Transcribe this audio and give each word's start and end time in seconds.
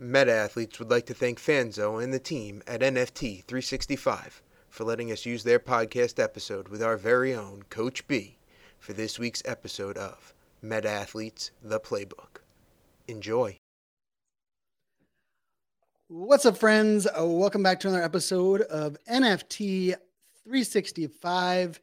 Meta 0.00 0.32
Athletes 0.32 0.78
would 0.78 0.92
like 0.92 1.06
to 1.06 1.14
thank 1.14 1.40
Fanzo 1.40 2.00
and 2.00 2.14
the 2.14 2.20
team 2.20 2.62
at 2.68 2.82
NFT 2.82 3.42
365 3.46 4.40
for 4.68 4.84
letting 4.84 5.10
us 5.10 5.26
use 5.26 5.42
their 5.42 5.58
podcast 5.58 6.22
episode 6.22 6.68
with 6.68 6.80
our 6.80 6.96
very 6.96 7.34
own 7.34 7.64
Coach 7.68 8.06
B 8.06 8.38
for 8.78 8.92
this 8.92 9.18
week's 9.18 9.42
episode 9.44 9.98
of 9.98 10.32
Meta 10.62 10.88
Athletes 10.88 11.50
The 11.64 11.80
Playbook. 11.80 12.42
Enjoy. 13.08 13.56
What's 16.06 16.46
up, 16.46 16.56
friends? 16.56 17.08
Uh, 17.08 17.26
welcome 17.26 17.64
back 17.64 17.80
to 17.80 17.88
another 17.88 18.04
episode 18.04 18.62
of 18.62 18.96
NFT 19.10 19.96
365. 20.44 21.80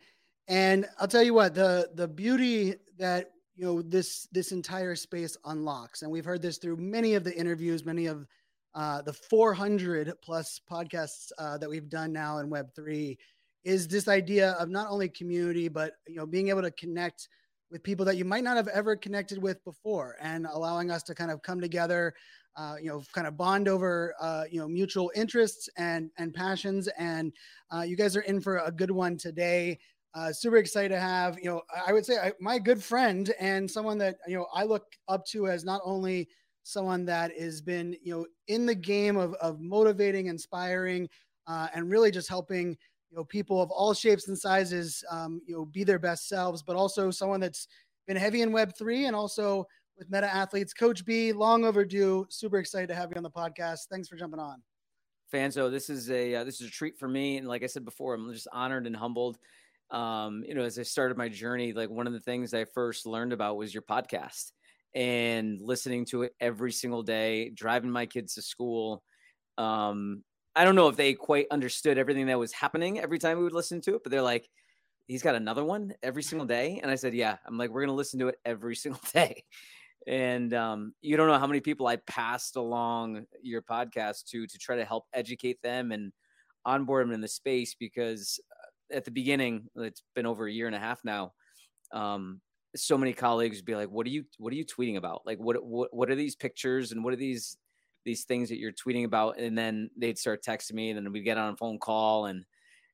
And 0.48 0.86
I'll 1.02 1.10
tell 1.10 1.22
you 1.22 1.34
what, 1.34 1.54
the 1.54 1.90
the 1.94 2.08
beauty 2.08 2.76
that 2.98 3.32
you 3.56 3.66
know 3.66 3.82
this 3.82 4.28
this 4.32 4.52
entire 4.52 4.96
space 4.96 5.38
unlocks, 5.46 6.02
and 6.02 6.12
we've 6.12 6.26
heard 6.26 6.42
this 6.42 6.58
through 6.58 6.78
many 6.78 7.16
of 7.16 7.24
the 7.24 7.36
interviews, 7.38 7.86
many 7.86 8.05
of 8.08 8.26
uh, 8.74 9.02
the 9.02 9.14
400 9.14 10.14
plus 10.22 10.59
podcasts 10.70 11.31
uh, 11.38 11.58
that 11.58 11.70
we've 11.70 11.90
done 11.90 12.12
now 12.12 12.40
in 12.40 12.50
Web 12.50 12.68
three, 12.76 13.18
is 13.64 13.88
this 13.88 14.08
idea 14.08 14.52
of 14.54 14.70
not 14.70 14.90
only 14.90 15.09
community, 15.09 15.68
but 15.68 15.94
you 16.08 16.16
know 16.16 16.26
being 16.26 16.50
able 16.50 16.62
to 16.62 16.72
connect 16.72 17.30
with 17.72 17.84
people 17.84 18.05
that 18.05 18.18
you 18.18 18.26
might 18.26 18.44
not 18.44 18.58
have 18.58 18.68
ever 18.68 18.95
connected 18.95 19.41
with 19.41 19.64
before, 19.64 20.16
and 20.22 20.45
allowing 20.52 20.92
us 20.92 21.03
to 21.03 21.16
kind 21.16 21.31
of 21.31 21.42
come 21.42 21.62
together 21.62 22.14
uh, 22.58 22.76
you 22.81 22.88
know, 22.88 23.03
kind 23.14 23.28
of 23.28 23.38
bond 23.38 23.67
over, 23.67 24.16
uh, 24.20 24.44
you 24.50 24.59
know, 24.59 24.67
mutual 24.67 25.12
interests 25.16 25.70
and 25.78 26.09
and 26.17 26.34
passions. 26.34 26.88
And 26.98 27.34
uh, 27.73 27.81
you 27.81 27.95
guys 27.95 28.16
are 28.16 28.22
in 28.22 28.42
for 28.42 28.58
a 28.59 28.72
good 28.72 28.92
one 28.92 29.17
today. 29.17 29.80
Uh, 30.16 30.32
super 30.32 30.58
excited 30.58 30.90
to 30.90 31.00
have, 31.00 31.38
you 31.38 31.46
know, 31.46 31.62
I 31.86 31.92
would 31.92 32.05
say 32.05 32.18
I, 32.18 32.32
my 32.40 32.58
good 32.58 32.82
friend 32.82 33.34
and 33.40 33.70
someone 33.70 33.98
that 33.98 34.16
you 34.28 34.38
know 34.38 34.48
I 34.54 34.64
look 34.64 34.86
up 35.10 35.26
to 35.28 35.48
as 35.48 35.66
not 35.66 35.82
only 35.84 36.30
someone 36.64 37.06
that 37.06 37.38
has 37.38 37.62
been, 37.62 37.98
you 38.02 38.14
know, 38.16 38.26
in 38.48 38.66
the 38.66 38.76
game 38.76 39.18
of 39.18 39.34
of 39.36 39.59
motivating, 39.59 40.28
inspiring, 40.28 41.09
uh, 41.48 41.68
and 41.73 41.92
really 41.92 42.12
just 42.12 42.30
helping 42.30 42.70
you 43.12 43.17
know 43.17 43.26
people 43.26 43.62
of 43.62 43.70
all 43.72 43.94
shapes 43.94 44.30
and 44.30 44.38
sizes 44.38 45.04
um, 45.12 45.42
you 45.45 45.56
know 45.56 45.66
be 45.66 45.84
their 45.84 46.00
best 46.00 46.28
selves 46.28 46.64
but 46.64 46.76
also 46.76 47.11
someone 47.11 47.39
that's 47.39 47.67
been 48.08 48.17
heavy 48.17 48.42
in 48.42 48.52
web 48.52 48.76
3 48.78 49.06
and 49.06 49.16
also 49.16 49.66
with 49.98 50.09
Meta 50.09 50.34
Athletes. 50.34 50.73
Coach 50.73 51.06
B, 51.06 51.32
long 51.32 51.66
overdue. 51.66 52.26
Super 52.30 52.58
excited 52.58 52.88
to 52.88 52.95
have 52.95 53.11
you 53.11 53.17
on 53.17 53.23
the 53.23 53.30
podcast. 53.30 53.88
Thanks 53.89 54.08
for 54.08 54.16
jumping 54.16 54.39
on. 54.39 54.61
Fanzo, 55.34 55.72
this 55.72 55.89
is 55.89 56.09
a 56.11 56.36
uh, 56.36 56.44
this 56.44 56.61
is 56.61 56.67
a 56.67 56.72
treat 56.72 56.98
for 56.98 57.08
me, 57.08 57.38
and 57.38 57.48
like 57.48 57.64
I 57.64 57.67
said 57.67 57.84
before, 57.84 58.14
I'm 58.14 58.32
just 58.32 58.48
honored 58.54 58.86
and 58.86 58.95
humbled. 58.95 59.38
Um, 59.91 60.44
you 60.47 60.55
know, 60.55 60.64
as 60.64 60.80
I 60.80 60.83
started 60.83 61.17
my 61.17 61.30
journey, 61.30 61.73
like 61.73 61.89
one 61.89 62.08
of 62.08 62.14
the 62.14 62.19
things 62.19 62.53
I 62.53 62.66
first 62.66 63.05
learned 63.05 63.33
about 63.33 63.58
was 63.58 63.73
your 63.73 63.83
podcast 63.83 64.52
and 64.94 65.59
listening 65.61 66.05
to 66.05 66.23
it 66.23 66.33
every 66.39 66.72
single 66.72 67.03
day, 67.03 67.50
driving 67.50 67.92
my 67.92 68.05
kids 68.05 68.36
to 68.36 68.42
school. 68.42 69.03
Um, 69.58 70.23
I 70.55 70.64
don't 70.64 70.75
know 70.75 70.88
if 70.88 70.95
they 70.95 71.14
quite 71.14 71.47
understood 71.52 71.97
everything 71.97 72.27
that 72.27 72.39
was 72.39 72.53
happening 72.53 73.00
every 73.00 73.19
time 73.19 73.38
we 73.38 73.44
would 73.44 73.53
listen 73.53 73.81
to 73.81 73.95
it, 73.95 74.03
but 74.03 74.11
they're 74.11 74.22
like, 74.22 74.47
he's 75.08 75.22
got 75.22 75.36
another 75.36 75.64
one 75.64 75.94
every 76.02 76.23
single 76.23 76.47
day. 76.58 76.80
And 76.81 76.89
I 76.89 76.95
said, 76.95 77.14
yeah, 77.14 77.38
I'm 77.45 77.58
like, 77.58 77.70
we're 77.70 77.81
going 77.81 77.89
to 77.89 77.94
listen 77.94 78.20
to 78.20 78.30
it 78.30 78.39
every 78.45 78.75
single 78.75 79.02
day 79.14 79.44
and 80.08 80.53
um, 80.53 80.94
you 81.02 81.17
don't 81.17 81.27
know 81.27 81.39
how 81.39 81.47
many 81.47 81.61
people 81.61 81.88
I 81.88 81.97
passed 82.08 82.55
along 82.55 83.25
your 83.42 83.61
podcast 83.61 84.25
to 84.30 84.45
to 84.45 84.58
try 84.58 84.75
to 84.75 84.86
help 84.86 85.05
educate 85.14 85.61
them 85.64 85.92
and 85.92 86.11
onboard 86.64 87.05
them 87.05 87.14
in 87.14 87.22
the 87.22 87.27
space 87.27 87.75
because 87.80 88.39
at 88.94 89.05
the 89.05 89.11
beginning 89.11 89.67
it's 89.78 90.03
been 90.16 90.25
over 90.25 90.47
a 90.47 90.52
year 90.52 90.67
and 90.67 90.75
a 90.75 90.80
half 90.80 91.03
now 91.03 91.31
um, 91.94 92.41
so 92.75 92.97
many 92.97 93.14
colleagues 93.14 93.61
be 93.61 93.75
like 93.75 93.89
what 93.89 94.05
are 94.05 94.09
you 94.09 94.25
what 94.38 94.52
are 94.52 94.55
you 94.55 94.66
tweeting 94.66 94.97
about? 94.97 95.22
Like 95.25 95.39
what 95.39 95.64
what, 95.64 95.94
what 95.94 96.09
are 96.09 96.16
these 96.16 96.36
pictures 96.36 96.92
and 96.92 97.03
what 97.03 97.14
are 97.14 97.17
these 97.17 97.58
these 98.03 98.23
things 98.23 98.50
that 98.50 98.59
you're 98.59 98.72
tweeting 98.72 99.05
about? 99.05 99.39
And 99.39 99.58
then 99.58 99.89
they'd 99.97 100.17
start 100.17 100.44
texting 100.44 100.73
me 100.73 100.89
and 100.89 100.97
then 100.97 101.11
we'd 101.11 101.23
get 101.23 101.38
on 101.38 101.53
a 101.53 101.58
phone 101.58 101.80
call 101.80 102.25
and 102.25 102.45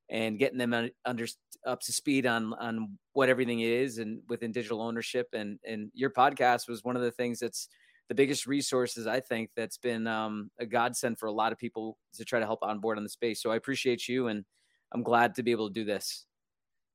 and 0.10 0.38
getting 0.38 0.58
them 0.58 0.90
under 1.06 1.28
up 1.66 1.82
to 1.82 1.92
speed 1.92 2.26
on 2.26 2.54
on 2.54 2.98
what 3.14 3.30
everything 3.30 3.62
is 3.62 3.98
and 3.98 4.22
within 4.30 4.52
digital 4.52 4.82
ownership. 4.82 5.28
And 5.34 5.60
and 5.66 5.90
your 5.94 6.12
podcast 6.12 6.70
was 6.70 6.84
one 6.84 6.96
of 6.96 7.02
the 7.02 7.12
things 7.12 7.40
that's 7.40 7.68
the 8.08 8.16
biggest 8.16 8.46
resources 8.46 9.08
I 9.08 9.22
think 9.22 9.52
that's 9.56 9.78
been 9.78 10.06
um, 10.06 10.52
a 10.60 10.66
godsend 10.66 11.18
for 11.18 11.28
a 11.28 11.32
lot 11.32 11.54
of 11.54 11.58
people 11.58 11.98
to 12.16 12.26
try 12.26 12.40
to 12.40 12.46
help 12.46 12.60
onboard 12.62 12.98
on 12.98 13.04
the 13.04 13.10
space. 13.10 13.42
So 13.42 13.52
I 13.52 13.56
appreciate 13.56 14.08
you 14.08 14.28
and 14.28 14.44
I'm 14.92 15.04
glad 15.04 15.36
to 15.36 15.44
be 15.44 15.52
able 15.52 15.70
to 15.70 15.74
do 15.74 15.86
this. 15.86 16.26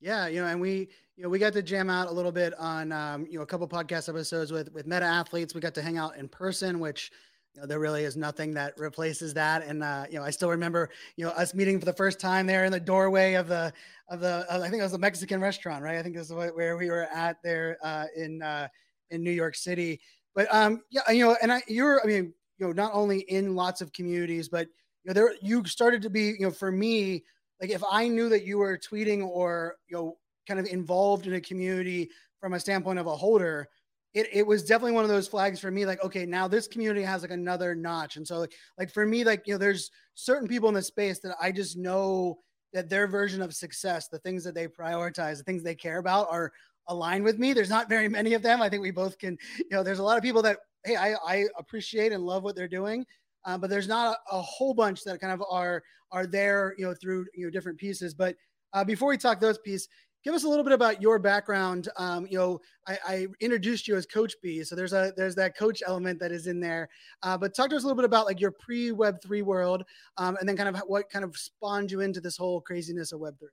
Yeah, 0.00 0.26
you 0.26 0.42
know, 0.42 0.48
and 0.48 0.60
we, 0.60 0.88
you 1.16 1.22
know, 1.22 1.28
we 1.28 1.38
got 1.38 1.54
to 1.54 1.62
jam 1.62 1.88
out 1.88 2.08
a 2.08 2.12
little 2.12 2.32
bit 2.32 2.52
on, 2.58 2.92
um, 2.92 3.26
you 3.30 3.38
know, 3.38 3.42
a 3.42 3.46
couple 3.46 3.66
podcast 3.66 4.08
episodes 4.08 4.52
with 4.52 4.72
with 4.72 4.86
Meta 4.86 5.06
athletes. 5.06 5.54
We 5.54 5.60
got 5.60 5.74
to 5.74 5.82
hang 5.82 5.96
out 5.96 6.16
in 6.16 6.28
person, 6.28 6.78
which 6.78 7.10
you 7.54 7.62
know, 7.62 7.66
there 7.66 7.80
really 7.80 8.04
is 8.04 8.16
nothing 8.16 8.52
that 8.54 8.78
replaces 8.78 9.32
that. 9.34 9.64
And 9.66 9.82
uh, 9.82 10.04
you 10.10 10.18
know, 10.18 10.24
I 10.24 10.30
still 10.30 10.50
remember, 10.50 10.90
you 11.16 11.24
know, 11.24 11.30
us 11.30 11.54
meeting 11.54 11.78
for 11.78 11.86
the 11.86 11.92
first 11.94 12.20
time 12.20 12.46
there 12.46 12.66
in 12.66 12.72
the 12.72 12.80
doorway 12.80 13.34
of 13.34 13.48
the 13.48 13.72
of 14.10 14.20
the 14.20 14.46
uh, 14.50 14.60
I 14.62 14.68
think 14.68 14.80
it 14.80 14.84
was 14.84 14.92
a 14.92 14.98
Mexican 14.98 15.40
restaurant, 15.40 15.82
right? 15.82 15.96
I 15.96 16.02
think 16.02 16.14
this 16.14 16.26
is 16.26 16.34
where 16.34 16.76
we 16.76 16.90
were 16.90 17.08
at 17.14 17.38
there 17.42 17.78
uh, 17.82 18.04
in 18.14 18.42
uh, 18.42 18.68
in 19.10 19.22
New 19.22 19.30
York 19.30 19.54
City. 19.54 20.00
But 20.34 20.54
um, 20.54 20.82
yeah, 20.90 21.10
you 21.10 21.24
know, 21.24 21.36
and 21.40 21.50
I, 21.50 21.62
you're, 21.66 22.02
I 22.04 22.06
mean, 22.06 22.34
you 22.58 22.66
know, 22.66 22.72
not 22.72 22.92
only 22.92 23.20
in 23.20 23.56
lots 23.56 23.80
of 23.80 23.90
communities, 23.94 24.50
but 24.50 24.68
you 25.02 25.08
know, 25.08 25.12
there 25.14 25.34
you 25.40 25.64
started 25.64 26.02
to 26.02 26.10
be, 26.10 26.34
you 26.38 26.42
know, 26.42 26.50
for 26.50 26.70
me, 26.70 27.24
like 27.60 27.70
if 27.70 27.82
I 27.90 28.08
knew 28.08 28.28
that 28.28 28.44
you 28.44 28.58
were 28.58 28.78
tweeting 28.78 29.26
or 29.26 29.76
you 29.88 29.96
know, 29.96 30.18
kind 30.46 30.60
of 30.60 30.66
involved 30.66 31.26
in 31.26 31.34
a 31.34 31.40
community 31.40 32.10
from 32.40 32.54
a 32.54 32.60
standpoint 32.60 32.98
of 32.98 33.06
a 33.06 33.16
holder 33.16 33.68
it, 34.16 34.28
it 34.32 34.46
was 34.46 34.62
definitely 34.62 34.92
one 34.92 35.04
of 35.04 35.10
those 35.10 35.28
flags 35.28 35.60
for 35.60 35.70
me 35.70 35.84
like 35.84 36.02
okay 36.02 36.24
now 36.24 36.48
this 36.48 36.66
community 36.66 37.02
has 37.02 37.20
like 37.20 37.30
another 37.30 37.74
notch. 37.74 38.16
And 38.16 38.26
so 38.26 38.38
like, 38.38 38.54
like 38.78 38.90
for 38.90 39.04
me 39.04 39.24
like 39.24 39.46
you 39.46 39.54
know 39.54 39.58
there's 39.58 39.90
certain 40.14 40.48
people 40.48 40.70
in 40.70 40.74
the 40.74 40.82
space 40.82 41.18
that 41.20 41.36
i 41.40 41.52
just 41.52 41.76
know 41.76 42.38
that 42.72 42.88
their 42.88 43.06
version 43.06 43.42
of 43.42 43.54
success 43.54 44.08
the 44.08 44.18
things 44.20 44.42
that 44.44 44.54
they 44.54 44.66
prioritize 44.66 45.36
the 45.36 45.44
things 45.44 45.62
they 45.62 45.74
care 45.74 45.98
about 45.98 46.28
are 46.30 46.52
aligned 46.88 47.24
with 47.24 47.38
me. 47.38 47.52
There's 47.52 47.68
not 47.68 47.88
very 47.88 48.08
many 48.08 48.34
of 48.34 48.42
them. 48.42 48.62
I 48.62 48.68
think 48.68 48.80
we 48.80 48.90
both 48.90 49.18
can 49.18 49.36
you 49.58 49.66
know 49.70 49.82
there's 49.82 49.98
a 49.98 50.04
lot 50.04 50.16
of 50.16 50.22
people 50.22 50.42
that 50.42 50.58
hey 50.84 50.96
i, 50.96 51.14
I 51.26 51.44
appreciate 51.58 52.12
and 52.12 52.24
love 52.24 52.42
what 52.42 52.56
they're 52.56 52.68
doing 52.68 53.04
um, 53.46 53.60
but 53.60 53.70
there's 53.70 53.88
not 53.88 54.18
a, 54.30 54.36
a, 54.36 54.40
whole 54.42 54.74
bunch 54.74 55.02
that 55.04 55.20
kind 55.20 55.32
of 55.32 55.42
are 55.50 55.82
are 56.12 56.26
there 56.26 56.74
you 56.76 56.84
know 56.84 56.94
through 56.94 57.24
you 57.34 57.46
know 57.46 57.50
different 57.50 57.78
pieces 57.78 58.12
but 58.12 58.36
uh, 58.74 58.84
before 58.84 59.08
we 59.08 59.16
talk 59.16 59.40
those 59.40 59.58
pieces 59.58 59.88
give 60.26 60.34
us 60.34 60.42
a 60.42 60.48
little 60.48 60.64
bit 60.64 60.72
about 60.72 61.00
your 61.00 61.20
background. 61.20 61.88
Um, 61.96 62.26
you 62.28 62.36
know, 62.36 62.60
I, 62.88 62.98
I, 63.06 63.26
introduced 63.40 63.86
you 63.86 63.94
as 63.94 64.06
Coach 64.06 64.34
B, 64.42 64.64
so 64.64 64.74
there's 64.74 64.92
a 64.92 65.12
there's 65.16 65.36
that 65.36 65.56
coach 65.56 65.84
element 65.86 66.18
that 66.18 66.32
is 66.32 66.48
in 66.48 66.58
there. 66.58 66.88
Uh, 67.22 67.38
but 67.38 67.54
talk 67.54 67.70
to 67.70 67.76
us 67.76 67.84
a 67.84 67.86
little 67.86 67.96
bit 67.96 68.04
about 68.04 68.26
like 68.26 68.40
your 68.40 68.50
pre 68.50 68.90
Web 68.90 69.22
three 69.22 69.42
world, 69.42 69.84
um, 70.18 70.36
and 70.40 70.48
then 70.48 70.56
kind 70.56 70.68
of 70.68 70.82
what 70.88 71.08
kind 71.08 71.24
of 71.24 71.36
spawned 71.36 71.92
you 71.92 72.00
into 72.00 72.20
this 72.20 72.36
whole 72.36 72.60
craziness 72.60 73.12
of 73.12 73.20
Web 73.20 73.38
three. 73.38 73.50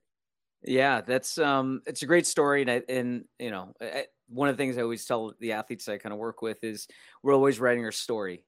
Yeah, 0.64 1.00
that's 1.00 1.38
um, 1.38 1.80
it's 1.86 2.02
a 2.02 2.06
great 2.06 2.26
story, 2.26 2.62
and 2.62 2.70
I, 2.70 2.82
and 2.88 3.24
you 3.38 3.52
know, 3.52 3.72
I, 3.80 4.06
one 4.28 4.48
of 4.48 4.56
the 4.56 4.60
things 4.60 4.76
I 4.76 4.82
always 4.82 5.04
tell 5.04 5.32
the 5.38 5.52
athletes 5.52 5.88
I 5.88 5.98
kind 5.98 6.12
of 6.12 6.18
work 6.18 6.42
with 6.42 6.64
is 6.64 6.88
we're 7.22 7.34
always 7.34 7.60
writing 7.60 7.84
our 7.84 7.92
story, 7.92 8.44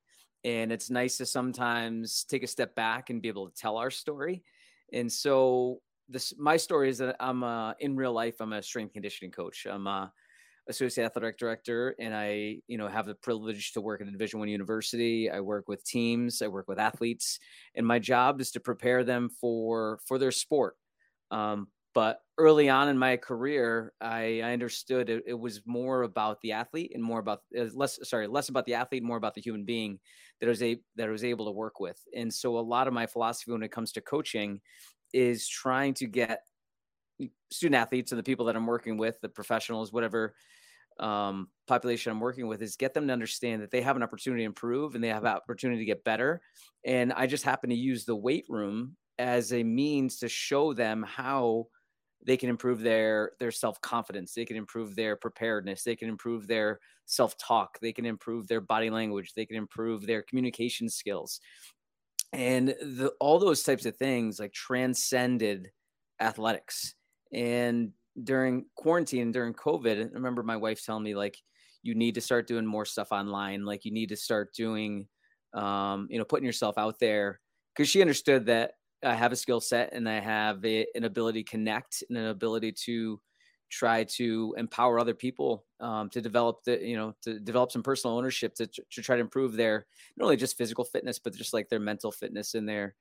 and 0.47 0.71
it's 0.71 0.91
nice 0.91 1.17
to 1.17 1.27
sometimes 1.27 2.25
take 2.25 2.45
a 2.45 2.47
step 2.47 2.77
back 2.77 3.11
and 3.11 3.21
be 3.21 3.27
able 3.29 3.51
to 3.51 3.55
tell 3.55 3.77
our 3.77 3.91
story. 3.91 4.45
And 4.93 5.13
so 5.13 5.81
this 6.09 6.33
my 6.39 6.57
story 6.57 6.89
is 6.89 6.99
that 6.99 7.17
I'm 7.19 7.43
uh, 7.43 7.73
in 7.81 7.97
real 7.97 8.13
life 8.13 8.37
I'm 8.41 8.53
a 8.53 8.63
strength 8.63 8.93
conditioning 8.93 9.33
coach. 9.33 9.67
I'm 9.69 9.89
a 9.89 10.13
associate 10.69 11.05
athletic 11.05 11.37
director, 11.37 11.97
and 11.99 12.15
I 12.15 12.59
you 12.69 12.79
know 12.79 12.87
have 12.87 13.07
the 13.07 13.17
privilege 13.17 13.73
to 13.73 13.81
work 13.81 14.01
at 14.01 14.07
a 14.07 14.11
Division 14.13 14.39
One 14.39 14.49
university. 14.49 15.29
I 15.29 15.41
work 15.41 15.67
with 15.67 15.85
teams, 15.85 16.41
I 16.41 16.47
work 16.47 16.69
with 16.69 16.79
athletes, 16.79 17.41
and 17.75 17.85
my 17.85 17.99
job 17.99 18.41
is 18.41 18.53
to 18.53 18.61
prepare 18.61 19.03
them 19.03 19.29
for 19.29 19.99
for 20.07 20.17
their 20.17 20.33
sport. 20.33 20.77
Um, 21.33 21.67
but 21.93 22.21
early 22.37 22.69
on 22.69 22.91
in 22.91 22.99
my 22.99 23.17
career, 23.17 23.95
I, 24.03 24.43
I 24.45 24.53
understood 24.53 25.09
it, 25.09 25.25
it, 25.27 25.33
was 25.33 25.63
more 25.65 26.03
about 26.03 26.39
the 26.43 26.53
athlete 26.53 26.93
and 26.95 27.03
more 27.03 27.19
about 27.19 27.41
uh, 27.59 27.65
less 27.73 27.99
sorry 28.03 28.27
less 28.27 28.51
about 28.51 28.67
the 28.67 28.75
athlete, 28.75 29.03
more 29.03 29.17
about 29.17 29.35
the 29.35 29.41
human 29.41 29.65
being 29.65 29.99
that 30.41 30.47
I 30.47 30.51
was 30.51 30.63
a 30.63 30.79
that 30.97 31.09
I 31.09 31.13
was 31.13 31.25
able 31.25 31.47
to 31.47 31.53
work 31.53 31.81
with. 31.81 32.01
And 32.15 32.33
so 32.33 32.59
a 32.59 32.61
lot 32.61 32.89
of 32.89 32.95
my 32.95 33.07
philosophy 33.07 33.53
when 33.53 33.63
it 33.63 33.73
comes 33.73 33.93
to 33.93 34.01
coaching 34.01 34.61
is 35.13 35.49
trying 35.49 35.95
to 35.95 36.07
get 36.07 36.41
student 37.51 37.81
athletes 37.81 38.13
and 38.13 38.19
the 38.19 38.25
people 38.25 38.47
that 38.47 38.57
I'm 38.57 38.67
working 38.67 38.99
with, 38.99 39.21
the 39.21 39.29
professionals, 39.29 39.93
whatever 39.93 40.35
um, 41.01 41.49
population 41.67 42.13
I'm 42.13 42.21
working 42.21 42.47
with, 42.47 42.63
is 42.63 42.77
get 42.77 42.95
them 42.95 43.07
to 43.07 43.13
understand 43.13 43.63
that 43.63 43.71
they 43.71 43.81
have 43.83 43.97
an 43.97 44.03
opportunity 44.03 44.43
to 44.43 44.47
improve 44.47 44.95
and 44.95 45.03
they 45.03 45.09
have 45.09 45.25
an 45.25 45.33
opportunity 45.33 45.81
to 45.81 45.87
get 45.87 46.05
better. 46.05 46.41
And 46.85 47.13
I 47.13 47.27
just 47.27 47.45
happen 47.45 47.71
to 47.71 47.77
use 47.77 48.05
the 48.05 48.17
weight 48.17 48.45
room 48.49 48.97
as 49.19 49.53
a 49.53 49.63
means 49.63 50.19
to 50.19 50.29
show 50.29 50.75
them 50.75 51.03
how 51.03 51.69
they 52.25 52.37
can 52.37 52.49
improve 52.49 52.81
their 52.81 53.33
their 53.39 53.51
self-confidence 53.51 54.33
they 54.35 54.45
can 54.45 54.57
improve 54.57 54.97
their 54.97 55.17
preparedness 55.17 55.83
they 55.83 55.97
can 55.97 56.09
improve 56.09 56.47
their 56.47 56.81
self-talk 57.05 57.79
they 57.81 57.93
can 57.93 58.07
improve 58.07 58.49
their 58.49 58.61
body 58.61 58.91
language 58.91 59.33
they 59.35 59.47
can 59.47 59.57
improve 59.57 60.07
their 60.07 60.23
communication 60.23 60.89
skills. 60.89 61.41
And 62.33 62.69
the, 62.69 63.13
all 63.21 63.39
those 63.39 63.63
types 63.63 63.87
of 63.87 63.97
things 63.97 64.41
like 64.41 64.53
transcended 64.53 65.71
athletics. 66.21 66.95
And 67.33 67.93
during 68.25 68.65
quarantine 68.75 69.31
during 69.31 69.53
covid 69.53 70.01
i 70.01 70.09
remember 70.15 70.43
my 70.43 70.57
wife 70.57 70.83
telling 70.83 71.03
me 71.03 71.15
like 71.15 71.37
you 71.87 71.95
need 71.95 72.17
to 72.17 72.21
start 72.21 72.47
doing 72.47 72.67
more 72.67 72.85
stuff 72.85 73.13
online. 73.13 73.65
Like 73.65 73.85
you 73.85 73.93
need 73.93 74.09
to 74.09 74.17
start 74.17 74.53
doing 74.53 75.07
um, 75.55 76.09
you 76.11 76.19
know, 76.19 76.25
putting 76.25 76.45
yourself 76.45 76.77
out 76.77 76.99
there. 76.99 77.41
Because 77.75 77.89
she 77.89 78.01
understood 78.01 78.47
that 78.47 78.73
I 79.07 79.15
have 79.15 79.33
a 79.33 79.37
skill 79.37 79.61
set 79.61 79.93
and 79.93 80.09
I 80.09 80.21
have 80.21 80.65
a, 80.65 80.87
an 80.95 81.05
ability 81.05 81.45
to 81.45 81.51
connect 81.51 82.03
and 82.09 82.19
an 82.19 82.27
ability 82.27 82.73
to 82.85 83.21
try 83.71 84.05
to 84.05 84.55
empower 84.57 84.99
other 84.99 85.15
people 85.15 85.65
um, 85.81 86.09
to 86.11 86.21
develop 86.21 86.63
the 86.65 86.81
you 86.81 86.97
know 86.97 87.15
to 87.23 87.41
develop 87.41 87.73
some 87.73 87.83
personal 87.83 88.17
ownership 88.17 88.55
to, 88.55 88.67
to 88.67 89.03
try 89.03 89.17
to 89.17 89.23
improve 89.23 89.55
their 89.55 89.87
not 90.17 90.27
only 90.27 90.37
just 90.37 90.57
physical 90.57 90.85
fitness 90.85 91.19
but 91.19 91.35
just 91.35 91.53
like 91.53 91.69
their 91.69 91.81
mental 91.81 92.13
fitness 92.13 92.55
in 92.55 92.67
their 92.67 92.95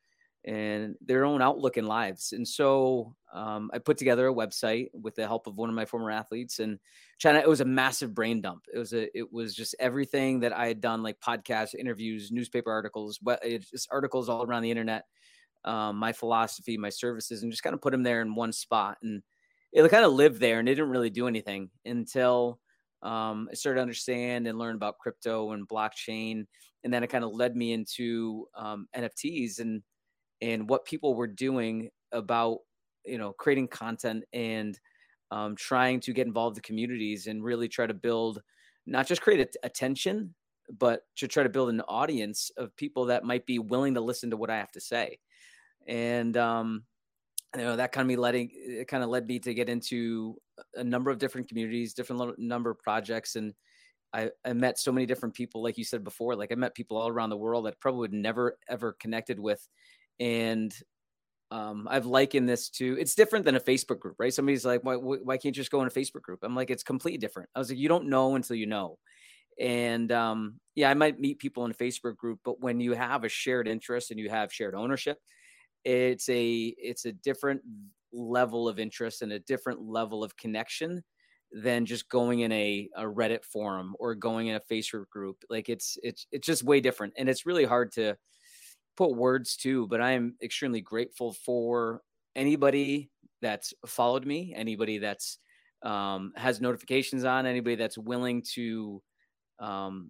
and 0.44 0.96
their 1.02 1.26
own 1.26 1.42
outlook 1.42 1.76
in 1.76 1.88
lives. 1.88 2.32
And 2.32 2.48
so 2.48 3.16
um, 3.34 3.70
i 3.74 3.80
put 3.80 3.98
together 3.98 4.28
a 4.28 4.34
website 4.34 4.90
with 4.94 5.16
the 5.16 5.28
help 5.28 5.48
of 5.48 5.58
one 5.58 5.70
of 5.70 5.76
my 5.76 5.86
former 5.86 6.12
athletes 6.12 6.60
and 6.60 6.80
china 7.18 7.40
it 7.40 7.50
was 7.50 7.62
a 7.62 7.66
massive 7.66 8.16
brain 8.16 8.42
dump. 8.42 8.64
It 8.74 8.78
was 8.78 8.94
a 8.94 9.18
it 9.18 9.32
was 9.32 9.54
just 9.56 9.76
everything 9.80 10.40
that 10.42 10.54
i 10.54 10.68
had 10.68 10.82
done 10.82 11.04
like 11.04 11.20
podcasts 11.20 11.76
interviews 11.76 12.32
newspaper 12.32 12.72
articles 12.72 13.20
just 13.72 13.88
articles 13.92 14.30
all 14.30 14.44
around 14.44 14.62
the 14.64 14.72
internet 14.72 15.06
um, 15.66 15.98
my 15.98 16.14
philosophy 16.14 16.78
my 16.78 16.90
services 16.90 17.44
and 17.44 17.52
just 17.52 17.64
kind 17.64 17.74
of 17.74 17.82
put 17.82 17.92
them 17.92 18.04
there 18.04 18.22
in 18.22 18.36
one 18.36 18.54
spot 18.54 18.98
and 19.04 19.22
it 19.74 19.90
kind 19.92 20.06
of 20.06 20.14
lived 20.14 20.40
there 20.40 20.60
and 20.60 20.70
it 20.70 20.76
didn't 20.76 20.90
really 20.90 21.10
do 21.10 21.28
anything 21.28 21.70
until 21.84 22.60
um, 23.06 23.50
I 23.52 23.56
started 23.56 23.78
to 23.78 23.82
understand 23.84 24.48
and 24.48 24.58
learn 24.58 24.76
about 24.76 24.98
crypto 24.98 25.52
and 25.52 25.68
blockchain. 25.68 26.46
And 26.84 26.94
then 26.94 27.04
it 27.04 27.10
kind 27.10 27.24
of 27.24 27.34
led 27.34 27.56
me 27.56 27.74
into 27.74 28.48
um, 28.56 28.88
NFTs 28.96 29.60
and 29.60 29.82
and 30.42 30.68
what 30.68 30.86
people 30.86 31.14
were 31.14 31.28
doing 31.28 31.90
about 32.12 32.60
you 33.06 33.18
know 33.18 33.34
creating 33.34 33.68
content 33.68 34.24
and 34.34 34.80
um, 35.32 35.56
trying 35.56 36.00
to 36.02 36.14
get 36.14 36.28
involved 36.28 36.58
in 36.58 36.64
communities 36.64 37.28
and 37.28 37.44
really 37.44 37.68
try 37.68 37.86
to 37.88 37.94
build 37.94 38.42
not 38.86 39.08
just 39.08 39.22
create 39.22 39.56
attention 39.64 40.34
but 40.80 41.02
to 41.16 41.28
try 41.28 41.44
to 41.44 41.50
build 41.50 41.70
an 41.70 41.82
audience 41.82 42.52
of 42.58 42.76
people 42.76 43.06
that 43.06 43.24
might 43.24 43.46
be 43.46 43.60
willing 43.60 43.94
to 43.94 44.02
listen 44.02 44.32
to 44.32 44.38
what 44.38 44.50
I 44.50 44.58
have 44.58 44.72
to 44.72 44.82
say. 44.82 45.20
And 45.88 46.36
um, 46.38 46.84
you 47.56 47.64
know 47.64 47.76
that 47.76 47.92
kind 47.92 48.04
of 48.04 48.08
me 48.08 48.16
letting 48.16 48.50
it 48.54 48.88
kind 48.88 49.04
of 49.04 49.10
led 49.10 49.28
me 49.28 49.40
to 49.40 49.54
get 49.54 49.70
into 49.70 50.36
a 50.76 50.84
number 50.84 51.10
of 51.10 51.18
different 51.18 51.48
communities 51.48 51.94
different 51.94 52.38
number 52.38 52.70
of 52.70 52.80
projects 52.80 53.36
and 53.36 53.54
I, 54.14 54.30
I 54.46 54.54
met 54.54 54.80
so 54.80 54.92
many 54.92 55.06
different 55.06 55.36
people 55.36 55.64
like 55.64 55.78
you 55.78 55.84
said 55.84 56.04
before 56.04 56.36
like 56.36 56.52
i 56.52 56.56
met 56.56 56.76
people 56.76 56.98
all 56.98 57.08
around 57.08 57.30
the 57.30 57.38
world 57.38 57.66
that 57.66 57.80
probably 57.80 58.00
would 58.00 58.14
never 58.14 58.58
ever 58.68 58.96
connected 59.00 59.40
with 59.40 59.66
and 60.20 60.74
um, 61.52 61.88
I've 61.90 62.08
likened 62.08 62.50
this 62.50 62.70
to 62.72 62.98
it's 63.00 63.14
different 63.14 63.46
than 63.46 63.56
a 63.56 63.60
Facebook 63.60 64.00
group, 64.00 64.16
right? 64.18 64.34
Somebody's 64.34 64.66
like, 64.66 64.84
why, 64.84 64.96
why 64.96 65.38
can't 65.38 65.56
you 65.56 65.62
just 65.62 65.72
go 65.72 65.80
in 65.82 65.88
a 65.88 65.92
Facebook 65.92 66.24
group? 66.24 66.40
I'm 66.42 66.56
like, 66.56 66.72
it's 66.72 66.84
completely 66.84 67.20
different. 67.20 67.50
I 67.56 67.60
was 67.60 67.70
like, 67.70 67.78
you 67.78 67.88
don't 67.88 68.10
know 68.10 68.36
until 68.36 68.56
you 68.56 68.66
know. 68.66 68.98
And 69.60 70.12
um, 70.12 70.60
yeah, 70.74 70.90
I 70.90 70.96
might 70.96 71.20
meet 71.20 71.38
people 71.38 71.64
in 71.64 71.72
a 71.72 71.76
Facebook 71.76 72.18
group, 72.18 72.40
but 72.44 72.60
when 72.60 72.80
you 72.80 72.94
have 72.94 73.24
a 73.24 73.30
shared 73.30 73.68
interest 73.68 74.10
and 74.10 74.20
you 74.20 74.28
have 74.28 74.52
shared 74.52 74.74
ownership, 74.74 75.20
it's 75.86 76.28
a 76.30 76.74
it's 76.78 77.06
a 77.06 77.12
different 77.14 77.62
level 78.12 78.68
of 78.68 78.80
interest 78.80 79.22
and 79.22 79.32
a 79.32 79.40
different 79.40 79.82
level 79.82 80.24
of 80.24 80.36
connection 80.38 81.04
than 81.52 81.86
just 81.86 82.10
going 82.10 82.42
in 82.42 82.52
a, 82.52 82.90
a 82.98 83.04
reddit 83.04 83.44
forum 83.46 83.96
or 84.00 84.16
going 84.16 84.48
in 84.48 84.56
a 84.56 84.62
facebook 84.72 85.08
group. 85.10 85.38
Like 85.50 85.70
it's 85.70 85.98
it's 86.04 86.28
it's 86.32 86.46
just 86.46 86.64
way 86.64 86.82
different. 86.82 87.14
And 87.18 87.30
it's 87.30 87.46
really 87.46 87.66
hard 87.66 87.92
to 87.94 88.18
put 88.96 89.16
words 89.16 89.56
to 89.58 89.88
but 89.88 90.02
i 90.02 90.12
am 90.12 90.36
extremely 90.42 90.82
grateful 90.82 91.34
for 91.34 92.02
anybody 92.36 93.10
that's 93.42 93.74
followed 93.86 94.26
me 94.26 94.54
anybody 94.56 94.98
that's 94.98 95.40
um, 95.84 96.32
has 96.36 96.62
notifications 96.62 97.26
on 97.26 97.46
anybody 97.46 97.76
that's 97.76 97.98
willing 97.98 98.42
to 98.54 99.04
um, 99.60 100.10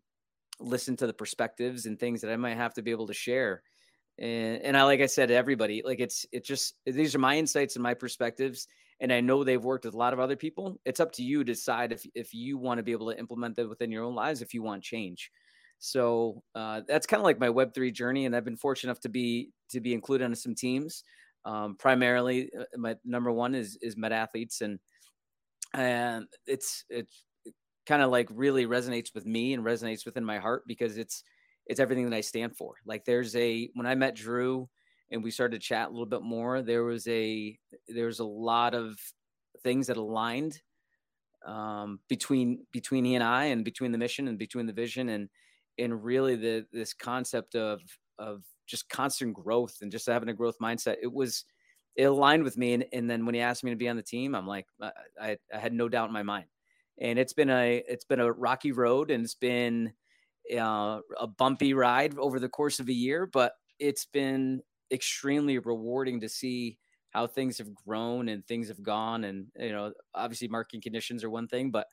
listen 0.62 0.96
to 0.96 1.06
the 1.06 1.14
perspectives 1.14 1.86
and 1.86 2.00
things 2.00 2.22
that 2.22 2.32
i 2.32 2.36
might 2.36 2.58
have 2.58 2.74
to 2.74 2.82
be 2.82 2.92
able 2.92 3.08
to 3.08 3.14
share 3.14 3.62
and 4.18 4.62
and 4.62 4.78
I 4.78 4.84
like 4.84 5.02
I 5.02 5.06
said 5.08 5.30
to 5.30 5.36
everybody, 5.36 5.82
like 5.84 6.00
it's 6.00 6.26
it 6.32 6.46
just 6.46 6.76
these 6.86 7.16
are 7.16 7.20
my 7.20 7.38
insights 7.38 7.76
and 7.76 7.84
my 7.84 7.94
perspectives, 7.94 8.68
and 9.00 9.12
I 9.12 9.22
know 9.22 9.44
they've 9.44 9.64
worked 9.64 9.86
with 9.86 9.94
a 9.94 9.98
lot 9.98 10.14
of 10.14 10.20
other 10.20 10.36
people. 10.36 10.80
It's 10.86 11.00
up 11.00 11.12
to 11.14 11.24
you 11.24 11.40
to 11.40 11.52
decide 11.52 11.92
if 11.92 12.06
if 12.16 12.34
you 12.34 12.58
want 12.58 12.78
to 12.78 12.84
be 12.84 12.92
able 12.92 13.12
to 13.12 13.20
implement 13.20 13.56
that 13.58 13.68
within 13.68 13.92
your 13.92 14.04
own 14.04 14.16
lives, 14.16 14.42
if 14.42 14.54
you 14.54 14.64
want 14.64 14.84
change. 14.84 15.32
So 15.80 16.42
uh, 16.56 16.82
that's 16.88 17.06
kind 17.06 17.20
of 17.20 17.26
like 17.26 17.40
my 17.40 17.50
Web 17.50 17.74
three 17.74 17.92
journey, 17.92 18.26
and 18.26 18.36
I've 18.36 18.46
been 18.46 18.58
fortunate 18.58 18.92
enough 18.92 19.02
to 19.02 19.10
be 19.10 19.50
to 19.72 19.82
be 19.82 19.94
included 19.94 20.26
on 20.26 20.36
some 20.36 20.56
teams. 20.56 21.04
Um, 21.44 21.76
primarily, 21.78 22.50
uh, 22.58 22.64
my 22.78 22.96
number 23.04 23.32
one 23.32 23.54
is 23.54 23.78
is 23.82 23.98
Meta 23.98 24.16
Athletes, 24.16 24.62
and 24.62 24.80
and 25.74 26.26
it's 26.48 26.86
it's 26.90 27.24
kind 27.86 28.02
of 28.02 28.10
like 28.10 28.30
really 28.32 28.66
resonates 28.66 29.14
with 29.14 29.26
me 29.26 29.54
and 29.54 29.64
resonates 29.64 30.06
within 30.06 30.26
my 30.26 30.40
heart 30.40 30.64
because 30.68 30.98
it's 30.98 31.24
it's 31.66 31.80
everything 31.80 32.10
that 32.10 32.16
I 32.16 32.22
stand 32.22 32.56
for. 32.56 32.76
Like 32.86 33.06
there's 33.06 33.36
a 33.36 33.70
when 33.74 33.88
I 33.88 33.96
met 33.96 34.16
Drew 34.16 34.70
and 35.12 35.24
we 35.24 35.32
started 35.32 35.60
to 35.60 35.68
chat 35.68 35.88
a 35.88 35.92
little 35.92 36.06
bit 36.06 36.22
more, 36.22 36.62
there 36.62 36.84
was 36.84 37.08
a 37.08 37.58
there 37.88 38.08
was 38.08 38.20
a 38.20 38.26
lot 38.26 38.74
of 38.74 38.98
things 39.64 39.88
that 39.88 39.98
aligned 39.98 40.62
um, 41.46 42.00
between 42.10 42.66
between 42.72 43.06
he 43.06 43.16
and 43.16 43.24
I, 43.24 43.46
and 43.46 43.64
between 43.64 43.92
the 43.92 43.98
mission 43.98 44.28
and 44.28 44.38
between 44.38 44.66
the 44.66 44.74
vision, 44.74 45.10
and 45.10 45.30
and 45.78 46.04
really 46.04 46.36
the 46.36 46.66
this 46.72 46.94
concept 46.94 47.56
of 47.56 47.82
of 48.18 48.44
just 48.66 48.90
constant 48.90 49.34
growth 49.34 49.78
and 49.82 49.92
just 49.92 50.08
having 50.08 50.30
a 50.30 50.34
growth 50.34 50.58
mindset. 50.62 50.96
It 51.02 51.12
was 51.12 51.46
it 51.96 52.04
aligned 52.04 52.44
with 52.44 52.58
me, 52.58 52.74
and, 52.74 52.86
and 52.94 53.10
then 53.10 53.26
when 53.26 53.36
he 53.36 53.42
asked 53.42 53.64
me 53.64 53.72
to 53.72 53.78
be 53.78 53.90
on 53.90 53.96
the 53.96 54.04
team, 54.04 54.36
I'm 54.36 54.48
like 54.48 54.66
I, 55.22 55.38
I 55.54 55.58
had 55.58 55.74
no 55.74 55.88
doubt 55.88 56.08
in 56.08 56.14
my 56.14 56.24
mind. 56.24 56.48
And 56.98 57.20
it's 57.20 57.34
been 57.34 57.50
a 57.50 57.84
it's 57.88 58.06
been 58.06 58.20
a 58.20 58.32
rocky 58.32 58.72
road, 58.72 59.12
and 59.12 59.24
it's 59.24 59.36
been 59.36 59.94
uh, 60.58 61.00
a 61.20 61.28
bumpy 61.28 61.74
ride 61.74 62.18
over 62.18 62.40
the 62.40 62.50
course 62.50 62.80
of 62.80 62.88
a 62.88 62.94
year, 62.94 63.26
but 63.26 63.54
it's 63.80 64.06
been 64.06 64.62
extremely 64.92 65.58
rewarding 65.60 66.20
to 66.22 66.30
see 66.30 66.78
how 67.10 67.26
things 67.26 67.58
have 67.58 67.74
grown 67.74 68.30
and 68.30 68.46
things 68.46 68.68
have 68.68 68.84
gone. 68.84 69.24
And, 69.24 69.48
you 69.58 69.72
know, 69.72 69.94
obviously 70.14 70.48
marketing 70.48 70.82
conditions 70.82 71.24
are 71.24 71.30
one 71.30 71.48
thing, 71.48 71.72
but 71.72 71.88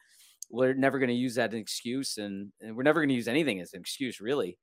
we're 0.50 0.75
never 0.75 0.99
going 0.99 1.08
to 1.08 1.14
use 1.14 1.37
that 1.37 1.50
as 1.50 1.54
an 1.54 1.60
excuse 1.60 2.19
and, 2.19 2.52
and 2.60 2.76
we're 2.76 2.82
never 2.82 3.00
going 3.00 3.08
to 3.08 3.14
use 3.14 3.28
anything 3.28 3.60
as 3.60 3.72
an 3.72 3.81
excuse 3.81 4.20
really. 4.20 4.58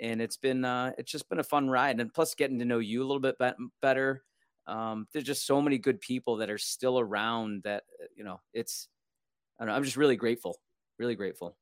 And 0.00 0.20
it's 0.20 0.36
been, 0.36 0.64
uh, 0.64 0.92
it's 0.98 1.12
just 1.12 1.28
been 1.28 1.38
a 1.38 1.44
fun 1.44 1.68
ride. 1.68 2.00
And 2.00 2.12
plus 2.12 2.34
getting 2.34 2.58
to 2.58 2.64
know 2.64 2.78
you 2.78 3.02
a 3.02 3.06
little 3.06 3.20
bit 3.20 3.38
be- 3.38 3.66
better. 3.80 4.24
Um, 4.66 5.06
there's 5.12 5.24
just 5.24 5.46
so 5.46 5.62
many 5.62 5.78
good 5.78 6.00
people 6.00 6.36
that 6.36 6.50
are 6.50 6.58
still 6.58 6.98
around 6.98 7.62
that, 7.64 7.84
you 8.14 8.24
know, 8.24 8.40
it's, 8.52 8.88
I 9.58 9.64
don't 9.64 9.68
know, 9.70 9.76
I'm 9.76 9.84
just 9.84 9.96
really 9.96 10.16
grateful, 10.16 10.58
really 10.98 11.14
grateful. 11.14 11.56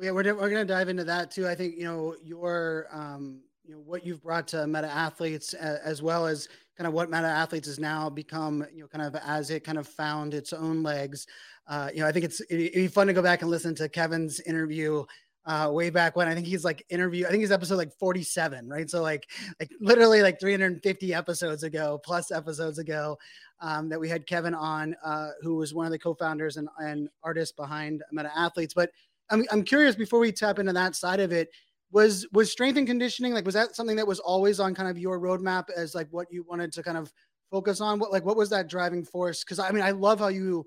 Yeah, 0.00 0.10
we're, 0.12 0.34
we're 0.34 0.50
going 0.50 0.66
to 0.66 0.72
dive 0.72 0.88
into 0.88 1.04
that 1.04 1.30
too. 1.30 1.46
I 1.46 1.54
think, 1.54 1.76
you 1.76 1.84
know, 1.84 2.16
your, 2.22 2.86
um, 2.90 3.40
you 3.64 3.74
know, 3.74 3.80
what 3.80 4.04
you've 4.04 4.22
brought 4.22 4.48
to 4.48 4.66
Meta 4.66 4.88
Athletes 4.88 5.54
as 5.54 6.02
well 6.02 6.26
as 6.26 6.48
kind 6.76 6.88
of 6.88 6.94
what 6.94 7.10
Meta 7.10 7.26
Athletes 7.26 7.68
has 7.68 7.78
now 7.78 8.08
become, 8.08 8.64
you 8.72 8.80
know, 8.80 8.88
kind 8.88 9.04
of 9.04 9.14
as 9.24 9.50
it 9.50 9.64
kind 9.64 9.78
of 9.78 9.86
found 9.86 10.34
its 10.34 10.52
own 10.52 10.82
legs. 10.82 11.26
Uh, 11.68 11.90
you 11.94 12.00
know, 12.00 12.06
I 12.06 12.12
think 12.12 12.24
it's, 12.24 12.40
it'd 12.50 12.72
be 12.72 12.88
fun 12.88 13.06
to 13.06 13.12
go 13.12 13.22
back 13.22 13.42
and 13.42 13.50
listen 13.50 13.74
to 13.76 13.88
Kevin's 13.88 14.40
interview 14.40 15.04
uh, 15.44 15.68
way 15.72 15.90
back 15.90 16.16
when. 16.16 16.26
I 16.28 16.34
think 16.34 16.46
he's 16.46 16.64
like 16.64 16.84
interview. 16.88 17.26
I 17.26 17.30
think 17.30 17.40
he's 17.40 17.52
episode 17.52 17.76
like 17.76 17.92
47, 17.98 18.68
right? 18.68 18.88
So 18.88 19.02
like, 19.02 19.28
like 19.60 19.70
literally 19.80 20.22
like 20.22 20.40
350 20.40 21.14
episodes 21.14 21.62
ago, 21.62 22.00
plus 22.04 22.30
episodes 22.30 22.78
ago, 22.78 23.18
um, 23.60 23.88
that 23.90 24.00
we 24.00 24.08
had 24.08 24.26
Kevin 24.26 24.54
on, 24.54 24.96
uh, 25.04 25.30
who 25.42 25.56
was 25.56 25.74
one 25.74 25.86
of 25.86 25.92
the 25.92 25.98
co-founders 25.98 26.56
and, 26.56 26.68
and 26.78 27.08
artists 27.22 27.54
behind 27.54 28.02
Meta 28.10 28.30
Athletes. 28.36 28.74
But 28.74 28.90
I'm 29.30 29.44
I'm 29.50 29.62
curious 29.62 29.94
before 29.94 30.20
we 30.20 30.32
tap 30.32 30.58
into 30.58 30.72
that 30.72 30.96
side 30.96 31.20
of 31.20 31.32
it. 31.32 31.48
Was 31.90 32.26
was 32.32 32.50
strength 32.50 32.78
and 32.78 32.86
conditioning 32.86 33.34
like 33.34 33.44
was 33.44 33.54
that 33.54 33.76
something 33.76 33.96
that 33.96 34.06
was 34.06 34.18
always 34.18 34.60
on 34.60 34.74
kind 34.74 34.88
of 34.88 34.98
your 34.98 35.20
roadmap 35.20 35.64
as 35.76 35.94
like 35.94 36.08
what 36.10 36.26
you 36.30 36.44
wanted 36.48 36.72
to 36.72 36.82
kind 36.82 36.96
of 36.96 37.12
focus 37.50 37.80
on? 37.80 37.98
What 37.98 38.12
like 38.12 38.24
what 38.24 38.36
was 38.36 38.50
that 38.50 38.68
driving 38.68 39.04
force? 39.04 39.44
Because 39.44 39.58
I 39.58 39.70
mean 39.70 39.82
I 39.82 39.90
love 39.90 40.18
how 40.18 40.28
you 40.28 40.66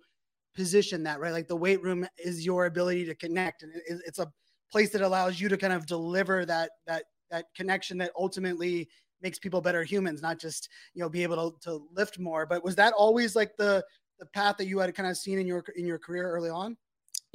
position 0.55 1.03
that 1.03 1.19
right. 1.19 1.33
Like 1.33 1.47
the 1.47 1.55
weight 1.55 1.81
room 1.83 2.07
is 2.17 2.45
your 2.45 2.65
ability 2.65 3.05
to 3.05 3.15
connect, 3.15 3.63
and 3.63 3.73
it, 3.75 4.01
it's 4.05 4.19
a 4.19 4.31
place 4.71 4.91
that 4.91 5.01
allows 5.01 5.39
you 5.39 5.49
to 5.49 5.57
kind 5.57 5.73
of 5.73 5.85
deliver 5.85 6.45
that 6.45 6.71
that 6.87 7.03
that 7.31 7.45
connection 7.55 7.97
that 7.99 8.11
ultimately 8.17 8.87
makes 9.21 9.39
people 9.39 9.61
better 9.61 9.83
humans, 9.83 10.21
not 10.21 10.39
just 10.39 10.69
you 10.93 11.01
know 11.01 11.09
be 11.09 11.23
able 11.23 11.51
to, 11.51 11.57
to 11.69 11.87
lift 11.93 12.19
more. 12.19 12.45
But 12.45 12.63
was 12.63 12.75
that 12.75 12.93
always 12.93 13.35
like 13.35 13.55
the 13.57 13.83
the 14.19 14.25
path 14.27 14.57
that 14.57 14.67
you 14.67 14.79
had 14.79 14.93
kind 14.95 15.09
of 15.09 15.17
seen 15.17 15.39
in 15.39 15.47
your 15.47 15.63
in 15.75 15.85
your 15.85 15.99
career 15.99 16.29
early 16.29 16.49
on? 16.49 16.77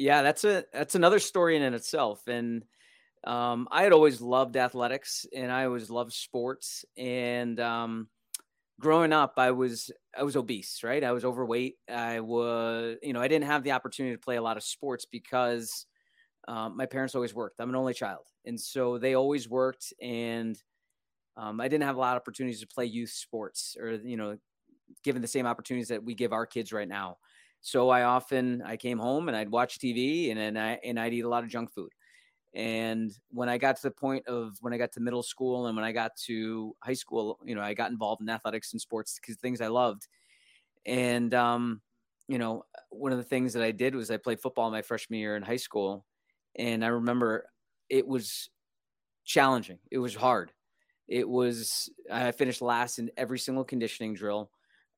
Yeah, 0.01 0.23
that's 0.23 0.45
a 0.45 0.65
that's 0.73 0.95
another 0.95 1.19
story 1.19 1.57
in 1.57 1.75
itself. 1.75 2.27
And 2.27 2.65
um, 3.25 3.69
I 3.71 3.83
had 3.83 3.93
always 3.93 4.21
loved 4.21 4.57
athletics, 4.57 5.27
and 5.35 5.53
I 5.53 5.65
always 5.67 5.91
loved 5.91 6.13
sports. 6.13 6.85
And 6.99 7.61
um, 7.61 8.09
growing 8.81 9.13
up, 9.13 9.35
I 9.39 9.53
was 9.53 9.91
I 10.19 10.25
was 10.25 10.37
obese, 10.37 10.83
right? 10.85 11.05
I 11.05 11.13
was 11.13 11.25
overweight. 11.25 11.77
I 11.91 12.21
was, 12.21 12.99
you 13.03 13.13
know, 13.15 13.21
I 13.23 13.29
didn't 13.29 13.47
have 13.47 13.65
the 13.65 13.73
opportunity 13.73 14.17
to 14.17 14.21
play 14.23 14.37
a 14.37 14.43
lot 14.43 14.57
of 14.59 14.65
sports 14.65 15.07
because 15.07 15.87
um, 16.49 16.77
my 16.77 16.87
parents 16.87 17.15
always 17.15 17.35
worked. 17.35 17.61
I'm 17.61 17.71
an 17.71 17.77
only 17.77 17.95
child, 17.95 18.27
and 18.47 18.61
so 18.61 18.99
they 18.99 19.15
always 19.15 19.49
worked, 19.49 19.93
and 20.03 20.57
um, 21.37 21.61
I 21.61 21.69
didn't 21.69 21.85
have 21.85 21.97
a 21.97 22.01
lot 22.01 22.17
of 22.17 22.21
opportunities 22.23 22.61
to 22.61 22.67
play 22.67 22.87
youth 22.87 23.11
sports 23.11 23.77
or 23.81 23.93
you 23.93 24.17
know, 24.17 24.37
given 25.05 25.23
the 25.23 25.29
same 25.29 25.47
opportunities 25.47 25.89
that 25.89 26.05
we 26.05 26.15
give 26.15 26.33
our 26.33 26.47
kids 26.47 26.73
right 26.73 26.89
now. 26.89 27.19
So 27.61 27.91
I 27.91 28.03
often 28.05 28.63
I 28.63 28.77
came 28.77 28.99
home 28.99 29.29
and 29.29 29.37
I'd 29.37 29.51
watch 29.51 29.79
TV 29.79 30.31
and 30.31 30.41
then 30.41 30.57
I 30.57 30.75
and 30.85 30.99
I'd 30.99 31.13
eat 31.13 31.25
a 31.25 31.29
lot 31.29 31.45
of 31.45 31.51
junk 31.51 31.73
food. 31.73 31.93
And 32.55 33.13
when 33.31 33.49
I 33.49 33.59
got 33.59 33.77
to 33.77 33.83
the 33.83 33.91
point 33.93 34.27
of 34.29 34.57
when 34.61 34.73
I 34.73 34.79
got 34.79 34.93
to 34.93 35.01
middle 35.01 35.23
school 35.23 35.67
and 35.67 35.77
when 35.77 35.85
I 35.85 35.93
got 35.93 36.17
to 36.27 36.75
high 36.83 36.95
school, 36.95 37.39
you 37.45 37.55
know, 37.55 37.63
I 37.63 37.75
got 37.75 37.91
involved 37.93 38.23
in 38.23 38.29
athletics 38.29 38.73
and 38.73 38.81
sports 38.81 39.19
because 39.21 39.37
things 39.37 39.61
I 39.61 39.69
loved. 39.69 40.09
And, 40.87 41.35
um, 41.35 41.83
you 42.29 42.39
know, 42.39 42.65
one 42.91 43.13
of 43.13 43.19
the 43.19 43.25
things 43.25 43.53
that 43.55 43.63
I 43.63 43.73
did 43.73 43.95
was 43.95 44.11
I 44.11 44.17
played 44.17 44.41
football 44.41 44.71
my 44.71 44.83
freshman 44.83 45.21
year 45.21 45.37
in 45.37 45.43
high 45.43 45.57
school. 45.57 46.07
And 46.57 46.85
I 46.85 46.89
remember 46.89 47.47
it 47.89 48.07
was 48.07 48.51
challenging, 49.25 49.79
it 49.91 49.99
was 49.99 50.15
hard. 50.15 50.53
It 51.09 51.29
was, 51.29 51.91
I 52.11 52.33
finished 52.33 52.63
last 52.63 52.99
in 52.99 53.11
every 53.17 53.39
single 53.39 53.65
conditioning 53.65 54.15
drill. 54.15 54.51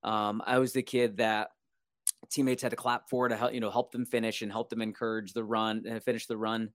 Um, 0.05 0.43
I 0.47 0.59
was 0.59 0.73
the 0.73 0.83
kid 0.83 1.19
that 1.19 1.51
teammates 2.33 2.63
had 2.63 2.71
to 2.71 2.77
clap 2.77 3.09
for 3.09 3.29
to 3.29 3.37
help, 3.37 3.53
you 3.53 3.61
know, 3.61 3.71
help 3.71 3.93
them 3.93 4.05
finish 4.05 4.43
and 4.43 4.51
help 4.51 4.71
them 4.71 4.83
encourage 4.83 5.33
the 5.33 5.45
run 5.45 5.85
and 5.87 6.03
finish 6.03 6.27
the 6.27 6.37
run. 6.37 6.71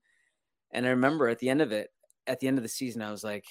And 0.72 0.86
I 0.86 0.90
remember 0.90 1.28
at 1.28 1.40
the 1.40 1.50
end 1.50 1.62
of 1.62 1.72
it, 1.72 1.90
at 2.28 2.40
the 2.40 2.48
end 2.48 2.58
of 2.58 2.64
the 2.64 2.70
season, 2.70 3.02
I 3.02 3.12
was 3.12 3.24
like, 3.24 3.46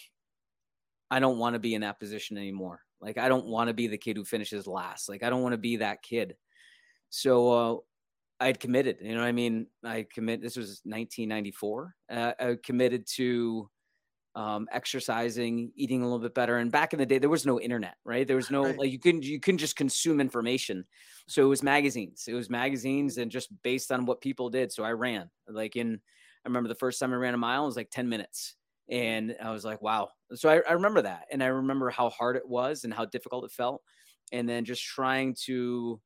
I 1.11 1.21
don't 1.21 1.39
want 1.39 1.55
to 1.55 1.61
be 1.61 1.75
in 1.75 1.83
that 1.83 2.01
position 2.01 2.37
anymore. 2.37 2.81
Like, 3.01 3.19
I 3.19 3.29
don't 3.29 3.47
want 3.47 3.69
to 3.69 3.75
be 3.75 3.87
the 3.87 3.99
kid 3.99 4.17
who 4.17 4.25
finishes 4.25 4.67
last. 4.67 5.09
Like, 5.09 5.23
I 5.23 5.31
don't 5.31 5.43
want 5.43 5.53
to 5.53 5.59
be 5.59 5.77
that 5.77 6.03
kid. 6.03 6.37
So 7.11 7.53
uh, 7.53 7.77
I 8.41 8.47
had 8.47 8.61
committed. 8.61 8.99
You 9.01 9.15
know, 9.15 9.23
I 9.23 9.33
mean, 9.33 9.67
I 9.85 10.07
commit. 10.13 10.43
This 10.43 10.57
was 10.57 10.81
1994. 10.85 11.95
Uh, 12.11 12.33
I 12.39 12.57
committed 12.63 13.07
to 13.17 13.71
um, 14.37 14.69
exercising, 14.71 15.73
eating 15.77 16.03
a 16.03 16.05
little 16.05 16.19
bit 16.19 16.35
better. 16.35 16.59
And 16.59 16.71
back 16.71 16.93
in 16.93 16.99
the 16.99 17.07
day, 17.07 17.19
there 17.19 17.31
was 17.31 17.47
no 17.47 17.59
internet, 17.59 17.97
right? 18.05 18.27
There 18.27 18.37
was 18.37 18.51
no 18.51 18.65
right. 18.65 18.79
like 18.79 18.93
you 18.93 18.99
couldn't 18.99 19.25
you 19.25 19.41
couldn't 19.41 19.59
just 19.59 19.77
consume 19.77 20.21
information. 20.21 20.85
So 21.27 21.43
it 21.43 21.49
was 21.49 21.63
magazines. 21.63 22.27
It 22.29 22.35
was 22.35 22.51
magazines, 22.51 23.17
and 23.17 23.31
just 23.31 23.49
based 23.63 23.91
on 23.91 24.05
what 24.05 24.21
people 24.21 24.51
did. 24.51 24.71
So 24.71 24.85
I 24.85 24.93
ran. 24.93 25.31
Like 25.49 25.75
in, 25.75 25.95
I 26.45 26.49
remember 26.49 26.69
the 26.69 26.75
first 26.75 27.01
time 27.01 27.15
I 27.15 27.17
ran 27.17 27.33
a 27.33 27.39
mile 27.39 27.65
it 27.65 27.67
was 27.67 27.77
like 27.77 27.91
10 27.91 28.11
minutes, 28.11 28.57
and 28.91 29.35
I 29.43 29.51
was 29.51 29.65
like, 29.65 29.81
wow. 29.81 30.11
So 30.35 30.51
I, 30.51 30.61
I 30.69 30.75
remember 30.75 31.03
that, 31.03 31.25
and 31.33 31.43
I 31.43 31.47
remember 31.47 31.89
how 31.89 32.11
hard 32.11 32.37
it 32.37 32.47
was 32.47 32.85
and 32.85 32.93
how 32.93 33.07
difficult 33.07 33.47
it 33.47 33.53
felt, 33.53 33.83
and 34.33 34.47
then 34.47 34.67
just 34.67 34.85
trying 34.85 35.35
to, 35.47 35.99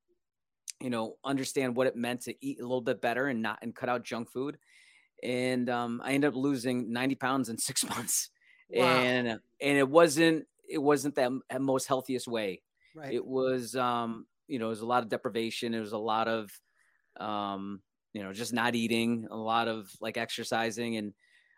you 0.80 0.90
know, 0.90 1.16
understand 1.24 1.74
what 1.74 1.88
it 1.88 1.96
meant 1.96 2.22
to 2.22 2.34
eat 2.40 2.60
a 2.60 2.62
little 2.62 2.80
bit 2.80 3.00
better 3.00 3.26
and 3.26 3.42
not 3.42 3.58
and 3.62 3.74
cut 3.74 3.88
out 3.88 4.04
junk 4.04 4.30
food 4.30 4.56
and 5.22 5.68
um, 5.68 6.00
I 6.04 6.12
ended 6.12 6.28
up 6.28 6.36
losing 6.36 6.92
90 6.92 7.14
pounds 7.16 7.48
in 7.48 7.58
six 7.58 7.88
months. 7.88 8.30
Wow. 8.70 8.84
And 8.84 9.28
and 9.28 9.78
it 9.78 9.88
wasn't 9.88 10.46
it 10.68 10.78
wasn't 10.78 11.16
that 11.16 11.32
most 11.60 11.86
healthiest 11.86 12.28
way. 12.28 12.62
Right. 12.94 13.12
It 13.12 13.24
was 13.24 13.74
um, 13.74 14.26
you 14.46 14.58
know, 14.58 14.66
it 14.66 14.70
was 14.70 14.80
a 14.80 14.86
lot 14.86 15.02
of 15.02 15.08
deprivation. 15.08 15.74
It 15.74 15.80
was 15.80 15.92
a 15.92 15.98
lot 15.98 16.28
of 16.28 16.50
um, 17.18 17.82
you 18.12 18.22
know, 18.22 18.32
just 18.32 18.52
not 18.52 18.74
eating, 18.74 19.26
a 19.30 19.36
lot 19.36 19.68
of 19.68 19.90
like 20.00 20.16
exercising. 20.16 20.96
And 20.96 21.12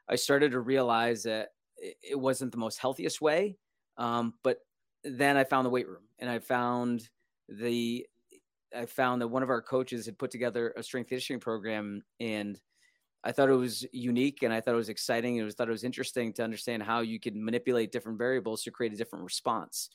I 0.09 0.17
started 0.17 0.53
to 0.53 0.61
realize 0.61 1.23
that 1.25 1.49
it 1.79 2.19
wasn't 2.19 2.53
the 2.53 2.59
most 2.59 2.79
healthiest 2.79 3.21
way. 3.21 3.57
Um, 3.97 4.35
but 4.43 4.59
then 5.05 5.37
I 5.37 5.45
found 5.45 5.67
the 5.67 5.71
weight 5.71 5.89
room 5.89 6.05
and 6.19 6.31
I 6.31 6.39
found 6.39 7.09
the 7.49 8.07
I 8.75 8.87
found 8.87 9.21
that 9.21 9.29
one 9.29 9.43
of 9.43 9.51
our 9.51 9.61
coaches 9.61 10.07
had 10.07 10.19
put 10.19 10.31
together 10.31 10.73
a 10.77 10.83
strength 10.83 11.09
conditioning 11.09 11.41
program 11.41 12.03
and 12.21 12.59
I 13.25 13.33
thought 13.33 13.49
it 13.49 13.55
was 13.55 13.87
unique 13.93 14.43
and 14.43 14.53
I 14.53 14.61
thought 14.61 14.75
it 14.75 14.79
was 14.79 14.89
exciting. 14.89 15.37
It 15.37 15.45
was 15.45 15.55
thought 15.55 15.69
it 15.69 15.73
was 15.73 15.85
interesting 15.85 16.33
to 16.35 16.45
understand 16.45 16.83
how 16.83 17.01
you 17.01 17.21
could 17.21 17.37
manipulate 17.37 17.93
different 17.93 18.19
variables 18.19 18.63
to 18.65 18.71
create 18.71 18.93
a 18.93 18.97
different 18.97 19.25
response 19.25 19.91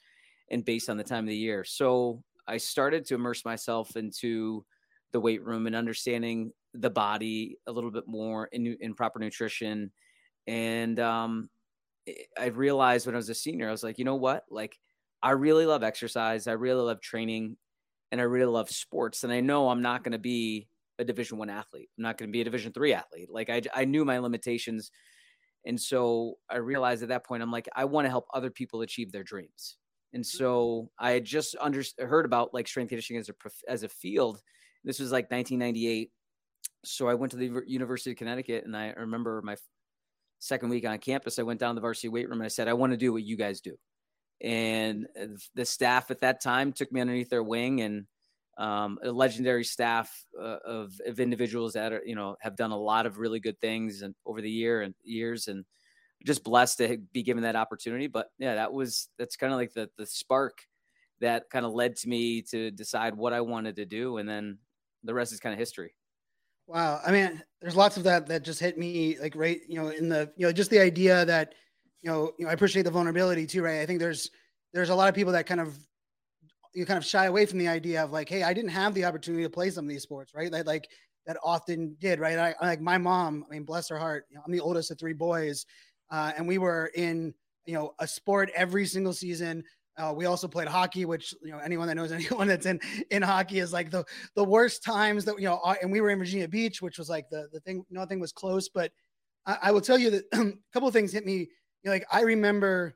and 0.50 0.64
based 0.64 0.90
on 0.90 0.98
the 0.98 1.04
time 1.04 1.26
of 1.26 1.30
the 1.30 1.36
year. 1.36 1.64
So 1.64 2.24
I 2.48 2.58
started 2.58 3.06
to 3.06 3.16
immerse 3.16 3.44
myself 3.44 3.98
into 3.98 4.66
the 5.12 5.20
weight 5.20 5.44
room 5.44 5.68
and 5.68 5.76
understanding 5.76 6.52
the 6.74 6.90
body 6.90 7.58
a 7.68 7.72
little 7.72 7.92
bit 7.92 8.08
more 8.08 8.48
in, 8.52 8.78
in 8.80 8.94
proper 8.94 9.20
nutrition. 9.20 9.92
And 10.46 11.00
um, 11.00 11.50
I 12.40 12.46
realized 12.48 13.06
when 13.06 13.16
I 13.16 13.18
was 13.18 13.30
a 13.30 13.36
senior, 13.36 13.68
I 13.68 13.72
was 13.72 13.84
like, 13.84 14.00
you 14.00 14.06
know 14.06 14.16
what? 14.16 14.46
Like, 14.50 14.78
I 15.22 15.32
really 15.32 15.66
love 15.66 15.84
exercise. 15.84 16.48
I 16.48 16.54
really 16.54 16.82
love 16.82 17.02
training 17.02 17.58
and 18.12 18.22
I 18.22 18.26
really 18.26 18.52
love 18.52 18.70
sports. 18.70 19.24
And 19.24 19.34
I 19.34 19.42
know 19.42 19.70
I'm 19.70 19.82
not 19.82 20.04
going 20.04 20.12
to 20.14 20.20
be 20.20 20.68
a 21.00 21.04
division 21.04 21.38
one 21.38 21.50
athlete. 21.50 21.90
I'm 21.98 22.04
not 22.04 22.18
going 22.18 22.30
to 22.30 22.32
be 22.32 22.42
a 22.42 22.46
division 22.46 22.72
three 22.74 22.94
athlete. 22.94 23.30
Like 23.32 23.50
I, 23.50 23.62
I 23.74 23.86
knew 23.86 24.06
my 24.06 24.18
limitations. 24.20 24.92
And 25.66 25.80
so 25.80 26.36
i 26.50 26.58
realized 26.58 27.04
at 27.04 27.10
that 27.10 27.26
point 27.26 27.44
i'm 27.44 27.52
like 27.52 27.68
i 27.76 27.84
want 27.84 28.06
to 28.06 28.10
help 28.10 28.26
other 28.34 28.50
people 28.50 28.82
achieve 28.82 29.12
their 29.12 29.24
dreams. 29.24 29.78
And 30.14 30.24
mm-hmm. 30.24 30.38
so 30.38 30.90
i 31.00 31.12
had 31.12 31.26
just 31.26 31.56
under, 31.60 31.84
heard 32.00 32.26
about 32.26 32.54
like 32.54 32.68
strength 32.68 32.90
conditioning 32.90 33.20
as 33.20 33.30
a 33.30 33.34
as 33.68 33.84
a 33.84 33.90
field. 33.90 34.42
This 34.84 35.00
was 35.00 35.12
like 35.12 35.30
1998 35.32 36.12
so 36.86 37.08
i 37.08 37.14
went 37.14 37.32
to 37.32 37.38
the 37.38 37.64
university 37.66 38.12
of 38.12 38.18
connecticut 38.18 38.64
and 38.66 38.78
i 38.78 38.94
remember 38.96 39.42
my 39.44 39.56
second 40.40 40.70
week 40.70 40.88
on 40.88 40.98
campus 41.00 41.40
i 41.40 41.44
went 41.44 41.60
down 41.60 41.72
to 41.72 41.76
the 41.76 41.82
varsity 41.82 42.08
weight 42.08 42.30
room 42.30 42.40
and 42.40 42.46
i 42.46 42.50
said 42.50 42.68
i 42.68 42.74
want 42.74 42.94
to 42.94 42.98
do 42.98 43.12
what 43.12 43.24
you 43.24 43.36
guys 43.36 43.60
do. 43.60 43.76
And 44.42 45.08
the 45.56 45.66
staff 45.66 46.12
at 46.12 46.22
that 46.22 46.42
time 46.42 46.72
took 46.72 46.92
me 46.92 47.02
underneath 47.02 47.30
their 47.30 47.44
wing 47.44 47.82
and 47.82 48.06
um, 48.58 48.98
a 49.04 49.12
legendary 49.12 49.64
staff 49.64 50.12
uh, 50.40 50.58
of, 50.66 50.94
of 51.06 51.20
individuals 51.20 51.74
that 51.74 51.94
are, 51.94 52.02
you 52.06 52.16
know, 52.16 52.36
have 52.42 52.56
done 52.56 52.72
a 52.72 52.78
lot 52.78 53.06
of 53.06 53.20
really 53.20 53.40
good 53.40 53.60
things 53.62 54.02
and 54.02 54.16
over 54.26 54.42
the 54.42 54.50
year 54.50 54.82
and 54.82 54.96
years 55.04 55.48
and 55.48 55.64
just 56.26 56.44
blessed 56.44 56.80
to 56.80 56.98
be 57.14 57.22
given 57.22 57.44
that 57.44 57.56
opportunity. 57.56 58.08
But 58.08 58.30
yeah, 58.40 58.56
that 58.56 58.74
was, 58.74 59.10
that's 59.20 59.36
kind 59.36 59.54
of 59.54 59.60
like 59.60 59.74
the, 59.74 59.90
the 59.98 60.06
spark 60.06 60.58
that 61.20 61.50
kind 61.50 61.66
of 61.66 61.74
led 61.74 61.96
to 61.98 62.10
me 62.10 62.42
to 62.44 62.72
decide 62.72 63.16
what 63.16 63.34
I 63.34 63.42
wanted 63.42 63.76
to 63.76 63.86
do. 63.86 64.18
And 64.18 64.28
then 64.28 64.58
the 65.04 65.14
rest 65.14 65.34
is 65.34 65.40
kind 65.40 65.54
of 65.54 65.60
history. 65.60 65.94
Wow. 66.66 67.00
I 67.06 67.12
mean, 67.12 67.42
there's 67.62 67.76
lots 67.76 67.98
of 67.98 68.04
that 68.04 68.28
that 68.28 68.44
just 68.44 68.60
hit 68.60 68.78
me 68.78 69.18
like 69.22 69.36
right, 69.36 69.62
you 69.70 69.82
know, 69.82 69.90
in 69.90 70.10
the, 70.10 70.32
you 70.36 70.46
know, 70.46 70.52
just 70.52 70.72
the 70.72 70.80
idea 70.80 71.24
that, 71.26 71.54
you 72.02 72.10
know, 72.10 72.34
you 72.38 72.46
know, 72.46 72.52
I 72.52 72.54
appreciate 72.54 72.84
the 72.84 72.92
vulnerability 72.92 73.46
too, 73.46 73.64
right? 73.64 73.80
I 73.80 73.86
think 73.86 74.00
there's, 74.00 74.32
there's 74.74 74.90
a 74.90 74.96
lot 74.96 75.10
of 75.10 75.16
people 75.16 75.34
that 75.34 75.46
kind 75.46 75.62
of 75.62 75.78
you 76.78 76.86
kind 76.86 76.98
of 76.98 77.06
shy 77.06 77.26
away 77.26 77.46
from 77.48 77.58
the 77.58 77.68
idea 77.68 78.04
of 78.04 78.12
like, 78.12 78.30
hey, 78.30 78.44
I 78.44 78.54
didn't 78.54 78.70
have 78.70 78.94
the 78.94 79.04
opportunity 79.04 79.44
to 79.44 79.50
play 79.50 79.72
some 79.72 79.86
of 79.86 79.90
these 79.90 80.04
sports, 80.04 80.34
right? 80.36 80.52
That 80.52 80.68
like 80.68 80.88
that 81.26 81.38
often 81.44 81.98
did, 82.00 82.20
right? 82.20 82.38
I, 82.38 82.66
like 82.66 82.82
my 82.82 83.00
mom, 83.00 83.44
I 83.50 83.56
mean, 83.56 83.64
bless 83.64 83.90
her 83.90 83.98
heart, 83.98 84.26
you 84.30 84.36
know, 84.36 84.44
I'm 84.46 84.52
the 84.52 84.60
oldest 84.60 84.92
of 84.92 85.00
three 85.00 85.14
boys, 85.14 85.66
uh, 86.12 86.34
and 86.38 86.48
we 86.48 86.60
were 86.60 86.92
in 86.96 87.34
you 87.66 87.74
know 87.74 87.94
a 88.00 88.08
sport 88.08 88.52
every 88.56 88.86
single 88.86 89.12
season. 89.12 89.64
Uh, 89.98 90.14
we 90.16 90.26
also 90.26 90.48
played 90.48 90.68
hockey, 90.68 91.06
which 91.06 91.34
you 91.44 91.52
know 91.52 91.58
anyone 91.58 91.88
that 91.88 91.96
knows 91.96 92.12
anyone 92.14 92.48
that's 92.48 92.68
in 92.68 92.80
in 93.10 93.24
hockey 93.24 93.58
is 93.58 93.74
like 93.74 93.90
the 93.90 94.06
the 94.36 94.44
worst 94.44 94.84
times 94.84 95.26
that 95.26 95.40
you 95.40 95.46
know. 95.46 95.60
Uh, 95.66 95.76
and 95.82 95.92
we 95.92 96.00
were 96.00 96.12
in 96.12 96.20
Virginia 96.20 96.48
Beach, 96.48 96.80
which 96.80 97.00
was 97.00 97.10
like 97.10 97.28
the 97.32 97.48
the 97.52 97.60
thing. 97.62 97.84
Nothing 97.90 98.20
was 98.20 98.32
close, 98.32 98.70
but 98.70 98.92
I, 99.48 99.58
I 99.64 99.72
will 99.72 99.82
tell 99.82 99.98
you 99.98 100.12
that 100.12 100.24
a 100.34 100.54
couple 100.72 100.88
of 100.88 100.94
things 100.94 101.12
hit 101.12 101.26
me. 101.26 101.38
You 101.38 101.48
know, 101.86 101.92
like 101.92 102.06
I 102.12 102.22
remember 102.22 102.96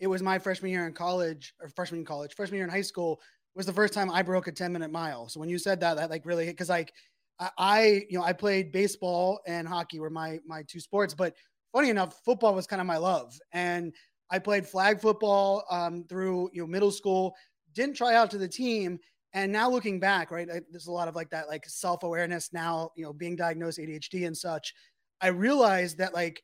it 0.00 0.06
was 0.06 0.22
my 0.22 0.38
freshman 0.38 0.70
year 0.70 0.86
in 0.86 0.94
college 0.94 1.54
or 1.60 1.68
freshman 1.68 2.00
in 2.00 2.06
college, 2.06 2.34
freshman 2.34 2.56
year 2.56 2.64
in 2.64 2.70
high 2.70 2.80
school 2.80 3.20
was 3.54 3.66
the 3.66 3.72
first 3.72 3.92
time 3.92 4.10
I 4.10 4.22
broke 4.22 4.46
a 4.46 4.52
10 4.52 4.72
minute 4.72 4.90
mile. 4.90 5.28
So 5.28 5.38
when 5.38 5.48
you 5.48 5.58
said 5.58 5.80
that, 5.80 5.96
that 5.96 6.10
like 6.10 6.24
really 6.24 6.46
hit, 6.46 6.56
cause 6.56 6.70
like 6.70 6.92
I, 7.38 7.50
I, 7.58 7.82
you 8.08 8.18
know, 8.18 8.24
I 8.24 8.32
played 8.32 8.72
baseball 8.72 9.40
and 9.46 9.68
hockey 9.68 10.00
were 10.00 10.10
my, 10.10 10.38
my 10.46 10.62
two 10.66 10.80
sports, 10.80 11.14
but 11.14 11.34
funny 11.72 11.90
enough, 11.90 12.20
football 12.24 12.54
was 12.54 12.66
kind 12.66 12.80
of 12.80 12.86
my 12.86 12.96
love. 12.96 13.38
And 13.52 13.92
I 14.30 14.38
played 14.38 14.66
flag 14.66 15.00
football 15.00 15.64
um, 15.70 16.04
through, 16.08 16.50
you 16.52 16.62
know, 16.62 16.66
middle 16.66 16.90
school, 16.90 17.34
didn't 17.74 17.96
try 17.96 18.14
out 18.14 18.30
to 18.30 18.38
the 18.38 18.48
team. 18.48 18.98
And 19.32 19.52
now 19.52 19.68
looking 19.68 20.00
back, 20.00 20.30
right, 20.30 20.48
I, 20.50 20.60
there's 20.70 20.86
a 20.86 20.92
lot 20.92 21.08
of 21.08 21.14
like 21.14 21.30
that, 21.30 21.48
like 21.48 21.64
self-awareness 21.66 22.52
now, 22.52 22.90
you 22.96 23.04
know, 23.04 23.12
being 23.12 23.36
diagnosed 23.36 23.78
ADHD 23.78 24.26
and 24.26 24.36
such. 24.36 24.72
I 25.20 25.28
realized 25.28 25.98
that 25.98 26.14
like 26.14 26.42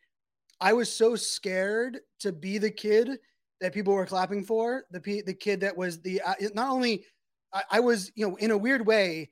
I 0.61 0.73
was 0.73 0.93
so 0.93 1.17
scared 1.17 2.01
to 2.21 2.33
be 2.33 2.59
the 2.59 2.71
kid 2.71 3.19
that 3.61 3.73
people 3.73 3.95
were 3.95 4.07
clapping 4.07 4.45
for. 4.45 4.85
The 4.91 5.23
the 5.27 5.35
kid 5.35 5.61
that 5.61 5.77
was 5.77 6.01
the 6.01 6.21
uh, 6.21 6.35
not 6.55 6.71
only 6.71 7.05
I, 7.53 7.63
I, 7.73 7.81
was 7.81 8.13
you 8.15 8.29
know 8.29 8.37
in 8.37 8.51
a 8.51 8.59
weird 8.59 8.87
way, 8.87 9.31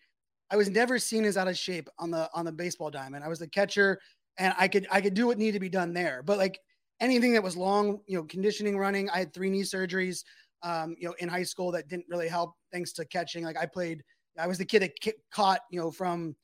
I 0.50 0.56
was 0.56 0.70
never 0.70 0.98
seen 0.98 1.24
as 1.24 1.36
out 1.36 1.48
of 1.48 1.58
shape 1.58 1.88
on 1.98 2.10
the 2.10 2.28
on 2.34 2.44
the 2.44 2.52
baseball 2.52 2.90
diamond. 2.90 3.24
I 3.24 3.28
was 3.28 3.38
the 3.38 3.48
catcher, 3.48 4.00
and 4.38 4.54
I 4.58 4.68
could 4.68 4.86
I 4.90 5.00
could 5.00 5.14
do 5.14 5.26
what 5.26 5.38
needed 5.38 5.52
to 5.54 5.60
be 5.60 5.68
done 5.68 5.92
there. 5.92 6.22
But 6.22 6.38
like 6.38 6.58
anything 7.00 7.32
that 7.32 7.42
was 7.42 7.56
long, 7.56 8.00
you 8.06 8.16
know, 8.16 8.24
conditioning, 8.24 8.78
running. 8.78 9.10
I 9.10 9.18
had 9.18 9.34
three 9.34 9.50
knee 9.50 9.62
surgeries, 9.62 10.24
um, 10.62 10.96
you 10.98 11.08
know, 11.08 11.14
in 11.18 11.28
high 11.28 11.42
school 11.42 11.72
that 11.72 11.88
didn't 11.88 12.06
really 12.08 12.28
help 12.28 12.54
thanks 12.72 12.92
to 12.94 13.04
catching. 13.04 13.44
Like 13.44 13.58
I 13.58 13.66
played, 13.66 14.02
I 14.38 14.46
was 14.46 14.58
the 14.58 14.64
kid 14.64 14.82
that 14.82 14.92
caught, 15.32 15.60
you 15.70 15.80
know, 15.80 15.90
from 15.90 16.34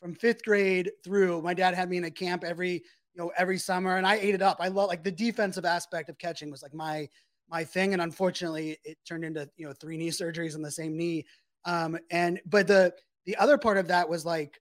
from 0.00 0.14
fifth 0.14 0.44
grade 0.44 0.90
through. 1.04 1.42
My 1.42 1.54
dad 1.54 1.74
had 1.74 1.88
me 1.88 1.96
in 1.96 2.04
a 2.04 2.10
camp 2.10 2.44
every 2.44 2.82
you 3.16 3.22
know, 3.22 3.32
every 3.38 3.58
summer, 3.58 3.96
and 3.96 4.06
I 4.06 4.16
ate 4.16 4.34
it 4.34 4.42
up. 4.42 4.58
I 4.60 4.68
love 4.68 4.88
like 4.88 5.02
the 5.02 5.10
defensive 5.10 5.64
aspect 5.64 6.10
of 6.10 6.18
catching 6.18 6.50
was 6.50 6.62
like 6.62 6.74
my 6.74 7.08
my 7.48 7.64
thing, 7.64 7.92
and 7.94 8.02
unfortunately, 8.02 8.76
it 8.84 8.98
turned 9.08 9.24
into 9.24 9.48
you 9.56 9.66
know 9.66 9.72
three 9.72 9.96
knee 9.98 10.10
surgeries 10.10 10.54
on 10.54 10.62
the 10.62 10.70
same 10.70 10.96
knee. 10.96 11.24
Um, 11.64 11.98
and 12.10 12.40
but 12.46 12.66
the 12.66 12.94
the 13.24 13.36
other 13.36 13.58
part 13.58 13.78
of 13.78 13.88
that 13.88 14.08
was 14.08 14.24
like 14.24 14.60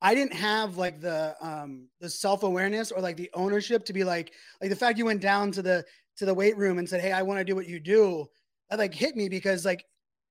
I 0.00 0.14
didn't 0.14 0.32
have 0.32 0.78
like 0.78 1.00
the 1.00 1.36
um 1.40 1.88
the 2.00 2.08
self 2.08 2.42
awareness 2.42 2.90
or 2.90 3.00
like 3.00 3.16
the 3.16 3.30
ownership 3.34 3.84
to 3.84 3.92
be 3.92 4.02
like 4.02 4.32
like 4.60 4.70
the 4.70 4.76
fact 4.76 4.98
you 4.98 5.04
went 5.04 5.20
down 5.20 5.52
to 5.52 5.62
the 5.62 5.84
to 6.16 6.24
the 6.24 6.34
weight 6.34 6.56
room 6.56 6.78
and 6.78 6.88
said, 6.88 7.00
"Hey, 7.00 7.12
I 7.12 7.22
want 7.22 7.38
to 7.38 7.44
do 7.44 7.54
what 7.54 7.68
you 7.68 7.78
do." 7.78 8.26
That 8.70 8.78
like 8.78 8.94
hit 8.94 9.14
me 9.14 9.28
because 9.28 9.64
like 9.64 9.84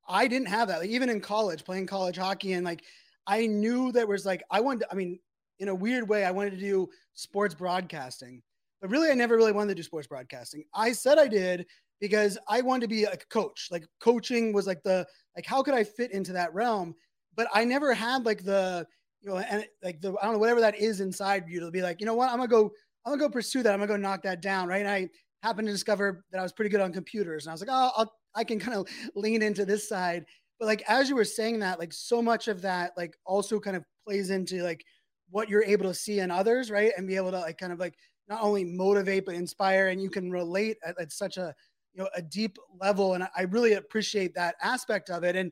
I 0.09 0.27
didn't 0.27 0.47
have 0.47 0.67
that. 0.69 0.79
Like 0.79 0.89
even 0.89 1.09
in 1.09 1.21
college, 1.21 1.63
playing 1.63 1.87
college 1.87 2.17
hockey, 2.17 2.53
and 2.53 2.65
like 2.65 2.83
I 3.27 3.45
knew 3.45 3.91
that 3.91 4.07
was 4.07 4.25
like 4.25 4.43
I 4.49 4.59
wanted. 4.59 4.81
To, 4.81 4.91
I 4.91 4.95
mean, 4.95 5.19
in 5.61 5.69
a 5.69 5.75
weird 5.75 6.09
way, 6.09 6.25
I 6.25 6.31
wanted 6.31 6.51
to 6.51 6.57
do 6.57 6.89
sports 7.13 7.53
broadcasting, 7.53 8.41
but 8.81 8.89
really, 8.89 9.11
I 9.11 9.13
never 9.13 9.37
really 9.37 9.51
wanted 9.51 9.69
to 9.69 9.75
do 9.75 9.83
sports 9.83 10.07
broadcasting. 10.07 10.63
I 10.73 10.91
said 10.91 11.19
I 11.19 11.27
did 11.27 11.67
because 12.01 12.37
I 12.49 12.61
wanted 12.61 12.81
to 12.81 12.87
be 12.87 13.03
a 13.03 13.15
coach. 13.29 13.67
Like 13.71 13.85
coaching 13.99 14.51
was 14.51 14.65
like 14.65 14.81
the 14.83 15.05
like 15.35 15.45
how 15.45 15.61
could 15.61 15.75
I 15.75 15.83
fit 15.83 16.11
into 16.11 16.33
that 16.33 16.53
realm? 16.53 16.95
But 17.35 17.47
I 17.53 17.63
never 17.63 17.93
had 17.93 18.25
like 18.25 18.43
the 18.43 18.85
you 19.21 19.29
know 19.29 19.37
and 19.37 19.65
like 19.83 20.01
the 20.01 20.15
I 20.19 20.25
don't 20.25 20.33
know 20.33 20.39
whatever 20.39 20.59
that 20.61 20.79
is 20.79 20.99
inside 20.99 21.45
you 21.47 21.59
to 21.61 21.71
be 21.71 21.83
like 21.83 22.01
you 22.01 22.07
know 22.07 22.15
what 22.15 22.29
I'm 22.29 22.37
gonna 22.37 22.47
go 22.47 22.71
I'm 23.05 23.13
gonna 23.13 23.19
go 23.19 23.29
pursue 23.29 23.61
that 23.63 23.71
I'm 23.71 23.79
gonna 23.79 23.87
go 23.93 23.97
knock 23.97 24.23
that 24.23 24.41
down 24.41 24.67
right. 24.67 24.81
And 24.81 24.89
I 24.89 25.09
happened 25.43 25.67
to 25.67 25.71
discover 25.71 26.25
that 26.31 26.39
I 26.39 26.43
was 26.43 26.51
pretty 26.51 26.69
good 26.69 26.81
on 26.81 26.91
computers, 26.91 27.45
and 27.45 27.51
I 27.51 27.53
was 27.53 27.61
like 27.61 27.69
oh 27.71 27.91
I'll, 27.95 28.11
I 28.33 28.43
can 28.43 28.59
kind 28.59 28.75
of 28.75 28.87
lean 29.15 29.43
into 29.43 29.63
this 29.63 29.87
side. 29.87 30.25
But 30.59 30.65
like 30.65 30.83
as 30.87 31.07
you 31.07 31.15
were 31.15 31.23
saying 31.23 31.59
that, 31.59 31.77
like 31.77 31.93
so 31.93 32.19
much 32.19 32.47
of 32.47 32.63
that 32.63 32.93
like 32.97 33.15
also 33.25 33.59
kind 33.59 33.77
of 33.77 33.83
plays 34.05 34.31
into 34.31 34.63
like 34.63 34.83
what 35.31 35.49
you're 35.49 35.63
able 35.63 35.85
to 35.85 35.93
see 35.93 36.19
in 36.19 36.29
others, 36.29 36.69
right? 36.69 36.91
And 36.95 37.07
be 37.07 37.15
able 37.15 37.31
to 37.31 37.39
like 37.39 37.57
kind 37.57 37.73
of 37.73 37.79
like 37.79 37.95
not 38.27 38.41
only 38.41 38.63
motivate 38.63 39.25
but 39.25 39.35
inspire, 39.35 39.87
and 39.87 40.01
you 40.01 40.09
can 40.09 40.31
relate 40.31 40.77
at, 40.85 40.99
at 40.99 41.11
such 41.11 41.37
a 41.37 41.55
you 41.93 42.03
know 42.03 42.09
a 42.15 42.21
deep 42.21 42.57
level. 42.79 43.15
And 43.15 43.27
i 43.35 43.43
really 43.43 43.73
appreciate 43.73 44.35
that 44.35 44.55
aspect 44.61 45.09
of 45.09 45.23
it. 45.23 45.35
And 45.35 45.51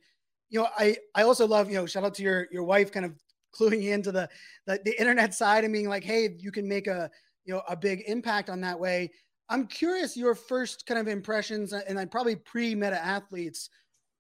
you 0.49 0.59
know 0.59 0.67
i 0.77 0.97
i 1.15 1.23
also 1.23 1.47
love 1.47 1.69
you 1.69 1.75
know 1.75 1.85
shout 1.85 2.03
out 2.03 2.13
to 2.15 2.23
your 2.23 2.47
your 2.51 2.63
wife 2.63 2.91
kind 2.91 3.05
of 3.05 3.13
cluing 3.59 3.91
into 3.91 4.11
the, 4.11 4.29
the 4.67 4.79
the 4.85 4.99
internet 4.99 5.33
side 5.33 5.63
and 5.63 5.73
being 5.73 5.89
like 5.89 6.03
hey 6.03 6.35
you 6.37 6.51
can 6.51 6.67
make 6.67 6.87
a 6.87 7.09
you 7.45 7.53
know 7.53 7.63
a 7.67 7.75
big 7.75 8.03
impact 8.07 8.49
on 8.49 8.61
that 8.61 8.79
way. 8.79 9.11
I'm 9.51 9.65
curious 9.65 10.15
your 10.15 10.35
first 10.35 10.85
kind 10.85 10.99
of 10.99 11.07
impressions 11.07 11.73
and 11.73 11.99
i 11.99 12.05
probably 12.05 12.35
pre 12.35 12.75
meta 12.75 13.03
athletes 13.03 13.69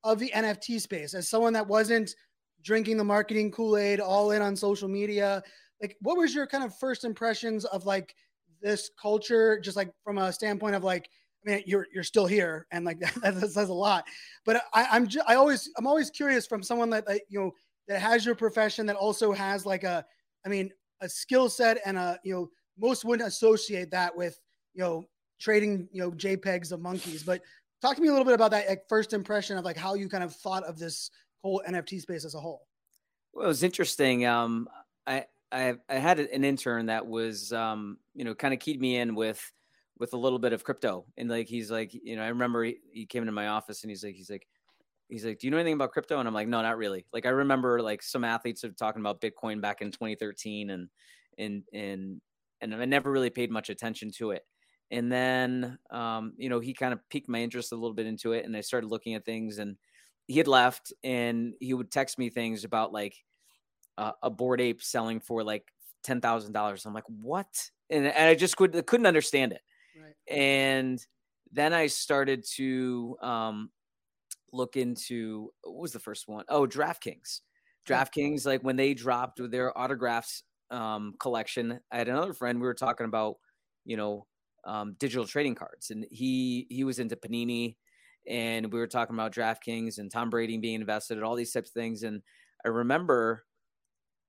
of 0.03 0.19
the 0.19 0.31
nft 0.33 0.81
space. 0.81 1.13
As 1.13 1.29
someone 1.29 1.53
that 1.53 1.67
wasn't 1.67 2.15
drinking 2.63 2.97
the 2.97 3.03
marketing 3.03 3.51
kool-aid 3.51 3.99
all 3.99 4.31
in 4.31 4.41
on 4.41 4.55
social 4.55 4.87
media 4.87 5.41
like 5.81 5.95
what 6.01 6.17
was 6.17 6.33
your 6.35 6.45
kind 6.45 6.63
of 6.63 6.77
first 6.77 7.03
impressions 7.05 7.65
of 7.65 7.85
like 7.85 8.15
this 8.61 8.91
culture 9.01 9.59
just 9.59 9.77
like 9.77 9.91
from 10.03 10.17
a 10.17 10.31
standpoint 10.31 10.75
of 10.75 10.83
like 10.83 11.09
I 11.45 11.51
mean, 11.51 11.63
you're 11.65 11.87
you're 11.93 12.03
still 12.03 12.25
here, 12.25 12.67
and 12.71 12.85
like 12.85 12.99
that, 13.21 13.39
that 13.39 13.51
says 13.51 13.69
a 13.69 13.73
lot. 13.73 14.05
But 14.45 14.61
I, 14.73 14.87
I'm 14.91 15.07
just, 15.07 15.27
I 15.27 15.35
always 15.35 15.69
I'm 15.77 15.87
always 15.87 16.09
curious 16.09 16.45
from 16.45 16.63
someone 16.63 16.89
that, 16.91 17.05
that 17.07 17.21
you 17.29 17.39
know 17.39 17.51
that 17.87 18.01
has 18.01 18.25
your 18.25 18.35
profession 18.35 18.85
that 18.87 18.95
also 18.95 19.31
has 19.31 19.65
like 19.65 19.83
a 19.83 20.05
I 20.45 20.49
mean 20.49 20.71
a 21.01 21.09
skill 21.09 21.49
set 21.49 21.79
and 21.85 21.97
a 21.97 22.19
you 22.23 22.33
know 22.33 22.49
most 22.77 23.05
wouldn't 23.05 23.27
associate 23.27 23.91
that 23.91 24.15
with 24.15 24.39
you 24.73 24.83
know 24.83 25.05
trading 25.39 25.87
you 25.91 26.01
know 26.01 26.11
JPEGs 26.11 26.71
of 26.71 26.81
monkeys. 26.81 27.23
But 27.23 27.41
talk 27.81 27.95
to 27.95 28.01
me 28.01 28.09
a 28.09 28.11
little 28.11 28.25
bit 28.25 28.33
about 28.33 28.51
that 28.51 28.67
like, 28.67 28.83
first 28.89 29.13
impression 29.13 29.57
of 29.57 29.65
like 29.65 29.77
how 29.77 29.93
you 29.93 30.09
kind 30.09 30.23
of 30.23 30.35
thought 30.35 30.63
of 30.63 30.77
this 30.77 31.09
whole 31.43 31.61
NFT 31.67 32.01
space 32.01 32.25
as 32.25 32.35
a 32.35 32.39
whole. 32.39 32.67
Well, 33.33 33.45
it 33.45 33.47
was 33.47 33.63
interesting. 33.63 34.25
Um, 34.25 34.67
I 35.05 35.25
I 35.51 35.75
I 35.87 35.95
had 35.95 36.19
an 36.19 36.43
intern 36.43 36.87
that 36.87 37.05
was 37.07 37.51
um, 37.53 37.97
you 38.13 38.23
know 38.23 38.35
kind 38.35 38.53
of 38.53 38.59
keyed 38.59 38.81
me 38.81 38.97
in 38.97 39.15
with 39.15 39.41
with 39.99 40.13
a 40.13 40.17
little 40.17 40.39
bit 40.39 40.53
of 40.53 40.63
crypto. 40.63 41.05
And 41.17 41.29
like 41.29 41.47
he's 41.47 41.69
like, 41.69 41.93
you 41.93 42.15
know, 42.15 42.23
I 42.23 42.29
remember 42.29 42.63
he, 42.63 42.77
he 42.91 43.05
came 43.05 43.21
into 43.21 43.33
my 43.33 43.47
office 43.47 43.83
and 43.83 43.91
he's 43.91 44.03
like, 44.03 44.15
he's 44.15 44.29
like, 44.29 44.47
he's 45.09 45.25
like, 45.25 45.39
do 45.39 45.47
you 45.47 45.51
know 45.51 45.57
anything 45.57 45.73
about 45.73 45.91
crypto? 45.91 46.19
And 46.19 46.27
I'm 46.27 46.33
like, 46.33 46.47
no, 46.47 46.61
not 46.61 46.77
really. 46.77 47.05
Like 47.11 47.25
I 47.25 47.29
remember 47.29 47.81
like 47.81 48.01
some 48.01 48.23
athletes 48.23 48.63
are 48.63 48.71
talking 48.71 49.01
about 49.01 49.21
Bitcoin 49.21 49.61
back 49.61 49.81
in 49.81 49.91
2013 49.91 50.69
and 50.69 50.87
and 51.37 51.63
and 51.73 52.21
and 52.61 52.75
I 52.75 52.85
never 52.85 53.11
really 53.11 53.29
paid 53.29 53.51
much 53.51 53.69
attention 53.69 54.11
to 54.17 54.31
it. 54.31 54.43
And 54.91 55.11
then 55.11 55.77
um, 55.91 56.33
you 56.37 56.49
know, 56.49 56.59
he 56.59 56.73
kind 56.73 56.93
of 56.93 56.99
piqued 57.09 57.29
my 57.29 57.39
interest 57.39 57.73
a 57.73 57.75
little 57.75 57.93
bit 57.93 58.07
into 58.07 58.31
it 58.31 58.45
and 58.45 58.55
I 58.55 58.61
started 58.61 58.89
looking 58.89 59.15
at 59.15 59.25
things 59.25 59.59
and 59.59 59.75
he 60.29 60.37
had 60.37 60.47
left 60.47 60.93
and 61.03 61.55
he 61.59 61.73
would 61.73 61.91
text 61.91 62.19
me 62.19 62.29
things 62.29 62.63
about 62.63 62.93
like 62.93 63.15
uh, 63.97 64.11
a 64.21 64.29
Bored 64.29 64.61
Ape 64.61 64.81
selling 64.81 65.19
for 65.19 65.43
like 65.43 65.65
ten 66.03 66.21
thousand 66.21 66.53
dollars. 66.53 66.85
I'm 66.85 66.93
like, 66.93 67.03
what? 67.07 67.47
And, 67.89 68.05
and 68.05 68.29
I 68.29 68.35
just 68.35 68.55
could, 68.55 68.85
couldn't 68.85 69.07
understand 69.07 69.53
it. 69.53 69.61
Right. 69.99 70.37
And 70.37 71.03
then 71.51 71.73
I 71.73 71.87
started 71.87 72.45
to 72.57 73.17
um, 73.23 73.71
look 74.53 74.77
into 74.77 75.49
what 75.63 75.81
was 75.81 75.93
the 75.93 75.99
first 75.99 76.27
one? 76.27 76.45
Oh, 76.47 76.67
DraftKings. 76.67 77.41
DraftKings, 77.87 78.45
like 78.45 78.61
when 78.61 78.75
they 78.75 78.93
dropped 78.93 79.41
their 79.49 79.75
autographs 79.75 80.43
um, 80.69 81.15
collection, 81.19 81.79
I 81.91 81.97
had 81.97 82.07
another 82.07 82.33
friend. 82.33 82.61
We 82.61 82.67
were 82.67 82.75
talking 82.75 83.07
about, 83.07 83.37
you 83.83 83.97
know, 83.97 84.27
um, 84.63 84.95
digital 84.99 85.25
trading 85.25 85.55
cards, 85.55 85.89
and 85.89 86.05
he 86.11 86.67
he 86.69 86.83
was 86.83 86.99
into 86.99 87.15
Panini, 87.15 87.77
and 88.29 88.71
we 88.71 88.79
were 88.79 88.87
talking 88.87 89.15
about 89.15 89.33
DraftKings 89.33 89.97
and 89.97 90.11
Tom 90.11 90.29
Brady 90.29 90.57
being 90.57 90.81
invested 90.81 91.17
and 91.17 91.25
all 91.25 91.35
these 91.35 91.51
types 91.51 91.69
of 91.69 91.73
things. 91.73 92.03
And 92.03 92.21
I 92.63 92.69
remember 92.69 93.43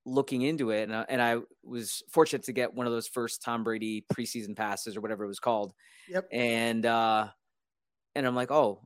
looking 0.06 0.42
into 0.42 0.70
it, 0.70 0.84
and 0.84 0.96
I, 0.96 1.04
and 1.08 1.22
I 1.22 1.36
was 1.62 2.02
fortunate 2.10 2.44
to 2.44 2.52
get 2.52 2.74
one 2.74 2.86
of 2.86 2.92
those 2.92 3.06
first 3.06 3.42
Tom 3.42 3.62
Brady 3.62 4.04
preseason 4.12 4.56
passes 4.56 4.96
or 4.96 5.00
whatever 5.00 5.24
it 5.24 5.28
was 5.28 5.38
called. 5.38 5.74
Yep. 6.08 6.28
And 6.32 6.86
uh, 6.86 7.28
and 8.14 8.26
I'm 8.26 8.34
like, 8.34 8.50
oh, 8.50 8.82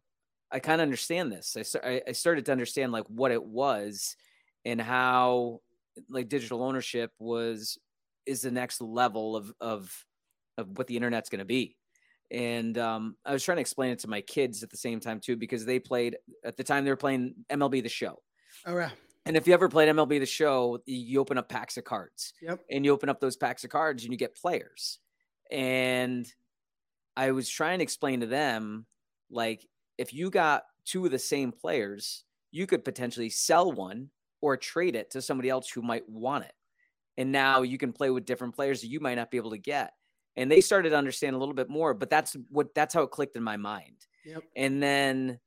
I 0.50 0.58
kind 0.58 0.80
of 0.80 0.84
understand 0.84 1.32
this. 1.32 1.56
I 1.82 2.02
I 2.06 2.12
started 2.12 2.46
to 2.46 2.52
understand 2.52 2.92
like 2.92 3.06
what 3.08 3.30
it 3.30 3.42
was 3.42 4.16
and 4.64 4.80
how 4.80 5.60
like 6.08 6.28
digital 6.28 6.62
ownership 6.62 7.12
was 7.18 7.78
is 8.26 8.42
the 8.42 8.50
next 8.50 8.80
level 8.80 9.36
of 9.36 9.52
of 9.60 10.04
of 10.58 10.76
what 10.76 10.86
the 10.86 10.96
internet's 10.96 11.28
going 11.28 11.38
to 11.40 11.44
be. 11.44 11.76
And 12.34 12.76
um, 12.78 13.16
I 13.24 13.32
was 13.32 13.44
trying 13.44 13.56
to 13.56 13.60
explain 13.60 13.92
it 13.92 14.00
to 14.00 14.08
my 14.08 14.20
kids 14.20 14.62
at 14.62 14.70
the 14.70 14.76
same 14.76 14.98
time 14.98 15.20
too, 15.20 15.36
because 15.36 15.64
they 15.64 15.78
played 15.78 16.16
at 16.44 16.56
the 16.56 16.64
time 16.64 16.84
they 16.84 16.90
were 16.90 16.96
playing 16.96 17.34
MLB 17.50 17.82
the 17.82 17.88
Show. 17.88 18.20
Oh 18.66 18.76
yeah. 18.76 18.90
And 19.26 19.36
if 19.36 19.46
you 19.46 19.54
ever 19.54 19.68
played 19.68 19.88
MLB 19.88 20.20
the 20.20 20.26
show, 20.26 20.78
you 20.84 21.18
open 21.18 21.38
up 21.38 21.48
packs 21.48 21.76
of 21.78 21.84
cards. 21.84 22.34
Yep. 22.42 22.60
And 22.70 22.84
you 22.84 22.92
open 22.92 23.08
up 23.08 23.20
those 23.20 23.36
packs 23.36 23.64
of 23.64 23.70
cards 23.70 24.04
and 24.04 24.12
you 24.12 24.18
get 24.18 24.36
players. 24.36 24.98
And 25.50 26.30
I 27.16 27.30
was 27.30 27.48
trying 27.48 27.78
to 27.78 27.82
explain 27.82 28.20
to 28.20 28.26
them 28.26 28.86
like 29.30 29.66
if 29.96 30.12
you 30.12 30.28
got 30.28 30.64
two 30.84 31.06
of 31.06 31.10
the 31.10 31.18
same 31.18 31.52
players, 31.52 32.24
you 32.50 32.66
could 32.66 32.84
potentially 32.84 33.30
sell 33.30 33.72
one 33.72 34.10
or 34.42 34.56
trade 34.58 34.94
it 34.94 35.10
to 35.12 35.22
somebody 35.22 35.48
else 35.48 35.70
who 35.70 35.80
might 35.80 36.06
want 36.08 36.44
it. 36.44 36.52
And 37.16 37.32
now 37.32 37.62
you 37.62 37.78
can 37.78 37.92
play 37.92 38.10
with 38.10 38.26
different 38.26 38.54
players 38.54 38.82
that 38.82 38.88
you 38.88 39.00
might 39.00 39.14
not 39.14 39.30
be 39.30 39.38
able 39.38 39.52
to 39.52 39.58
get. 39.58 39.92
And 40.36 40.50
they 40.50 40.60
started 40.60 40.90
to 40.90 40.96
understand 40.96 41.36
a 41.36 41.38
little 41.38 41.54
bit 41.54 41.68
more, 41.68 41.94
but 41.94 42.10
that's 42.10 42.36
what 42.50 42.74
that's 42.74 42.94
how 42.94 43.02
it 43.02 43.10
clicked 43.10 43.36
in 43.36 43.42
my 43.42 43.56
mind. 43.56 44.06
Yep. 44.24 44.42
And 44.56 44.82
then 44.82 45.38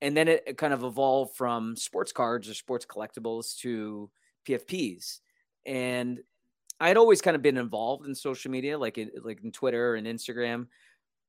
and 0.00 0.16
then 0.16 0.28
it, 0.28 0.56
kind 0.58 0.72
of 0.72 0.84
evolved 0.84 1.36
from 1.36 1.76
sports 1.76 2.12
cards 2.12 2.48
or 2.48 2.54
sports 2.54 2.86
collectibles 2.86 3.56
to 3.58 4.10
PFPs. 4.46 5.20
And 5.66 6.20
I 6.80 6.88
had 6.88 6.96
always 6.96 7.22
kind 7.22 7.36
of 7.36 7.42
been 7.42 7.56
involved 7.56 8.06
in 8.06 8.14
social 8.14 8.50
media, 8.50 8.76
like 8.76 8.98
in, 8.98 9.10
like 9.22 9.42
in 9.42 9.52
Twitter 9.52 9.94
and 9.94 10.06
Instagram, 10.06 10.66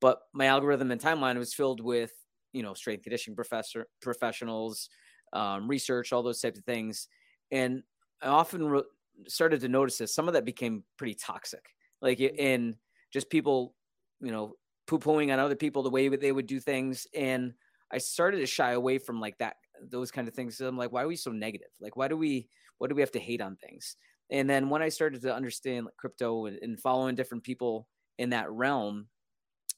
but 0.01 0.21
my 0.33 0.47
algorithm 0.47 0.91
and 0.91 0.99
timeline 0.99 1.37
was 1.37 1.53
filled 1.53 1.81
with 1.81 2.11
you 2.51 2.63
know 2.63 2.73
strength 2.73 3.03
conditioning 3.03 3.35
professor 3.35 3.87
professionals, 4.01 4.89
um, 5.33 5.69
research, 5.69 6.11
all 6.11 6.23
those 6.23 6.41
types 6.41 6.59
of 6.59 6.65
things, 6.65 7.07
and 7.51 7.83
I 8.21 8.27
often 8.27 8.67
re- 8.67 8.83
started 9.27 9.61
to 9.61 9.69
notice 9.69 9.97
this. 9.97 10.13
Some 10.13 10.27
of 10.27 10.33
that 10.33 10.45
became 10.45 10.83
pretty 10.97 11.15
toxic, 11.15 11.65
like 12.01 12.19
in 12.19 12.75
just 13.15 13.29
people, 13.29 13.73
you 14.19 14.31
know, 14.31 14.55
poo 14.87 14.99
pooing 14.99 15.31
on 15.31 15.39
other 15.39 15.55
people 15.55 15.81
the 15.81 15.89
way 15.89 16.09
that 16.09 16.19
they 16.19 16.33
would 16.33 16.47
do 16.47 16.59
things, 16.59 17.07
and 17.15 17.53
I 17.91 17.97
started 17.97 18.39
to 18.39 18.45
shy 18.45 18.71
away 18.71 18.97
from 18.97 19.21
like 19.21 19.37
that 19.37 19.55
those 19.89 20.11
kind 20.11 20.27
of 20.27 20.33
things. 20.33 20.57
So 20.57 20.67
I'm 20.67 20.77
like, 20.77 20.91
why 20.91 21.03
are 21.03 21.07
we 21.07 21.15
so 21.15 21.31
negative? 21.31 21.69
Like, 21.79 21.95
why 21.95 22.09
do 22.09 22.17
we 22.17 22.49
what 22.77 22.89
do 22.89 22.95
we 22.95 23.01
have 23.01 23.13
to 23.13 23.19
hate 23.19 23.41
on 23.41 23.55
things? 23.55 23.95
And 24.29 24.49
then 24.49 24.69
when 24.69 24.81
I 24.81 24.89
started 24.89 25.21
to 25.21 25.33
understand 25.33 25.85
like, 25.85 25.95
crypto 25.97 26.47
and, 26.47 26.59
and 26.61 26.79
following 26.79 27.15
different 27.15 27.45
people 27.45 27.87
in 28.17 28.31
that 28.31 28.51
realm, 28.51 29.07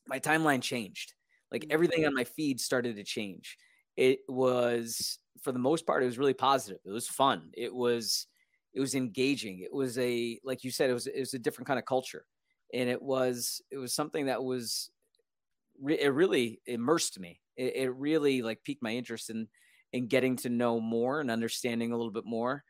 my 0.08 0.20
timeline 0.20 0.62
changed. 0.62 1.14
Like 1.52 1.64
mm. 1.64 1.72
everything 1.72 2.06
on 2.06 2.16
my 2.16 2.24
feed 2.24 2.60
started 2.60 2.96
to 2.96 3.04
change. 3.04 3.56
It 3.96 4.20
was 4.28 5.20
for 5.44 5.52
the 5.52 5.60
most 5.60 5.86
part, 5.86 6.02
it 6.02 6.08
was 6.08 6.18
really 6.18 6.34
positive. 6.34 6.80
It 6.86 6.92
was 6.92 7.08
fun. 7.08 7.52
It 7.54 7.74
was 7.74 8.26
it 8.74 8.80
was 8.80 8.96
engaging. 8.96 9.60
It 9.60 9.74
was 9.74 9.98
a 10.00 10.40
like 10.44 10.64
you 10.64 10.72
said, 10.72 10.90
it 10.90 10.94
was 10.94 11.06
it 11.06 11.20
was 11.20 11.34
a 11.36 11.40
different 11.40 11.68
kind 11.68 11.80
of 11.80 11.86
culture, 11.86 12.26
and 12.74 12.90
it 12.90 13.02
was 13.02 13.62
it 13.72 13.78
was 13.78 13.94
something 13.94 14.26
that 14.28 14.44
was 14.44 14.92
it 15.86 16.14
really 16.14 16.60
immersed 16.66 17.20
me. 17.20 17.40
It, 17.56 17.76
it 17.76 17.90
really 17.96 18.42
like 18.42 18.64
piqued 18.64 18.84
my 18.84 18.92
interest 18.92 19.30
in 19.30 19.48
in 19.94 20.08
getting 20.08 20.36
to 20.36 20.50
know 20.50 20.80
more 20.80 21.22
and 21.22 21.32
understanding 21.32 21.92
a 21.92 21.98
little 21.98 22.12
bit 22.12 22.26
more. 22.26 22.64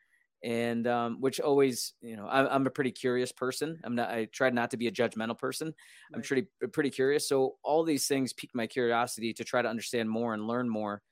And 0.44 0.86
um, 0.86 1.20
which 1.20 1.40
always 1.40 1.94
you 2.00 2.16
know 2.16 2.26
I, 2.26 2.54
am 2.54 2.66
a 2.66 2.70
pretty 2.70 2.92
curious 2.92 3.32
person. 3.32 3.80
I'm 3.82 3.96
not 3.96 4.10
i 4.10 4.26
tried 4.26 4.54
not 4.54 4.70
to 4.70 4.76
be 4.76 4.86
a 4.86 4.92
judgmental 4.92 5.36
person. 5.36 5.74
I'm 6.14 6.22
pretty 6.22 6.46
pretty 6.72 6.90
curious. 6.90 7.28
So 7.28 7.56
all 7.64 7.82
these 7.82 8.06
things 8.06 8.32
piqued 8.32 8.54
my 8.54 8.68
curiosity 8.68 9.32
to 9.34 9.44
try 9.44 9.62
to 9.62 9.68
understand 9.68 10.08
more 10.08 10.34
and 10.34 10.46
learn 10.46 10.68
more. 10.68 11.02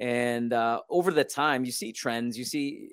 And 0.00 0.52
uh, 0.52 0.80
over 0.90 1.12
the 1.12 1.22
time 1.22 1.64
you 1.64 1.70
see 1.70 1.92
trends 1.92 2.36
you 2.36 2.44
see 2.44 2.88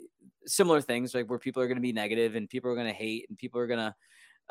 similar 0.45 0.81
things 0.81 1.15
like 1.15 1.27
where 1.29 1.39
people 1.39 1.63
are 1.63 1.67
going 1.67 1.77
to 1.77 1.81
be 1.81 1.93
negative 1.93 2.35
and 2.35 2.49
people 2.49 2.69
are 2.69 2.75
going 2.75 2.87
to 2.87 2.93
hate 2.93 3.25
and 3.29 3.37
people 3.37 3.59
are 3.59 3.67
going 3.67 3.79
to 3.79 3.95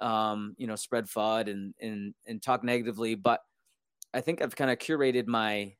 um, 0.00 0.54
you 0.58 0.66
know 0.66 0.76
spread 0.76 1.06
fud 1.06 1.50
and 1.50 1.74
and 1.80 2.14
and 2.26 2.42
talk 2.42 2.64
negatively 2.64 3.14
but 3.14 3.40
I 4.12 4.20
think 4.20 4.42
I've 4.42 4.56
kind 4.56 4.70
of 4.70 4.78
curated 4.78 5.26
my 5.26 5.74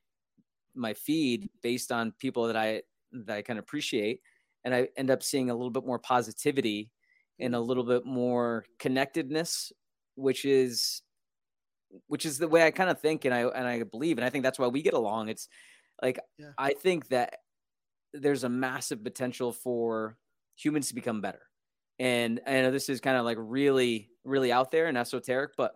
my 0.75 0.95
feed 0.95 1.51
based 1.63 1.91
on 1.91 2.13
people 2.19 2.47
that 2.47 2.57
I 2.57 2.83
that 3.13 3.37
I 3.37 3.43
kind 3.43 3.59
of 3.59 3.65
appreciate, 3.65 4.21
and 4.65 4.75
I 4.75 4.89
end 4.97 5.11
up 5.11 5.23
seeing 5.23 5.51
a 5.51 5.55
little 5.55 5.71
bit 5.71 5.85
more 5.85 5.99
positivity 5.99 6.91
and 7.39 7.55
a 7.55 7.61
little 7.61 7.85
bit 7.85 8.05
more 8.05 8.65
connectedness, 8.79 9.73
which 10.15 10.45
is 10.45 11.03
which 12.07 12.25
is 12.25 12.39
the 12.39 12.47
way 12.47 12.65
I 12.65 12.71
kind 12.71 12.91
of 12.91 13.01
think 13.01 13.25
and 13.25 13.35
I 13.35 13.43
and 13.43 13.67
I 13.67 13.83
believe 13.83 14.19
and 14.19 14.25
I 14.25 14.31
think 14.31 14.45
that's 14.45 14.59
why 14.59 14.69
we 14.69 14.83
get 14.83 14.95
along. 14.95 15.29
It's 15.29 15.49
like 16.01 16.21
yeah. 16.39 16.53
I 16.57 16.75
think 16.75 17.09
that 17.09 17.39
there's 18.13 18.45
a 18.45 18.49
massive 18.49 19.03
potential 19.03 19.53
for 19.53 20.17
humans 20.57 20.89
to 20.89 20.95
become 20.95 21.21
better. 21.21 21.43
And 21.99 22.41
I 22.47 22.63
know 22.63 22.71
this 22.71 22.89
is 22.89 23.01
kind 23.01 23.17
of 23.17 23.25
like 23.25 23.39
really 23.41 24.10
really 24.31 24.53
out 24.53 24.71
there 24.71 24.87
and 24.87 24.97
esoteric, 24.97 25.53
but 25.57 25.75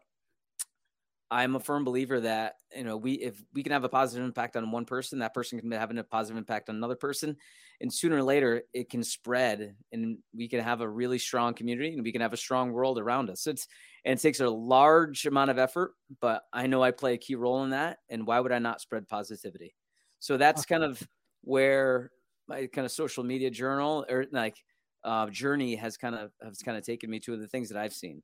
I'm 1.31 1.57
a 1.57 1.61
firm 1.61 1.85
believer 1.85 2.21
that 2.21 2.55
you 2.77 2.85
know 2.85 2.97
we 2.97 3.15
if 3.15 3.43
we 3.53 3.63
can 3.63 3.73
have 3.73 3.85
a 3.85 3.89
positive 3.89 4.25
impact 4.25 4.57
on 4.57 4.71
one 4.71 4.85
person, 4.85 5.19
that 5.19 5.35
person 5.35 5.59
can 5.59 5.71
have 5.73 5.91
a 5.97 6.05
positive 6.05 6.39
impact 6.39 6.69
on 6.69 6.77
another 6.77 6.97
person, 6.97 7.37
and 7.81 7.93
sooner 7.93 8.19
or 8.19 8.23
later 8.23 8.63
it 8.73 8.91
can 8.91 9.03
spread, 9.03 9.75
and 9.91 10.19
we 10.35 10.49
can 10.49 10.61
have 10.61 10.81
a 10.81 10.89
really 10.89 11.19
strong 11.19 11.55
community, 11.55 11.95
and 11.95 12.05
we 12.05 12.13
can 12.13 12.21
have 12.21 12.33
a 12.35 12.37
strong 12.37 12.73
world 12.73 12.99
around 12.99 13.31
us. 13.31 13.47
It's 13.47 13.67
and 14.05 14.19
it 14.19 14.23
takes 14.23 14.41
a 14.41 14.49
large 14.49 15.27
amount 15.27 15.51
of 15.51 15.59
effort, 15.59 15.95
but 16.21 16.43
I 16.53 16.67
know 16.67 16.83
I 16.83 16.91
play 16.91 17.15
a 17.15 17.19
key 17.19 17.35
role 17.35 17.65
in 17.65 17.71
that, 17.71 17.99
and 18.11 18.27
why 18.27 18.39
would 18.39 18.53
I 18.53 18.59
not 18.59 18.81
spread 18.81 19.09
positivity? 19.09 19.75
So 20.21 20.37
that's 20.37 20.65
kind 20.65 20.85
of 20.85 21.03
where 21.43 22.11
my 22.49 22.67
kind 22.67 22.85
of 22.85 22.93
social 22.93 23.25
media 23.25 23.51
journal 23.51 24.07
or 24.09 24.27
like 24.31 24.57
uh, 25.05 25.29
journey 25.31 25.75
has 25.77 25.97
kind 25.97 26.15
of 26.15 26.31
has 26.43 26.59
kind 26.59 26.77
of 26.77 26.85
taken 26.85 27.11
me 27.11 27.19
to 27.21 27.37
the 27.37 27.49
things 27.49 27.71
that 27.71 27.79
I've 27.79 27.93
seen. 27.93 28.23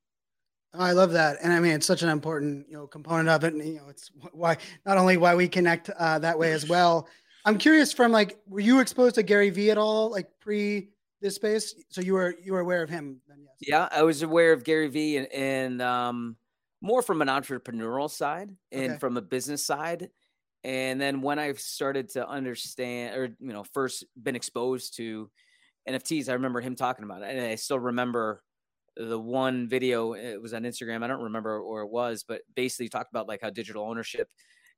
Oh, 0.73 0.81
I 0.81 0.93
love 0.93 1.13
that, 1.13 1.39
and 1.43 1.53
I 1.53 1.59
mean 1.59 1.73
it's 1.73 1.87
such 1.87 2.03
an 2.03 2.09
important 2.09 2.67
you 2.69 2.75
know 2.75 2.87
component 2.87 3.29
of 3.29 3.43
it. 3.45 3.55
And, 3.55 3.67
you 3.67 3.77
know, 3.77 3.89
it's 3.89 4.11
why 4.33 4.57
not 4.87 4.99
only 4.99 5.17
why 5.17 5.35
we 5.35 5.49
connect 5.49 5.91
uh, 5.91 6.19
that 6.21 6.39
way 6.39 6.53
as 6.53 6.69
well. 6.69 7.09
I'm 7.45 7.59
curious 7.59 7.93
from 7.93 8.13
like, 8.13 8.39
were 8.47 8.61
you 8.61 8.81
exposed 8.81 9.15
to 9.17 9.23
Gary 9.23 9.51
Vee 9.51 9.71
at 9.71 9.79
all, 9.79 10.11
like 10.11 10.29
pre 10.41 10.91
this 11.21 11.35
space? 11.35 11.75
So 11.89 12.01
you 12.01 12.15
were 12.15 12.35
you 12.43 12.53
were 12.53 12.61
aware 12.61 12.83
of 12.83 12.91
him 12.91 13.21
then? 13.29 13.39
Yes. 13.61 13.69
Yeah, 13.69 13.89
I 13.91 14.03
was 14.03 14.23
aware 14.23 14.53
of 14.53 14.63
Gary 14.63 14.89
Vee 14.89 15.17
and, 15.17 15.33
and 15.33 15.83
um, 15.83 16.37
more 16.81 17.03
from 17.03 17.23
an 17.23 17.29
entrepreneurial 17.29 18.11
side 18.11 18.51
and 18.71 18.93
okay. 18.93 18.99
from 18.99 19.17
a 19.17 19.23
business 19.23 19.65
side. 19.65 20.11
And 20.63 21.01
then 21.01 21.23
when 21.23 21.39
I 21.39 21.53
started 21.55 22.11
to 22.11 22.29
understand, 22.29 23.17
or 23.17 23.25
you 23.41 23.53
know, 23.53 23.65
first 23.65 24.05
been 24.21 24.37
exposed 24.37 24.97
to 24.97 25.31
NFTs, 25.89 26.29
I 26.29 26.35
remember 26.35 26.61
him 26.61 26.77
talking 26.77 27.05
about 27.05 27.23
it, 27.23 27.35
and 27.35 27.41
I 27.41 27.55
still 27.55 27.79
remember 27.79 28.43
the 28.97 29.19
one 29.19 29.69
video 29.69 30.15
it 30.15 30.41
was 30.41 30.53
on 30.53 30.63
instagram 30.63 31.03
i 31.03 31.07
don't 31.07 31.23
remember 31.23 31.65
where 31.65 31.83
it 31.83 31.91
was 31.91 32.25
but 32.27 32.43
basically 32.55 32.89
talked 32.89 33.11
about 33.11 33.29
like 33.29 33.41
how 33.41 33.51
digital 33.51 33.85
ownership 33.85 34.29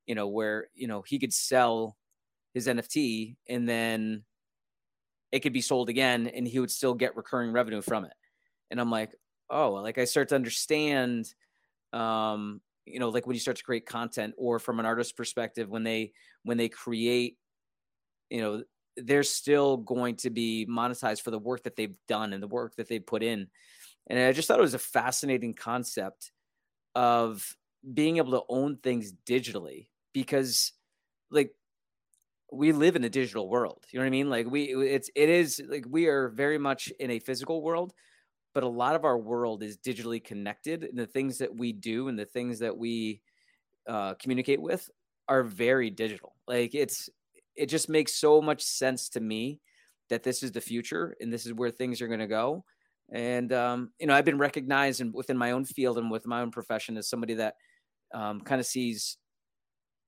you 0.07 0.15
know 0.15 0.29
where 0.29 0.69
you 0.75 0.87
know 0.87 1.03
he 1.03 1.19
could 1.19 1.33
sell 1.33 1.97
his 2.55 2.67
nft 2.67 3.37
and 3.49 3.69
then 3.69 4.23
it 5.31 5.41
could 5.41 5.53
be 5.53 5.63
sold 5.63 5.89
again 5.89 6.27
and 6.27 6.47
he 6.47 6.61
would 6.61 6.71
still 6.71 6.95
get 6.95 7.17
recurring 7.17 7.53
revenue 7.53 7.81
from 7.81 8.05
it. 8.05 8.13
And 8.71 8.81
i'm 8.81 8.91
like 8.91 9.13
oh 9.51 9.73
like 9.73 9.99
i 9.99 10.05
start 10.05 10.29
to 10.29 10.35
understand 10.35 11.33
um 11.93 12.61
you 12.87 12.99
know 12.99 13.09
like 13.09 13.27
when 13.27 13.35
you 13.35 13.41
start 13.41 13.57
to 13.57 13.65
create 13.65 13.87
content 13.87 14.35
or 14.37 14.59
from 14.59 14.81
an 14.81 14.87
artist 14.87 15.17
perspective 15.17 15.69
when 15.69 15.83
they 15.83 16.13
when 16.43 16.57
they 16.57 16.69
create 16.69 17.37
you 18.31 18.41
know 18.41 18.63
they're 18.97 19.23
still 19.23 19.79
going 19.79 20.17
to 20.17 20.31
be 20.31 20.67
monetized 20.69 21.23
for 21.23 21.31
the 21.31 21.39
work 21.39 21.63
that 21.63 21.77
they've 21.77 21.97
done 22.09 22.33
and 22.33 22.43
the 22.43 22.49
work 22.49 22.75
that 22.77 22.89
they 22.89 22.99
put 22.99 23.23
in 23.23 23.47
and 24.09 24.19
I 24.19 24.33
just 24.33 24.49
thought 24.49 24.59
it 24.59 24.63
was 24.63 24.75
a 24.75 24.79
fascinating 24.79 25.55
concept 25.55 26.33
of 26.95 27.57
being 27.95 28.19
able 28.19 28.33
to 28.33 28.43
own 28.49 28.77
things 28.77 29.13
digitally 29.27 29.89
because 30.13 30.73
like 31.31 31.55
we 32.53 32.73
live 32.73 32.97
in 32.97 33.05
a 33.05 33.09
digital 33.09 33.49
world. 33.49 33.87
You 33.91 33.99
know 33.99 34.05
what 34.05 34.09
I 34.09 34.11
mean? 34.11 34.31
Like 34.31 34.51
we 34.51 34.65
it's 34.65 35.11
it 35.15 35.29
is 35.29 35.63
like 35.69 35.87
we 35.89 36.07
are 36.07 36.29
very 36.29 36.59
much 36.59 36.89
in 37.01 37.11
a 37.11 37.19
physical 37.19 37.63
world, 37.63 37.95
but 38.55 38.63
a 38.63 38.69
lot 38.69 38.95
of 38.95 39.05
our 39.05 39.19
world 39.19 39.63
is 39.63 39.79
digitally 39.79 40.23
connected 40.23 40.85
and 40.85 40.99
the 40.99 41.07
things 41.07 41.39
that 41.39 41.55
we 41.55 41.73
do 41.73 42.09
and 42.09 42.19
the 42.19 42.27
things 42.27 42.59
that 42.59 42.77
we 42.77 43.23
uh, 43.89 44.15
communicate 44.15 44.61
with 44.61 44.91
are 45.29 45.43
very 45.43 45.91
digital. 45.91 46.37
Like 46.47 46.75
it's 46.75 47.09
it 47.57 47.67
just 47.67 47.89
makes 47.89 48.15
so 48.15 48.43
much 48.43 48.63
sense 48.63 49.09
to 49.11 49.21
me 49.21 49.61
that 50.09 50.23
this 50.23 50.43
is 50.43 50.53
the 50.53 50.61
future 50.61 51.17
and 51.21 51.33
this 51.33 51.47
is 51.47 51.55
where 51.55 51.71
things 51.71 52.03
are 52.03 52.09
going 52.09 52.21
to 52.21 52.27
go 52.27 52.65
and 53.11 53.53
um, 53.53 53.91
you 53.99 54.07
know, 54.07 54.15
I've 54.15 54.25
been 54.25 54.39
recognized 54.39 55.01
in, 55.01 55.13
within 55.13 55.37
my 55.37 55.53
own 55.53 55.65
field 55.65 55.99
and 55.99 56.11
with 56.11 56.27
my 56.27 56.41
own 56.41 56.51
profession 56.51 56.97
as 56.97 57.09
somebody 57.09 57.35
that 57.35 57.55
um, 58.15 58.41
kind 58.41 58.61
of 58.61 58.67
sees 58.67 59.17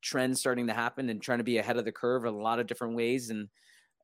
trends 0.02 0.38
starting 0.38 0.66
to 0.66 0.74
happen 0.74 1.08
and 1.08 1.20
trying 1.20 1.38
to 1.38 1.44
be 1.44 1.58
ahead 1.58 1.76
of 1.76 1.84
the 1.84 1.92
curve 1.92 2.24
in 2.24 2.34
a 2.34 2.36
lot 2.36 2.60
of 2.60 2.66
different 2.66 2.94
ways. 2.94 3.30
And 3.30 3.48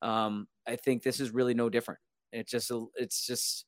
um, 0.02 0.48
I 0.66 0.76
think 0.76 1.02
this 1.02 1.20
is 1.20 1.30
really 1.30 1.54
no 1.54 1.68
different. 1.68 2.00
It's 2.32 2.50
just 2.50 2.70
it's 2.96 3.26
just 3.26 3.64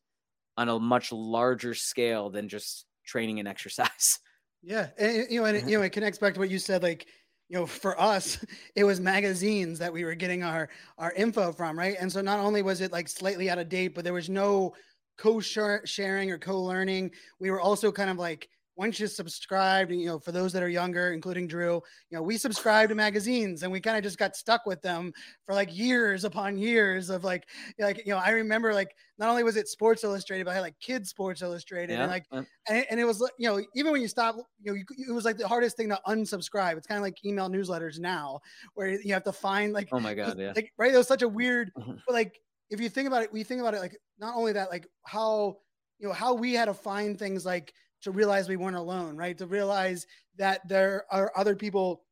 on 0.57 0.69
a 0.69 0.79
much 0.79 1.13
larger 1.13 1.75
scale 1.75 2.31
than 2.31 2.49
just 2.49 2.87
training 3.07 3.39
and 3.39 3.49
exercise. 3.49 4.19
Yeah, 4.65 4.91
and, 4.97 5.27
you 5.29 5.41
know, 5.41 5.47
and 5.47 5.69
you 5.69 5.77
know, 5.77 5.83
it 5.83 5.91
connects 5.91 6.21
back 6.21 6.35
to 6.35 6.39
what 6.39 6.49
you 6.49 6.61
said, 6.61 6.85
like 6.85 7.09
you 7.53 7.59
know 7.59 7.67
for 7.67 8.01
us 8.01 8.39
it 8.75 8.83
was 8.85 8.99
magazines 8.99 9.79
that 9.79 9.93
we 9.93 10.05
were 10.05 10.15
getting 10.15 10.43
our 10.43 10.69
our 10.99 11.13
info 11.13 11.53
from 11.53 11.79
right 11.79 11.97
and 12.01 12.11
so 12.11 12.21
not 12.21 12.41
only 12.41 12.63
was 12.63 12.81
it 12.81 12.91
like 12.91 13.09
slightly 13.09 13.51
out 13.51 13.59
of 13.59 13.69
date 13.69 13.95
but 13.95 14.05
there 14.05 14.15
was 14.15 14.31
no 14.31 14.73
co-sharing 15.19 16.31
or 16.31 16.39
co-learning. 16.39 17.11
We 17.41 17.51
were 17.51 17.61
also 17.61 17.93
kind 17.93 18.11
of 18.11 18.19
like 18.19 18.49
once 18.77 18.99
you 18.99 19.07
subscribed, 19.07 19.93
you 19.93 20.07
know, 20.07 20.19
for 20.19 20.33
those 20.33 20.53
that 20.53 20.63
are 20.63 20.69
younger, 20.69 21.13
including 21.13 21.47
Drew, 21.47 21.75
you 22.11 22.17
know, 22.17 22.23
we 22.23 22.39
subscribed 22.39 22.89
to 22.89 22.95
magazines 22.95 23.63
and 23.63 23.71
we 23.71 23.81
kind 23.81 23.97
of 23.97 24.03
just 24.03 24.19
got 24.19 24.35
stuck 24.35 24.65
with 24.65 24.81
them 24.81 25.13
for 25.45 25.55
like 25.55 25.77
years 25.77 26.25
upon 26.25 26.57
years 26.57 27.11
of 27.11 27.23
like, 27.23 27.47
like, 27.79 27.99
you 28.07 28.13
know, 28.13 28.19
I 28.19 28.31
remember 28.31 28.73
like 28.73 28.95
not 29.19 29.29
only 29.29 29.45
was 29.45 29.57
it 29.57 29.69
Sports 29.69 30.05
Illustrated, 30.05 30.45
but 30.45 30.53
I 30.53 30.55
had 30.55 30.61
like 30.63 30.79
Kids 30.81 31.11
Sports 31.11 31.43
Illustrated 31.43 31.93
yeah. 31.93 32.03
and 32.03 32.11
like, 32.11 32.25
and, 32.33 32.87
and, 32.91 32.99
it 32.99 33.05
was, 33.05 33.21
like 33.21 33.33
you 33.39 33.49
know, 33.49 33.63
even 33.75 33.93
when 33.93 34.01
you 34.01 34.09
stop, 34.09 34.37
you 34.63 34.73
know, 34.73 34.75
you, 34.75 34.85
it 35.09 35.13
was 35.13 35.25
like 35.25 35.37
the 35.37 35.47
hardest 35.47 35.77
thing 35.77 35.91
to 35.91 36.01
unsubscribe. 36.09 36.77
It's 36.77 36.87
kind 36.87 36.99
of 36.99 37.03
like 37.03 37.23
email 37.25 37.51
newsletters 37.51 37.99
now 37.99 38.41
where 38.75 38.89
you 38.89 39.13
have 39.13 39.25
to 39.25 39.33
find 39.33 39.73
like, 39.73 39.91
oh 39.93 40.01
my 40.01 40.15
God, 40.15 40.39
yeah. 40.39 40.53
Like, 40.57 40.73
right. 40.79 40.93
It 40.93 40.97
was 40.97 41.09
such 41.09 41.23
a 41.23 41.29
weird, 41.29 41.71
like, 42.09 42.41
if 42.73 42.81
you 42.81 42.89
think 42.89 43.07
about 43.07 43.23
it, 43.23 43.33
we 43.33 43.45
think 43.45 43.61
about 43.61 43.75
it 43.75 43.81
like 43.81 43.97
not 44.19 44.35
only 44.35 44.53
that, 44.53 44.71
like 44.71 44.87
how 45.05 45.59
you 45.99 46.09
know 46.09 46.15
how 46.15 46.35
we 46.35 46.55
had 46.55 46.67
to 46.67 46.75
find 46.75 47.19
things 47.19 47.47
like 47.47 47.73
to 48.03 48.11
realize 48.11 48.49
we 48.49 48.57
weren't 48.57 48.77
alone, 48.77 49.17
right? 49.17 49.37
To 49.39 49.47
realize 49.47 50.07
that 50.39 50.67
there 50.69 51.05
are 51.11 51.33
other 51.37 51.55
people 51.55 52.05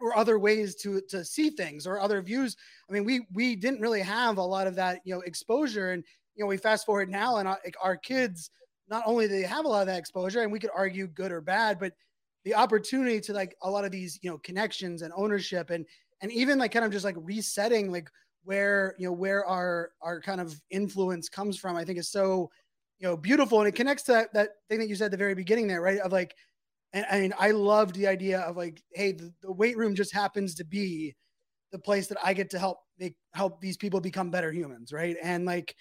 or 0.00 0.16
other 0.16 0.38
ways 0.38 0.74
to 0.76 1.00
to 1.08 1.24
see 1.24 1.50
things 1.50 1.86
or 1.86 2.00
other 2.00 2.20
views. 2.20 2.56
I 2.90 2.92
mean, 2.92 3.04
we 3.04 3.26
we 3.32 3.56
didn't 3.56 3.80
really 3.80 4.02
have 4.02 4.38
a 4.38 4.42
lot 4.42 4.66
of 4.66 4.74
that, 4.76 5.00
you 5.04 5.14
know, 5.14 5.20
exposure. 5.22 5.92
And 5.92 6.04
you 6.34 6.44
know, 6.44 6.48
we 6.48 6.56
fast 6.56 6.86
forward 6.86 7.10
now, 7.10 7.36
and 7.36 7.46
our, 7.48 7.58
like, 7.64 7.76
our 7.82 7.96
kids 7.96 8.50
not 8.88 9.04
only 9.06 9.26
do 9.28 9.34
they 9.34 9.42
have 9.42 9.64
a 9.64 9.68
lot 9.68 9.82
of 9.82 9.86
that 9.86 9.98
exposure, 9.98 10.42
and 10.42 10.52
we 10.52 10.58
could 10.58 10.70
argue 10.74 11.06
good 11.06 11.32
or 11.32 11.40
bad, 11.40 11.78
but 11.78 11.92
the 12.44 12.54
opportunity 12.54 13.20
to 13.20 13.32
like 13.32 13.54
a 13.62 13.70
lot 13.70 13.84
of 13.84 13.92
these, 13.92 14.18
you 14.22 14.30
know, 14.30 14.38
connections 14.38 15.02
and 15.02 15.12
ownership 15.16 15.70
and 15.70 15.86
and 16.20 16.32
even 16.32 16.58
like 16.58 16.72
kind 16.72 16.84
of 16.84 16.92
just 16.92 17.04
like 17.04 17.16
resetting 17.18 17.90
like 17.90 18.08
where 18.44 18.94
you 18.98 19.06
know 19.06 19.12
where 19.12 19.44
our 19.46 19.90
our 20.00 20.20
kind 20.20 20.40
of 20.40 20.60
influence 20.70 21.28
comes 21.28 21.58
from 21.58 21.76
i 21.76 21.84
think 21.84 21.98
is 21.98 22.10
so 22.10 22.50
you 23.02 23.08
know 23.08 23.16
beautiful. 23.16 23.58
And 23.58 23.68
it 23.68 23.74
connects 23.74 24.04
to 24.04 24.12
that, 24.12 24.32
that 24.32 24.48
thing 24.70 24.78
that 24.78 24.88
you 24.88 24.94
said 24.94 25.06
at 25.06 25.10
the 25.10 25.16
very 25.16 25.34
beginning 25.34 25.66
there 25.66 25.82
right? 25.82 25.98
Of 25.98 26.12
like 26.12 26.34
and 26.94 27.04
i 27.10 27.20
mean 27.20 27.34
i 27.38 27.50
loved 27.50 27.94
the 27.96 28.06
idea 28.06 28.40
of 28.40 28.56
like 28.56 28.82
hey 28.92 29.12
the, 29.12 29.32
the 29.42 29.52
weight 29.52 29.76
room 29.76 29.94
just 29.94 30.14
happens 30.14 30.54
to 30.54 30.64
be 30.64 31.14
the 31.72 31.78
place 31.78 32.06
that 32.06 32.18
i 32.22 32.32
get 32.32 32.50
to 32.50 32.58
help 32.58 32.78
make 32.98 33.16
help 33.32 33.60
these 33.60 33.76
people 33.76 34.00
become 34.00 34.30
better 34.30 34.52
humans 34.52 34.92
right? 34.92 35.16
And 35.22 35.44
like 35.44 35.74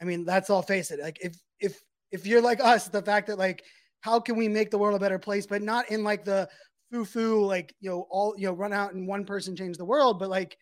i 0.00 0.04
mean 0.04 0.24
that's 0.24 0.50
all 0.50 0.62
face 0.62 0.90
it. 0.90 1.00
Like 1.00 1.18
if 1.20 1.36
if 1.60 1.80
if 2.10 2.26
you're 2.26 2.42
like 2.42 2.60
us 2.60 2.88
the 2.88 3.02
fact 3.02 3.26
that 3.26 3.38
like 3.38 3.62
how 4.00 4.18
can 4.20 4.36
we 4.36 4.48
make 4.48 4.70
the 4.70 4.78
world 4.78 4.96
a 4.96 5.00
better 5.00 5.18
place 5.18 5.46
but 5.46 5.62
not 5.62 5.90
in 5.90 6.04
like 6.04 6.24
the 6.24 6.48
foo-foo 6.90 7.44
like 7.44 7.74
you 7.80 7.90
know 7.90 8.06
all 8.08 8.34
you 8.38 8.46
know 8.46 8.52
run 8.52 8.72
out 8.72 8.94
and 8.94 9.06
one 9.06 9.24
person 9.24 9.56
change 9.56 9.76
the 9.76 9.84
world 9.84 10.18
but 10.18 10.30
like 10.30 10.56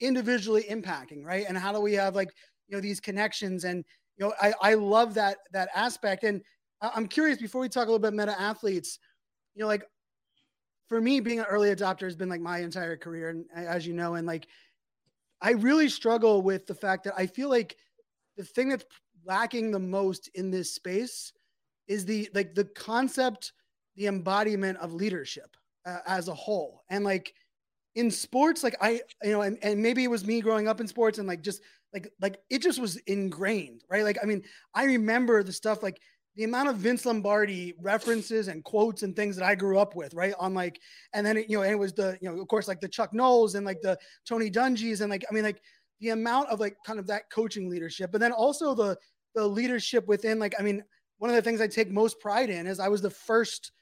individually 0.00 0.64
impacting, 0.70 1.24
right? 1.24 1.46
And 1.48 1.56
how 1.56 1.72
do 1.72 1.80
we 1.80 1.94
have 1.94 2.14
like, 2.14 2.30
you 2.68 2.76
know, 2.76 2.80
these 2.80 3.00
connections 3.00 3.64
and, 3.64 3.84
you 4.16 4.26
know, 4.26 4.34
I, 4.40 4.52
I 4.60 4.74
love 4.74 5.14
that, 5.14 5.38
that 5.52 5.68
aspect. 5.74 6.24
And 6.24 6.42
I'm 6.80 7.06
curious 7.06 7.38
before 7.38 7.60
we 7.60 7.68
talk 7.68 7.88
a 7.88 7.90
little 7.90 7.98
bit 7.98 8.14
meta 8.14 8.38
athletes, 8.40 8.98
you 9.54 9.62
know, 9.62 9.68
like 9.68 9.84
for 10.88 11.00
me, 11.00 11.20
being 11.20 11.40
an 11.40 11.46
early 11.46 11.74
adopter 11.74 12.02
has 12.02 12.16
been 12.16 12.28
like 12.28 12.40
my 12.40 12.58
entire 12.58 12.96
career. 12.96 13.30
And 13.30 13.44
as 13.54 13.86
you 13.86 13.92
know, 13.92 14.14
and 14.14 14.26
like, 14.26 14.46
I 15.40 15.52
really 15.52 15.88
struggle 15.88 16.42
with 16.42 16.66
the 16.66 16.74
fact 16.74 17.04
that 17.04 17.14
I 17.16 17.26
feel 17.26 17.50
like 17.50 17.76
the 18.36 18.44
thing 18.44 18.68
that's 18.68 18.84
lacking 19.24 19.70
the 19.70 19.78
most 19.78 20.30
in 20.34 20.50
this 20.50 20.74
space 20.74 21.32
is 21.88 22.04
the 22.04 22.28
like 22.34 22.54
the 22.54 22.64
concept, 22.64 23.52
the 23.96 24.06
embodiment 24.06 24.78
of 24.78 24.92
leadership 24.92 25.56
uh, 25.86 25.98
as 26.06 26.28
a 26.28 26.34
whole. 26.34 26.82
And 26.90 27.04
like, 27.04 27.32
in 27.96 28.10
sports, 28.10 28.62
like 28.62 28.76
I, 28.80 29.00
you 29.24 29.32
know, 29.32 29.40
and, 29.40 29.58
and 29.62 29.82
maybe 29.82 30.04
it 30.04 30.10
was 30.10 30.24
me 30.24 30.40
growing 30.40 30.68
up 30.68 30.80
in 30.80 30.86
sports 30.86 31.18
and 31.18 31.26
like 31.26 31.42
just 31.42 31.62
like 31.92 32.12
like 32.20 32.38
it 32.50 32.60
just 32.60 32.78
was 32.78 32.96
ingrained, 33.06 33.82
right? 33.90 34.04
Like 34.04 34.18
I 34.22 34.26
mean, 34.26 34.42
I 34.74 34.84
remember 34.84 35.42
the 35.42 35.52
stuff 35.52 35.82
like 35.82 35.98
the 36.36 36.44
amount 36.44 36.68
of 36.68 36.76
Vince 36.76 37.06
Lombardi 37.06 37.74
references 37.80 38.48
and 38.48 38.62
quotes 38.62 39.02
and 39.02 39.16
things 39.16 39.36
that 39.36 39.46
I 39.46 39.54
grew 39.54 39.78
up 39.78 39.96
with, 39.96 40.12
right? 40.12 40.34
On 40.38 40.52
like, 40.52 40.78
and 41.14 41.26
then 41.26 41.38
it, 41.38 41.48
you 41.48 41.56
know, 41.56 41.62
and 41.62 41.72
it 41.72 41.78
was 41.78 41.94
the, 41.94 42.18
you 42.20 42.30
know, 42.30 42.38
of 42.38 42.46
course, 42.48 42.68
like 42.68 42.80
the 42.80 42.88
Chuck 42.88 43.12
Nolls 43.14 43.54
and 43.54 43.64
like 43.64 43.80
the 43.80 43.98
Tony 44.28 44.50
Dungy's 44.50 45.00
and 45.00 45.10
like, 45.10 45.24
I 45.30 45.32
mean, 45.32 45.44
like 45.44 45.62
the 46.00 46.10
amount 46.10 46.50
of 46.50 46.60
like 46.60 46.76
kind 46.86 46.98
of 46.98 47.06
that 47.06 47.30
coaching 47.32 47.70
leadership, 47.70 48.12
but 48.12 48.20
then 48.20 48.32
also 48.32 48.74
the 48.74 48.96
the 49.34 49.46
leadership 49.46 50.06
within 50.06 50.38
like 50.38 50.54
I 50.58 50.62
mean, 50.62 50.84
one 51.16 51.30
of 51.30 51.36
the 51.36 51.42
things 51.42 51.62
I 51.62 51.66
take 51.66 51.90
most 51.90 52.20
pride 52.20 52.50
in 52.50 52.66
is 52.66 52.78
I 52.78 52.88
was 52.88 53.00
the 53.00 53.10
first 53.10 53.72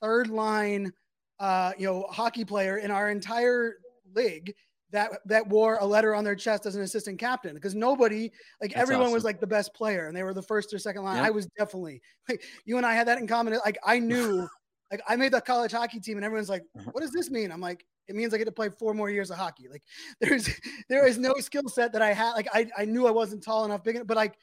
third 0.00 0.28
line 0.28 0.92
uh, 1.40 1.72
you 1.78 1.86
know, 1.86 2.06
hockey 2.10 2.44
player 2.44 2.78
in 2.78 2.90
our 2.90 3.10
entire 3.10 3.76
league 4.14 4.54
that 4.90 5.10
that 5.26 5.46
wore 5.46 5.76
a 5.80 5.84
letter 5.84 6.14
on 6.14 6.24
their 6.24 6.34
chest 6.34 6.64
as 6.64 6.74
an 6.74 6.82
assistant 6.82 7.18
captain 7.18 7.54
because 7.54 7.74
nobody 7.74 8.30
like 8.60 8.70
That's 8.70 8.82
everyone 8.82 9.06
awesome. 9.06 9.14
was 9.14 9.24
like 9.24 9.40
the 9.40 9.46
best 9.46 9.74
player 9.74 10.06
and 10.06 10.16
they 10.16 10.22
were 10.22 10.32
the 10.32 10.42
first 10.42 10.72
or 10.72 10.78
second 10.78 11.04
line. 11.04 11.16
Yep. 11.16 11.26
I 11.26 11.30
was 11.30 11.46
definitely 11.58 12.00
like 12.28 12.42
you 12.64 12.76
and 12.78 12.86
I 12.86 12.94
had 12.94 13.06
that 13.08 13.18
in 13.18 13.26
common. 13.26 13.58
Like 13.64 13.78
I 13.84 13.98
knew 13.98 14.48
like 14.90 15.02
I 15.06 15.16
made 15.16 15.32
the 15.32 15.40
college 15.40 15.72
hockey 15.72 16.00
team 16.00 16.16
and 16.16 16.24
everyone's 16.24 16.48
like, 16.48 16.64
uh-huh. 16.78 16.90
what 16.92 17.02
does 17.02 17.12
this 17.12 17.30
mean? 17.30 17.52
I'm 17.52 17.60
like, 17.60 17.84
it 18.08 18.16
means 18.16 18.32
I 18.32 18.38
get 18.38 18.46
to 18.46 18.52
play 18.52 18.70
four 18.70 18.94
more 18.94 19.10
years 19.10 19.30
of 19.30 19.36
hockey. 19.36 19.68
Like 19.68 19.82
there's 20.20 20.48
there 20.88 21.06
is 21.06 21.18
no 21.18 21.34
skill 21.34 21.68
set 21.68 21.92
that 21.92 22.02
I 22.02 22.14
had. 22.14 22.32
Like 22.32 22.48
I, 22.52 22.68
I 22.76 22.84
knew 22.86 23.06
I 23.06 23.10
wasn't 23.10 23.42
tall 23.42 23.64
enough, 23.66 23.84
big, 23.84 23.96
enough, 23.96 24.06
but 24.06 24.16
like 24.16 24.38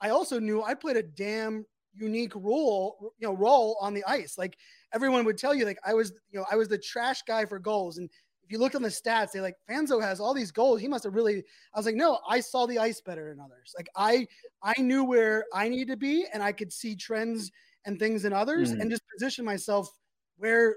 I 0.00 0.10
also 0.10 0.38
knew 0.38 0.62
I 0.62 0.74
played 0.74 0.96
a 0.96 1.02
damn 1.02 1.66
unique 1.94 2.34
role, 2.34 3.12
you 3.18 3.26
know, 3.26 3.34
role 3.34 3.76
on 3.80 3.94
the 3.94 4.04
ice. 4.04 4.36
Like 4.38 4.56
everyone 4.92 5.24
would 5.24 5.38
tell 5.38 5.54
you, 5.54 5.64
like 5.64 5.78
I 5.84 5.94
was, 5.94 6.12
you 6.30 6.38
know, 6.38 6.46
I 6.50 6.56
was 6.56 6.68
the 6.68 6.78
trash 6.78 7.22
guy 7.26 7.44
for 7.44 7.58
goals. 7.58 7.98
And 7.98 8.08
if 8.44 8.52
you 8.52 8.58
look 8.58 8.74
on 8.74 8.82
the 8.82 8.88
stats, 8.88 9.32
they 9.32 9.40
like 9.40 9.56
Fanzo 9.68 10.00
has 10.00 10.20
all 10.20 10.32
these 10.32 10.50
goals. 10.50 10.80
He 10.80 10.88
must 10.88 11.04
have 11.04 11.14
really. 11.14 11.44
I 11.74 11.78
was 11.78 11.86
like, 11.86 11.96
no, 11.96 12.18
I 12.28 12.40
saw 12.40 12.66
the 12.66 12.78
ice 12.78 13.00
better 13.00 13.28
than 13.28 13.40
others. 13.40 13.74
Like 13.76 13.88
I, 13.94 14.26
I 14.62 14.80
knew 14.80 15.04
where 15.04 15.44
I 15.52 15.68
needed 15.68 15.88
to 15.88 15.96
be, 15.96 16.24
and 16.32 16.42
I 16.42 16.52
could 16.52 16.72
see 16.72 16.96
trends 16.96 17.50
and 17.84 17.98
things 17.98 18.24
in 18.24 18.32
others, 18.32 18.72
mm. 18.72 18.80
and 18.80 18.90
just 18.90 19.02
position 19.14 19.44
myself 19.44 19.90
where 20.38 20.76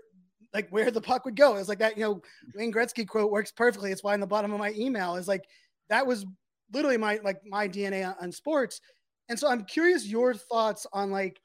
like 0.54 0.70
where 0.70 0.92
the 0.92 1.02
puck 1.02 1.24
would 1.26 1.36
go. 1.36 1.56
It's 1.56 1.70
like 1.70 1.80
that, 1.80 1.98
you 1.98 2.04
know, 2.04 2.22
Wayne 2.56 2.74
Gretzky 2.74 3.08
quote 3.08 3.32
works 3.32 3.52
perfectly. 3.52 3.92
It's 3.92 4.04
why 4.04 4.14
in 4.14 4.20
the 4.20 4.28
bottom 4.28 4.52
of 4.52 4.60
my 4.60 4.74
email 4.76 5.16
is 5.16 5.28
like 5.28 5.46
that 5.90 6.06
was 6.06 6.26
literally 6.74 6.98
my 6.98 7.20
like 7.24 7.40
my 7.46 7.68
DNA 7.68 8.14
on 8.22 8.32
sports. 8.32 8.82
And 9.32 9.40
so 9.40 9.48
I'm 9.48 9.64
curious 9.64 10.06
your 10.06 10.34
thoughts 10.34 10.86
on 10.92 11.10
like 11.10 11.40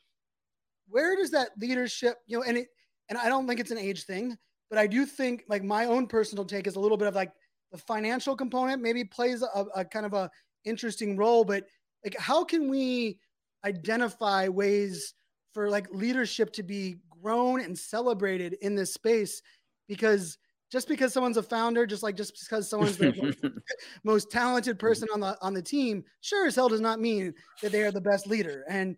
where 0.89 1.15
does 1.15 1.31
that 1.31 1.51
leadership, 1.57 2.17
you 2.27 2.37
know, 2.37 2.43
and 2.43 2.59
it 2.59 2.67
and 3.09 3.17
I 3.17 3.29
don't 3.29 3.47
think 3.47 3.61
it's 3.61 3.71
an 3.71 3.79
age 3.79 4.03
thing, 4.03 4.37
but 4.69 4.77
I 4.77 4.89
do 4.89 5.07
think 5.07 5.45
like 5.49 5.63
my 5.63 5.85
own 5.85 6.09
personal 6.09 6.45
take 6.45 6.67
is 6.67 6.75
a 6.75 6.81
little 6.81 6.97
bit 6.97 7.07
of 7.07 7.15
like 7.15 7.31
the 7.71 7.79
financial 7.79 8.35
component 8.35 8.83
maybe 8.83 9.05
plays 9.05 9.41
a, 9.43 9.67
a 9.77 9.85
kind 9.85 10.05
of 10.05 10.15
a 10.15 10.29
interesting 10.65 11.17
role, 11.17 11.45
but 11.45 11.63
like 12.05 12.19
how 12.19 12.43
can 12.43 12.69
we 12.69 13.21
identify 13.65 14.49
ways 14.49 15.15
for 15.55 15.71
like 15.71 15.87
leadership 15.93 16.53
to 16.55 16.65
be 16.65 16.97
grown 17.23 17.61
and 17.61 17.79
celebrated 17.79 18.57
in 18.63 18.75
this 18.75 18.95
space? 18.95 19.41
Because 19.87 20.39
just 20.77 20.89
because 20.89 21.11
someone's 21.11 21.39
a 21.39 21.43
founder, 21.43 21.87
just 21.87 22.03
like 22.03 22.15
just 22.15 22.39
because 22.39 22.69
someone's 22.69 22.99
the 22.99 23.15
most, 23.15 23.55
most 24.05 24.31
talented 24.31 24.79
person 24.79 25.09
on 25.15 25.21
the 25.21 25.35
on 25.41 25.55
the 25.55 25.63
team, 25.63 26.05
sure 26.21 26.47
as 26.47 26.55
hell 26.55 26.69
does 26.69 26.83
not 26.83 27.01
mean 27.01 27.33
that 27.63 27.73
they 27.73 27.83
are 27.83 27.91
the 27.91 27.99
best 27.99 28.27
leader. 28.27 28.63
And 28.69 28.95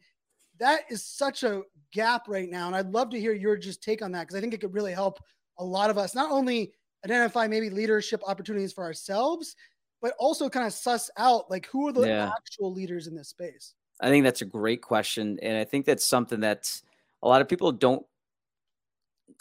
that 0.59 0.81
is 0.91 1.05
such 1.05 1.45
a 1.45 1.63
gap 1.93 2.27
right 2.27 2.51
now. 2.51 2.67
And 2.67 2.75
I'd 2.75 2.91
love 2.91 3.11
to 3.11 3.21
hear 3.21 3.33
your 3.33 3.57
just 3.57 3.81
take 3.81 4.03
on 4.03 4.11
that 4.11 4.23
because 4.23 4.35
I 4.35 4.41
think 4.41 4.55
it 4.55 4.61
could 4.61 4.75
really 4.75 4.93
help 4.93 5.21
a 5.61 5.65
lot 5.65 5.89
of 5.89 5.99
us 5.99 6.17
not 6.17 6.33
only 6.33 6.73
identify 7.05 7.47
maybe 7.47 7.71
leadership 7.71 8.23
opportunities 8.27 8.73
for 8.73 8.83
ourselves, 8.83 9.55
but 10.03 10.15
also 10.19 10.49
kind 10.49 10.67
of 10.67 10.73
suss 10.73 11.13
out 11.17 11.49
like 11.49 11.67
who 11.67 11.87
are 11.87 11.93
the 11.93 12.09
yeah. 12.09 12.33
actual 12.37 12.73
leaders 12.73 13.07
in 13.07 13.15
this 13.15 13.29
space. 13.29 13.75
I 14.01 14.09
think 14.09 14.25
that's 14.25 14.43
a 14.43 14.47
great 14.47 14.83
question. 14.83 15.39
And 15.43 15.57
I 15.57 15.63
think 15.63 15.87
that's 15.87 16.05
something 16.05 16.41
that 16.41 16.83
a 17.23 17.29
lot 17.29 17.41
of 17.41 17.49
people 17.49 17.71
don't 17.71 18.05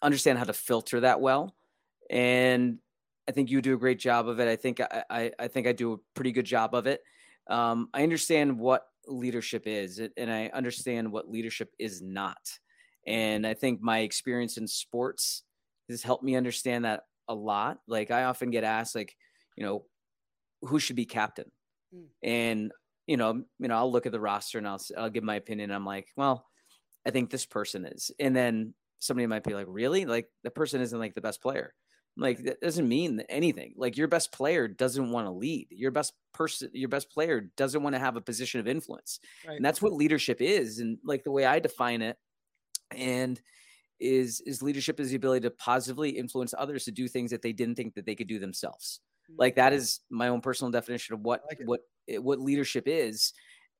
understand 0.03 0.37
how 0.37 0.43
to 0.43 0.53
filter 0.53 0.99
that 0.99 1.19
well. 1.19 1.55
And 2.09 2.77
I 3.27 3.31
think 3.31 3.49
you 3.49 3.61
do 3.61 3.73
a 3.73 3.77
great 3.77 3.99
job 3.99 4.27
of 4.27 4.39
it. 4.39 4.47
I 4.47 4.55
think 4.55 4.79
I, 4.79 5.03
I, 5.09 5.31
I 5.39 5.47
think 5.47 5.67
I 5.67 5.73
do 5.73 5.93
a 5.93 5.97
pretty 6.13 6.31
good 6.31 6.45
job 6.45 6.73
of 6.73 6.87
it. 6.87 7.01
Um, 7.49 7.89
I 7.93 8.03
understand 8.03 8.59
what 8.59 8.83
leadership 9.07 9.63
is, 9.65 10.01
and 10.17 10.31
I 10.31 10.47
understand 10.47 11.11
what 11.11 11.29
leadership 11.29 11.71
is 11.79 12.01
not. 12.01 12.37
And 13.05 13.47
I 13.47 13.53
think 13.53 13.81
my 13.81 13.99
experience 13.99 14.57
in 14.57 14.67
sports 14.67 15.43
has 15.89 16.03
helped 16.03 16.23
me 16.23 16.35
understand 16.35 16.85
that 16.85 17.03
a 17.27 17.33
lot. 17.33 17.79
Like 17.87 18.11
I 18.11 18.25
often 18.25 18.51
get 18.51 18.63
asked, 18.63 18.95
like, 18.95 19.15
you 19.55 19.65
know, 19.65 19.85
who 20.61 20.79
should 20.79 20.95
be 20.95 21.05
captain? 21.05 21.51
Mm. 21.95 22.05
And 22.23 22.71
you 23.05 23.15
know, 23.15 23.43
you 23.59 23.67
know, 23.69 23.77
I'll 23.77 23.91
look 23.91 24.05
at 24.05 24.11
the 24.11 24.19
roster 24.19 24.57
and 24.57 24.67
I'll 24.67 24.81
I'll 24.97 25.09
give 25.09 25.23
my 25.23 25.35
opinion. 25.35 25.71
I'm 25.71 25.85
like, 25.85 26.07
well, 26.17 26.45
I 27.05 27.11
think 27.11 27.29
this 27.29 27.45
person 27.45 27.85
is, 27.85 28.11
and 28.19 28.35
then 28.35 28.73
somebody 28.99 29.27
might 29.27 29.43
be 29.43 29.53
like, 29.53 29.67
really? 29.69 30.05
Like 30.05 30.27
the 30.43 30.51
person 30.51 30.81
isn't 30.81 30.99
like 30.99 31.15
the 31.15 31.21
best 31.21 31.41
player. 31.41 31.73
Like 32.17 32.43
that 32.45 32.61
doesn't 32.61 32.87
mean 32.87 33.21
anything. 33.29 33.73
Like 33.77 33.95
your 33.95 34.07
best 34.07 34.31
player 34.31 34.67
doesn't 34.67 35.11
want 35.11 35.27
to 35.27 35.31
lead. 35.31 35.67
Your 35.69 35.91
best 35.91 36.13
person, 36.33 36.69
your 36.73 36.89
best 36.89 37.11
player 37.11 37.51
doesn't 37.55 37.83
want 37.83 37.95
to 37.95 37.99
have 37.99 38.15
a 38.15 38.21
position 38.21 38.59
of 38.59 38.67
influence. 38.67 39.19
Right. 39.47 39.55
And 39.55 39.63
that's 39.63 39.81
what 39.81 39.93
leadership 39.93 40.41
is. 40.41 40.79
And 40.79 40.97
like 41.03 41.23
the 41.23 41.31
way 41.31 41.45
I 41.45 41.59
define 41.59 42.01
it, 42.01 42.17
and 42.91 43.39
is 43.99 44.41
is 44.41 44.61
leadership 44.61 44.99
is 44.99 45.09
the 45.09 45.15
ability 45.15 45.41
to 45.41 45.51
positively 45.51 46.09
influence 46.09 46.53
others 46.57 46.85
to 46.85 46.91
do 46.91 47.07
things 47.07 47.31
that 47.31 47.41
they 47.41 47.53
didn't 47.53 47.75
think 47.75 47.95
that 47.95 48.05
they 48.05 48.15
could 48.15 48.27
do 48.27 48.39
themselves. 48.39 48.99
Mm-hmm. 49.29 49.39
Like 49.39 49.55
that 49.55 49.73
is 49.73 50.01
my 50.09 50.29
own 50.29 50.41
personal 50.41 50.71
definition 50.71 51.13
of 51.13 51.21
what 51.21 51.43
like 51.47 51.59
what 51.65 51.81
what 52.19 52.39
leadership 52.39 52.83
is. 52.87 53.33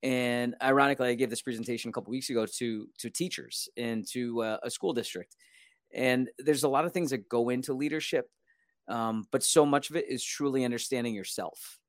And 0.03 0.55
ironically, 0.61 1.09
I 1.09 1.15
gave 1.15 1.29
this 1.31 1.41
presentation 1.41 1.89
a 1.89 1.91
couple 1.91 2.11
weeks 2.11 2.29
ago 2.29 2.45
to 2.45 2.87
to 2.99 3.09
teachers 3.09 3.67
and 3.77 4.07
to 4.09 4.43
uh, 4.43 4.57
a 4.63 4.69
school 4.69 4.93
district. 4.93 5.35
And 5.93 6.29
there's 6.37 6.63
a 6.63 6.69
lot 6.69 6.85
of 6.85 6.93
things 6.93 7.11
that 7.11 7.29
go 7.29 7.49
into 7.49 7.73
leadership, 7.73 8.29
um, 8.87 9.27
but 9.31 9.43
so 9.43 9.65
much 9.65 9.89
of 9.89 9.95
it 9.95 10.05
is 10.09 10.23
truly 10.23 10.65
understanding 10.65 11.15
yourself. 11.15 11.79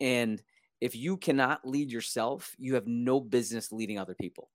And 0.00 0.42
if 0.80 0.94
you 0.94 1.16
cannot 1.16 1.66
lead 1.66 1.90
yourself, 1.90 2.54
you 2.58 2.74
have 2.74 2.86
no 2.86 3.20
business 3.20 3.72
leading 3.72 3.98
other 3.98 4.14
people. 4.14 4.50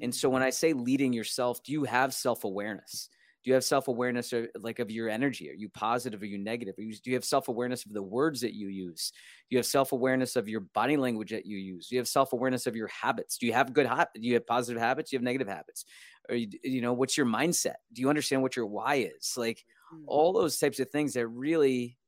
And 0.00 0.14
so 0.14 0.30
when 0.30 0.42
mm. 0.42 0.46
I 0.46 0.50
say 0.50 0.72
leading 0.72 1.12
yourself, 1.12 1.62
do 1.62 1.72
you 1.72 1.84
have 1.84 2.14
self 2.14 2.44
awareness? 2.44 3.08
Do 3.44 3.50
you 3.50 3.54
have 3.54 3.64
self 3.64 3.88
awareness 3.88 4.32
like 4.58 4.78
of 4.78 4.90
your 4.90 5.10
energy? 5.10 5.50
Are 5.50 5.54
you 5.54 5.68
positive? 5.68 6.22
Are 6.22 6.26
you 6.26 6.38
negative? 6.38 6.76
do 6.76 6.98
you 7.04 7.14
have 7.14 7.26
self 7.26 7.48
awareness 7.48 7.84
of 7.84 7.92
the 7.92 8.02
words 8.02 8.40
that 8.40 8.54
you 8.54 8.68
use? 8.68 9.12
Do 9.50 9.54
you 9.54 9.58
have 9.58 9.66
self 9.66 9.92
awareness 9.92 10.34
of 10.36 10.48
your 10.48 10.60
body 10.60 10.96
language 10.96 11.30
that 11.30 11.44
you 11.44 11.58
use? 11.58 11.88
Do 11.88 11.94
you 11.94 12.00
have 12.00 12.08
self 12.08 12.32
awareness 12.32 12.66
of 12.66 12.74
your 12.74 12.88
habits? 12.88 13.36
Do 13.36 13.46
you 13.46 13.52
have 13.52 13.74
good 13.74 13.86
habits? 13.86 14.12
Do 14.14 14.26
you 14.26 14.34
have 14.34 14.46
positive 14.46 14.80
habits? 14.80 15.10
Do 15.10 15.16
you 15.16 15.18
have 15.18 15.24
negative 15.24 15.48
habits? 15.48 15.84
Or 16.30 16.36
you, 16.36 16.48
you 16.62 16.80
know, 16.80 16.94
what's 16.94 17.18
your 17.18 17.26
mindset? 17.26 17.74
Do 17.92 18.00
you 18.00 18.08
understand 18.08 18.40
what 18.40 18.56
your 18.56 18.64
why 18.64 19.10
is? 19.14 19.34
Like 19.36 19.62
mm. 19.94 20.04
all 20.06 20.32
those 20.32 20.58
types 20.58 20.80
of 20.80 20.88
things 20.88 21.12
that 21.12 21.26
really, 21.26 21.98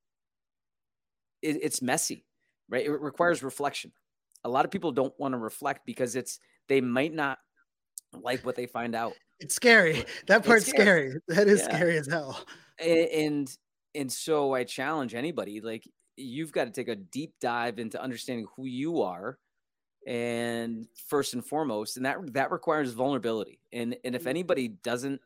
it, 1.42 1.58
it's 1.62 1.82
messy, 1.82 2.24
right? 2.70 2.86
It 2.86 2.90
requires 2.90 3.42
reflection. 3.42 3.92
A 4.44 4.48
lot 4.48 4.64
of 4.64 4.70
people 4.70 4.90
don't 4.90 5.14
want 5.18 5.32
to 5.32 5.38
reflect 5.38 5.84
because 5.84 6.16
it's 6.16 6.40
they 6.66 6.80
might 6.80 7.12
not 7.12 7.38
like 8.22 8.46
what 8.46 8.56
they 8.56 8.66
find 8.66 8.94
out. 8.94 9.12
It's 9.40 9.54
scary. 9.54 10.04
That 10.26 10.44
part's 10.44 10.66
scary. 10.66 11.10
scary. 11.10 11.20
That 11.28 11.48
is 11.48 11.60
yeah. 11.60 11.74
scary 11.74 11.98
as 11.98 12.06
hell. 12.06 12.44
And 12.78 13.48
and 13.94 14.12
so 14.12 14.54
I 14.54 14.64
challenge 14.64 15.14
anybody 15.14 15.60
like 15.60 15.88
you've 16.16 16.52
got 16.52 16.64
to 16.64 16.70
take 16.70 16.88
a 16.88 16.96
deep 16.96 17.34
dive 17.40 17.78
into 17.78 18.02
understanding 18.02 18.46
who 18.56 18.66
you 18.66 19.02
are 19.02 19.38
and 20.06 20.86
first 21.08 21.34
and 21.34 21.44
foremost 21.44 21.96
and 21.96 22.06
that 22.06 22.32
that 22.34 22.50
requires 22.50 22.92
vulnerability. 22.92 23.60
And 23.72 23.96
and 24.04 24.14
if 24.14 24.22
mm-hmm. 24.22 24.28
anybody 24.28 24.68
doesn't 24.68 25.20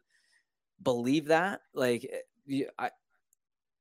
believe 0.82 1.26
that, 1.26 1.60
like 1.74 2.10
eh, 2.48 2.62
I 2.78 2.90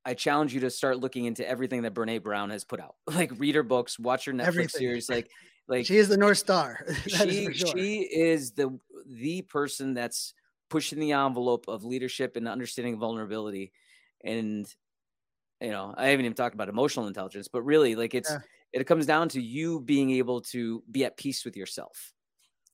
I 0.05 0.13
challenge 0.13 0.53
you 0.53 0.61
to 0.61 0.69
start 0.69 0.99
looking 0.99 1.25
into 1.25 1.47
everything 1.47 1.83
that 1.83 1.93
Brene 1.93 2.23
Brown 2.23 2.49
has 2.49 2.63
put 2.63 2.79
out. 2.79 2.95
Like 3.13 3.31
read 3.37 3.55
her 3.55 3.63
books, 3.63 3.99
watch 3.99 4.25
her 4.25 4.33
Netflix 4.33 4.47
everything. 4.47 4.79
series. 4.79 5.09
Like 5.09 5.29
like 5.69 5.86
she 5.86 5.97
is 5.97 6.10
the 6.10 6.17
North 6.17 6.39
Star. 6.39 6.84
she 7.08 7.45
is 7.45 7.58
sure. 7.58 7.77
she 7.77 7.99
is 8.01 8.51
the 8.51 8.77
the 9.08 9.43
person 9.43 9.93
that's 9.93 10.34
pushing 10.69 10.99
the 10.99 11.12
envelope 11.13 11.65
of 11.67 11.86
leadership 11.86 12.36
and 12.36 12.47
understanding 12.47 12.99
vulnerability. 12.99 13.71
And 14.23 14.67
you 15.62 15.69
know, 15.69 15.93
I 15.95 16.08
haven't 16.08 16.25
even 16.25 16.36
talked 16.36 16.55
about 16.55 16.69
emotional 16.69 17.08
intelligence, 17.08 17.47
but 17.47 17.62
really 17.62 17.95
like 17.95 18.15
it's 18.15 18.32
yeah. 18.32 18.39
it 18.73 18.84
comes 18.86 19.05
down 19.05 19.29
to 19.29 19.41
you 19.41 19.79
being 19.79 20.10
able 20.12 20.41
to 20.41 20.84
be 20.89 21.05
at 21.05 21.17
peace 21.17 21.45
with 21.45 21.55
yourself. 21.55 22.13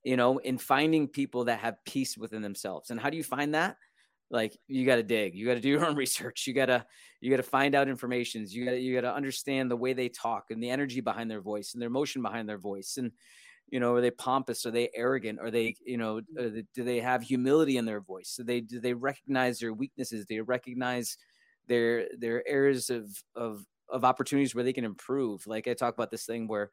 You 0.03 0.15
know, 0.15 0.38
in 0.38 0.58
finding 0.58 1.08
people 1.08 1.45
that 1.45 1.60
have 1.60 1.84
peace 1.86 2.17
within 2.17 2.41
themselves. 2.41 2.91
And 2.91 2.99
how 2.99 3.10
do 3.10 3.17
you 3.17 3.23
find 3.23 3.55
that? 3.55 3.75
Like 4.31 4.57
you 4.67 4.85
got 4.85 4.95
to 4.95 5.03
dig 5.03 5.35
you 5.35 5.45
got 5.45 5.53
to 5.53 5.61
do 5.61 5.69
your 5.69 5.85
own 5.85 5.95
research 6.03 6.47
you 6.47 6.53
got 6.53 6.65
to 6.65 6.85
you 7.21 7.29
got 7.29 7.38
to 7.38 7.43
find 7.43 7.75
out 7.75 7.88
informations 7.88 8.53
you 8.53 8.65
got 8.65 8.71
to 8.71 8.79
you 8.79 8.93
got 8.93 9.01
to 9.01 9.13
understand 9.13 9.69
the 9.69 9.75
way 9.75 9.93
they 9.93 10.09
talk 10.09 10.45
and 10.49 10.61
the 10.61 10.69
energy 10.69 11.01
behind 11.01 11.29
their 11.29 11.41
voice 11.41 11.73
and 11.73 11.81
their 11.81 11.88
emotion 11.88 12.21
behind 12.21 12.49
their 12.49 12.57
voice 12.57 12.97
and 12.97 13.11
you 13.69 13.79
know 13.79 13.93
are 13.93 14.01
they 14.01 14.11
pompous 14.11 14.65
are 14.65 14.71
they 14.71 14.89
arrogant 14.95 15.39
are 15.39 15.51
they 15.51 15.75
you 15.85 15.97
know 15.97 16.21
they, 16.35 16.63
do 16.73 16.83
they 16.83 16.99
have 16.99 17.21
humility 17.21 17.77
in 17.77 17.85
their 17.85 18.01
voice? 18.01 18.35
Do 18.38 18.43
they 18.43 18.61
do 18.61 18.79
they 18.79 18.93
recognize 18.93 19.59
their 19.59 19.73
weaknesses? 19.73 20.25
Do 20.25 20.35
they 20.35 20.41
recognize 20.41 21.17
their 21.67 22.07
their 22.17 22.47
areas 22.47 22.89
of 22.89 23.09
of 23.35 23.65
of 23.89 24.03
opportunities 24.03 24.53
where 24.53 24.63
they 24.63 24.73
can 24.73 24.85
improve? 24.85 25.45
Like 25.47 25.67
i 25.67 25.73
talk 25.73 25.93
about 25.93 26.11
this 26.11 26.25
thing 26.25 26.47
where 26.47 26.71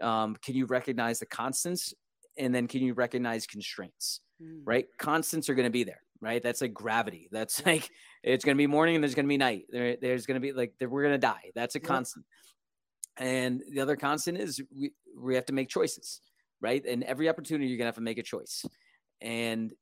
um, 0.00 0.36
can 0.42 0.54
you 0.54 0.66
recognize 0.66 1.20
the 1.20 1.26
constants 1.26 1.94
and 2.36 2.54
then 2.54 2.66
can 2.66 2.82
you 2.82 2.94
recognize 2.94 3.46
constraints 3.46 4.20
mm. 4.42 4.62
right? 4.64 4.86
Constants 4.98 5.48
are 5.48 5.54
going 5.54 5.66
to 5.66 5.70
be 5.70 5.84
there 5.84 6.00
right? 6.22 6.42
That's 6.42 6.62
like 6.62 6.72
gravity. 6.72 7.28
That's 7.30 7.66
like 7.66 7.90
it's 8.22 8.44
going 8.44 8.56
to 8.56 8.58
be 8.58 8.68
morning 8.68 8.94
and 8.94 9.04
there's 9.04 9.14
going 9.14 9.26
to 9.26 9.28
be 9.28 9.36
night. 9.36 9.64
There, 9.68 9.96
there's 10.00 10.24
going 10.24 10.36
to 10.36 10.40
be 10.40 10.52
like 10.52 10.72
we're 10.80 11.02
going 11.02 11.14
to 11.14 11.18
die. 11.18 11.50
That's 11.54 11.74
a 11.74 11.80
constant. 11.80 12.24
And 13.18 13.62
the 13.70 13.80
other 13.80 13.96
constant 13.96 14.38
is 14.38 14.62
we 14.74 14.92
we 15.18 15.34
have 15.34 15.46
to 15.46 15.52
make 15.52 15.68
choices, 15.68 16.22
right? 16.62 16.82
And 16.86 17.04
every 17.04 17.28
opportunity 17.28 17.68
you're 17.68 17.76
gonna 17.76 17.88
have 17.88 17.96
to 17.96 18.00
make 18.00 18.18
a 18.18 18.22
choice. 18.22 18.64
And 19.20 19.72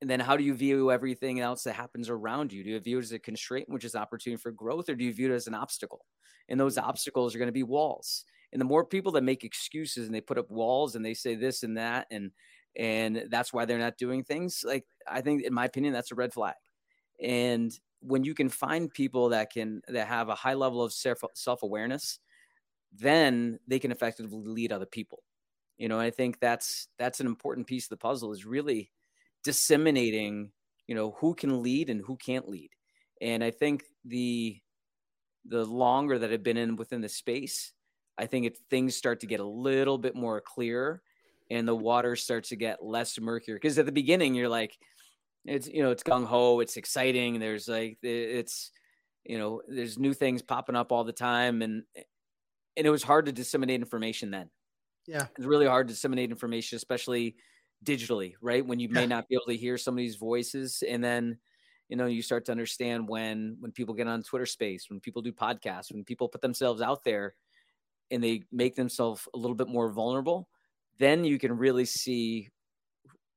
and 0.00 0.08
then 0.08 0.20
how 0.20 0.36
do 0.36 0.44
you 0.44 0.54
view 0.54 0.90
everything 0.90 1.40
else 1.40 1.64
that 1.64 1.74
happens 1.74 2.08
around 2.08 2.52
you? 2.52 2.62
Do 2.64 2.70
you 2.70 2.80
view 2.80 2.98
it 2.98 3.02
as 3.02 3.12
a 3.12 3.18
constraint, 3.18 3.68
which 3.68 3.84
is 3.84 3.94
opportunity 3.94 4.40
for 4.40 4.52
growth, 4.52 4.88
or 4.88 4.94
do 4.94 5.04
you 5.04 5.12
view 5.12 5.32
it 5.32 5.34
as 5.34 5.48
an 5.48 5.54
obstacle? 5.54 6.06
And 6.48 6.58
those 6.58 6.76
mm-hmm. 6.76 6.88
obstacles 6.88 7.34
are 7.34 7.38
going 7.38 7.48
to 7.48 7.52
be 7.52 7.64
walls. 7.64 8.24
And 8.52 8.60
the 8.60 8.64
more 8.64 8.84
people 8.84 9.12
that 9.12 9.24
make 9.24 9.44
excuses 9.44 10.06
and 10.06 10.14
they 10.14 10.20
put 10.20 10.38
up 10.38 10.50
walls 10.50 10.94
and 10.94 11.04
they 11.04 11.14
say 11.14 11.34
this 11.34 11.64
and 11.64 11.76
that 11.76 12.06
and 12.10 12.30
and 12.76 13.24
that's 13.30 13.52
why 13.52 13.64
they're 13.64 13.78
not 13.78 13.98
doing 13.98 14.24
things, 14.24 14.62
like 14.64 14.84
I 15.06 15.20
think 15.20 15.42
in 15.42 15.54
my 15.54 15.64
opinion 15.64 15.92
that's 15.92 16.12
a 16.12 16.16
red 16.16 16.32
flag. 16.32 16.54
And 17.22 17.72
when 18.00 18.24
you 18.24 18.34
can 18.34 18.48
find 18.48 18.92
people 18.92 19.30
that 19.30 19.52
can 19.52 19.82
that 19.88 20.06
have 20.06 20.28
a 20.28 20.34
high 20.34 20.54
level 20.54 20.82
of 20.82 20.92
self 20.92 21.18
self-awareness, 21.34 22.20
then 22.92 23.58
they 23.66 23.78
can 23.78 23.92
effectively 23.92 24.38
lead 24.44 24.72
other 24.72 24.86
people. 24.86 25.22
You 25.78 25.88
know, 25.88 25.98
I 25.98 26.10
think 26.10 26.40
that's 26.40 26.88
that's 26.98 27.20
an 27.20 27.26
important 27.26 27.66
piece 27.66 27.86
of 27.86 27.90
the 27.90 27.96
puzzle 27.96 28.32
is 28.32 28.44
really 28.44 28.90
disseminating, 29.44 30.52
you 30.86 30.94
know, 30.94 31.16
who 31.20 31.34
can 31.34 31.62
lead 31.62 31.90
and 31.90 32.02
who 32.04 32.16
can't 32.16 32.48
lead. 32.48 32.70
And 33.20 33.42
I 33.42 33.50
think 33.50 33.84
the 34.04 34.60
the 35.44 35.64
longer 35.64 36.18
that 36.18 36.32
I've 36.32 36.42
been 36.42 36.56
in 36.56 36.76
within 36.76 37.00
the 37.00 37.08
space, 37.08 37.72
I 38.18 38.26
think 38.26 38.46
it, 38.46 38.58
things 38.70 38.96
start 38.96 39.20
to 39.20 39.26
get 39.26 39.40
a 39.40 39.44
little 39.44 39.98
bit 39.98 40.14
more 40.14 40.40
clear 40.40 41.02
and 41.50 41.66
the 41.66 41.74
water 41.74 42.16
starts 42.16 42.50
to 42.50 42.56
get 42.56 42.84
less 42.84 43.18
murky. 43.20 43.52
Because 43.52 43.78
at 43.78 43.86
the 43.86 43.92
beginning, 43.92 44.34
you're 44.34 44.48
like, 44.48 44.76
it's, 45.44 45.68
you 45.68 45.82
know, 45.82 45.90
it's 45.90 46.02
gung 46.02 46.26
ho, 46.26 46.60
it's 46.60 46.76
exciting. 46.76 47.38
There's 47.38 47.68
like, 47.68 47.98
it's, 48.02 48.70
you 49.24 49.38
know, 49.38 49.62
there's 49.66 49.98
new 49.98 50.14
things 50.14 50.42
popping 50.42 50.76
up 50.76 50.92
all 50.92 51.04
the 51.04 51.12
time. 51.12 51.62
And, 51.62 51.82
and 52.76 52.86
it 52.86 52.90
was 52.90 53.02
hard 53.02 53.26
to 53.26 53.32
disseminate 53.32 53.80
information 53.80 54.30
then. 54.30 54.50
Yeah. 55.06 55.26
It's 55.36 55.46
really 55.46 55.66
hard 55.66 55.88
to 55.88 55.94
disseminate 55.94 56.30
information, 56.30 56.76
especially 56.76 57.36
digitally, 57.84 58.34
right? 58.42 58.64
When 58.64 58.78
you 58.78 58.88
may 58.90 59.02
yeah. 59.02 59.06
not 59.06 59.28
be 59.28 59.36
able 59.36 59.46
to 59.46 59.56
hear 59.56 59.78
somebody's 59.78 60.16
voices. 60.16 60.82
And 60.86 61.02
then, 61.02 61.38
you 61.88 61.96
know 61.96 62.06
you 62.06 62.22
start 62.22 62.44
to 62.44 62.52
understand 62.52 63.08
when 63.08 63.56
when 63.60 63.72
people 63.72 63.94
get 63.94 64.06
on 64.06 64.22
twitter 64.22 64.46
space 64.46 64.88
when 64.88 65.00
people 65.00 65.22
do 65.22 65.32
podcasts 65.32 65.92
when 65.92 66.04
people 66.04 66.28
put 66.28 66.42
themselves 66.42 66.80
out 66.80 67.02
there 67.02 67.34
and 68.10 68.22
they 68.22 68.42
make 68.52 68.74
themselves 68.74 69.26
a 69.34 69.38
little 69.38 69.54
bit 69.54 69.68
more 69.68 69.90
vulnerable 69.90 70.48
then 70.98 71.24
you 71.24 71.38
can 71.38 71.56
really 71.56 71.84
see 71.84 72.48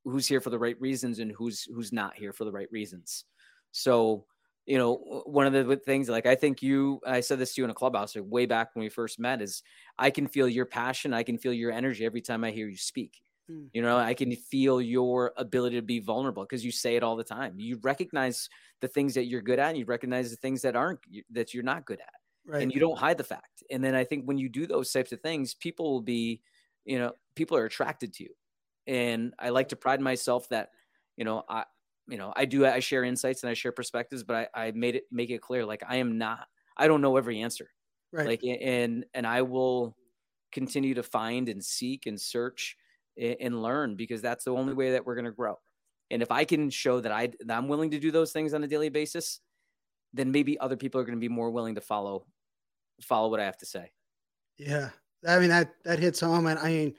who's 0.04 0.28
here 0.28 0.42
for 0.42 0.50
the 0.50 0.60
right 0.60 0.80
reasons 0.80 1.20
and 1.20 1.32
who's 1.32 1.68
who's 1.74 1.94
not 1.94 2.16
here 2.16 2.34
for 2.34 2.46
the 2.46 2.52
right 2.52 2.72
reasons 2.72 3.26
so 3.72 4.26
you 4.66 4.78
know 4.78 5.24
one 5.26 5.48
of 5.48 5.54
the 5.54 5.76
things 5.78 6.10
like 6.10 6.26
i 6.26 6.36
think 6.36 6.62
you 6.62 7.00
i 7.06 7.20
said 7.20 7.40
this 7.40 7.54
to 7.54 7.62
you 7.62 7.66
in 7.66 7.72
a 7.72 7.76
clubhouse 7.76 8.16
like 8.16 8.26
way 8.28 8.46
back 8.46 8.70
when 8.74 8.84
we 8.84 8.90
first 8.90 9.20
met 9.20 9.42
is 9.42 9.64
i 10.00 10.10
can 10.10 10.28
feel 10.28 10.48
your 10.48 10.66
passion 10.66 11.14
i 11.14 11.24
can 11.24 11.38
feel 11.38 11.54
your 11.54 11.72
energy 11.72 12.06
every 12.06 12.22
time 12.22 12.44
i 12.44 12.52
hear 12.52 12.68
you 12.68 12.78
speak 12.78 13.22
Mm. 13.52 13.70
You 13.74 13.82
know, 13.82 13.98
I 13.98 14.14
can 14.14 14.36
feel 14.36 14.82
your 14.82 15.34
ability 15.38 15.76
to 15.78 15.82
be 15.82 16.00
vulnerable 16.00 16.44
because 16.44 16.64
you 16.64 16.72
say 16.72 16.96
it 16.96 17.04
all 17.04 17.16
the 17.16 17.24
time. 17.24 17.60
You 17.60 17.80
recognize 17.82 18.50
the 18.82 18.88
things 18.88 19.14
that 19.16 19.26
you're 19.26 19.42
good 19.42 19.60
at, 19.60 19.70
and 19.70 19.78
you 19.78 19.86
recognize 19.86 20.30
the 20.30 20.38
things 20.38 20.62
that 20.62 20.76
aren't 20.76 21.00
that 21.32 21.54
you're 21.54 21.64
not 21.64 21.86
good 21.86 22.00
at, 22.00 22.52
right. 22.52 22.62
and 22.62 22.74
you 22.74 22.80
don't 22.80 22.98
hide 22.98 23.18
the 23.18 23.24
fact. 23.24 23.64
And 23.70 23.84
then 23.84 23.96
I 23.96 24.04
think 24.04 24.26
when 24.26 24.38
you 24.38 24.50
do 24.50 24.68
those 24.68 24.92
types 24.92 25.12
of 25.12 25.22
things, 25.22 25.54
people 25.54 25.92
will 25.92 26.02
be, 26.02 26.42
you 26.86 27.00
know, 27.00 27.14
people 27.36 27.58
are 27.58 27.66
attracted 27.66 28.14
to 28.14 28.24
you. 28.24 28.30
And 28.88 29.34
I 29.40 29.50
like 29.50 29.70
to 29.70 29.76
pride 29.76 30.02
myself 30.02 30.50
that, 30.50 30.70
you 31.18 31.26
know, 31.26 31.44
I, 31.48 31.66
you 32.08 32.18
know, 32.18 32.34
I 32.36 32.46
do 32.46 32.66
I 32.66 32.80
share 32.80 33.04
insights 33.04 33.44
and 33.44 33.50
I 33.50 33.54
share 33.54 33.72
perspectives, 33.72 34.24
but 34.24 34.50
I, 34.56 34.68
I 34.68 34.72
made 34.72 34.96
it 34.96 35.04
make 35.12 35.30
it 35.30 35.42
clear 35.42 35.66
like 35.66 35.84
I 35.88 35.98
am 35.98 36.18
not, 36.18 36.48
I 36.76 36.88
don't 36.88 37.02
know 37.02 37.18
every 37.18 37.42
answer, 37.42 37.70
right? 38.12 38.28
Like, 38.28 38.44
and 38.44 39.06
and 39.14 39.28
I 39.28 39.44
will 39.44 39.96
continue 40.52 40.96
to 40.96 41.04
find 41.04 41.48
and 41.48 41.64
seek 41.64 42.06
and 42.08 42.20
search 42.20 42.76
and 43.18 43.62
learn 43.62 43.96
because 43.96 44.22
that's 44.22 44.46
the 44.46 44.52
only 44.52 44.74
way 44.74 44.92
that 44.92 45.06
we're 45.06 45.16
going 45.16 45.26
to 45.26 45.32
grow. 45.32 45.60
And 46.10 46.22
if 46.22 46.32
I 46.32 46.44
can 46.44 46.70
show 46.70 47.00
that 47.00 47.12
I 47.12 47.32
that 47.46 47.58
I'm 47.58 47.68
willing 47.68 47.92
to 47.92 48.00
do 48.00 48.12
those 48.12 48.32
things 48.32 48.54
on 48.54 48.64
a 48.64 48.68
daily 48.68 48.90
basis, 48.90 49.40
then 50.14 50.32
maybe 50.32 50.60
other 50.60 50.76
people 50.76 51.00
are 51.00 51.06
going 51.06 51.18
to 51.18 51.22
be 51.22 51.30
more 51.30 51.52
willing 51.52 51.76
to 51.76 51.82
follow 51.82 52.26
follow 53.02 53.30
what 53.30 53.40
I 53.40 53.46
have 53.46 53.58
to 53.58 53.66
say. 53.66 53.92
Yeah. 54.58 54.90
I 55.28 55.40
mean 55.40 55.50
that 55.50 55.74
that 55.84 56.00
hits 56.00 56.20
home 56.20 56.48
and 56.48 56.60
I 56.60 56.70
mean 56.70 56.96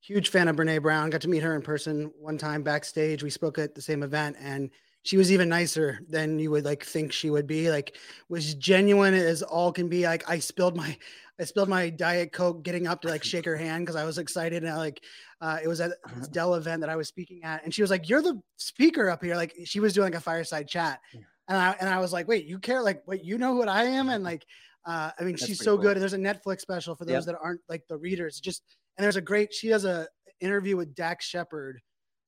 huge 0.00 0.28
fan 0.28 0.48
of 0.48 0.56
Brené 0.56 0.82
Brown. 0.82 1.10
Got 1.10 1.22
to 1.22 1.28
meet 1.28 1.42
her 1.42 1.56
in 1.56 1.62
person 1.62 2.12
one 2.18 2.38
time 2.38 2.62
backstage. 2.62 3.22
We 3.22 3.30
spoke 3.30 3.58
at 3.58 3.74
the 3.74 3.82
same 3.82 4.02
event 4.02 4.36
and 4.38 4.70
she 5.02 5.16
was 5.16 5.30
even 5.30 5.50
nicer 5.50 6.00
than 6.08 6.38
you 6.38 6.50
would 6.50 6.64
like 6.64 6.84
think 6.84 7.12
she 7.12 7.30
would 7.30 7.46
be. 7.46 7.70
Like 7.70 7.96
was 8.28 8.54
genuine 8.54 9.14
as 9.14 9.42
all 9.42 9.72
can 9.72 9.88
be. 9.88 10.04
Like 10.04 10.28
I 10.28 10.38
spilled 10.38 10.76
my 10.76 10.96
I 11.40 11.44
spilled 11.44 11.68
my 11.68 11.90
diet 11.90 12.32
coke 12.32 12.62
getting 12.62 12.86
up 12.86 13.02
to 13.02 13.08
like 13.08 13.24
shake 13.24 13.44
her 13.44 13.56
hand 13.56 13.84
because 13.84 13.96
I 13.96 14.04
was 14.04 14.18
excited 14.18 14.62
and 14.62 14.72
I, 14.72 14.76
like 14.76 15.02
uh, 15.40 15.58
it 15.62 15.68
was 15.68 15.80
at 15.80 15.92
this 16.16 16.28
Dell 16.28 16.54
event 16.54 16.80
that 16.80 16.90
I 16.90 16.96
was 16.96 17.08
speaking 17.08 17.42
at, 17.44 17.64
and 17.64 17.74
she 17.74 17.82
was 17.82 17.90
like, 17.90 18.08
"You're 18.08 18.22
the 18.22 18.40
speaker 18.56 19.10
up 19.10 19.22
here." 19.22 19.36
Like 19.36 19.54
she 19.64 19.80
was 19.80 19.92
doing 19.92 20.06
like 20.06 20.14
a 20.14 20.20
fireside 20.20 20.68
chat, 20.68 21.00
and 21.48 21.58
I 21.58 21.76
and 21.80 21.90
I 21.90 21.98
was 21.98 22.12
like, 22.12 22.28
"Wait, 22.28 22.46
you 22.46 22.58
care? 22.58 22.80
Like, 22.80 23.02
what 23.04 23.24
you 23.24 23.36
know 23.36 23.54
what 23.54 23.68
I 23.68 23.84
am?" 23.84 24.08
And 24.08 24.24
like, 24.24 24.46
uh, 24.86 25.10
I 25.18 25.22
mean, 25.22 25.32
That's 25.32 25.46
she's 25.46 25.58
so 25.58 25.76
cool. 25.76 25.82
good. 25.82 25.92
And 25.92 26.02
there's 26.02 26.12
a 26.12 26.18
Netflix 26.18 26.60
special 26.60 26.94
for 26.94 27.04
those 27.04 27.14
yep. 27.14 27.24
that 27.24 27.38
aren't 27.42 27.60
like 27.68 27.82
the 27.88 27.96
readers. 27.96 28.40
Just 28.40 28.62
and 28.96 29.04
there's 29.04 29.16
a 29.16 29.22
great. 29.22 29.52
She 29.52 29.68
does 29.68 29.84
a 29.84 30.06
interview 30.40 30.76
with 30.76 30.94
Dax 30.94 31.26
Shepard 31.26 31.80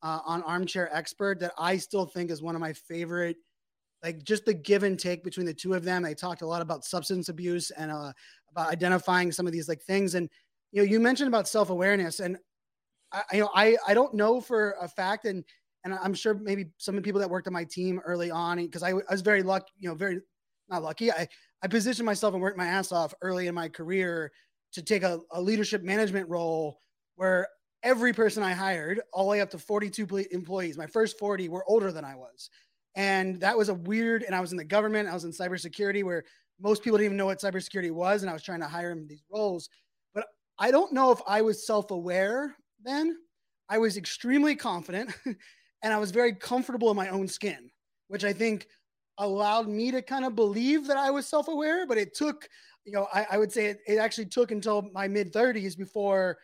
uh, 0.03 0.21
on 0.25 0.43
Armchair 0.43 0.95
Expert 0.95 1.41
that 1.41 1.53
I 1.59 1.77
still 1.77 2.07
think 2.07 2.31
is 2.31 2.43
one 2.43 2.55
of 2.55 2.61
my 2.61 2.73
favorite 2.73 3.37
like 4.03 4.23
just 4.23 4.45
the 4.45 4.55
give 4.55 4.83
and 4.83 4.99
take 4.99 5.25
between 5.25 5.47
the 5.47 5.55
two 5.55 5.75
of 5.75 5.85
them. 5.85 6.03
They 6.03 6.15
talked 6.15 6.43
a 6.43 6.47
lot 6.47 6.63
about 6.63 6.85
substance 6.85 7.29
abuse 7.29 7.71
and 7.71 7.91
uh, 7.91 8.13
about 8.51 8.71
identifying 8.71 9.33
some 9.33 9.47
of 9.47 9.53
these 9.53 9.69
like 9.69 9.83
things. 9.83 10.15
And 10.15 10.29
you 10.73 10.83
know, 10.83 10.89
you 10.89 11.01
mentioned 11.01 11.29
about 11.29 11.49
self 11.49 11.71
awareness, 11.71 12.21
and 12.21 12.37
I, 13.13 13.23
you 13.33 13.41
know, 13.41 13.51
I 13.55 13.77
I 13.87 13.95
don't 13.95 14.15
know 14.15 14.41
for 14.41 14.77
a 14.81 14.89
fact, 14.89 15.25
and 15.25 15.45
and 15.85 15.95
I'm 15.95 16.15
sure 16.15 16.35
maybe 16.35 16.67
some 16.79 16.95
of 16.95 17.03
the 17.03 17.07
people 17.07 17.21
that 17.21 17.31
worked 17.31 17.47
on 17.47 17.53
my 17.53 17.65
team 17.65 18.01
early 18.05 18.31
on, 18.31 18.59
because 18.59 18.83
I, 18.83 18.91
I 18.91 19.11
was 19.11 19.23
very 19.23 19.43
lucky, 19.43 19.73
you 19.79 19.89
know, 19.89 19.95
very 19.95 20.21
not 20.69 20.83
lucky. 20.83 21.11
I 21.11 21.29
I 21.63 21.69
positioned 21.69 22.07
myself 22.07 22.35
and 22.35 22.43
worked 22.43 22.59
my 22.59 22.67
ass 22.67 22.93
off 22.93 23.15
early 23.23 23.47
in 23.47 23.55
my 23.55 23.69
career 23.69 24.33
to 24.73 24.83
take 24.83 25.03
a, 25.03 25.21
a 25.33 25.41
leadership 25.41 25.83
management 25.83 26.29
role 26.29 26.81
where 27.17 27.49
every 27.83 28.13
person 28.13 28.43
I 28.43 28.53
hired, 28.53 29.01
all 29.13 29.25
the 29.25 29.31
way 29.31 29.41
up 29.41 29.51
to 29.51 29.59
42 29.59 30.27
employees, 30.33 30.77
my 30.77 30.87
first 30.87 31.19
40 31.19 31.49
were 31.49 31.65
older 31.69 31.93
than 31.93 32.05
I 32.05 32.15
was. 32.15 32.51
And 32.95 33.41
that 33.41 33.57
was 33.57 33.69
a 33.69 33.75
weird, 33.75 34.23
and 34.23 34.35
I 34.35 34.41
was 34.41 34.53
in 34.53 34.59
the 34.59 34.65
government, 34.65 35.09
I 35.09 35.15
was 35.15 35.25
in 35.25 35.33
cybersecurity 35.33 36.03
where 36.03 36.25
most 36.61 36.83
people 36.83 36.99
didn't 36.99 37.07
even 37.07 37.17
know 37.17 37.27
what 37.27 37.41
cybersecurity 37.41 37.91
was. 37.91 38.23
And 38.23 38.31
I 38.31 38.33
was 38.33 38.43
trying 38.43 38.61
to 38.61 38.69
hire 38.69 38.91
him 38.91 39.07
these 39.07 39.25
roles. 39.31 39.69
But 40.15 40.27
I 40.59 40.71
don't 40.71 40.93
know 40.93 41.11
if 41.11 41.21
I 41.27 41.43
was 41.43 41.67
self 41.67 41.91
aware 41.91 42.57
then. 42.83 43.17
I 43.69 43.79
was 43.79 43.97
extremely 43.97 44.55
confident 44.55 45.13
and 45.83 45.93
I 45.93 45.99
was 45.99 46.11
very 46.11 46.35
comfortable 46.35 46.91
in 46.91 46.97
my 46.97 47.09
own 47.09 47.29
skin, 47.29 47.71
which 48.09 48.25
I 48.25 48.33
think 48.33 48.67
allowed 49.19 49.69
me 49.69 49.91
to 49.91 50.03
kind 50.03 50.25
of 50.25 50.35
believe 50.35 50.87
that 50.87 50.97
I 50.97 51.11
was 51.11 51.27
self 51.27 51.49
aware. 51.49 51.87
But 51.87 51.99
it 51.99 52.15
took, 52.15 52.49
you 52.85 52.93
know, 52.93 53.09
I, 53.13 53.27
I 53.33 53.39
would 53.39 53.53
say 53.53 53.67
it, 53.67 53.81
it 53.87 53.99
actually 53.99 54.27
took 54.27 54.51
until 54.51 54.91
my 54.93 55.09
mid 55.09 55.33
30s 55.33 55.77
before 55.77 56.39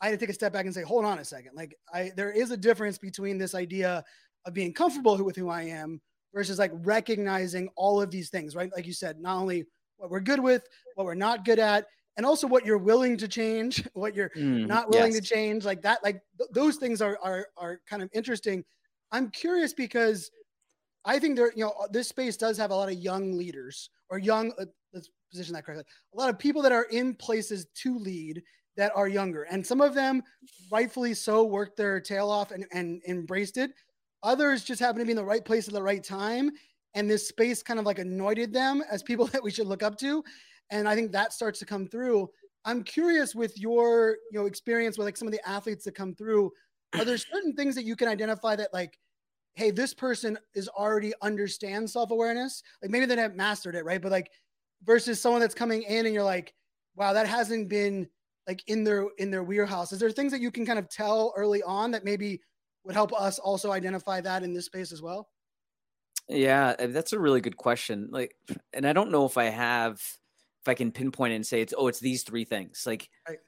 I 0.00 0.06
had 0.08 0.18
to 0.18 0.24
take 0.24 0.30
a 0.30 0.34
step 0.34 0.52
back 0.52 0.64
and 0.64 0.74
say, 0.74 0.82
hold 0.82 1.04
on 1.04 1.18
a 1.18 1.24
second. 1.24 1.52
Like, 1.54 1.76
I, 1.92 2.12
there 2.16 2.30
is 2.30 2.50
a 2.50 2.56
difference 2.56 2.98
between 2.98 3.38
this 3.38 3.54
idea 3.54 4.04
of 4.44 4.54
being 4.54 4.72
comfortable 4.72 5.22
with 5.22 5.36
who 5.36 5.48
I 5.48 5.62
am 5.62 6.00
versus 6.34 6.58
like 6.58 6.72
recognizing 6.74 7.68
all 7.76 8.00
of 8.00 8.10
these 8.10 8.30
things, 8.30 8.54
right? 8.54 8.70
Like 8.74 8.86
you 8.86 8.92
said, 8.92 9.20
not 9.20 9.36
only 9.36 9.66
what 9.96 10.10
we're 10.10 10.20
good 10.20 10.40
with, 10.40 10.66
what 10.94 11.04
we're 11.04 11.14
not 11.14 11.44
good 11.44 11.58
at, 11.58 11.86
and 12.16 12.26
also 12.26 12.46
what 12.46 12.66
you're 12.66 12.78
willing 12.78 13.16
to 13.16 13.28
change, 13.28 13.86
what 13.94 14.14
you're 14.14 14.30
mm, 14.30 14.66
not 14.66 14.90
willing 14.90 15.12
yes. 15.12 15.22
to 15.22 15.34
change, 15.34 15.64
like 15.64 15.82
that. 15.82 16.02
Like 16.02 16.20
th- 16.38 16.50
those 16.52 16.76
things 16.76 17.00
are 17.00 17.18
are 17.22 17.46
are 17.56 17.80
kind 17.88 18.02
of 18.02 18.10
interesting. 18.12 18.64
I'm 19.10 19.30
curious 19.30 19.72
because 19.72 20.30
I 21.08 21.18
think 21.18 21.36
there, 21.36 21.52
you 21.56 21.64
know, 21.64 21.74
this 21.90 22.06
space 22.06 22.36
does 22.36 22.58
have 22.58 22.70
a 22.70 22.74
lot 22.74 22.90
of 22.90 22.98
young 22.98 23.32
leaders 23.32 23.88
or 24.10 24.18
young. 24.18 24.52
Uh, 24.58 24.66
let's 24.92 25.08
position 25.30 25.54
that 25.54 25.64
correctly. 25.64 25.86
A 26.14 26.18
lot 26.18 26.28
of 26.28 26.38
people 26.38 26.60
that 26.60 26.70
are 26.70 26.84
in 26.84 27.14
places 27.14 27.66
to 27.82 27.98
lead 27.98 28.42
that 28.76 28.92
are 28.94 29.08
younger, 29.08 29.44
and 29.44 29.66
some 29.66 29.80
of 29.80 29.94
them, 29.94 30.22
rightfully 30.70 31.14
so, 31.14 31.44
worked 31.44 31.78
their 31.78 31.98
tail 31.98 32.30
off 32.30 32.50
and, 32.50 32.66
and 32.72 33.00
embraced 33.08 33.56
it. 33.56 33.70
Others 34.22 34.64
just 34.64 34.80
happen 34.80 34.98
to 34.98 35.06
be 35.06 35.12
in 35.12 35.16
the 35.16 35.24
right 35.24 35.46
place 35.46 35.66
at 35.66 35.72
the 35.72 35.82
right 35.82 36.04
time. 36.04 36.50
And 36.94 37.08
this 37.08 37.26
space 37.26 37.62
kind 37.62 37.80
of 37.80 37.86
like 37.86 37.98
anointed 37.98 38.52
them 38.52 38.82
as 38.90 39.02
people 39.02 39.26
that 39.28 39.42
we 39.42 39.50
should 39.50 39.66
look 39.66 39.82
up 39.82 39.96
to. 40.00 40.22
And 40.70 40.86
I 40.86 40.94
think 40.94 41.10
that 41.12 41.32
starts 41.32 41.58
to 41.60 41.66
come 41.66 41.86
through. 41.86 42.28
I'm 42.66 42.82
curious 42.82 43.34
with 43.34 43.58
your, 43.58 44.18
you 44.30 44.38
know, 44.38 44.44
experience 44.44 44.98
with 44.98 45.06
like 45.06 45.16
some 45.16 45.28
of 45.28 45.32
the 45.32 45.48
athletes 45.48 45.86
that 45.86 45.94
come 45.94 46.14
through. 46.14 46.50
Are 46.98 47.04
there 47.04 47.16
certain 47.16 47.54
things 47.54 47.74
that 47.76 47.84
you 47.84 47.96
can 47.96 48.08
identify 48.08 48.56
that 48.56 48.74
like, 48.74 48.98
hey, 49.54 49.70
this 49.70 49.94
person 49.94 50.38
is 50.54 50.68
already 50.68 51.12
understands 51.22 51.92
self-awareness? 51.92 52.62
Like 52.82 52.90
maybe 52.90 53.06
they 53.06 53.16
haven't 53.16 53.36
mastered 53.36 53.74
it, 53.74 53.84
right? 53.84 54.00
But 54.00 54.12
like 54.12 54.30
versus 54.84 55.20
someone 55.20 55.40
that's 55.40 55.54
coming 55.54 55.82
in 55.82 56.06
and 56.06 56.14
you're 56.14 56.22
like, 56.22 56.54
wow, 56.94 57.12
that 57.12 57.26
hasn't 57.26 57.68
been 57.68 58.08
like 58.46 58.62
in 58.66 58.84
their 58.84 59.06
in 59.18 59.30
their 59.30 59.42
wheelhouse. 59.42 59.92
Is 59.92 59.98
there 59.98 60.10
things 60.10 60.32
that 60.32 60.40
you 60.40 60.50
can 60.50 60.64
kind 60.64 60.78
of 60.78 60.88
tell 60.88 61.32
early 61.36 61.62
on 61.62 61.90
that 61.90 62.04
maybe 62.04 62.40
would 62.84 62.94
help 62.94 63.12
us 63.12 63.38
also 63.38 63.72
identify 63.72 64.20
that 64.20 64.42
in 64.42 64.54
this 64.54 64.66
space 64.66 64.92
as 64.92 65.02
well? 65.02 65.28
Yeah, 66.28 66.74
uh, 66.78 66.86
that's 66.88 67.12
a 67.12 67.18
really 67.18 67.40
good 67.40 67.56
question. 67.56 68.08
Like, 68.10 68.34
and 68.72 68.86
I 68.86 68.92
don't 68.92 69.10
know 69.10 69.24
if 69.24 69.38
I 69.38 69.44
have, 69.44 69.94
if 69.94 70.68
I 70.68 70.74
can 70.74 70.92
pinpoint 70.92 71.32
it 71.32 71.36
and 71.36 71.46
say 71.46 71.60
it's, 71.60 71.74
oh, 71.76 71.88
it's 71.88 72.00
these 72.00 72.22
three 72.22 72.44
things. 72.44 72.84
Like, 72.86 73.08
right. 73.28 73.38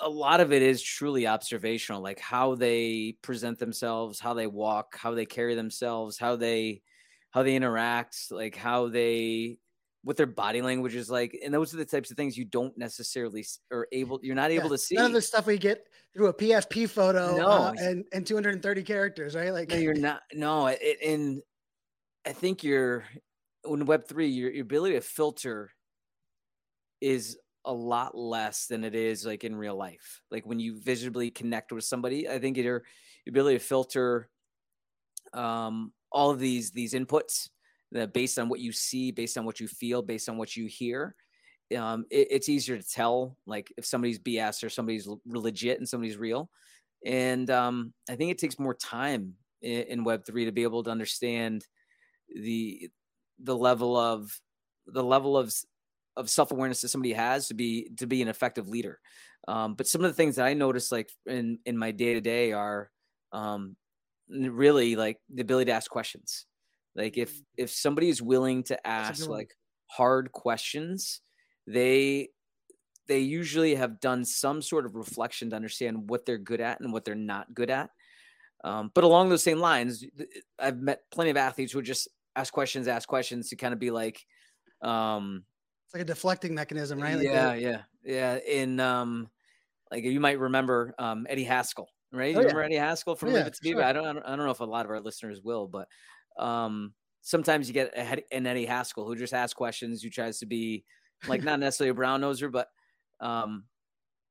A 0.00 0.08
lot 0.08 0.40
of 0.40 0.52
it 0.52 0.62
is 0.62 0.82
truly 0.82 1.26
observational, 1.26 2.00
like 2.00 2.20
how 2.20 2.54
they 2.54 3.16
present 3.22 3.58
themselves, 3.58 4.20
how 4.20 4.34
they 4.34 4.46
walk, 4.46 4.96
how 4.96 5.14
they 5.14 5.26
carry 5.26 5.54
themselves, 5.54 6.18
how 6.18 6.36
they 6.36 6.82
how 7.30 7.42
they 7.42 7.54
interact, 7.54 8.16
like 8.30 8.56
how 8.56 8.88
they 8.88 9.58
what 10.02 10.16
their 10.16 10.26
body 10.26 10.62
language 10.62 10.94
is 10.94 11.10
like, 11.10 11.36
and 11.44 11.52
those 11.52 11.74
are 11.74 11.78
the 11.78 11.84
types 11.84 12.10
of 12.12 12.16
things 12.16 12.38
you 12.38 12.44
don't 12.44 12.78
necessarily 12.78 13.44
are 13.72 13.88
able. 13.90 14.20
You're 14.22 14.36
not 14.36 14.52
able 14.52 14.66
Yeah, 14.66 14.76
to 14.76 14.78
see. 14.78 14.94
None 14.94 15.06
of 15.06 15.12
the 15.12 15.20
stuff 15.20 15.46
we 15.46 15.58
get 15.58 15.84
through 16.14 16.28
a 16.28 16.34
PFP 16.34 16.88
photo 16.88 17.36
No. 17.36 17.46
uh, 17.48 17.72
and 17.78 18.04
and 18.12 18.26
230 18.26 18.82
characters, 18.84 19.34
right? 19.34 19.52
Like 19.52 19.68
No, 19.68 19.76
you're 19.76 19.94
not. 19.94 20.22
No, 20.32 20.68
it, 20.68 20.98
and 21.04 21.42
I 22.24 22.32
think 22.32 22.62
you're 22.62 23.04
in 23.64 23.84
Web 23.84 24.06
three. 24.06 24.28
Your, 24.28 24.50
your 24.50 24.62
ability 24.62 24.94
to 24.94 25.00
filter 25.00 25.70
is 27.00 27.36
a 27.66 27.72
lot 27.72 28.16
less 28.16 28.66
than 28.66 28.84
it 28.84 28.94
is 28.94 29.26
like 29.26 29.44
in 29.44 29.54
real 29.54 29.76
life. 29.76 30.22
Like 30.30 30.46
when 30.46 30.58
you 30.58 30.80
visibly 30.80 31.30
connect 31.30 31.72
with 31.72 31.84
somebody, 31.84 32.28
I 32.28 32.38
think 32.38 32.56
your, 32.56 32.84
ability 33.28 33.58
to 33.58 33.64
filter 33.64 34.28
um, 35.32 35.92
all 36.12 36.30
of 36.30 36.38
these 36.38 36.70
these 36.70 36.94
inputs 36.94 37.48
that 37.92 38.12
based 38.12 38.38
on 38.38 38.48
what 38.48 38.60
you 38.60 38.72
see, 38.72 39.10
based 39.10 39.36
on 39.36 39.44
what 39.44 39.60
you 39.60 39.68
feel, 39.68 40.00
based 40.02 40.28
on 40.28 40.38
what 40.38 40.56
you 40.56 40.66
hear. 40.66 41.14
Um, 41.76 42.06
it, 42.10 42.28
it's 42.30 42.48
easier 42.48 42.76
to 42.76 42.88
tell 42.88 43.36
like 43.46 43.72
if 43.76 43.84
somebody's 43.84 44.20
BS 44.20 44.62
or 44.62 44.70
somebody's 44.70 45.08
legit 45.26 45.78
and 45.78 45.88
somebody's 45.88 46.16
real. 46.16 46.50
And 47.04 47.50
um, 47.50 47.92
I 48.08 48.16
think 48.16 48.30
it 48.30 48.38
takes 48.38 48.58
more 48.58 48.74
time 48.74 49.34
in, 49.60 49.82
in 49.82 50.04
Web 50.04 50.24
three 50.24 50.44
to 50.44 50.52
be 50.52 50.62
able 50.62 50.84
to 50.84 50.90
understand 50.90 51.66
the 52.34 52.90
the 53.40 53.56
level 53.56 53.96
of 53.96 54.40
the 54.86 55.04
level 55.04 55.36
of 55.36 55.52
of 56.16 56.30
self 56.30 56.50
awareness 56.52 56.80
that 56.82 56.88
somebody 56.88 57.12
has 57.14 57.48
to 57.48 57.54
be 57.54 57.90
to 57.96 58.06
be 58.06 58.22
an 58.22 58.28
effective 58.28 58.68
leader. 58.68 59.00
Um, 59.48 59.74
but 59.74 59.86
some 59.86 60.04
of 60.04 60.10
the 60.10 60.14
things 60.14 60.36
that 60.36 60.46
I 60.46 60.54
notice, 60.54 60.90
like 60.92 61.10
in 61.26 61.58
in 61.66 61.78
my 61.78 61.90
day 61.92 62.14
to 62.14 62.20
day, 62.20 62.52
are 62.52 62.90
um, 63.32 63.76
really 64.28 64.96
like 64.96 65.20
the 65.28 65.42
ability 65.42 65.66
to 65.66 65.72
ask 65.76 65.90
questions. 65.90 66.46
Like 66.94 67.16
if 67.18 67.42
if 67.56 67.70
somebody 67.70 68.08
is 68.08 68.22
willing 68.22 68.62
to 68.64 68.74
Mm. 68.76 68.80
ask 68.84 69.28
like 69.28 69.54
hard 69.86 70.32
questions, 70.32 71.20
they 71.66 72.30
they 73.08 73.20
usually 73.20 73.74
have 73.76 74.00
done 74.00 74.24
some 74.24 74.60
sort 74.62 74.84
of 74.86 74.94
reflection 74.96 75.50
to 75.50 75.56
understand 75.56 76.10
what 76.10 76.26
they're 76.26 76.38
good 76.38 76.60
at 76.60 76.80
and 76.80 76.92
what 76.92 77.04
they're 77.04 77.14
not 77.14 77.54
good 77.54 77.70
at. 77.70 77.90
Um, 78.64 78.90
but 78.94 79.04
along 79.04 79.28
those 79.28 79.42
same 79.44 79.58
lines, 79.58 80.04
I've 80.58 80.78
met 80.80 81.02
plenty 81.10 81.30
of 81.30 81.36
athletes 81.36 81.72
who 81.72 81.82
just 81.82 82.08
ask 82.34 82.52
questions, 82.52 82.88
ask 82.88 83.08
questions 83.08 83.50
to 83.50 83.56
kind 83.56 83.72
of 83.74 83.80
be 83.80 83.90
like, 83.90 84.24
um, 84.82 85.44
like 85.96 86.02
a 86.02 86.06
deflecting 86.06 86.54
mechanism, 86.54 87.00
right? 87.00 87.16
Like 87.16 87.24
yeah, 87.24 87.54
the- 87.54 87.60
yeah, 87.60 87.82
yeah. 88.04 88.38
In 88.46 88.78
um, 88.80 89.30
like 89.90 90.04
you 90.04 90.20
might 90.20 90.38
remember 90.38 90.94
um, 90.98 91.26
Eddie 91.28 91.44
Haskell, 91.44 91.88
right? 92.12 92.32
You 92.32 92.36
Oh, 92.36 92.40
yeah. 92.40 92.48
remember 92.48 92.62
Eddie 92.64 92.76
Haskell 92.76 93.16
from 93.16 93.30
Oh, 93.30 93.34
Leave 93.34 93.46
yeah, 93.62 93.72
sure. 93.72 93.84
I 93.84 93.92
don't, 93.92 94.18
I 94.18 94.36
don't, 94.36 94.44
know 94.44 94.50
if 94.50 94.60
a 94.60 94.64
lot 94.64 94.84
of 94.84 94.90
our 94.90 95.00
listeners 95.00 95.40
will, 95.42 95.66
but 95.66 95.88
um, 96.38 96.92
sometimes 97.22 97.66
you 97.66 97.74
get 97.74 97.94
a, 97.96 98.34
an 98.34 98.46
Eddie 98.46 98.66
Haskell 98.66 99.06
who 99.06 99.16
just 99.16 99.32
asks 99.32 99.54
questions, 99.54 100.02
who 100.02 100.10
tries 100.10 100.38
to 100.40 100.46
be 100.46 100.84
like 101.26 101.42
not 101.42 101.60
necessarily 101.60 101.90
a 101.90 101.94
brown 101.94 102.20
noser, 102.20 102.52
but 102.52 102.68
um, 103.20 103.64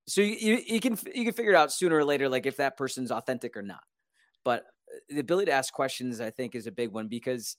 so 0.08 0.22
you, 0.22 0.36
you 0.36 0.62
you 0.68 0.80
can 0.80 0.98
you 1.14 1.24
can 1.24 1.34
figure 1.34 1.52
it 1.52 1.58
out 1.58 1.74
sooner 1.74 1.98
or 1.98 2.06
later, 2.06 2.30
like 2.30 2.46
if 2.46 2.58
that 2.58 2.78
person's 2.78 3.12
authentic 3.12 3.58
or 3.58 3.64
not. 3.64 3.82
But 4.44 4.66
uh, 4.94 5.00
the 5.10 5.20
ability 5.20 5.48
to 5.48 5.54
ask 5.54 5.74
questions, 5.74 6.22
I 6.22 6.30
think, 6.30 6.54
is 6.54 6.68
a 6.68 6.72
big 6.72 6.92
one 6.92 7.08
because 7.08 7.58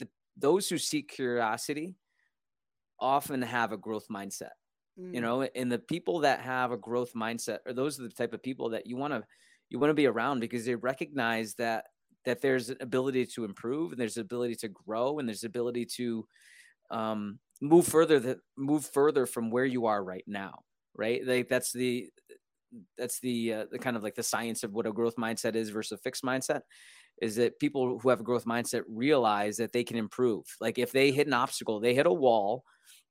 the, 0.00 0.08
those 0.36 0.68
who 0.68 0.78
seek 0.78 1.08
curiosity 1.08 1.94
often 3.00 3.42
have 3.42 3.72
a 3.72 3.76
growth 3.78 4.06
mindset 4.10 4.50
you 5.12 5.20
Mm. 5.20 5.22
know 5.22 5.42
and 5.42 5.70
the 5.70 5.78
people 5.78 6.20
that 6.20 6.40
have 6.40 6.72
a 6.72 6.76
growth 6.76 7.12
mindset 7.14 7.58
are 7.66 7.72
those 7.72 7.98
are 8.00 8.04
the 8.04 8.08
type 8.10 8.32
of 8.32 8.42
people 8.42 8.70
that 8.70 8.86
you 8.86 8.96
want 8.96 9.12
to 9.12 9.24
you 9.70 9.78
want 9.78 9.90
to 9.90 9.94
be 9.94 10.06
around 10.06 10.40
because 10.40 10.64
they 10.64 10.74
recognize 10.74 11.54
that 11.54 11.86
that 12.24 12.40
there's 12.40 12.70
an 12.70 12.76
ability 12.80 13.24
to 13.26 13.44
improve 13.44 13.92
and 13.92 14.00
there's 14.00 14.16
an 14.16 14.22
ability 14.22 14.54
to 14.56 14.68
grow 14.68 15.18
and 15.18 15.28
there's 15.28 15.44
ability 15.44 15.86
to 15.86 16.26
um 16.90 17.40
move 17.62 17.86
further 17.86 18.20
that 18.20 18.38
move 18.56 18.86
further 18.86 19.26
from 19.26 19.50
where 19.50 19.64
you 19.66 19.86
are 19.86 20.02
right 20.04 20.24
now 20.26 20.60
right 20.94 21.26
like 21.26 21.48
that's 21.48 21.72
the 21.72 22.10
that's 22.96 23.20
the 23.20 23.52
uh, 23.52 23.66
the 23.70 23.78
kind 23.78 23.96
of 23.96 24.02
like 24.02 24.14
the 24.14 24.22
science 24.22 24.62
of 24.62 24.72
what 24.72 24.86
a 24.86 24.92
growth 24.92 25.16
mindset 25.16 25.54
is 25.54 25.70
versus 25.70 25.92
a 25.98 26.02
fixed 26.02 26.22
mindset 26.24 26.62
is 27.22 27.36
that 27.36 27.58
people 27.60 27.98
who 27.98 28.08
have 28.10 28.20
a 28.20 28.24
growth 28.24 28.46
mindset 28.46 28.84
realize 28.88 29.58
that 29.58 29.72
they 29.72 29.84
can 29.84 29.98
improve 29.98 30.44
like 30.60 30.78
if 30.78 30.92
they 30.92 31.12
hit 31.12 31.26
an 31.26 31.34
obstacle 31.34 31.80
they 31.80 31.94
hit 31.94 32.06
a 32.06 32.12
wall 32.12 32.64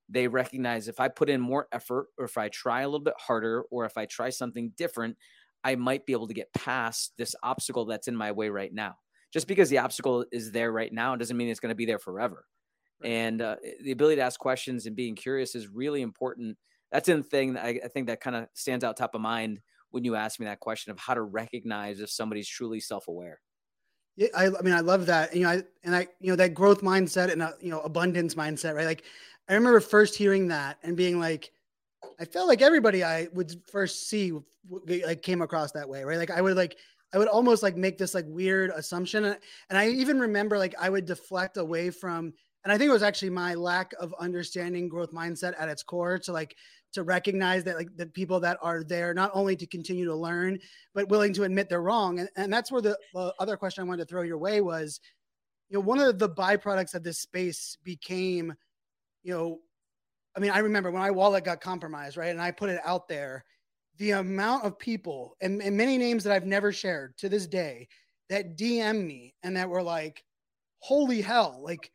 they 0.09 0.27
recognize 0.27 0.87
if 0.87 0.99
I 0.99 1.07
put 1.07 1.29
in 1.29 1.41
more 1.41 1.67
effort 1.71 2.07
or 2.17 2.25
if 2.25 2.37
I 2.37 2.49
try 2.49 2.81
a 2.81 2.87
little 2.87 3.03
bit 3.03 3.15
harder 3.17 3.63
or 3.71 3.85
if 3.85 3.97
I 3.97 4.05
try 4.05 4.29
something 4.29 4.71
different, 4.77 5.17
I 5.63 5.75
might 5.75 6.05
be 6.05 6.13
able 6.13 6.27
to 6.27 6.33
get 6.33 6.53
past 6.53 7.13
this 7.17 7.35
obstacle 7.41 7.85
that's 7.85 8.07
in 8.07 8.15
my 8.15 8.31
way 8.31 8.49
right 8.49 8.73
now. 8.73 8.95
Just 9.33 9.47
because 9.47 9.69
the 9.69 9.79
obstacle 9.79 10.25
is 10.31 10.51
there 10.51 10.71
right 10.71 10.93
now 10.93 11.15
doesn't 11.15 11.35
mean 11.35 11.49
it's 11.49 11.59
going 11.59 11.71
to 11.71 11.75
be 11.75 11.85
there 11.85 11.99
forever. 11.99 12.45
Right. 13.01 13.09
And 13.09 13.41
uh, 13.41 13.55
the 13.81 13.91
ability 13.91 14.17
to 14.17 14.21
ask 14.21 14.39
questions 14.39 14.85
and 14.85 14.95
being 14.95 15.15
curious 15.15 15.55
is 15.55 15.67
really 15.67 16.01
important. 16.01 16.57
That's 16.91 17.07
the 17.07 17.23
thing 17.23 17.53
that 17.53 17.65
I, 17.65 17.79
I 17.83 17.87
think 17.87 18.07
that 18.07 18.21
kind 18.21 18.35
of 18.35 18.47
stands 18.53 18.85
out 18.85 18.95
top 18.95 19.15
of 19.15 19.21
mind 19.21 19.59
when 19.89 20.03
you 20.03 20.15
ask 20.15 20.39
me 20.39 20.45
that 20.45 20.59
question 20.59 20.91
of 20.91 20.99
how 20.99 21.15
to 21.15 21.21
recognize 21.21 21.99
if 21.99 22.09
somebody's 22.09 22.47
truly 22.47 22.79
self-aware. 22.79 23.41
Yeah, 24.17 24.27
I, 24.37 24.45
I 24.47 24.61
mean, 24.61 24.73
I 24.73 24.79
love 24.79 25.07
that. 25.07 25.35
You 25.35 25.43
know, 25.43 25.49
I, 25.49 25.63
and 25.83 25.93
I, 25.95 26.07
you 26.21 26.29
know, 26.29 26.37
that 26.37 26.53
growth 26.53 26.81
mindset 26.81 27.31
and, 27.31 27.41
uh, 27.41 27.51
you 27.59 27.69
know, 27.69 27.81
abundance 27.81 28.35
mindset, 28.35 28.75
right? 28.75 28.85
Like, 28.85 29.03
I 29.47 29.53
remember 29.53 29.79
first 29.79 30.15
hearing 30.15 30.47
that 30.49 30.77
and 30.83 30.97
being 30.97 31.19
like, 31.19 31.51
I 32.19 32.25
felt 32.25 32.47
like 32.47 32.61
everybody 32.61 33.03
I 33.03 33.27
would 33.33 33.61
first 33.71 34.09
see 34.09 34.31
like 34.69 35.21
came 35.21 35.41
across 35.41 35.71
that 35.73 35.87
way, 35.87 36.03
right? 36.03 36.17
Like, 36.17 36.31
I 36.31 36.41
would 36.41 36.55
like, 36.55 36.77
I 37.13 37.17
would 37.17 37.27
almost 37.27 37.61
like 37.61 37.75
make 37.75 37.97
this 37.97 38.13
like 38.13 38.25
weird 38.27 38.71
assumption. 38.75 39.25
And 39.25 39.37
and 39.69 39.77
I 39.77 39.89
even 39.89 40.19
remember 40.19 40.57
like 40.57 40.75
I 40.79 40.89
would 40.89 41.05
deflect 41.05 41.57
away 41.57 41.89
from, 41.89 42.33
and 42.63 42.71
I 42.71 42.77
think 42.77 42.89
it 42.89 42.93
was 42.93 43.03
actually 43.03 43.29
my 43.29 43.53
lack 43.53 43.93
of 43.99 44.13
understanding 44.19 44.89
growth 44.89 45.11
mindset 45.11 45.53
at 45.59 45.69
its 45.69 45.83
core 45.83 46.17
to 46.19 46.31
like, 46.31 46.55
to 46.95 47.03
recognize 47.03 47.65
that 47.65 47.75
like 47.75 47.89
the 47.97 48.05
people 48.07 48.39
that 48.39 48.57
are 48.61 48.81
there 48.81 49.13
not 49.13 49.29
only 49.33 49.55
to 49.57 49.67
continue 49.67 50.05
to 50.05 50.15
learn 50.15 50.57
but 50.93 51.09
willing 51.09 51.33
to 51.33 51.43
admit 51.43 51.67
they're 51.67 51.81
wrong 51.81 52.19
and, 52.19 52.29
and 52.37 52.51
that's 52.51 52.71
where 52.71 52.81
the, 52.81 52.97
the 53.13 53.33
other 53.37 53.57
question 53.57 53.83
i 53.83 53.85
wanted 53.85 54.03
to 54.03 54.09
throw 54.09 54.21
your 54.21 54.37
way 54.37 54.61
was 54.61 55.01
you 55.69 55.77
know 55.77 55.81
one 55.81 55.99
of 55.99 56.17
the 56.19 56.29
byproducts 56.29 56.95
of 56.95 57.03
this 57.03 57.19
space 57.19 57.77
became 57.83 58.53
you 59.25 59.33
know 59.33 59.59
i 60.37 60.39
mean 60.39 60.51
i 60.51 60.59
remember 60.59 60.91
when 60.91 61.01
my 61.01 61.11
wallet 61.11 61.43
got 61.43 61.59
compromised 61.59 62.15
right? 62.15 62.29
And 62.29 62.41
i 62.41 62.51
put 62.51 62.69
it 62.69 62.79
out 62.85 63.09
there 63.09 63.43
the 63.97 64.11
amount 64.11 64.65
of 64.65 64.79
people 64.79 65.35
and, 65.41 65.61
and 65.61 65.75
many 65.75 65.97
names 65.97 66.23
that 66.23 66.33
i've 66.33 66.45
never 66.45 66.71
shared 66.71 67.17
to 67.17 67.27
this 67.27 67.47
day 67.47 67.87
that 68.29 68.57
dm 68.57 69.05
me 69.05 69.33
and 69.43 69.57
that 69.57 69.69
were 69.69 69.83
like 69.83 70.23
holy 70.79 71.21
hell 71.21 71.59
like 71.63 71.91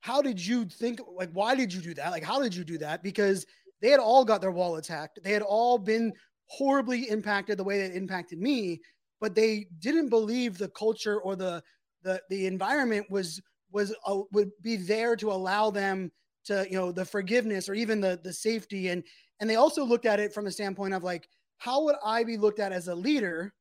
how 0.00 0.20
did 0.20 0.44
you 0.44 0.64
think 0.64 1.00
like 1.14 1.30
why 1.32 1.54
did 1.54 1.72
you 1.72 1.80
do 1.80 1.94
that? 1.94 2.10
Like 2.10 2.24
how 2.24 2.42
did 2.42 2.52
you 2.52 2.64
do 2.64 2.76
that? 2.78 3.04
Because 3.04 3.46
they 3.80 3.90
had 3.90 4.00
all 4.00 4.24
got 4.24 4.40
their 4.40 4.50
wallets 4.50 4.88
hacked. 4.88 5.20
They 5.22 5.30
had 5.32 5.42
all 5.42 5.78
been 5.78 6.12
horribly 6.46 7.08
impacted 7.08 7.56
the 7.56 7.62
way 7.62 7.78
that 7.78 7.92
it 7.92 7.96
impacted 7.96 8.40
me 8.40 8.80
but 9.22 9.36
they 9.36 9.68
didn't 9.78 10.08
believe 10.10 10.58
the 10.58 10.68
culture 10.70 11.20
or 11.20 11.36
the 11.36 11.62
the 12.02 12.20
the 12.28 12.46
environment 12.46 13.06
was 13.08 13.40
was 13.70 13.94
uh, 14.04 14.18
would 14.32 14.50
be 14.60 14.76
there 14.76 15.16
to 15.16 15.32
allow 15.32 15.70
them 15.70 16.10
to 16.44 16.66
you 16.70 16.76
know 16.78 16.92
the 16.92 17.04
forgiveness 17.04 17.68
or 17.68 17.74
even 17.74 18.00
the 18.00 18.18
the 18.22 18.32
safety. 18.32 18.88
And 18.88 19.04
and 19.40 19.48
they 19.48 19.56
also 19.56 19.84
looked 19.84 20.06
at 20.06 20.20
it 20.20 20.32
from 20.32 20.46
a 20.46 20.50
standpoint 20.50 20.94
of 20.94 21.02
like 21.02 21.28
how 21.58 21.84
would 21.84 21.96
i 22.04 22.24
be 22.24 22.36
looked 22.36 22.58
at 22.60 22.72
as 22.72 22.88
a 22.88 22.94
leader 22.94 23.52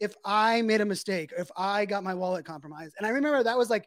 if 0.00 0.14
i 0.24 0.62
made 0.62 0.80
a 0.80 0.84
mistake 0.84 1.32
if 1.38 1.50
i 1.56 1.84
got 1.84 2.04
my 2.04 2.14
wallet 2.14 2.44
compromised? 2.44 2.94
And 2.98 3.06
i 3.06 3.10
remember 3.10 3.42
that 3.42 3.58
was 3.58 3.70
like 3.70 3.86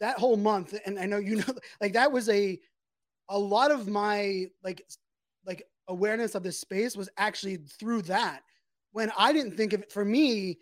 that 0.00 0.18
whole 0.18 0.36
month 0.36 0.74
and 0.84 0.98
i 0.98 1.06
know 1.06 1.18
you 1.18 1.36
know 1.46 1.54
like 1.80 1.92
that 1.94 2.10
was 2.10 2.28
a 2.28 2.58
a 3.28 3.38
lot 3.38 3.70
of 3.70 3.88
my 3.88 4.46
like 4.62 4.82
like 5.46 5.64
awareness 5.88 6.34
of 6.34 6.42
this 6.42 6.58
space 6.60 6.96
was 6.96 7.08
actually 7.16 7.56
through 7.56 8.02
that. 8.02 8.42
When 8.92 9.12
i 9.16 9.32
didn't 9.32 9.56
think 9.56 9.72
of 9.72 9.82
it 9.82 9.92
for 9.92 10.04
me 10.04 10.58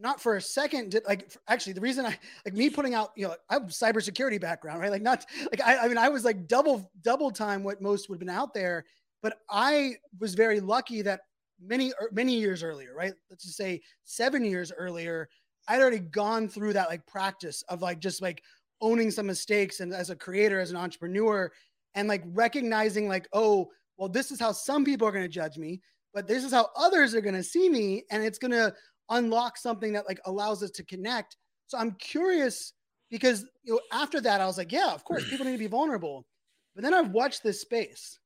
not 0.00 0.20
for 0.20 0.36
a 0.36 0.40
second 0.42 0.90
did 0.90 1.04
like 1.06 1.32
actually 1.48 1.72
the 1.72 1.80
reason 1.80 2.06
i 2.06 2.18
like 2.44 2.54
me 2.54 2.70
putting 2.70 2.94
out 2.94 3.10
you 3.16 3.26
know 3.26 3.34
i 3.48 3.54
have 3.54 3.64
cybersecurity 3.64 4.40
background 4.40 4.80
right? 4.80 4.90
Like 4.90 5.02
not 5.02 5.26
like 5.50 5.60
i, 5.64 5.78
I 5.78 5.88
mean 5.88 5.98
i 5.98 6.08
was 6.08 6.24
like 6.24 6.48
double 6.48 6.90
double 7.02 7.30
time 7.30 7.62
what 7.62 7.82
most 7.82 8.08
would 8.08 8.16
have 8.16 8.20
been 8.20 8.28
out 8.28 8.54
there 8.54 8.84
but 9.22 9.38
i 9.50 9.94
was 10.18 10.34
very 10.34 10.60
lucky 10.60 11.02
that 11.02 11.20
many 11.62 11.92
er, 12.00 12.08
many 12.12 12.34
years 12.34 12.62
earlier 12.62 12.94
right? 12.94 13.12
Let's 13.28 13.44
just 13.44 13.56
say 13.56 13.82
seven 14.04 14.44
years 14.44 14.72
earlier 14.76 15.28
i'd 15.68 15.80
already 15.80 15.98
gone 15.98 16.48
through 16.48 16.72
that 16.72 16.88
like 16.88 17.06
practice 17.06 17.62
of 17.68 17.82
like 17.82 18.00
just 18.00 18.22
like 18.22 18.42
owning 18.80 19.10
some 19.10 19.26
mistakes 19.26 19.80
and 19.80 19.92
as 19.92 20.10
a 20.10 20.16
creator 20.16 20.58
as 20.58 20.70
an 20.70 20.76
entrepreneur 20.76 21.50
and 21.94 22.08
like 22.08 22.22
recognizing 22.28 23.08
like 23.08 23.28
oh 23.32 23.68
well 23.98 24.08
this 24.08 24.30
is 24.30 24.40
how 24.40 24.52
some 24.52 24.84
people 24.84 25.06
are 25.06 25.12
going 25.12 25.24
to 25.24 25.28
judge 25.28 25.58
me 25.58 25.80
but 26.14 26.26
this 26.26 26.44
is 26.44 26.52
how 26.52 26.68
others 26.76 27.14
are 27.14 27.20
going 27.20 27.34
to 27.34 27.42
see 27.42 27.68
me 27.68 28.02
and 28.10 28.24
it's 28.24 28.38
going 28.38 28.50
to 28.50 28.72
unlock 29.10 29.56
something 29.56 29.92
that 29.92 30.06
like 30.06 30.20
allows 30.26 30.62
us 30.62 30.70
to 30.70 30.84
connect. 30.84 31.36
So 31.66 31.78
i'm 31.78 31.92
curious 31.92 32.72
because 33.10 33.44
you 33.62 33.74
know 33.74 33.80
after 33.92 34.20
that 34.20 34.40
i 34.40 34.46
was 34.46 34.58
like 34.58 34.72
yeah 34.72 34.92
of 34.92 35.04
course 35.04 35.28
people 35.28 35.46
need 35.46 35.52
to 35.52 35.58
be 35.58 35.66
vulnerable. 35.66 36.26
But 36.74 36.84
then 36.84 36.94
i've 36.94 37.10
watched 37.10 37.42
this 37.42 37.60
space 37.60 38.18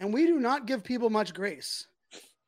and 0.00 0.12
we 0.12 0.26
do 0.26 0.38
not 0.38 0.66
give 0.66 0.82
people 0.84 1.10
much 1.10 1.32
grace 1.32 1.86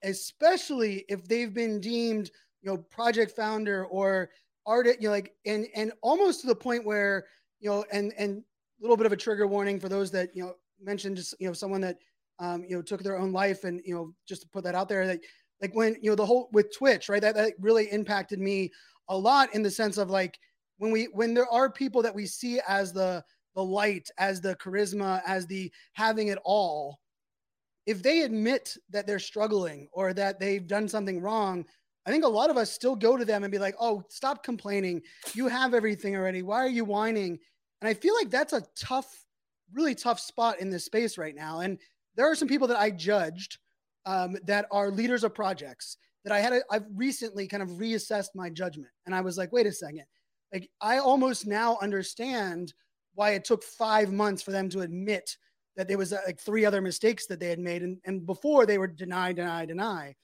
especially 0.02 1.04
if 1.08 1.26
they've 1.26 1.52
been 1.52 1.80
deemed, 1.80 2.30
you 2.62 2.70
know, 2.70 2.76
project 2.76 3.32
founder 3.34 3.86
or 3.86 4.30
artist, 4.66 5.00
you 5.00 5.08
know, 5.08 5.12
like, 5.12 5.32
and, 5.46 5.66
and 5.74 5.92
almost 6.02 6.40
to 6.42 6.46
the 6.46 6.54
point 6.54 6.84
where, 6.84 7.26
you 7.60 7.68
know, 7.68 7.84
and, 7.92 8.12
and 8.18 8.38
a 8.38 8.82
little 8.82 8.96
bit 8.96 9.06
of 9.06 9.12
a 9.12 9.16
trigger 9.16 9.46
warning 9.46 9.80
for 9.80 9.88
those 9.88 10.10
that, 10.12 10.30
you 10.34 10.42
know, 10.42 10.54
mentioned 10.80 11.16
just, 11.16 11.34
you 11.40 11.46
know, 11.46 11.52
someone 11.52 11.80
that, 11.80 11.96
um, 12.38 12.64
you 12.68 12.76
know, 12.76 12.82
took 12.82 13.02
their 13.02 13.18
own 13.18 13.32
life 13.32 13.64
and, 13.64 13.80
you 13.84 13.94
know, 13.94 14.14
just 14.28 14.42
to 14.42 14.48
put 14.48 14.62
that 14.64 14.74
out 14.74 14.88
there, 14.88 15.06
that 15.06 15.20
like 15.60 15.74
when, 15.74 15.96
you 16.00 16.10
know, 16.10 16.16
the 16.16 16.26
whole 16.26 16.48
with 16.52 16.76
Twitch, 16.76 17.08
right. 17.08 17.22
That, 17.22 17.34
that 17.34 17.54
really 17.58 17.90
impacted 17.90 18.38
me 18.38 18.70
a 19.08 19.16
lot 19.16 19.54
in 19.54 19.62
the 19.62 19.70
sense 19.70 19.98
of 19.98 20.10
like, 20.10 20.38
when 20.78 20.92
we, 20.92 21.04
when 21.06 21.34
there 21.34 21.48
are 21.48 21.70
people 21.70 22.02
that 22.02 22.14
we 22.14 22.26
see 22.26 22.60
as 22.68 22.92
the, 22.92 23.24
the 23.54 23.62
light, 23.62 24.08
as 24.18 24.40
the 24.40 24.54
charisma, 24.56 25.20
as 25.26 25.46
the 25.46 25.72
having 25.94 26.28
it 26.28 26.38
all, 26.44 27.00
if 27.86 28.02
they 28.02 28.20
admit 28.20 28.76
that 28.90 29.06
they're 29.06 29.18
struggling 29.18 29.88
or 29.92 30.12
that 30.12 30.38
they've 30.38 30.66
done 30.66 30.86
something 30.86 31.20
wrong, 31.20 31.64
I 32.06 32.10
think 32.10 32.24
a 32.24 32.28
lot 32.28 32.50
of 32.50 32.56
us 32.56 32.70
still 32.70 32.94
go 32.94 33.16
to 33.16 33.24
them 33.24 33.44
and 33.44 33.50
be 33.50 33.58
like, 33.58 33.74
oh, 33.80 34.02
stop 34.08 34.44
complaining. 34.44 35.02
You 35.34 35.48
have 35.48 35.74
everything 35.74 36.14
already. 36.14 36.42
Why 36.42 36.58
are 36.58 36.68
you 36.68 36.84
whining? 36.84 37.38
And 37.80 37.88
I 37.88 37.94
feel 37.94 38.14
like 38.14 38.30
that's 38.30 38.52
a 38.52 38.62
tough, 38.78 39.26
really 39.72 39.94
tough 39.94 40.20
spot 40.20 40.60
in 40.60 40.70
this 40.70 40.84
space 40.84 41.18
right 41.18 41.34
now. 41.34 41.60
And 41.60 41.78
there 42.14 42.30
are 42.30 42.34
some 42.34 42.48
people 42.48 42.68
that 42.68 42.78
I 42.78 42.90
judged 42.90 43.58
um, 44.06 44.36
that 44.44 44.66
are 44.70 44.90
leaders 44.90 45.24
of 45.24 45.34
projects 45.34 45.96
that 46.24 46.32
I 46.32 46.40
had, 46.40 46.62
I've 46.70 46.86
recently 46.94 47.46
kind 47.46 47.62
of 47.62 47.70
reassessed 47.70 48.34
my 48.34 48.50
judgment. 48.50 48.90
And 49.06 49.14
I 49.14 49.20
was 49.20 49.38
like, 49.38 49.52
wait 49.52 49.66
a 49.66 49.72
second. 49.72 50.04
Like, 50.52 50.70
I 50.80 50.98
almost 50.98 51.46
now 51.46 51.78
understand 51.82 52.72
why 53.14 53.30
it 53.30 53.44
took 53.44 53.62
five 53.62 54.12
months 54.12 54.42
for 54.42 54.50
them 54.50 54.68
to 54.70 54.80
admit 54.80 55.36
that 55.76 55.88
there 55.88 55.98
was 55.98 56.12
uh, 56.12 56.18
like 56.26 56.40
three 56.40 56.64
other 56.64 56.80
mistakes 56.80 57.26
that 57.26 57.38
they 57.38 57.48
had 57.48 57.58
made, 57.58 57.82
and, 57.82 57.98
and 58.04 58.26
before 58.26 58.66
they 58.66 58.78
were 58.78 58.86
deny, 58.86 59.32
deny, 59.32 59.64
deny. 59.64 60.14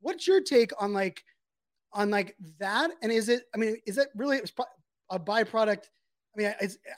What's 0.00 0.26
your 0.26 0.40
take 0.40 0.72
on 0.82 0.92
like 0.92 1.22
on 1.92 2.10
like 2.10 2.36
that? 2.58 2.90
And 3.00 3.12
is 3.12 3.28
it? 3.28 3.44
I 3.54 3.58
mean, 3.58 3.76
is 3.86 3.96
it 3.96 4.08
really 4.14 4.40
a 5.10 5.18
byproduct? 5.18 5.84
I 6.36 6.36
mean, 6.36 6.52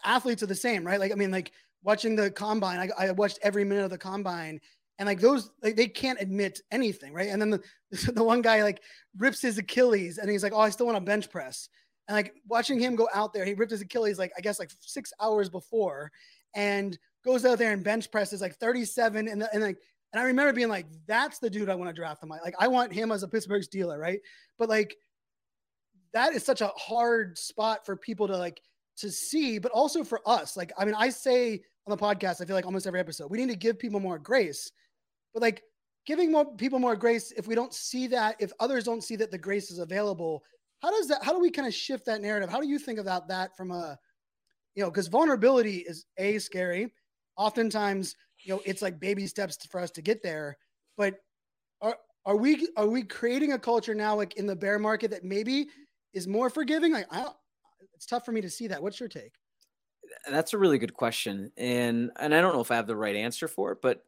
athletes 0.05 0.43
are 0.43 0.47
the 0.47 0.55
same, 0.55 0.84
right? 0.87 0.99
Like, 0.99 1.12
I 1.12 1.14
mean, 1.14 1.30
like 1.30 1.53
watching 1.82 2.16
the 2.16 2.30
combine, 2.30 2.78
I, 2.78 3.07
I 3.07 3.11
watched 3.12 3.39
every 3.43 3.64
minute 3.64 3.84
of 3.84 3.91
the 3.91 3.99
combine, 3.99 4.61
and 4.99 5.07
like 5.07 5.20
those, 5.20 5.51
like 5.62 5.76
they 5.76 5.88
can't 5.88 6.20
admit 6.20 6.61
anything, 6.70 7.12
right? 7.12 7.28
And 7.28 7.40
then 7.40 7.51
the 7.51 7.62
the 8.12 8.24
one 8.24 8.42
guy 8.42 8.62
like 8.62 8.82
rips 9.16 9.42
his 9.42 9.59
Achilles, 9.59 10.18
and 10.18 10.30
he's 10.30 10.42
like, 10.42 10.53
"Oh, 10.53 10.61
I 10.61 10.70
still 10.70 10.86
want 10.86 10.97
to 10.97 11.05
bench 11.05 11.30
press." 11.30 11.68
And 12.09 12.16
like 12.16 12.34
watching 12.47 12.78
him 12.78 12.94
go 12.94 13.09
out 13.12 13.32
there, 13.32 13.44
he 13.44 13.55
ripped 13.55 13.72
his 13.72 13.80
Achilles 13.80 14.18
like 14.18 14.32
I 14.36 14.40
guess 14.40 14.59
like 14.59 14.70
six 14.80 15.12
hours 15.20 15.49
before, 15.49 16.11
and 16.55 16.99
goes 17.24 17.44
out 17.44 17.59
there 17.59 17.72
and 17.72 17.82
bench 17.82 18.11
presses 18.12 18.40
like 18.40 18.55
37 18.57 19.26
and, 19.26 19.42
the, 19.42 19.53
and 19.53 19.62
like 19.62 19.78
and 20.12 20.22
I 20.22 20.26
remember 20.26 20.53
being 20.53 20.68
like, 20.68 20.86
that's 21.07 21.40
the 21.40 21.51
dude 21.51 21.68
I 21.68 21.74
want 21.74 21.90
to 21.90 21.94
draft 21.94 22.24
my 22.24 22.38
like 22.40 22.55
I 22.59 22.68
want 22.68 22.92
him 22.92 23.12
as 23.12 23.22
a 23.22 23.28
Pittsburgh 23.28 23.62
Steeler, 23.62 23.99
right? 23.99 24.20
But 24.59 24.68
like 24.68 24.97
that 26.12 26.32
is 26.32 26.44
such 26.44 26.62
a 26.62 26.68
hard 26.68 27.36
spot 27.36 27.84
for 27.84 27.97
people 27.97 28.26
to 28.28 28.36
like 28.36 28.61
to 28.99 29.11
see, 29.11 29.59
but 29.59 29.72
also 29.72 30.03
for 30.03 30.20
us. 30.26 30.57
Like, 30.57 30.72
I 30.78 30.84
mean, 30.84 30.94
I 30.94 31.11
say 31.11 31.61
on 31.86 31.97
the 31.97 31.97
podcast, 31.97 32.40
I 32.40 32.47
feel 32.47 32.57
like 32.57 32.64
almost 32.64 32.86
every 32.86 33.01
episode, 33.01 33.30
we 33.30 33.38
need 33.38 33.51
to 33.51 33.57
give 33.57 33.78
people 33.78 34.01
more 34.01 34.18
grace. 34.18 34.70
But 35.37 35.43
like 35.43 35.64
giving 36.07 36.32
more 36.32 36.47
people 36.57 36.78
more 36.78 36.97
grace, 36.97 37.30
if 37.32 37.47
we 37.47 37.55
don't 37.55 37.74
see 37.74 38.07
that, 38.07 38.37
if 38.39 38.55
others 38.59 38.84
don't 38.84 39.05
see 39.05 39.16
that 39.16 39.30
the 39.30 39.37
grace 39.37 39.70
is 39.70 39.80
available, 39.80 40.43
how 40.80 40.91
does 40.91 41.09
that 41.09 41.22
how 41.22 41.34
do 41.34 41.39
we 41.39 41.51
kind 41.51 41.68
of 41.68 41.74
shift 41.74 42.07
that 42.07 42.22
narrative? 42.22 42.49
How 42.49 42.59
do 42.59 42.66
you 42.66 42.78
think 42.78 42.99
about 42.99 43.28
that 43.28 43.55
from 43.55 43.70
a 43.70 43.99
you 44.74 44.82
know, 44.82 44.91
because 44.91 45.09
vulnerability 45.09 45.84
is 45.87 46.07
a 46.16 46.39
scary 46.39 46.91
oftentimes, 47.37 48.16
you 48.45 48.55
know, 48.55 48.62
it's 48.64 48.80
like 48.80 48.99
baby 48.99 49.26
steps 49.26 49.59
for 49.66 49.78
us 49.78 49.91
to 49.91 50.01
get 50.01 50.22
there. 50.22 50.57
But 50.97 51.16
are 51.82 51.99
are 52.24 52.37
we 52.37 52.68
are 52.78 52.89
we 52.89 53.03
creating 53.03 53.53
a 53.53 53.59
culture 53.59 53.95
now, 53.95 54.16
like 54.16 54.39
in 54.39 54.47
the 54.47 54.57
bear 54.57 54.78
market, 54.78 55.11
that 55.11 55.22
maybe 55.22 55.68
is 56.14 56.26
more 56.26 56.49
forgiving? 56.49 56.95
Like, 56.95 57.09
I 57.11 57.26
it's 57.93 58.07
tough 58.07 58.24
for 58.24 58.32
me 58.32 58.41
to 58.41 58.49
see 58.49 58.68
that. 58.68 58.82
What's 58.82 58.99
your 58.99 59.11
take? 59.11 59.34
That's 60.30 60.55
a 60.55 60.59
really 60.59 60.78
good 60.78 60.95
question, 60.95 61.53
and 61.59 62.11
and 62.18 62.34
I 62.34 62.41
don't 62.41 62.55
know 62.55 62.62
if 62.62 62.70
I 62.70 62.76
have 62.76 62.87
the 62.87 62.97
right 62.97 63.16
answer 63.16 63.49
for 63.49 63.72
it, 63.72 63.82
but 63.82 64.03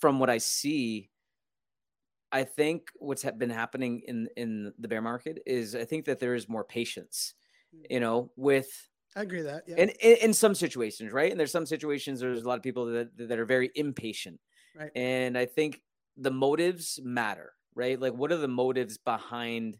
from 0.00 0.18
what 0.18 0.30
I 0.30 0.38
see, 0.38 1.10
I 2.32 2.44
think 2.44 2.88
what's 2.98 3.24
been 3.24 3.50
happening 3.50 4.02
in 4.06 4.28
in 4.36 4.72
the 4.78 4.88
bear 4.88 5.02
market 5.02 5.40
is 5.46 5.74
I 5.74 5.84
think 5.84 6.06
that 6.06 6.20
there 6.20 6.34
is 6.34 6.48
more 6.48 6.64
patience, 6.64 7.34
hmm. 7.74 7.82
you 7.90 8.00
know, 8.00 8.30
with 8.36 8.68
I 9.16 9.22
agree 9.22 9.42
that. 9.42 9.64
Yeah. 9.66 9.76
And 9.78 9.90
in, 10.00 10.16
in, 10.18 10.34
some 10.34 10.54
situations, 10.54 11.12
right? 11.12 11.32
And 11.32 11.40
there's 11.40 11.50
some 11.50 11.66
situations 11.66 12.20
there's 12.20 12.42
a 12.42 12.48
lot 12.48 12.56
of 12.56 12.62
people 12.62 12.86
that 12.86 13.16
that 13.28 13.38
are 13.38 13.44
very 13.44 13.70
impatient. 13.74 14.38
Right. 14.78 14.90
And 14.94 15.36
I 15.36 15.46
think 15.46 15.80
the 16.16 16.30
motives 16.30 17.00
matter, 17.02 17.52
right? 17.74 18.00
Like 18.00 18.14
what 18.14 18.30
are 18.30 18.36
the 18.36 18.48
motives 18.48 18.98
behind 18.98 19.78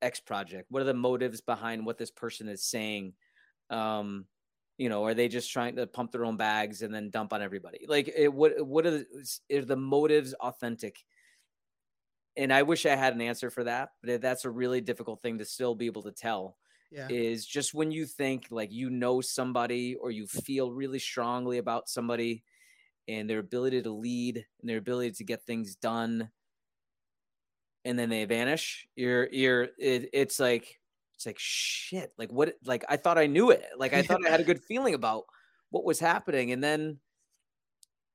X 0.00 0.20
project? 0.20 0.66
What 0.70 0.82
are 0.82 0.86
the 0.86 0.94
motives 0.94 1.40
behind 1.40 1.84
what 1.84 1.98
this 1.98 2.12
person 2.12 2.48
is 2.48 2.62
saying? 2.64 3.14
Um, 3.70 4.26
you 4.78 4.88
know, 4.88 5.04
are 5.04 5.14
they 5.14 5.28
just 5.28 5.52
trying 5.52 5.76
to 5.76 5.86
pump 5.86 6.12
their 6.12 6.24
own 6.24 6.36
bags 6.36 6.82
and 6.82 6.94
then 6.94 7.10
dump 7.10 7.32
on 7.32 7.42
everybody? 7.42 7.84
Like 7.86 8.10
it, 8.16 8.32
what 8.32 8.64
what 8.66 8.86
are 8.86 8.90
the, 8.92 9.06
are 9.52 9.64
the 9.64 9.76
motives 9.76 10.32
authentic? 10.34 11.04
And 12.36 12.52
I 12.52 12.62
wish 12.62 12.86
I 12.86 12.94
had 12.94 13.14
an 13.14 13.20
answer 13.20 13.50
for 13.50 13.64
that, 13.64 13.90
but 14.02 14.22
that's 14.22 14.44
a 14.44 14.50
really 14.50 14.80
difficult 14.80 15.20
thing 15.20 15.38
to 15.38 15.44
still 15.44 15.74
be 15.74 15.86
able 15.86 16.04
to 16.04 16.12
tell 16.12 16.56
yeah. 16.90 17.08
is 17.10 17.46
just 17.46 17.74
when 17.74 17.90
you 17.90 18.06
think 18.06 18.46
like 18.50 18.72
you 18.72 18.90
know 18.90 19.20
somebody 19.20 19.96
or 19.96 20.10
you 20.10 20.26
feel 20.26 20.72
really 20.72 20.98
strongly 20.98 21.58
about 21.58 21.88
somebody 21.88 22.42
and 23.06 23.28
their 23.28 23.38
ability 23.38 23.82
to 23.82 23.90
lead 23.90 24.44
and 24.60 24.68
their 24.68 24.78
ability 24.78 25.12
to 25.12 25.24
get 25.24 25.42
things 25.42 25.74
done 25.76 26.30
and 27.84 27.98
then 27.98 28.08
they 28.08 28.24
vanish 28.24 28.86
you're 28.96 29.28
you're 29.32 29.68
it, 29.78 30.08
it's 30.12 30.40
like 30.40 30.80
it's 31.18 31.26
like 31.26 31.38
shit 31.38 32.12
like 32.16 32.30
what 32.30 32.54
like 32.64 32.84
i 32.88 32.96
thought 32.96 33.18
i 33.18 33.26
knew 33.26 33.50
it. 33.50 33.64
Like 33.76 33.92
i 33.92 34.02
thought 34.02 34.24
i 34.24 34.30
had 34.30 34.38
a 34.38 34.44
good 34.52 34.62
feeling 34.62 34.94
about 34.94 35.24
what 35.70 35.84
was 35.84 35.98
happening. 35.98 36.52
And 36.52 36.62
then 36.62 36.98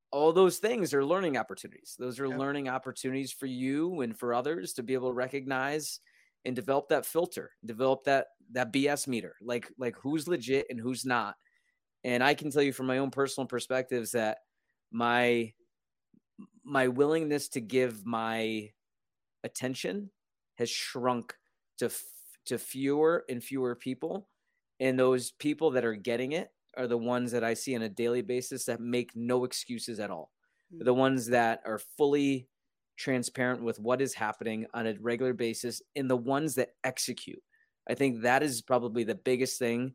all 0.09 0.31
those 0.31 0.59
things 0.59 0.93
are 0.93 1.03
learning 1.03 1.37
opportunities. 1.37 1.95
Those 1.99 2.19
are 2.19 2.29
learning 2.29 2.69
opportunities 2.69 3.31
for 3.31 3.47
you 3.47 4.01
and 4.01 4.17
for 4.17 4.33
others 4.33 4.71
to 4.73 4.83
be 4.83 4.93
able 4.93 5.09
to 5.09 5.15
recognize 5.15 5.99
and 6.45 6.55
develop 6.55 6.87
that 6.89 7.05
filter, 7.05 7.51
develop 7.65 8.05
that 8.05 8.27
that 8.53 8.71
BS 8.71 9.07
meter, 9.07 9.35
like 9.41 9.69
like 9.77 9.97
who's 9.97 10.27
legit 10.27 10.67
and 10.69 10.79
who's 10.79 11.05
not. 11.05 11.35
And 12.05 12.23
I 12.23 12.35
can 12.35 12.51
tell 12.51 12.61
you 12.61 12.71
from 12.71 12.85
my 12.85 12.99
own 12.99 13.11
personal 13.11 13.47
perspectives 13.47 14.11
that 14.11 14.37
my 14.91 15.51
my 16.63 16.87
willingness 16.87 17.49
to 17.49 17.59
give 17.59 18.05
my 18.05 18.69
attention 19.43 20.09
has 20.55 20.69
shrunk 20.69 21.35
to 21.79 21.91
to 22.45 22.57
fewer 22.57 23.23
and 23.29 23.43
fewer 23.43 23.75
people 23.75 24.27
and 24.79 24.99
those 24.99 25.31
people 25.31 25.71
that 25.71 25.85
are 25.85 25.95
getting 25.95 26.33
it 26.33 26.49
are 26.75 26.87
the 26.87 26.97
ones 26.97 27.31
that 27.31 27.43
I 27.43 27.53
see 27.53 27.75
on 27.75 27.83
a 27.83 27.89
daily 27.89 28.21
basis 28.21 28.65
that 28.65 28.79
make 28.79 29.11
no 29.15 29.45
excuses 29.45 29.99
at 29.99 30.09
all. 30.09 30.31
Mm-hmm. 30.73 30.85
The 30.85 30.93
ones 30.93 31.27
that 31.27 31.61
are 31.65 31.79
fully 31.97 32.47
transparent 32.97 33.63
with 33.63 33.79
what 33.79 34.01
is 34.01 34.13
happening 34.13 34.65
on 34.73 34.87
a 34.87 34.95
regular 34.99 35.33
basis 35.33 35.81
and 35.95 36.09
the 36.09 36.17
ones 36.17 36.55
that 36.55 36.69
execute. 36.83 37.41
I 37.89 37.95
think 37.95 38.21
that 38.21 38.43
is 38.43 38.61
probably 38.61 39.03
the 39.03 39.15
biggest 39.15 39.59
thing 39.59 39.93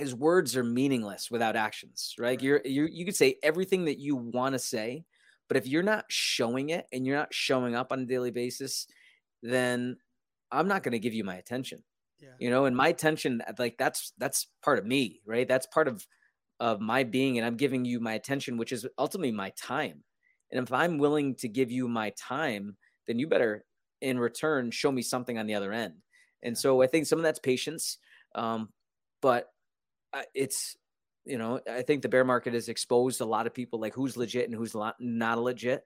is 0.00 0.14
words 0.14 0.56
are 0.56 0.64
meaningless 0.64 1.30
without 1.30 1.56
actions, 1.56 2.14
right? 2.18 2.40
You're, 2.42 2.60
you 2.64 2.88
you 2.90 3.04
could 3.04 3.14
say 3.14 3.36
everything 3.42 3.84
that 3.84 3.98
you 3.98 4.16
want 4.16 4.54
to 4.54 4.58
say, 4.58 5.04
but 5.48 5.56
if 5.56 5.66
you're 5.66 5.82
not 5.82 6.06
showing 6.08 6.70
it 6.70 6.86
and 6.92 7.06
you're 7.06 7.16
not 7.16 7.32
showing 7.32 7.74
up 7.74 7.92
on 7.92 8.00
a 8.00 8.06
daily 8.06 8.30
basis, 8.30 8.86
then 9.42 9.96
I'm 10.54 10.68
not 10.68 10.82
going 10.82 10.92
to 10.92 10.98
give 10.98 11.14
you 11.14 11.24
my 11.24 11.36
attention. 11.36 11.82
Yeah. 12.20 12.28
You 12.38 12.50
know, 12.50 12.64
and 12.64 12.76
my 12.76 12.88
attention 12.88 13.42
like 13.58 13.76
that's 13.76 14.12
that's 14.18 14.46
part 14.62 14.78
of 14.78 14.86
me, 14.86 15.20
right? 15.26 15.46
That's 15.46 15.66
part 15.66 15.88
of 15.88 16.06
of 16.60 16.80
my 16.80 17.04
being 17.04 17.36
and 17.36 17.46
I'm 17.46 17.56
giving 17.56 17.84
you 17.84 18.00
my 18.00 18.14
attention, 18.14 18.56
which 18.56 18.72
is 18.72 18.86
ultimately 18.96 19.32
my 19.32 19.50
time. 19.50 20.04
And 20.50 20.62
if 20.62 20.72
I'm 20.72 20.98
willing 20.98 21.34
to 21.36 21.48
give 21.48 21.70
you 21.70 21.88
my 21.88 22.10
time, 22.10 22.76
then 23.06 23.18
you 23.18 23.26
better 23.26 23.64
in 24.00 24.18
return 24.18 24.70
show 24.70 24.92
me 24.92 25.02
something 25.02 25.38
on 25.38 25.46
the 25.46 25.54
other 25.54 25.72
end. 25.72 25.94
And 26.42 26.56
so 26.56 26.80
I 26.82 26.86
think 26.86 27.06
some 27.06 27.18
of 27.18 27.24
that's 27.24 27.40
patience. 27.40 27.98
Um, 28.34 28.68
but 29.20 29.48
it's, 30.34 30.76
you 31.24 31.38
know, 31.38 31.60
I 31.68 31.82
think 31.82 32.02
the 32.02 32.08
bear 32.08 32.24
market 32.24 32.54
has 32.54 32.68
exposed 32.68 33.20
a 33.20 33.26
lot 33.26 33.46
of 33.46 33.54
people 33.54 33.80
like 33.80 33.94
who's 33.94 34.16
legit 34.16 34.48
and 34.48 34.54
who's 34.54 34.74
not 34.74 35.42
legit. 35.42 35.84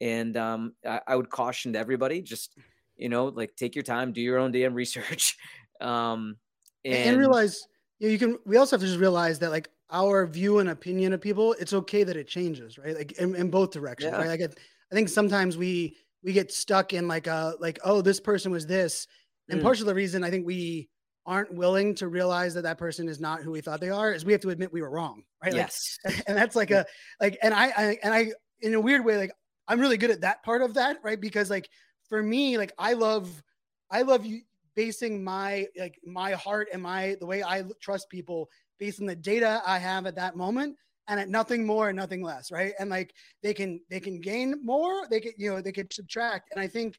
And 0.00 0.36
um, 0.36 0.74
I, 0.86 1.00
I 1.08 1.16
would 1.16 1.30
caution 1.30 1.72
to 1.72 1.78
everybody 1.78 2.22
just, 2.22 2.56
you 3.04 3.10
know, 3.10 3.26
like 3.26 3.54
take 3.54 3.74
your 3.74 3.82
time, 3.82 4.12
do 4.12 4.22
your 4.22 4.38
own 4.38 4.50
damn 4.50 4.74
research. 4.74 5.36
Um, 5.80 6.36
and, 6.84 6.94
and 6.94 7.18
realize 7.18 7.66
you, 7.98 8.06
know, 8.06 8.12
you 8.12 8.18
can, 8.18 8.38
we 8.46 8.56
also 8.56 8.76
have 8.76 8.80
to 8.80 8.86
just 8.86 9.00
realize 9.00 9.40
that 9.40 9.50
like 9.50 9.68
our 9.90 10.24
view 10.24 10.60
and 10.60 10.70
opinion 10.70 11.12
of 11.12 11.20
people, 11.20 11.52
it's 11.58 11.72
okay 11.72 12.04
that 12.04 12.16
it 12.16 12.28
changes, 12.28 12.78
right? 12.78 12.96
Like 12.96 13.12
in, 13.18 13.34
in 13.34 13.50
both 13.50 13.72
directions, 13.72 14.12
yeah. 14.12 14.18
right? 14.18 14.40
Like 14.40 14.40
I 14.40 14.94
think 14.94 15.08
sometimes 15.08 15.58
we 15.58 15.96
we 16.22 16.32
get 16.32 16.52
stuck 16.52 16.92
in 16.92 17.08
like 17.08 17.26
a 17.26 17.54
like 17.58 17.80
oh 17.84 18.02
this 18.02 18.20
person 18.20 18.52
was 18.52 18.66
this, 18.66 19.08
and 19.50 19.60
mm. 19.60 19.64
part 19.64 19.80
of 19.80 19.86
the 19.86 19.94
reason 19.94 20.22
I 20.22 20.30
think 20.30 20.46
we 20.46 20.88
aren't 21.26 21.52
willing 21.52 21.96
to 21.96 22.08
realize 22.08 22.54
that 22.54 22.62
that 22.62 22.78
person 22.78 23.08
is 23.08 23.20
not 23.20 23.42
who 23.42 23.50
we 23.50 23.60
thought 23.60 23.80
they 23.80 23.90
are 23.90 24.12
is 24.12 24.24
we 24.24 24.32
have 24.32 24.42
to 24.42 24.50
admit 24.50 24.72
we 24.72 24.80
were 24.80 24.90
wrong, 24.90 25.24
right? 25.42 25.54
Yes, 25.54 25.98
like, 26.04 26.22
and 26.28 26.36
that's 26.38 26.54
like 26.54 26.70
a 26.70 26.86
like, 27.20 27.36
and 27.42 27.52
I, 27.52 27.66
I 27.76 27.98
and 28.02 28.14
I 28.14 28.30
in 28.60 28.74
a 28.74 28.80
weird 28.80 29.04
way 29.04 29.18
like 29.18 29.32
I'm 29.66 29.80
really 29.80 29.98
good 29.98 30.12
at 30.12 30.20
that 30.20 30.44
part 30.44 30.62
of 30.62 30.74
that, 30.74 30.98
right? 31.02 31.20
Because 31.20 31.50
like 31.50 31.68
for 32.08 32.22
me, 32.22 32.58
like 32.58 32.72
I 32.78 32.92
love, 32.92 33.42
I 33.90 34.02
love 34.02 34.24
you 34.24 34.42
basing 34.74 35.22
my 35.22 35.66
like 35.78 35.98
my 36.04 36.32
heart 36.32 36.68
and 36.72 36.82
my 36.82 37.16
the 37.20 37.26
way 37.26 37.42
I 37.42 37.62
trust 37.80 38.08
people 38.08 38.48
based 38.78 39.00
on 39.00 39.06
the 39.06 39.14
data 39.14 39.62
I 39.64 39.78
have 39.78 40.06
at 40.06 40.16
that 40.16 40.36
moment 40.36 40.76
and 41.08 41.20
at 41.20 41.28
nothing 41.28 41.66
more 41.66 41.88
and 41.88 41.96
nothing 41.96 42.22
less, 42.22 42.50
right? 42.50 42.72
And 42.78 42.90
like 42.90 43.14
they 43.42 43.54
can 43.54 43.80
they 43.90 44.00
can 44.00 44.20
gain 44.20 44.54
more, 44.64 45.06
they 45.08 45.20
can 45.20 45.32
you 45.36 45.50
know 45.50 45.60
they 45.60 45.72
can 45.72 45.90
subtract, 45.90 46.50
and 46.52 46.60
I 46.60 46.66
think 46.66 46.98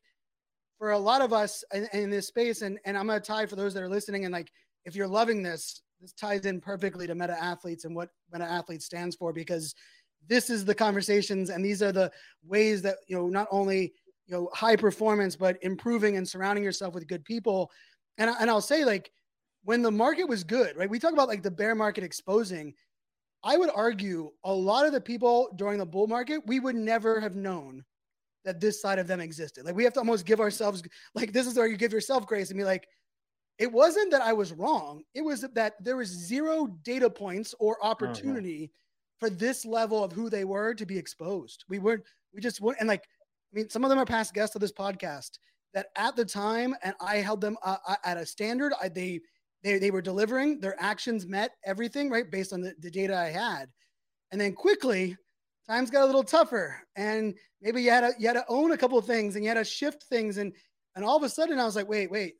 for 0.77 0.91
a 0.91 0.99
lot 0.99 1.21
of 1.21 1.33
us 1.33 1.63
in, 1.73 1.87
in 1.93 2.09
this 2.09 2.27
space, 2.27 2.61
and 2.61 2.79
and 2.85 2.97
I'm 2.97 3.07
gonna 3.07 3.19
tie 3.19 3.45
for 3.45 3.55
those 3.55 3.73
that 3.73 3.83
are 3.83 3.89
listening, 3.89 4.25
and 4.25 4.33
like 4.33 4.51
if 4.85 4.95
you're 4.95 5.07
loving 5.07 5.41
this, 5.41 5.81
this 5.99 6.13
ties 6.13 6.45
in 6.45 6.61
perfectly 6.61 7.07
to 7.07 7.15
meta 7.15 7.41
athletes 7.41 7.85
and 7.85 7.95
what 7.95 8.09
meta 8.31 8.45
athletes 8.45 8.85
stands 8.85 9.15
for 9.15 9.33
because 9.33 9.73
this 10.27 10.49
is 10.49 10.65
the 10.65 10.75
conversations 10.75 11.49
and 11.49 11.63
these 11.63 11.81
are 11.81 11.91
the 11.91 12.11
ways 12.45 12.81
that 12.81 12.97
you 13.07 13.15
know 13.15 13.27
not 13.27 13.47
only 13.51 13.93
you 14.27 14.35
know 14.35 14.49
high 14.53 14.75
performance 14.75 15.35
but 15.35 15.57
improving 15.61 16.17
and 16.17 16.27
surrounding 16.27 16.63
yourself 16.63 16.93
with 16.93 17.07
good 17.07 17.23
people. 17.23 17.71
And, 18.17 18.29
and 18.39 18.49
i'll 18.49 18.61
say 18.61 18.85
like 18.85 19.11
when 19.63 19.81
the 19.81 19.91
market 19.91 20.27
was 20.27 20.43
good 20.43 20.75
right? 20.77 20.89
We 20.89 20.99
talk 20.99 21.13
about 21.13 21.27
like 21.27 21.43
the 21.43 21.51
bear 21.51 21.75
market 21.75 22.03
exposing. 22.03 22.73
I 23.43 23.57
would 23.57 23.69
argue 23.75 24.31
a 24.43 24.53
lot 24.53 24.87
of 24.87 24.91
the 24.91 25.01
people 25.01 25.49
during 25.55 25.77
the 25.77 25.85
bull 25.85 26.07
market 26.07 26.41
we 26.45 26.59
would 26.59 26.75
never 26.75 27.19
have 27.19 27.35
known 27.35 27.83
that 28.43 28.61
this 28.61 28.81
side 28.81 28.99
of 28.99 29.07
them 29.07 29.19
existed. 29.19 29.65
Like 29.65 29.75
we 29.75 29.83
have 29.83 29.93
to 29.93 29.99
almost 29.99 30.25
give 30.25 30.39
ourselves 30.39 30.83
like 31.15 31.33
this 31.33 31.47
is 31.47 31.55
where 31.55 31.67
you 31.67 31.77
give 31.77 31.93
yourself 31.93 32.25
grace 32.25 32.49
and 32.49 32.57
be 32.57 32.63
like 32.63 32.87
it 33.57 33.71
wasn't 33.71 34.11
that 34.11 34.21
i 34.21 34.33
was 34.33 34.51
wrong. 34.53 35.03
It 35.13 35.21
was 35.21 35.41
that 35.41 35.73
there 35.83 35.97
was 35.97 36.09
zero 36.09 36.67
data 36.83 37.09
points 37.09 37.55
or 37.59 37.77
oh, 37.81 37.89
opportunity 37.89 38.71
for 39.19 39.29
this 39.29 39.65
level 39.65 40.03
of 40.03 40.11
who 40.11 40.29
they 40.29 40.45
were 40.45 40.73
to 40.73 40.85
be 40.85 40.97
exposed. 40.97 41.65
We 41.69 41.79
weren't 41.79 42.03
we 42.33 42.41
just 42.41 42.61
weren't 42.61 42.79
and 42.79 42.87
like 42.87 43.03
mean, 43.55 43.69
some 43.69 43.83
of 43.83 43.89
them 43.89 43.99
are 43.99 44.05
past 44.05 44.33
guests 44.33 44.55
of 44.55 44.61
this 44.61 44.71
podcast 44.71 45.39
that 45.73 45.87
at 45.95 46.15
the 46.15 46.25
time, 46.25 46.75
and 46.83 46.93
I 47.01 47.17
held 47.17 47.41
them 47.41 47.57
uh, 47.63 47.77
uh, 47.87 47.95
at 48.03 48.17
a 48.17 48.25
standard. 48.25 48.73
I, 48.81 48.89
they, 48.89 49.21
they, 49.63 49.79
they 49.79 49.91
were 49.91 50.01
delivering. 50.01 50.59
Their 50.59 50.75
actions 50.79 51.25
met 51.25 51.51
everything 51.65 52.09
right 52.09 52.29
based 52.29 52.53
on 52.53 52.61
the, 52.61 52.73
the 52.79 52.91
data 52.91 53.15
I 53.15 53.29
had, 53.29 53.67
and 54.31 54.39
then 54.39 54.53
quickly, 54.53 55.17
times 55.67 55.89
got 55.89 56.03
a 56.03 56.05
little 56.05 56.23
tougher, 56.23 56.77
and 56.95 57.33
maybe 57.61 57.81
you 57.81 57.89
had 57.89 58.01
to 58.01 58.13
you 58.19 58.27
had 58.27 58.33
to 58.33 58.45
own 58.47 58.71
a 58.71 58.77
couple 58.77 58.97
of 58.97 59.05
things, 59.05 59.35
and 59.35 59.43
you 59.43 59.49
had 59.49 59.55
to 59.55 59.63
shift 59.63 60.03
things, 60.03 60.37
and 60.37 60.53
and 60.95 61.03
all 61.03 61.17
of 61.17 61.23
a 61.23 61.29
sudden, 61.29 61.59
I 61.59 61.65
was 61.65 61.75
like, 61.75 61.89
wait, 61.89 62.11
wait, 62.11 62.35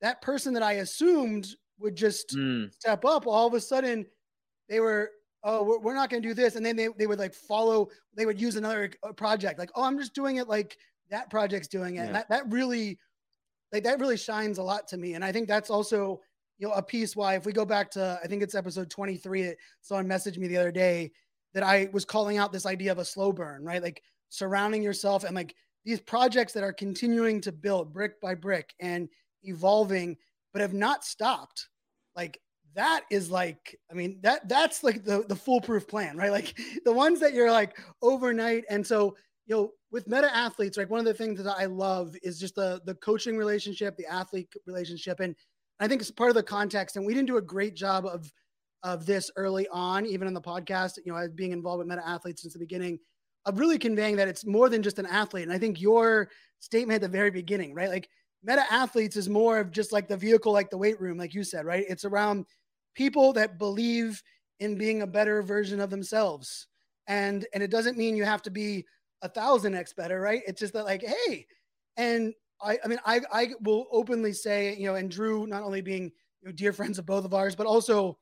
that 0.00 0.20
person 0.22 0.54
that 0.54 0.62
I 0.62 0.74
assumed 0.74 1.48
would 1.78 1.96
just 1.96 2.30
mm. 2.36 2.72
step 2.72 3.04
up, 3.04 3.26
all 3.26 3.46
of 3.46 3.54
a 3.54 3.60
sudden, 3.60 4.06
they 4.68 4.80
were 4.80 5.10
oh, 5.44 5.62
we're, 5.62 5.78
we're 5.78 5.94
not 5.94 6.10
going 6.10 6.22
to 6.22 6.28
do 6.28 6.34
this. 6.34 6.56
And 6.56 6.64
then 6.64 6.74
they, 6.74 6.88
they 6.98 7.06
would 7.06 7.18
like 7.18 7.34
follow, 7.34 7.88
they 8.14 8.26
would 8.26 8.40
use 8.40 8.56
another 8.56 8.90
uh, 9.02 9.12
project. 9.12 9.58
Like, 9.58 9.70
oh, 9.74 9.84
I'm 9.84 9.98
just 9.98 10.14
doing 10.14 10.36
it 10.36 10.48
like 10.48 10.76
that 11.10 11.30
project's 11.30 11.68
doing 11.68 11.96
it. 11.96 11.98
Yeah. 11.98 12.04
And 12.06 12.14
that, 12.14 12.28
that 12.30 12.50
really, 12.50 12.98
like 13.72 13.84
that 13.84 14.00
really 14.00 14.16
shines 14.16 14.58
a 14.58 14.62
lot 14.62 14.88
to 14.88 14.96
me. 14.96 15.14
And 15.14 15.24
I 15.24 15.30
think 15.30 15.46
that's 15.46 15.70
also, 15.70 16.20
you 16.58 16.66
know, 16.66 16.74
a 16.74 16.82
piece 16.82 17.14
why 17.14 17.34
if 17.34 17.44
we 17.44 17.52
go 17.52 17.64
back 17.64 17.90
to, 17.92 18.18
I 18.22 18.26
think 18.26 18.42
it's 18.42 18.54
episode 18.54 18.90
23, 18.90 19.54
someone 19.82 20.08
messaged 20.08 20.38
me 20.38 20.48
the 20.48 20.56
other 20.56 20.72
day 20.72 21.12
that 21.52 21.62
I 21.62 21.88
was 21.92 22.04
calling 22.04 22.38
out 22.38 22.52
this 22.52 22.66
idea 22.66 22.92
of 22.92 22.98
a 22.98 23.04
slow 23.04 23.32
burn, 23.32 23.64
right? 23.64 23.82
Like 23.82 24.02
surrounding 24.30 24.82
yourself 24.82 25.24
and 25.24 25.34
like 25.36 25.54
these 25.84 26.00
projects 26.00 26.52
that 26.54 26.64
are 26.64 26.72
continuing 26.72 27.40
to 27.42 27.52
build 27.52 27.92
brick 27.92 28.20
by 28.20 28.34
brick 28.34 28.74
and 28.80 29.08
evolving, 29.42 30.16
but 30.52 30.62
have 30.62 30.72
not 30.72 31.04
stopped. 31.04 31.68
Like 32.16 32.40
that 32.74 33.04
is 33.10 33.30
like 33.30 33.78
i 33.90 33.94
mean 33.94 34.18
that 34.22 34.48
that's 34.48 34.82
like 34.82 35.04
the 35.04 35.24
the 35.28 35.36
foolproof 35.36 35.86
plan 35.88 36.16
right? 36.16 36.30
Like 36.32 36.58
the 36.84 36.92
ones 36.92 37.20
that 37.20 37.32
you're 37.32 37.50
like 37.50 37.78
overnight. 38.02 38.64
And 38.68 38.86
so 38.86 39.16
you 39.46 39.54
know 39.54 39.70
with 39.90 40.08
meta 40.08 40.34
athletes 40.34 40.76
like 40.76 40.90
one 40.90 41.00
of 41.00 41.06
the 41.06 41.14
things 41.14 41.42
that 41.42 41.56
i 41.58 41.66
love 41.66 42.16
is 42.22 42.38
just 42.38 42.54
the 42.54 42.80
the 42.84 42.94
coaching 42.96 43.36
relationship 43.36 43.96
the 43.96 44.06
athlete 44.06 44.52
relationship. 44.66 45.20
And 45.20 45.34
i 45.80 45.88
think 45.88 46.00
it's 46.00 46.10
part 46.10 46.30
of 46.30 46.36
the 46.36 46.42
context. 46.42 46.96
And 46.96 47.06
we 47.06 47.14
didn't 47.14 47.28
do 47.28 47.36
a 47.36 47.42
great 47.42 47.74
job 47.74 48.06
of 48.06 48.30
of 48.82 49.06
this 49.06 49.30
early 49.36 49.66
on 49.68 50.04
even 50.04 50.28
in 50.28 50.34
the 50.34 50.40
podcast 50.40 50.98
you 51.04 51.12
know 51.12 51.18
as 51.18 51.32
being 51.32 51.52
involved 51.52 51.78
with 51.78 51.88
meta 51.88 52.06
athletes 52.06 52.42
since 52.42 52.52
the 52.52 52.58
beginning 52.58 52.98
of 53.46 53.58
really 53.58 53.78
conveying 53.78 54.16
that 54.16 54.28
it's 54.28 54.46
more 54.46 54.68
than 54.70 54.82
just 54.82 54.98
an 54.98 55.06
athlete. 55.06 55.44
And 55.44 55.52
i 55.52 55.58
think 55.58 55.80
your 55.80 56.28
statement 56.60 56.96
at 56.96 57.00
the 57.02 57.16
very 57.16 57.30
beginning 57.30 57.74
right? 57.74 57.88
Like 57.88 58.08
meta 58.42 58.64
athletes 58.70 59.16
is 59.16 59.28
more 59.28 59.58
of 59.58 59.70
just 59.70 59.92
like 59.92 60.08
the 60.08 60.16
vehicle 60.16 60.52
like 60.52 60.70
the 60.70 60.78
weight 60.78 61.00
room 61.00 61.18
like 61.18 61.34
you 61.34 61.44
said 61.44 61.64
right? 61.64 61.84
It's 61.88 62.04
around 62.04 62.46
people 62.94 63.32
that 63.34 63.58
believe 63.58 64.22
in 64.60 64.76
being 64.76 65.02
a 65.02 65.06
better 65.06 65.42
version 65.42 65.80
of 65.80 65.90
themselves. 65.90 66.68
And 67.06 67.46
and 67.52 67.62
it 67.62 67.70
doesn't 67.70 67.98
mean 67.98 68.16
you 68.16 68.24
have 68.24 68.42
to 68.42 68.50
be 68.50 68.84
a 69.22 69.28
thousand 69.28 69.74
X 69.74 69.92
better, 69.92 70.20
right? 70.20 70.42
It's 70.46 70.60
just 70.60 70.72
that 70.74 70.84
like, 70.84 71.02
hey, 71.02 71.46
and 71.96 72.32
I 72.62 72.78
I 72.84 72.88
mean 72.88 73.00
I 73.04 73.20
I 73.32 73.48
will 73.62 73.86
openly 73.92 74.32
say, 74.32 74.76
you 74.76 74.86
know, 74.86 74.94
and 74.94 75.10
Drew 75.10 75.46
not 75.46 75.62
only 75.62 75.82
being 75.82 76.04
you 76.04 76.48
know 76.48 76.52
dear 76.52 76.72
friends 76.72 76.98
of 76.98 77.06
both 77.06 77.24
of 77.24 77.34
ours, 77.34 77.54
but 77.54 77.66
also, 77.66 78.18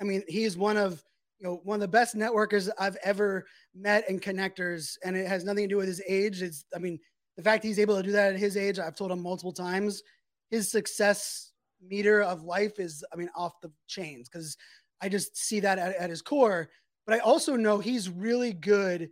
I 0.00 0.04
mean, 0.04 0.22
he's 0.28 0.56
one 0.56 0.76
of 0.76 1.02
you 1.40 1.48
know 1.48 1.60
one 1.64 1.76
of 1.76 1.80
the 1.80 1.88
best 1.88 2.16
networkers 2.16 2.70
I've 2.78 2.96
ever 3.02 3.46
met 3.74 4.08
and 4.08 4.22
connectors, 4.22 4.96
and 5.04 5.16
it 5.16 5.26
has 5.26 5.44
nothing 5.44 5.64
to 5.64 5.74
do 5.74 5.76
with 5.76 5.88
his 5.88 6.02
age. 6.08 6.42
It's 6.42 6.64
I 6.74 6.78
mean 6.78 6.98
the 7.36 7.42
fact 7.42 7.64
he's 7.64 7.78
able 7.78 7.96
to 7.96 8.02
do 8.02 8.12
that 8.12 8.34
at 8.34 8.38
his 8.38 8.56
age, 8.56 8.78
I've 8.78 8.96
told 8.96 9.10
him 9.10 9.22
multiple 9.22 9.52
times, 9.52 10.02
his 10.50 10.70
success 10.70 11.49
meter 11.82 12.22
of 12.22 12.42
life 12.42 12.78
is, 12.78 13.04
I 13.12 13.16
mean, 13.16 13.30
off 13.34 13.60
the 13.60 13.70
chains 13.86 14.28
because 14.28 14.56
I 15.00 15.08
just 15.08 15.36
see 15.36 15.60
that 15.60 15.78
at, 15.78 15.96
at 15.96 16.10
his 16.10 16.22
core. 16.22 16.68
But 17.06 17.16
I 17.16 17.18
also 17.20 17.56
know 17.56 17.78
he's 17.78 18.08
really 18.08 18.52
good 18.52 19.10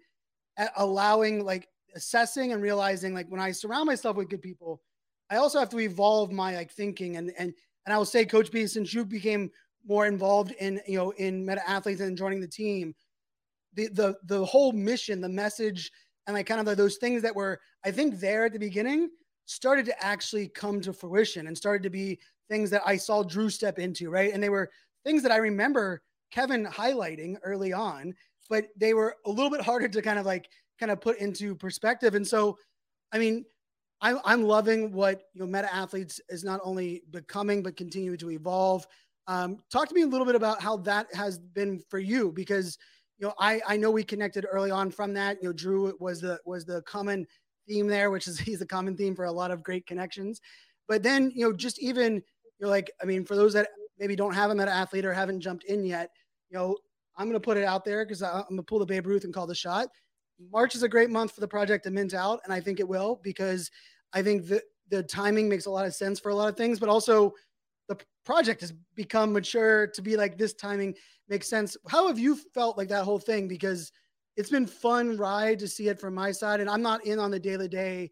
at 0.57 0.73
allowing, 0.77 1.45
like, 1.45 1.69
assessing 1.95 2.53
and 2.53 2.63
realizing, 2.63 3.15
like, 3.15 3.29
when 3.29 3.41
I 3.41 3.51
surround 3.51 3.87
myself 3.87 4.17
with 4.17 4.29
good 4.29 4.43
people, 4.43 4.83
I 5.31 5.37
also 5.37 5.59
have 5.59 5.69
to 5.71 5.81
evolve 5.81 6.33
my 6.33 6.55
like 6.55 6.71
thinking 6.71 7.17
and 7.17 7.33
and 7.39 7.53
and 7.87 7.95
I 7.95 7.99
will 7.99 8.05
say, 8.05 8.25
Coach 8.25 8.51
B, 8.51 8.67
since 8.67 8.93
you 8.93 9.05
became 9.05 9.51
more 9.87 10.07
involved 10.07 10.53
in 10.53 10.81
you 10.87 10.99
know 10.99 11.11
in 11.13 11.45
meta 11.45 11.69
athletes 11.69 12.01
and 12.01 12.17
joining 12.17 12.41
the 12.41 12.49
team, 12.49 12.95
the 13.75 13.89
the 13.89 14.17
the 14.25 14.45
whole 14.45 14.73
mission, 14.73 15.21
the 15.21 15.29
message, 15.29 15.91
and 16.27 16.35
like 16.35 16.47
kind 16.47 16.67
of 16.67 16.77
those 16.77 16.97
things 16.97 17.23
that 17.23 17.35
were 17.35 17.61
I 17.85 17.91
think 17.91 18.21
there 18.21 18.47
at 18.47 18.53
the 18.53 18.59
beginning 18.59 19.11
started 19.47 19.87
to 19.87 20.05
actually 20.05 20.49
come 20.49 20.81
to 20.83 20.93
fruition 20.93 21.47
and 21.47 21.57
started 21.57 21.83
to 21.83 21.91
be 21.91 22.19
things 22.49 22.71
that 22.71 22.83
I 22.85 22.97
saw 22.97 23.23
Drew 23.23 23.51
step 23.51 23.79
into, 23.79 24.11
right? 24.11 24.33
And 24.33 24.43
they 24.43 24.49
were 24.49 24.71
things 25.05 25.23
that 25.23 25.33
I 25.33 25.37
remember 25.37 26.03
Kevin 26.31 26.67
highlighting 26.67 27.37
early 27.43 27.73
on, 27.73 28.15
but 28.49 28.67
they 28.77 28.95
were 28.95 29.17
a 29.27 29.31
little 29.31 29.51
bit 29.51 29.61
harder 29.61 29.89
to 29.89 30.03
kind 30.03 30.19
of 30.19 30.27
like 30.27 30.49
kind 30.79 30.93
of 30.93 31.01
put 31.01 31.19
into 31.19 31.55
perspective. 31.55 32.15
And 32.15 32.27
so, 32.27 32.59
I 33.13 33.19
mean, 33.19 33.45
I'm, 34.01 34.19
I'm 34.25 34.43
loving 34.43 34.93
what 34.93 35.23
you 35.35 35.41
know 35.41 35.47
Meta 35.47 35.73
Athletes 35.75 36.21
is 36.29 36.45
not 36.45 36.61
only 36.63 37.03
becoming 37.11 37.63
but 37.63 37.77
continue 37.77 38.17
to 38.17 38.31
evolve. 38.31 38.87
Um, 39.27 39.59
talk 39.71 39.89
to 39.89 39.95
me 39.95 40.03
a 40.03 40.07
little 40.07 40.27
bit 40.27 40.37
about 40.37 40.63
how 40.63 40.77
that 40.79 41.13
has 41.15 41.39
been 41.39 41.83
for 41.89 41.99
you 41.99 42.33
because 42.33 42.79
you 43.19 43.27
know 43.27 43.35
I 43.39 43.61
I 43.67 43.77
know 43.77 43.91
we 43.91 44.05
connected 44.05 44.47
early 44.51 44.71
on 44.71 44.91
from 44.91 45.13
that. 45.15 45.39
You 45.43 45.49
know, 45.49 45.53
Drew 45.53 45.95
was 45.99 46.21
the 46.21 46.39
was 46.45 46.65
the 46.65 46.83
common 46.83 47.27
theme 47.69 47.89
there, 47.89 48.11
which 48.11 48.29
is 48.29 48.39
he's 48.39 48.63
a 48.63 48.67
common 48.67 48.97
theme 48.97 49.17
for 49.17 49.25
a 49.25 49.33
lot 49.33 49.51
of 49.51 49.63
great 49.63 49.87
connections. 49.87 50.41
But 50.87 51.03
then 51.03 51.33
you 51.35 51.45
know 51.45 51.53
just 51.53 51.81
even 51.81 52.23
you're 52.59 52.69
like, 52.69 52.91
I 53.03 53.05
mean, 53.05 53.25
for 53.25 53.37
those 53.37 53.53
that 53.55 53.69
maybe 53.99 54.17
don't 54.17 54.35
have 54.35 54.51
a 54.51 54.55
meta 54.55 54.71
athlete 54.71 55.05
or 55.05 55.13
haven't 55.13 55.41
jumped 55.41 55.65
in 55.65 55.85
yet, 55.85 56.11
you 56.51 56.59
know, 56.59 56.77
I'm 57.17 57.27
going 57.27 57.35
to 57.35 57.41
put 57.41 57.57
it 57.57 57.65
out 57.65 57.85
there 57.85 58.05
because 58.05 58.23
I'm 58.23 58.43
going 58.43 58.57
to 58.57 58.63
pull 58.63 58.79
the 58.79 58.87
Babe 58.87 59.07
Ruth 59.07 59.25
and 59.25 59.35
call 59.35 59.47
the 59.47 59.55
shot. 59.55 59.89
March 60.53 60.75
is 60.75 60.85
a 60.85 60.89
great 60.89 61.11
month 61.11 61.33
for 61.33 61.41
the 61.41 61.49
project 61.49 61.85
to 61.85 61.91
mint 61.91 62.15
out, 62.15 62.41
and 62.45 62.53
I 62.53 62.61
think 62.61 62.79
it 62.79 62.89
will 62.89 63.21
because 63.23 63.71
I 64.13 64.23
think 64.23 64.47
the 64.47 64.63
the 64.91 65.03
timing 65.03 65.49
makes 65.49 65.67
a 65.67 65.71
lot 65.71 65.85
of 65.85 65.95
sense 65.95 66.19
for 66.19 66.31
a 66.31 66.35
lot 66.35 66.49
of 66.49 66.57
things, 66.57 66.79
but 66.79 66.89
also 66.89 67.35
the 67.89 67.99
project 68.25 68.61
has 68.63 68.73
become 68.95 69.33
mature 69.33 69.89
to 69.89 70.01
be 70.01 70.17
like 70.17 70.39
this 70.39 70.55
timing 70.55 70.95
makes 71.29 71.49
sense. 71.49 71.77
How 71.89 72.07
have 72.07 72.19
you 72.19 72.37
felt 72.55 72.79
like 72.79 72.89
that 72.89 73.05
whole 73.05 73.19
thing? 73.19 73.49
Because 73.49 73.93
it's 74.37 74.49
been 74.51 74.67
fun 74.67 75.17
ride 75.17 75.59
to 75.59 75.69
see 75.69 75.89
it 75.89 76.01
from 76.01 76.15
my 76.15 76.31
side, 76.31 76.61
and 76.61 76.71
I'm 76.71 76.83
not 76.83 77.05
in 77.05 77.19
on 77.19 77.31
the 77.31 77.41
day 77.41 77.57
to 77.57 77.69
day 77.69 78.11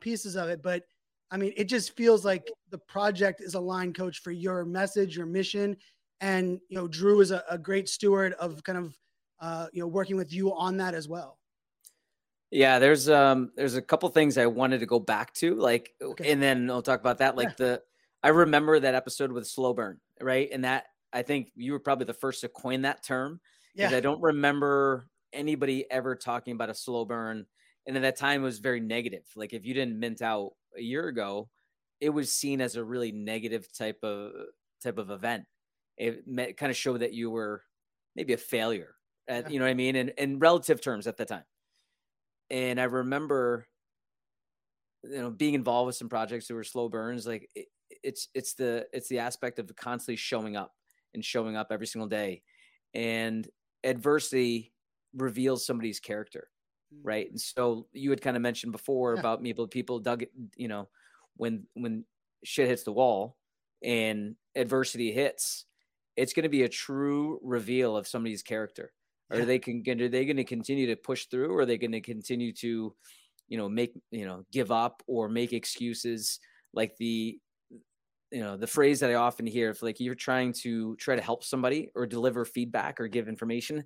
pieces 0.00 0.36
of 0.36 0.48
it, 0.48 0.60
but 0.62 0.82
I 1.30 1.36
mean, 1.36 1.52
it 1.56 1.64
just 1.64 1.96
feels 1.96 2.24
like 2.24 2.50
the 2.70 2.78
project 2.78 3.40
is 3.40 3.54
a 3.54 3.60
line 3.60 3.92
coach 3.92 4.20
for 4.20 4.32
your 4.32 4.64
message, 4.64 5.16
your 5.16 5.26
mission. 5.26 5.76
And, 6.20 6.60
you 6.68 6.76
know, 6.76 6.88
Drew 6.88 7.20
is 7.20 7.30
a, 7.30 7.44
a 7.48 7.56
great 7.56 7.88
steward 7.88 8.32
of 8.34 8.62
kind 8.64 8.78
of, 8.78 8.98
uh, 9.40 9.66
you 9.72 9.80
know, 9.80 9.86
working 9.86 10.16
with 10.16 10.32
you 10.32 10.52
on 10.54 10.76
that 10.78 10.94
as 10.94 11.08
well. 11.08 11.38
Yeah, 12.50 12.80
there's 12.80 13.08
um 13.08 13.52
there's 13.54 13.76
a 13.76 13.82
couple 13.82 14.08
things 14.08 14.36
I 14.36 14.46
wanted 14.46 14.80
to 14.80 14.86
go 14.86 14.98
back 14.98 15.32
to, 15.34 15.54
like, 15.54 15.94
okay. 16.02 16.32
and 16.32 16.42
then 16.42 16.68
I'll 16.68 16.82
talk 16.82 16.98
about 16.98 17.18
that. 17.18 17.36
Like 17.36 17.50
yeah. 17.50 17.54
the 17.58 17.82
I 18.24 18.28
remember 18.30 18.78
that 18.80 18.94
episode 18.94 19.30
with 19.30 19.46
slow 19.46 19.72
burn, 19.72 20.00
right? 20.20 20.48
And 20.52 20.64
that 20.64 20.86
I 21.12 21.22
think 21.22 21.52
you 21.54 21.72
were 21.72 21.78
probably 21.78 22.06
the 22.06 22.14
first 22.14 22.40
to 22.40 22.48
coin 22.48 22.82
that 22.82 23.04
term. 23.04 23.40
Yeah. 23.74 23.90
I 23.90 24.00
don't 24.00 24.20
remember 24.20 25.06
anybody 25.32 25.88
ever 25.90 26.16
talking 26.16 26.54
about 26.54 26.70
a 26.70 26.74
slow 26.74 27.04
burn. 27.04 27.46
And 27.86 27.96
at 27.96 28.02
that 28.02 28.16
time 28.16 28.42
it 28.42 28.44
was 28.44 28.58
very 28.58 28.80
negative. 28.80 29.24
Like 29.36 29.52
if 29.52 29.64
you 29.64 29.72
didn't 29.72 29.98
mint 29.98 30.20
out 30.20 30.52
a 30.76 30.82
year 30.82 31.08
ago, 31.08 31.48
it 32.00 32.10
was 32.10 32.32
seen 32.32 32.60
as 32.60 32.76
a 32.76 32.84
really 32.84 33.12
negative 33.12 33.70
type 33.72 33.98
of 34.02 34.32
type 34.82 34.98
of 34.98 35.10
event. 35.10 35.44
It 35.96 36.26
met, 36.26 36.56
kind 36.56 36.70
of 36.70 36.76
showed 36.76 37.00
that 37.00 37.12
you 37.12 37.30
were 37.30 37.62
maybe 38.16 38.32
a 38.32 38.38
failure, 38.38 38.94
at, 39.28 39.50
you 39.50 39.58
know 39.58 39.66
what 39.66 39.70
I 39.70 39.74
mean, 39.74 39.96
in, 39.96 40.08
in 40.18 40.38
relative 40.38 40.80
terms 40.80 41.06
at 41.06 41.16
the 41.16 41.24
time. 41.26 41.44
and 42.50 42.80
I 42.80 42.84
remember, 42.84 43.66
you 45.02 45.18
know, 45.18 45.30
being 45.30 45.54
involved 45.54 45.86
with 45.86 45.96
some 45.96 46.08
projects 46.08 46.48
that 46.48 46.54
were 46.54 46.64
slow 46.64 46.88
burns. 46.88 47.26
Like 47.26 47.48
it, 47.54 47.66
it's 48.02 48.28
it's 48.34 48.54
the 48.54 48.86
it's 48.92 49.08
the 49.08 49.18
aspect 49.18 49.58
of 49.58 49.74
constantly 49.76 50.16
showing 50.16 50.56
up 50.56 50.72
and 51.14 51.24
showing 51.24 51.56
up 51.56 51.68
every 51.70 51.86
single 51.86 52.08
day, 52.08 52.42
and 52.94 53.48
adversity 53.84 54.72
reveals 55.14 55.64
somebody's 55.66 56.00
character. 56.00 56.48
Mm. 56.94 57.00
right? 57.02 57.30
And 57.30 57.40
so 57.40 57.86
you 57.92 58.10
had 58.10 58.20
kind 58.20 58.36
of 58.36 58.42
mentioned 58.42 58.72
before 58.72 59.14
yeah. 59.14 59.20
about 59.20 59.42
people 59.42 59.68
people 59.68 59.98
dug 59.98 60.22
it, 60.22 60.32
you 60.56 60.68
know, 60.68 60.88
when 61.36 61.66
when 61.74 62.04
shit 62.44 62.68
hits 62.68 62.82
the 62.82 62.92
wall 62.92 63.36
and 63.82 64.36
adversity 64.54 65.12
hits, 65.12 65.64
it's 66.16 66.32
going 66.32 66.44
to 66.44 66.48
be 66.48 66.62
a 66.62 66.68
true 66.68 67.38
reveal 67.42 67.96
of 67.96 68.08
somebody's 68.08 68.42
character. 68.42 68.92
Are 69.32 69.44
they 69.44 69.60
can 69.60 69.84
are 69.88 70.08
they 70.08 70.24
going 70.24 70.38
to 70.38 70.44
continue 70.44 70.88
to 70.88 70.96
push 70.96 71.26
through, 71.26 71.52
or 71.52 71.60
are 71.60 71.66
they 71.66 71.78
going 71.78 71.92
to 71.92 72.00
continue 72.00 72.52
to, 72.54 72.94
you 73.46 73.58
know, 73.58 73.68
make 73.68 73.92
you 74.10 74.26
know 74.26 74.44
give 74.50 74.72
up 74.72 75.04
or 75.06 75.28
make 75.28 75.52
excuses? 75.52 76.40
Like 76.74 76.96
the, 76.96 77.38
you 78.32 78.40
know, 78.40 78.56
the 78.56 78.66
phrase 78.66 79.00
that 79.00 79.10
I 79.10 79.14
often 79.14 79.46
hear, 79.46 79.70
if 79.70 79.82
like 79.82 80.00
you're 80.00 80.16
trying 80.16 80.52
to 80.64 80.96
try 80.96 81.14
to 81.14 81.22
help 81.22 81.44
somebody 81.44 81.90
or 81.94 82.06
deliver 82.06 82.44
feedback 82.44 83.00
or 83.00 83.06
give 83.06 83.28
information, 83.28 83.84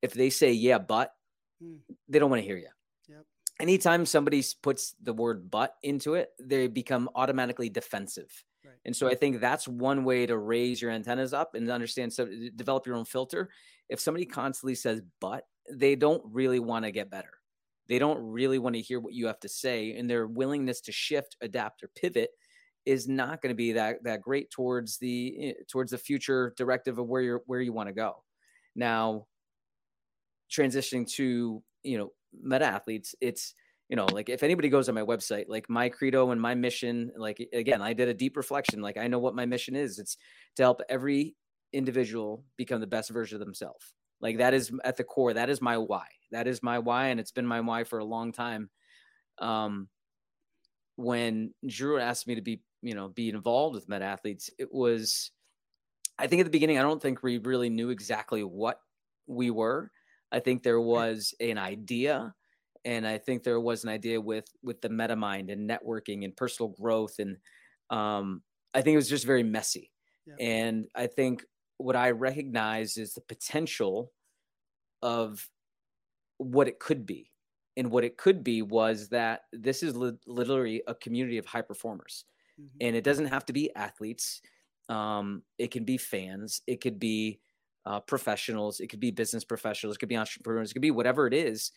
if 0.00 0.14
they 0.14 0.30
say 0.30 0.52
yeah, 0.52 0.78
but, 0.78 1.12
hmm. 1.60 1.76
they 2.08 2.18
don't 2.18 2.30
want 2.30 2.42
to 2.42 2.46
hear 2.46 2.56
you. 2.56 2.68
Yep. 3.08 3.24
Anytime 3.60 4.06
somebody 4.06 4.42
puts 4.62 4.94
the 5.02 5.12
word 5.12 5.50
but 5.50 5.74
into 5.82 6.14
it, 6.14 6.30
they 6.40 6.66
become 6.66 7.08
automatically 7.14 7.68
defensive. 7.68 8.30
Right. 8.64 8.74
And 8.84 8.94
so 8.94 9.08
I 9.08 9.14
think 9.14 9.40
that's 9.40 9.66
one 9.66 10.04
way 10.04 10.26
to 10.26 10.36
raise 10.36 10.82
your 10.82 10.90
antennas 10.90 11.32
up 11.32 11.54
and 11.54 11.70
understand 11.70 12.12
so 12.12 12.28
develop 12.56 12.86
your 12.86 12.96
own 12.96 13.04
filter 13.04 13.48
if 13.88 14.00
somebody 14.00 14.26
constantly 14.26 14.74
says 14.74 15.02
but, 15.20 15.44
they 15.70 15.96
don't 15.96 16.22
really 16.24 16.60
want 16.60 16.84
to 16.84 16.90
get 16.90 17.10
better. 17.10 17.30
They 17.88 17.98
don't 17.98 18.20
really 18.22 18.58
want 18.58 18.74
to 18.74 18.82
hear 18.82 19.00
what 19.00 19.14
you 19.14 19.26
have 19.26 19.40
to 19.40 19.48
say, 19.48 19.96
and 19.96 20.08
their 20.08 20.26
willingness 20.26 20.80
to 20.82 20.92
shift, 20.92 21.36
adapt, 21.40 21.82
or 21.82 21.90
pivot 21.94 22.30
is 22.84 23.08
not 23.08 23.42
going 23.42 23.50
to 23.50 23.56
be 23.56 23.72
that 23.72 24.02
that 24.04 24.22
great 24.22 24.50
towards 24.50 24.98
the 24.98 25.48
eh, 25.48 25.52
towards 25.70 25.90
the 25.90 25.98
future 25.98 26.54
directive 26.56 26.98
of 26.98 27.06
where 27.06 27.22
you're 27.22 27.42
where 27.46 27.60
you 27.60 27.72
want 27.72 27.88
to 27.88 27.94
go. 27.94 28.22
Now, 28.74 29.26
transitioning 30.50 31.10
to 31.12 31.62
you 31.82 31.98
know 31.98 32.12
meta 32.42 32.64
athletes, 32.64 33.14
it's 33.20 33.54
you 33.88 33.96
know 33.96 34.06
like 34.06 34.28
if 34.28 34.42
anybody 34.42 34.68
goes 34.68 34.88
on 34.88 34.94
my 34.94 35.02
website 35.02 35.46
like 35.48 35.68
my 35.70 35.88
credo 35.88 36.30
and 36.30 36.38
my 36.38 36.54
mission 36.54 37.10
like 37.16 37.42
again 37.54 37.80
i 37.80 37.94
did 37.94 38.06
a 38.06 38.12
deep 38.12 38.36
reflection 38.36 38.82
like 38.82 38.98
i 38.98 39.06
know 39.06 39.18
what 39.18 39.34
my 39.34 39.46
mission 39.46 39.74
is 39.74 39.98
it's 39.98 40.18
to 40.56 40.62
help 40.62 40.82
every 40.90 41.34
individual 41.72 42.44
become 42.56 42.80
the 42.80 42.86
best 42.86 43.10
version 43.10 43.40
of 43.40 43.44
themselves. 43.44 43.92
Like 44.20 44.38
that 44.38 44.54
is 44.54 44.72
at 44.84 44.96
the 44.96 45.04
core. 45.04 45.34
That 45.34 45.50
is 45.50 45.60
my 45.60 45.78
why. 45.78 46.06
That 46.32 46.46
is 46.46 46.62
my 46.62 46.78
why, 46.78 47.08
and 47.08 47.20
it's 47.20 47.32
been 47.32 47.46
my 47.46 47.60
why 47.60 47.84
for 47.84 47.98
a 47.98 48.04
long 48.04 48.32
time. 48.32 48.70
Um, 49.38 49.88
when 50.96 51.54
Drew 51.66 51.98
asked 51.98 52.26
me 52.26 52.34
to 52.34 52.42
be, 52.42 52.62
you 52.82 52.94
know, 52.94 53.08
be 53.08 53.28
involved 53.28 53.76
with 53.76 53.88
Meta 53.88 54.04
Athletes, 54.04 54.50
it 54.58 54.72
was, 54.72 55.30
I 56.18 56.26
think 56.26 56.40
at 56.40 56.44
the 56.44 56.50
beginning, 56.50 56.78
I 56.78 56.82
don't 56.82 57.00
think 57.00 57.22
we 57.22 57.38
really 57.38 57.70
knew 57.70 57.90
exactly 57.90 58.42
what 58.42 58.80
we 59.28 59.50
were. 59.50 59.92
I 60.32 60.40
think 60.40 60.62
there 60.62 60.80
was 60.80 61.34
an 61.40 61.58
idea, 61.58 62.34
and 62.84 63.06
I 63.06 63.18
think 63.18 63.42
there 63.42 63.60
was 63.60 63.84
an 63.84 63.90
idea 63.90 64.20
with 64.20 64.46
with 64.62 64.80
the 64.80 64.88
meta 64.88 65.16
mind 65.16 65.50
and 65.50 65.68
networking 65.68 66.24
and 66.24 66.36
personal 66.36 66.74
growth, 66.80 67.18
and 67.18 67.36
um, 67.90 68.42
I 68.74 68.82
think 68.82 68.94
it 68.94 68.98
was 68.98 69.08
just 69.08 69.26
very 69.26 69.42
messy. 69.42 69.90
Yeah. 70.26 70.34
And 70.46 70.86
I 70.94 71.06
think 71.06 71.44
what 71.78 71.96
I 71.96 72.10
recognize 72.10 72.96
is 72.96 73.14
the 73.14 73.20
potential 73.22 74.12
of 75.02 75.48
what 76.38 76.68
it 76.68 76.78
could 76.78 77.06
be. 77.06 77.30
And 77.76 77.90
what 77.90 78.04
it 78.04 78.16
could 78.16 78.42
be 78.42 78.62
was 78.62 79.08
that 79.10 79.42
this 79.52 79.82
is 79.82 79.96
li- 79.96 80.18
literally 80.26 80.82
a 80.88 80.94
community 80.94 81.38
of 81.38 81.46
high 81.46 81.62
performers. 81.62 82.24
Mm-hmm. 82.60 82.76
And 82.80 82.96
it 82.96 83.04
doesn't 83.04 83.26
have 83.26 83.46
to 83.46 83.52
be 83.52 83.74
athletes, 83.76 84.42
um, 84.88 85.42
it 85.58 85.70
can 85.70 85.84
be 85.84 85.96
fans, 85.96 86.62
it 86.66 86.80
could 86.80 86.98
be 86.98 87.40
uh, 87.88 88.00
professionals, 88.00 88.80
it 88.80 88.88
could 88.88 89.00
be 89.00 89.10
business 89.10 89.44
professionals, 89.44 89.96
it 89.96 89.98
could 89.98 90.10
be 90.10 90.16
entrepreneurs, 90.16 90.70
it 90.70 90.74
could 90.74 90.82
be 90.82 90.90
whatever 90.90 91.26
it 91.26 91.32
is. 91.32 91.72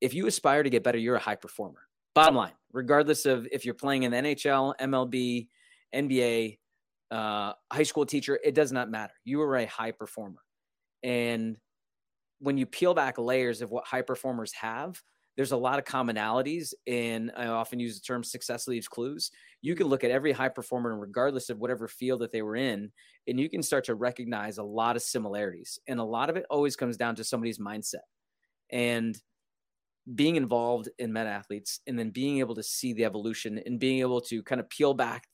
If 0.00 0.12
you 0.12 0.26
aspire 0.26 0.64
to 0.64 0.70
get 0.70 0.82
better, 0.82 0.98
you're 0.98 1.14
a 1.14 1.20
high 1.20 1.36
performer. 1.36 1.78
Bottom 2.16 2.34
line, 2.34 2.52
regardless 2.72 3.26
of 3.26 3.46
if 3.52 3.64
you're 3.64 3.74
playing 3.74 4.02
in 4.02 4.10
the 4.10 4.16
NHL, 4.16 4.74
MLB, 4.80 5.46
NBA, 5.94 6.58
uh, 7.12 7.52
high 7.72 7.82
school 7.84 8.04
teacher, 8.04 8.40
it 8.42 8.56
does 8.56 8.72
not 8.72 8.90
matter. 8.90 9.14
You 9.24 9.40
are 9.42 9.56
a 9.56 9.66
high 9.66 9.92
performer. 9.92 10.40
And 11.04 11.56
when 12.40 12.58
you 12.58 12.66
peel 12.66 12.92
back 12.92 13.16
layers 13.16 13.62
of 13.62 13.70
what 13.70 13.86
high 13.86 14.02
performers 14.02 14.52
have, 14.54 15.00
there's 15.36 15.52
a 15.52 15.56
lot 15.56 15.78
of 15.78 15.84
commonalities. 15.84 16.74
And 16.86 17.32
I 17.36 17.46
often 17.46 17.80
use 17.80 18.00
the 18.00 18.04
term 18.04 18.22
success 18.22 18.68
leaves 18.68 18.88
clues. 18.88 19.30
You 19.60 19.74
can 19.74 19.86
look 19.86 20.04
at 20.04 20.10
every 20.10 20.32
high 20.32 20.48
performer, 20.48 20.98
regardless 20.98 21.50
of 21.50 21.58
whatever 21.58 21.88
field 21.88 22.20
that 22.20 22.32
they 22.32 22.42
were 22.42 22.56
in, 22.56 22.90
and 23.26 23.38
you 23.38 23.48
can 23.48 23.62
start 23.62 23.84
to 23.84 23.94
recognize 23.94 24.58
a 24.58 24.62
lot 24.62 24.96
of 24.96 25.02
similarities. 25.02 25.78
And 25.86 26.00
a 26.00 26.04
lot 26.04 26.30
of 26.30 26.36
it 26.36 26.44
always 26.50 26.76
comes 26.76 26.96
down 26.96 27.14
to 27.16 27.24
somebody's 27.24 27.58
mindset. 27.58 28.06
And 28.70 29.16
being 30.14 30.36
involved 30.36 30.88
in 30.98 31.12
meta 31.12 31.28
athletes 31.28 31.80
and 31.86 31.98
then 31.98 32.10
being 32.10 32.40
able 32.40 32.56
to 32.56 32.62
see 32.62 32.92
the 32.92 33.04
evolution 33.04 33.60
and 33.64 33.78
being 33.78 34.00
able 34.00 34.20
to 34.20 34.42
kind 34.42 34.60
of 34.60 34.68
peel 34.68 34.94
back 34.94 35.28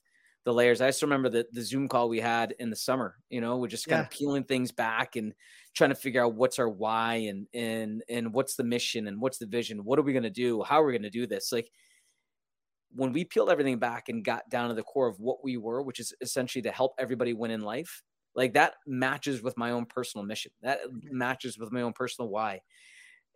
the 0.49 0.53
layers. 0.53 0.81
I 0.81 0.87
just 0.87 1.03
remember 1.03 1.29
the, 1.29 1.45
the 1.51 1.61
Zoom 1.61 1.87
call 1.87 2.09
we 2.09 2.19
had 2.19 2.55
in 2.57 2.71
the 2.71 2.75
summer, 2.75 3.15
you 3.29 3.39
know, 3.39 3.57
we're 3.57 3.67
just 3.67 3.87
kind 3.87 3.99
yeah. 3.99 4.05
of 4.05 4.09
peeling 4.09 4.43
things 4.43 4.71
back 4.71 5.15
and 5.15 5.33
trying 5.75 5.91
to 5.91 5.95
figure 5.95 6.25
out 6.25 6.33
what's 6.33 6.57
our 6.57 6.67
why 6.67 7.15
and 7.29 7.45
and 7.53 8.03
and 8.09 8.33
what's 8.33 8.55
the 8.55 8.63
mission 8.63 9.07
and 9.07 9.21
what's 9.21 9.37
the 9.37 9.45
vision. 9.45 9.85
What 9.85 9.99
are 9.99 10.01
we 10.01 10.11
gonna 10.11 10.31
do? 10.31 10.63
How 10.63 10.81
are 10.81 10.85
we 10.85 10.97
gonna 10.97 11.11
do 11.11 11.27
this? 11.27 11.51
Like 11.51 11.69
when 12.95 13.13
we 13.13 13.25
peeled 13.25 13.51
everything 13.51 13.77
back 13.77 14.09
and 14.09 14.25
got 14.25 14.49
down 14.49 14.69
to 14.69 14.75
the 14.75 14.81
core 14.81 15.07
of 15.07 15.19
what 15.19 15.43
we 15.43 15.57
were, 15.57 15.83
which 15.83 15.99
is 15.99 16.13
essentially 16.19 16.63
to 16.63 16.71
help 16.71 16.93
everybody 16.97 17.33
win 17.33 17.51
in 17.51 17.61
life, 17.61 18.01
like 18.33 18.53
that 18.53 18.73
matches 18.87 19.43
with 19.43 19.55
my 19.55 19.69
own 19.69 19.85
personal 19.85 20.25
mission. 20.25 20.51
That 20.63 20.79
mm-hmm. 20.83 21.15
matches 21.15 21.59
with 21.59 21.71
my 21.71 21.83
own 21.83 21.93
personal 21.93 22.29
why. 22.29 22.61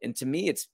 And 0.01 0.15
to 0.15 0.25
me, 0.25 0.49
it's 0.49 0.67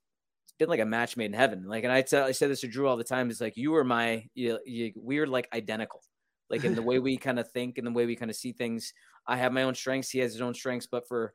it's 0.45 0.53
been 0.57 0.69
like 0.69 0.79
a 0.79 0.85
match 0.85 1.17
made 1.17 1.25
in 1.25 1.33
heaven. 1.33 1.65
Like, 1.67 1.83
and 1.83 1.91
I 1.91 2.01
tell, 2.01 2.25
I 2.25 2.31
say 2.31 2.47
this 2.47 2.61
to 2.61 2.67
Drew 2.69 2.87
all 2.87 2.95
the 2.95 3.03
time. 3.03 3.29
It's 3.29 3.41
like 3.41 3.57
you 3.57 3.75
are 3.75 3.83
my, 3.83 4.25
you, 4.33 4.57
you, 4.65 4.93
we 4.95 5.19
are 5.19 5.27
like 5.27 5.49
identical 5.53 6.01
like 6.49 6.63
in 6.63 6.75
the 6.75 6.81
way 6.81 6.99
we 6.99 7.17
kind 7.17 7.39
of 7.39 7.49
think 7.51 7.77
and 7.77 7.85
the 7.85 7.91
way 7.91 8.05
we 8.05 8.15
kind 8.15 8.31
of 8.31 8.37
see 8.37 8.51
things. 8.51 8.93
I 9.27 9.37
have 9.37 9.53
my 9.53 9.63
own 9.63 9.75
strengths. 9.75 10.09
He 10.09 10.19
has 10.19 10.33
his 10.33 10.41
own 10.41 10.53
strengths, 10.53 10.87
but 10.87 11.07
for 11.07 11.33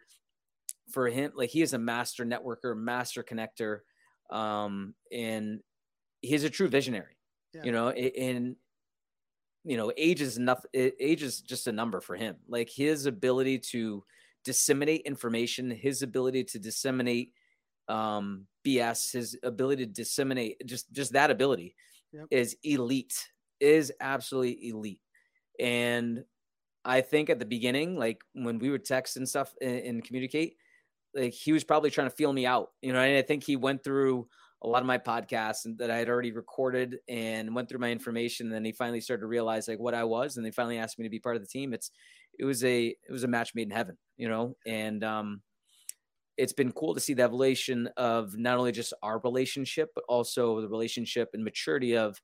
for 0.90 1.08
him, 1.08 1.32
like 1.34 1.50
he 1.50 1.62
is 1.62 1.72
a 1.72 1.78
master 1.78 2.24
networker, 2.24 2.76
master 2.76 3.22
connector, 3.22 3.80
um, 4.30 4.94
and 5.12 5.60
he's 6.20 6.44
a 6.44 6.50
true 6.50 6.68
visionary. 6.68 7.16
Yeah. 7.54 7.62
You 7.64 7.72
know, 7.72 7.88
and 7.90 8.56
you 9.64 9.76
know, 9.76 9.92
age 9.96 10.20
is 10.20 10.38
nothing. 10.38 10.70
Age 10.74 11.22
is 11.22 11.40
just 11.40 11.66
a 11.66 11.72
number 11.72 12.00
for 12.00 12.16
him. 12.16 12.36
Like 12.48 12.68
his 12.68 13.06
ability 13.06 13.60
to 13.70 14.04
disseminate 14.44 15.02
information, 15.02 15.70
his 15.70 16.02
ability 16.02 16.44
to 16.44 16.58
disseminate 16.58 17.32
um, 17.88 18.46
BS, 18.66 19.12
his 19.12 19.38
ability 19.42 19.86
to 19.86 19.92
disseminate 19.92 20.66
just 20.66 20.92
just 20.92 21.12
that 21.12 21.30
ability 21.30 21.76
yep. 22.12 22.26
is 22.30 22.56
elite. 22.62 23.28
Is 23.60 23.92
absolutely 24.00 24.68
elite. 24.68 25.00
And 25.60 26.24
I 26.84 27.00
think 27.00 27.30
at 27.30 27.38
the 27.38 27.44
beginning, 27.44 27.96
like 27.96 28.22
when 28.34 28.58
we 28.58 28.70
would 28.70 28.84
text 28.84 29.16
and 29.16 29.28
stuff 29.28 29.54
and, 29.60 29.78
and, 29.78 30.04
communicate, 30.04 30.56
like 31.14 31.32
he 31.32 31.52
was 31.52 31.64
probably 31.64 31.90
trying 31.90 32.10
to 32.10 32.16
feel 32.16 32.32
me 32.32 32.46
out, 32.46 32.70
you 32.82 32.92
know. 32.92 33.00
And 33.00 33.16
I 33.16 33.22
think 33.22 33.44
he 33.44 33.56
went 33.56 33.82
through 33.82 34.26
a 34.62 34.68
lot 34.68 34.80
of 34.80 34.86
my 34.86 34.98
podcasts 34.98 35.64
and 35.64 35.78
that 35.78 35.90
I 35.90 35.98
had 35.98 36.08
already 36.08 36.32
recorded 36.32 36.98
and 37.08 37.54
went 37.54 37.68
through 37.68 37.80
my 37.80 37.90
information. 37.90 38.46
And 38.46 38.54
then 38.54 38.64
he 38.64 38.72
finally 38.72 39.00
started 39.00 39.20
to 39.20 39.26
realize 39.26 39.68
like 39.68 39.78
what 39.78 39.94
I 39.94 40.04
was, 40.04 40.36
and 40.36 40.44
they 40.44 40.50
finally 40.50 40.78
asked 40.78 40.98
me 40.98 41.04
to 41.04 41.10
be 41.10 41.20
part 41.20 41.36
of 41.36 41.42
the 41.42 41.48
team. 41.48 41.72
It's 41.72 41.90
it 42.38 42.44
was 42.44 42.64
a 42.64 42.86
it 42.86 43.12
was 43.12 43.24
a 43.24 43.28
match 43.28 43.54
made 43.54 43.68
in 43.68 43.76
heaven, 43.76 43.96
you 44.16 44.28
know. 44.28 44.56
And 44.66 45.04
um, 45.04 45.42
it's 46.36 46.52
been 46.52 46.72
cool 46.72 46.94
to 46.94 47.00
see 47.00 47.14
the 47.14 47.22
evolution 47.22 47.88
of 47.96 48.36
not 48.36 48.58
only 48.58 48.72
just 48.72 48.92
our 49.02 49.20
relationship, 49.20 49.90
but 49.94 50.04
also 50.08 50.60
the 50.60 50.68
relationship 50.68 51.30
and 51.32 51.44
maturity 51.44 51.96
of 51.96 52.20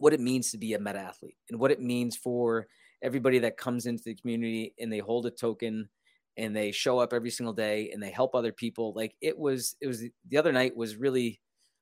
what 0.00 0.12
it 0.12 0.20
means 0.20 0.50
to 0.50 0.58
be 0.58 0.74
a 0.74 0.78
meta 0.78 0.98
athlete 0.98 1.36
and 1.50 1.58
what 1.58 1.70
it 1.70 1.80
means 1.80 2.16
for 2.16 2.66
everybody 3.02 3.38
that 3.40 3.56
comes 3.56 3.86
into 3.86 4.02
the 4.04 4.14
community 4.14 4.74
and 4.78 4.92
they 4.92 4.98
hold 4.98 5.26
a 5.26 5.30
token 5.30 5.88
and 6.36 6.54
they 6.54 6.70
show 6.70 6.98
up 6.98 7.12
every 7.12 7.30
single 7.30 7.52
day 7.52 7.90
and 7.92 8.02
they 8.02 8.10
help 8.10 8.34
other 8.34 8.52
people. 8.52 8.92
Like 8.94 9.14
it 9.20 9.36
was 9.36 9.76
it 9.80 9.86
was 9.86 10.02
the 10.28 10.38
other 10.38 10.52
night 10.52 10.76
was 10.76 10.96
really 10.96 11.40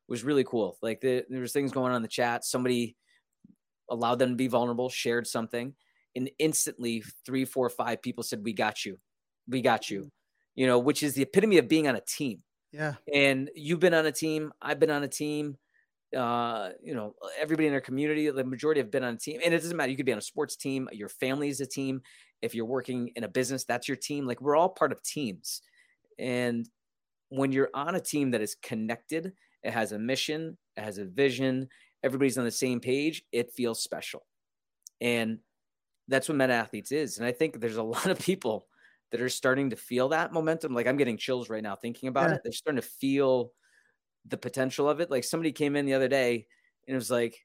was 0.09 0.25
really 0.25 0.45
cool. 0.45 0.79
Like 0.83 1.01
the, 1.01 1.25
there 1.29 1.41
was 1.41 1.53
things 1.53 1.73
going 1.73 1.91
on 1.91 1.97
in 1.97 2.03
the 2.03 2.09
chat. 2.09 2.45
Somebody 2.45 2.97
allowed 3.91 4.19
them 4.19 4.31
to 4.31 4.37
be 4.37 4.49
vulnerable 4.49 4.89
shared 4.89 5.27
something 5.27 5.75
and 6.17 6.31
instantly 6.39 7.05
three 7.25 7.45
four 7.45 7.69
five 7.69 8.03
people 8.03 8.25
said 8.25 8.43
we 8.43 8.53
got 8.53 8.85
you. 8.85 8.99
We 9.49 9.61
got 9.61 9.91
you. 9.91 10.01
Mm. 10.01 10.11
you 10.57 10.67
know 10.67 10.79
which 10.79 11.03
is 11.03 11.15
the 11.15 11.23
epitome 11.23 11.59
of 11.59 11.69
being 11.69 11.87
on 11.87 11.97
a 11.97 12.01
team. 12.01 12.43
Yeah. 12.73 12.95
And 13.13 13.51
you've 13.55 13.81
been 13.81 13.95
on 13.95 14.07
a 14.07 14.13
team. 14.13 14.53
I've 14.61 14.81
been 14.81 14.91
on 14.91 15.03
a 15.03 15.09
team 15.09 15.57
uh, 16.17 16.71
you 16.83 16.95
know, 16.95 17.15
everybody 17.39 17.69
in 17.69 17.75
our 17.75 17.81
community, 17.81 18.31
the 18.31 18.45
majority 18.45 18.81
have 18.81 18.91
been 18.91 19.05
on 19.05 19.15
a 19.15 19.19
team. 19.19 19.41
And 19.45 19.53
it 19.53 19.59
doesn't 19.59 19.77
matter. 19.77 19.91
You 19.91 19.97
could 19.97 20.07
be 20.07 20.13
on 20.13 20.19
a 20.19 20.23
sports 20.23 20.57
team, 20.57 20.89
your 20.93 21.09
family 21.09 21.49
is 21.49 21.61
a 21.61 21.67
team. 21.67 22.01
If 22.43 22.55
you're 22.55 22.67
working 22.67 23.11
in 23.17 23.25
a 23.25 23.29
business, 23.29 23.65
that's 23.65 23.89
your 23.89 23.97
team. 23.97 24.27
Like 24.27 24.41
we're 24.41 24.57
all 24.57 24.69
part 24.69 24.93
of 24.93 25.03
teams. 25.03 25.63
And 26.19 26.69
when 27.29 27.53
you're 27.53 27.71
on 27.75 27.95
a 27.95 28.01
team 28.01 28.31
that 28.33 28.41
is 28.41 28.57
connected 28.63 29.33
it 29.67 29.73
has 29.73 29.91
a 29.91 29.99
mission, 29.99 30.57
it 30.77 30.83
has 30.83 30.99
a 30.99 31.05
vision, 31.05 31.69
everybody's 32.05 32.39
on 32.39 32.45
the 32.45 32.51
same 32.53 32.79
page, 32.79 33.25
it 33.33 33.53
feels 33.53 33.83
special. 33.83 34.25
And 35.01 35.41
that's 36.07 36.29
what 36.29 36.39
Meta 36.39 36.53
Athletes 36.53 36.93
is. 36.93 37.19
And 37.19 37.27
I 37.27 37.33
think 37.33 37.61
there's 37.61 37.77
a 37.77 37.83
lot 37.97 38.07
of 38.07 38.19
people 38.19 38.69
that 39.11 39.21
are 39.21 39.29
starting 39.29 39.71
to 39.71 39.77
feel 39.77 40.11
that 40.11 40.33
momentum. 40.33 40.73
Like 40.73 40.87
I'm 40.87 40.97
getting 40.97 41.17
chills 41.17 41.51
right 41.51 41.63
now 41.63 41.75
thinking 41.75 42.09
about 42.09 42.31
yeah. 42.31 42.37
it. 42.37 42.43
They're 42.45 42.53
starting 42.53 42.81
to 42.81 42.89
feel 42.89 43.51
the 44.29 44.37
potential 44.37 44.89
of 44.89 45.01
it. 45.01 45.11
Like 45.11 45.25
somebody 45.25 45.53
came 45.53 45.77
in 45.77 45.87
the 45.87 45.95
other 45.95 46.09
day 46.09 46.47
and 46.87 46.95
it 46.95 46.99
was 46.99 47.11
like, 47.11 47.39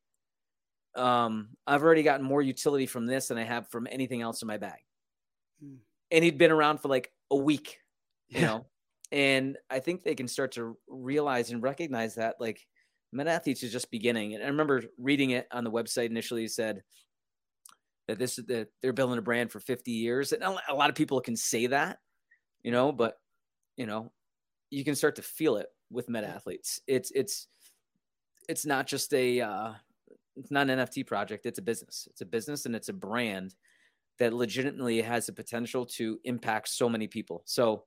um, 0.96 1.50
I've 1.66 1.84
already 1.84 2.04
gotten 2.04 2.26
more 2.26 2.42
utility 2.42 2.86
from 2.86 3.06
this 3.06 3.28
than 3.28 3.38
I 3.38 3.44
have 3.44 3.70
from 3.70 3.88
anything 3.90 4.22
else 4.22 4.42
in 4.42 4.48
my 4.48 4.58
bag. 4.58 4.80
Mm. 5.64 5.78
And 6.12 6.24
he'd 6.24 6.38
been 6.38 6.52
around 6.52 6.80
for 6.80 6.90
like 6.90 7.12
a 7.30 7.36
week, 7.36 7.80
you 8.30 8.42
yeah. 8.42 8.48
know. 8.48 8.66
And 9.12 9.58
I 9.70 9.80
think 9.80 10.04
they 10.04 10.16
can 10.16 10.28
start 10.28 10.54
to 10.54 10.78
realize 10.88 11.52
and 11.52 11.62
recognize 11.62 12.16
that 12.16 12.36
like 12.40 12.66
Meta 13.12 13.32
Athletes 13.32 13.64
is 13.64 13.72
just 13.72 13.92
beginning. 13.92 14.36
And 14.36 14.44
I 14.44 14.48
remember 14.48 14.84
reading 14.98 15.32
it 15.32 15.48
on 15.52 15.64
the 15.64 15.72
website 15.72 16.10
initially 16.10 16.48
said 16.48 16.82
that 18.08 18.18
this 18.18 18.38
that 18.48 18.70
they're 18.82 18.94
building 18.94 19.18
a 19.18 19.22
brand 19.22 19.52
for 19.52 19.60
50 19.60 19.92
years. 19.92 20.32
And 20.32 20.44
a 20.44 20.74
lot 20.74 20.90
of 20.90 20.96
people 20.96 21.20
can 21.22 21.36
say 21.36 21.68
that, 21.68 22.00
you 22.64 22.72
know, 22.72 22.92
but 22.92 23.16
you 23.78 23.86
know, 23.86 24.12
you 24.70 24.84
can 24.84 24.96
start 24.96 25.16
to 25.18 25.22
feel 25.22 25.58
it 25.58 25.68
with 25.92 26.10
Meta 26.10 26.28
Athletes. 26.28 26.82
It's 26.88 27.12
it's 27.12 27.48
it's 28.50 28.66
not 28.66 28.88
just 28.88 29.14
a 29.14 29.42
uh, 29.42 29.74
it's 30.36 30.52
not 30.52 30.70
an 30.70 30.80
NFT 30.80 31.06
project. 31.06 31.46
It's 31.46 31.60
a 31.60 31.62
business. 31.62 32.08
It's 32.10 32.22
a 32.22 32.26
business 32.26 32.66
and 32.66 32.76
it's 32.76 32.90
a 32.90 32.94
brand 32.94 33.56
that 34.20 34.34
legitimately 34.34 35.02
has 35.02 35.26
the 35.26 35.34
potential 35.34 35.86
to 35.86 36.20
impact 36.24 36.70
so 36.70 36.88
many 36.88 37.08
people. 37.08 37.44
So 37.46 37.84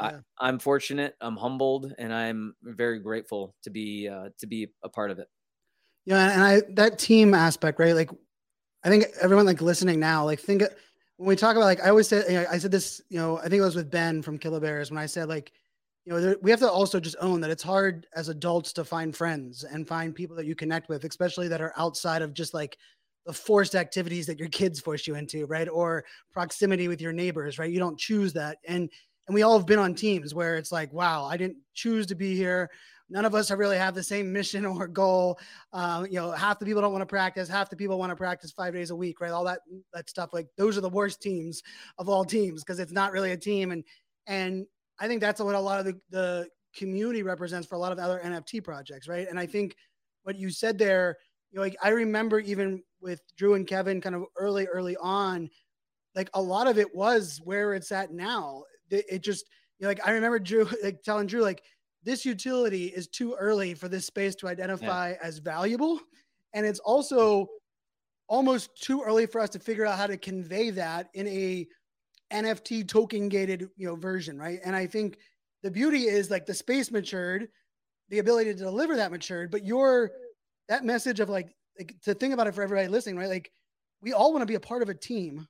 yeah. 0.00 0.20
I, 0.38 0.48
am 0.48 0.58
fortunate. 0.58 1.14
I'm 1.20 1.36
humbled, 1.36 1.92
and 1.98 2.12
I'm 2.12 2.54
very 2.62 2.98
grateful 2.98 3.54
to 3.62 3.70
be 3.70 4.08
uh, 4.08 4.30
to 4.38 4.46
be 4.46 4.68
a 4.82 4.88
part 4.88 5.10
of 5.10 5.18
it. 5.18 5.28
Yeah, 6.04 6.30
and 6.30 6.42
I 6.42 6.62
that 6.74 6.98
team 6.98 7.34
aspect, 7.34 7.78
right? 7.78 7.94
Like, 7.94 8.10
I 8.82 8.88
think 8.88 9.06
everyone 9.20 9.46
like 9.46 9.62
listening 9.62 10.00
now, 10.00 10.24
like 10.24 10.40
think 10.40 10.62
when 11.16 11.28
we 11.28 11.36
talk 11.36 11.56
about 11.56 11.66
like 11.66 11.82
I 11.82 11.90
always 11.90 12.08
said, 12.08 12.46
I 12.50 12.58
said 12.58 12.72
this, 12.72 13.00
you 13.08 13.18
know, 13.18 13.38
I 13.38 13.42
think 13.42 13.54
it 13.54 13.60
was 13.60 13.76
with 13.76 13.90
Ben 13.90 14.20
from 14.22 14.38
Killer 14.38 14.60
Bears 14.60 14.90
when 14.90 14.98
I 14.98 15.06
said 15.06 15.28
like 15.28 15.52
you 16.04 16.12
know, 16.12 16.20
there, 16.20 16.36
we 16.42 16.50
have 16.50 16.60
to 16.60 16.70
also 16.70 17.00
just 17.00 17.16
own 17.20 17.40
that 17.40 17.50
it's 17.50 17.62
hard 17.62 18.06
as 18.14 18.28
adults 18.28 18.72
to 18.74 18.84
find 18.84 19.16
friends 19.16 19.64
and 19.64 19.88
find 19.88 20.14
people 20.14 20.36
that 20.36 20.46
you 20.46 20.54
connect 20.54 20.88
with, 20.88 21.04
especially 21.04 21.48
that 21.48 21.62
are 21.62 21.72
outside 21.76 22.20
of 22.22 22.34
just 22.34 22.52
like 22.52 22.76
the 23.24 23.32
forced 23.32 23.74
activities 23.74 24.26
that 24.26 24.38
your 24.38 24.48
kids 24.48 24.80
force 24.80 25.06
you 25.06 25.14
into, 25.14 25.46
right? 25.46 25.68
Or 25.68 26.04
proximity 26.32 26.88
with 26.88 27.00
your 27.00 27.12
neighbors, 27.12 27.58
right? 27.58 27.70
You 27.70 27.78
don't 27.78 27.98
choose 27.98 28.32
that. 28.34 28.58
And 28.66 28.90
and 29.26 29.34
we 29.34 29.42
all 29.42 29.56
have 29.56 29.66
been 29.66 29.78
on 29.78 29.94
teams 29.94 30.34
where 30.34 30.56
it's 30.56 30.70
like, 30.70 30.92
wow, 30.92 31.24
I 31.24 31.38
didn't 31.38 31.56
choose 31.72 32.06
to 32.08 32.14
be 32.14 32.36
here. 32.36 32.68
None 33.08 33.24
of 33.24 33.34
us 33.34 33.50
really 33.50 33.78
have 33.78 33.94
the 33.94 34.02
same 34.02 34.30
mission 34.30 34.66
or 34.66 34.86
goal. 34.86 35.38
Um, 35.72 36.04
you 36.06 36.16
know, 36.16 36.32
half 36.32 36.58
the 36.58 36.66
people 36.66 36.82
don't 36.82 36.92
want 36.92 37.00
to 37.02 37.06
practice, 37.06 37.48
half 37.48 37.70
the 37.70 37.76
people 37.76 37.98
want 37.98 38.10
to 38.10 38.16
practice 38.16 38.52
five 38.52 38.74
days 38.74 38.90
a 38.90 38.96
week, 38.96 39.22
right? 39.22 39.32
All 39.32 39.44
that 39.44 39.60
that 39.94 40.10
stuff. 40.10 40.30
Like 40.34 40.48
those 40.58 40.76
are 40.76 40.82
the 40.82 40.90
worst 40.90 41.22
teams 41.22 41.62
of 41.98 42.10
all 42.10 42.26
teams 42.26 42.62
because 42.62 42.78
it's 42.78 42.92
not 42.92 43.12
really 43.12 43.32
a 43.32 43.36
team. 43.38 43.70
And 43.72 43.84
and 44.26 44.66
I 45.00 45.08
think 45.08 45.20
that's 45.20 45.40
what 45.40 45.54
a 45.54 45.60
lot 45.60 45.80
of 45.80 45.86
the, 45.86 46.00
the 46.10 46.48
community 46.76 47.22
represents 47.22 47.66
for 47.66 47.74
a 47.74 47.78
lot 47.78 47.92
of 47.92 47.98
other 47.98 48.20
NFT 48.24 48.62
projects, 48.62 49.08
right? 49.08 49.28
And 49.28 49.38
I 49.38 49.46
think 49.46 49.76
what 50.22 50.36
you 50.36 50.50
said 50.50 50.78
there, 50.78 51.16
you 51.50 51.56
know, 51.56 51.62
like 51.62 51.76
I 51.82 51.90
remember 51.90 52.40
even 52.40 52.82
with 53.00 53.20
Drew 53.36 53.54
and 53.54 53.66
Kevin 53.66 54.00
kind 54.00 54.14
of 54.14 54.24
early, 54.36 54.66
early 54.66 54.96
on, 54.96 55.50
like 56.14 56.30
a 56.34 56.42
lot 56.42 56.66
of 56.66 56.78
it 56.78 56.94
was 56.94 57.40
where 57.44 57.74
it's 57.74 57.92
at 57.92 58.12
now. 58.12 58.64
It, 58.90 59.04
it 59.10 59.22
just, 59.22 59.46
you 59.78 59.84
know, 59.84 59.88
like 59.88 60.06
I 60.06 60.12
remember 60.12 60.38
Drew 60.38 60.68
like 60.82 61.02
telling 61.02 61.26
Drew, 61.26 61.42
like, 61.42 61.62
this 62.04 62.24
utility 62.24 62.86
is 62.86 63.08
too 63.08 63.34
early 63.40 63.72
for 63.74 63.88
this 63.88 64.06
space 64.06 64.34
to 64.36 64.48
identify 64.48 65.10
yeah. 65.10 65.16
as 65.22 65.38
valuable. 65.38 65.98
And 66.52 66.66
it's 66.66 66.78
also 66.80 67.48
almost 68.28 68.70
too 68.80 69.02
early 69.02 69.26
for 69.26 69.40
us 69.40 69.50
to 69.50 69.58
figure 69.58 69.86
out 69.86 69.98
how 69.98 70.06
to 70.06 70.16
convey 70.16 70.70
that 70.70 71.08
in 71.14 71.26
a 71.26 71.66
NFT 72.32 72.88
token 72.88 73.28
gated, 73.28 73.68
you 73.76 73.86
know, 73.86 73.96
version, 73.96 74.38
right? 74.38 74.60
And 74.64 74.74
I 74.74 74.86
think 74.86 75.18
the 75.62 75.70
beauty 75.70 76.04
is 76.04 76.30
like 76.30 76.46
the 76.46 76.54
space 76.54 76.90
matured, 76.90 77.48
the 78.08 78.18
ability 78.18 78.52
to 78.52 78.58
deliver 78.58 78.96
that 78.96 79.10
matured, 79.10 79.50
but 79.50 79.64
your 79.64 80.10
that 80.68 80.84
message 80.84 81.20
of 81.20 81.28
like, 81.28 81.54
like 81.78 81.94
to 82.02 82.14
think 82.14 82.32
about 82.34 82.46
it 82.46 82.54
for 82.54 82.62
everybody 82.62 82.88
listening, 82.88 83.16
right? 83.16 83.28
Like 83.28 83.50
we 84.02 84.12
all 84.12 84.32
want 84.32 84.42
to 84.42 84.46
be 84.46 84.54
a 84.54 84.60
part 84.60 84.82
of 84.82 84.88
a 84.88 84.94
team 84.94 85.46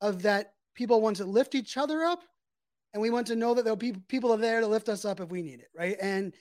of 0.00 0.22
that 0.22 0.52
people 0.74 1.00
want 1.00 1.16
to 1.16 1.24
lift 1.24 1.54
each 1.54 1.76
other 1.76 2.04
up 2.04 2.22
and 2.92 3.02
we 3.02 3.10
want 3.10 3.26
to 3.26 3.36
know 3.36 3.54
that 3.54 3.64
there'll 3.64 3.76
be 3.76 3.92
people 4.08 4.32
are 4.32 4.38
there 4.38 4.60
to 4.60 4.66
lift 4.66 4.88
us 4.88 5.04
up 5.04 5.20
if 5.20 5.30
we 5.30 5.42
need 5.42 5.60
it, 5.60 5.68
right? 5.76 5.96
And 6.00 6.34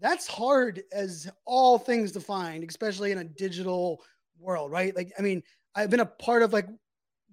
that's 0.00 0.26
hard 0.26 0.82
as 0.92 1.30
all 1.44 1.78
things 1.78 2.12
defined, 2.12 2.64
especially 2.68 3.12
in 3.12 3.18
a 3.18 3.24
digital 3.24 4.02
world, 4.38 4.70
right? 4.70 4.94
Like, 4.96 5.12
I 5.18 5.22
mean, 5.22 5.42
I've 5.74 5.90
been 5.90 6.00
a 6.00 6.06
part 6.06 6.42
of 6.42 6.52
like 6.52 6.66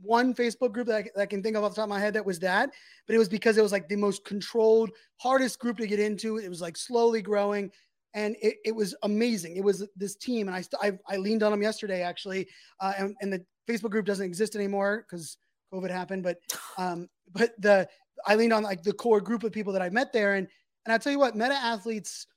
one 0.02 0.34
Facebook 0.34 0.72
group 0.72 0.88
that 0.88 0.95
I, 0.95 1.02
that 1.16 1.22
I, 1.22 1.26
can 1.26 1.41
think 1.41 1.56
of 1.56 1.64
off 1.64 1.72
the 1.72 1.78
top 1.78 1.84
of 1.86 1.89
my 1.89 2.00
head 2.00 2.14
that 2.14 2.26
was 2.26 2.39
that, 2.39 2.72
but 3.06 3.16
it 3.16 3.20
was 3.20 3.30
because 3.30 3.58
it 3.58 3.62
was 3.62 3.72
like 3.72 3.88
the 3.88 3.95
most 3.95 4.24
controlled, 4.26 4.91
hardest 5.18 5.60
group 5.60 5.78
to 5.78 5.88
get 5.88 6.00
into. 6.00 6.38
It 6.38 6.50
was 6.50 6.62
like 6.62 6.78
slowly 6.78 7.22
growing, 7.22 7.72
and 8.14 8.36
it, 8.41 8.58
it 8.66 8.76
was 8.76 8.95
amazing. 9.04 9.58
It 9.58 9.64
was 9.64 9.88
this 9.95 10.16
team, 10.16 10.48
and 10.48 10.56
I 10.56 10.62
st- 10.62 10.82
I, 10.82 11.14
I 11.14 11.18
leaned 11.18 11.43
on 11.43 11.52
them 11.52 11.62
yesterday 11.62 12.02
actually, 12.02 12.48
uh, 12.80 12.93
and, 12.98 13.16
and 13.22 13.34
the 13.34 13.43
Facebook 13.68 13.91
group 13.91 14.06
doesn't 14.06 14.26
exist 14.26 14.56
anymore 14.56 15.06
because 15.08 15.38
COVID 15.74 15.89
happened, 15.89 16.24
but 16.24 16.38
um, 16.78 17.08
but 17.34 17.52
the 17.60 17.88
I 18.26 18.36
leaned 18.36 18.54
on 18.54 18.64
like 18.64 18.84
the 18.84 18.93
core 18.93 19.22
group 19.22 19.43
of 19.43 19.52
people 19.52 19.74
that 19.74 19.82
I 19.82 19.89
met 19.89 20.14
there, 20.14 20.36
and 20.36 20.48
and 20.86 20.93
I 20.93 20.98
tell 20.98 21.12
you 21.12 21.20
what, 21.20 21.36
meta 21.36 21.56
athletes, 21.56 22.28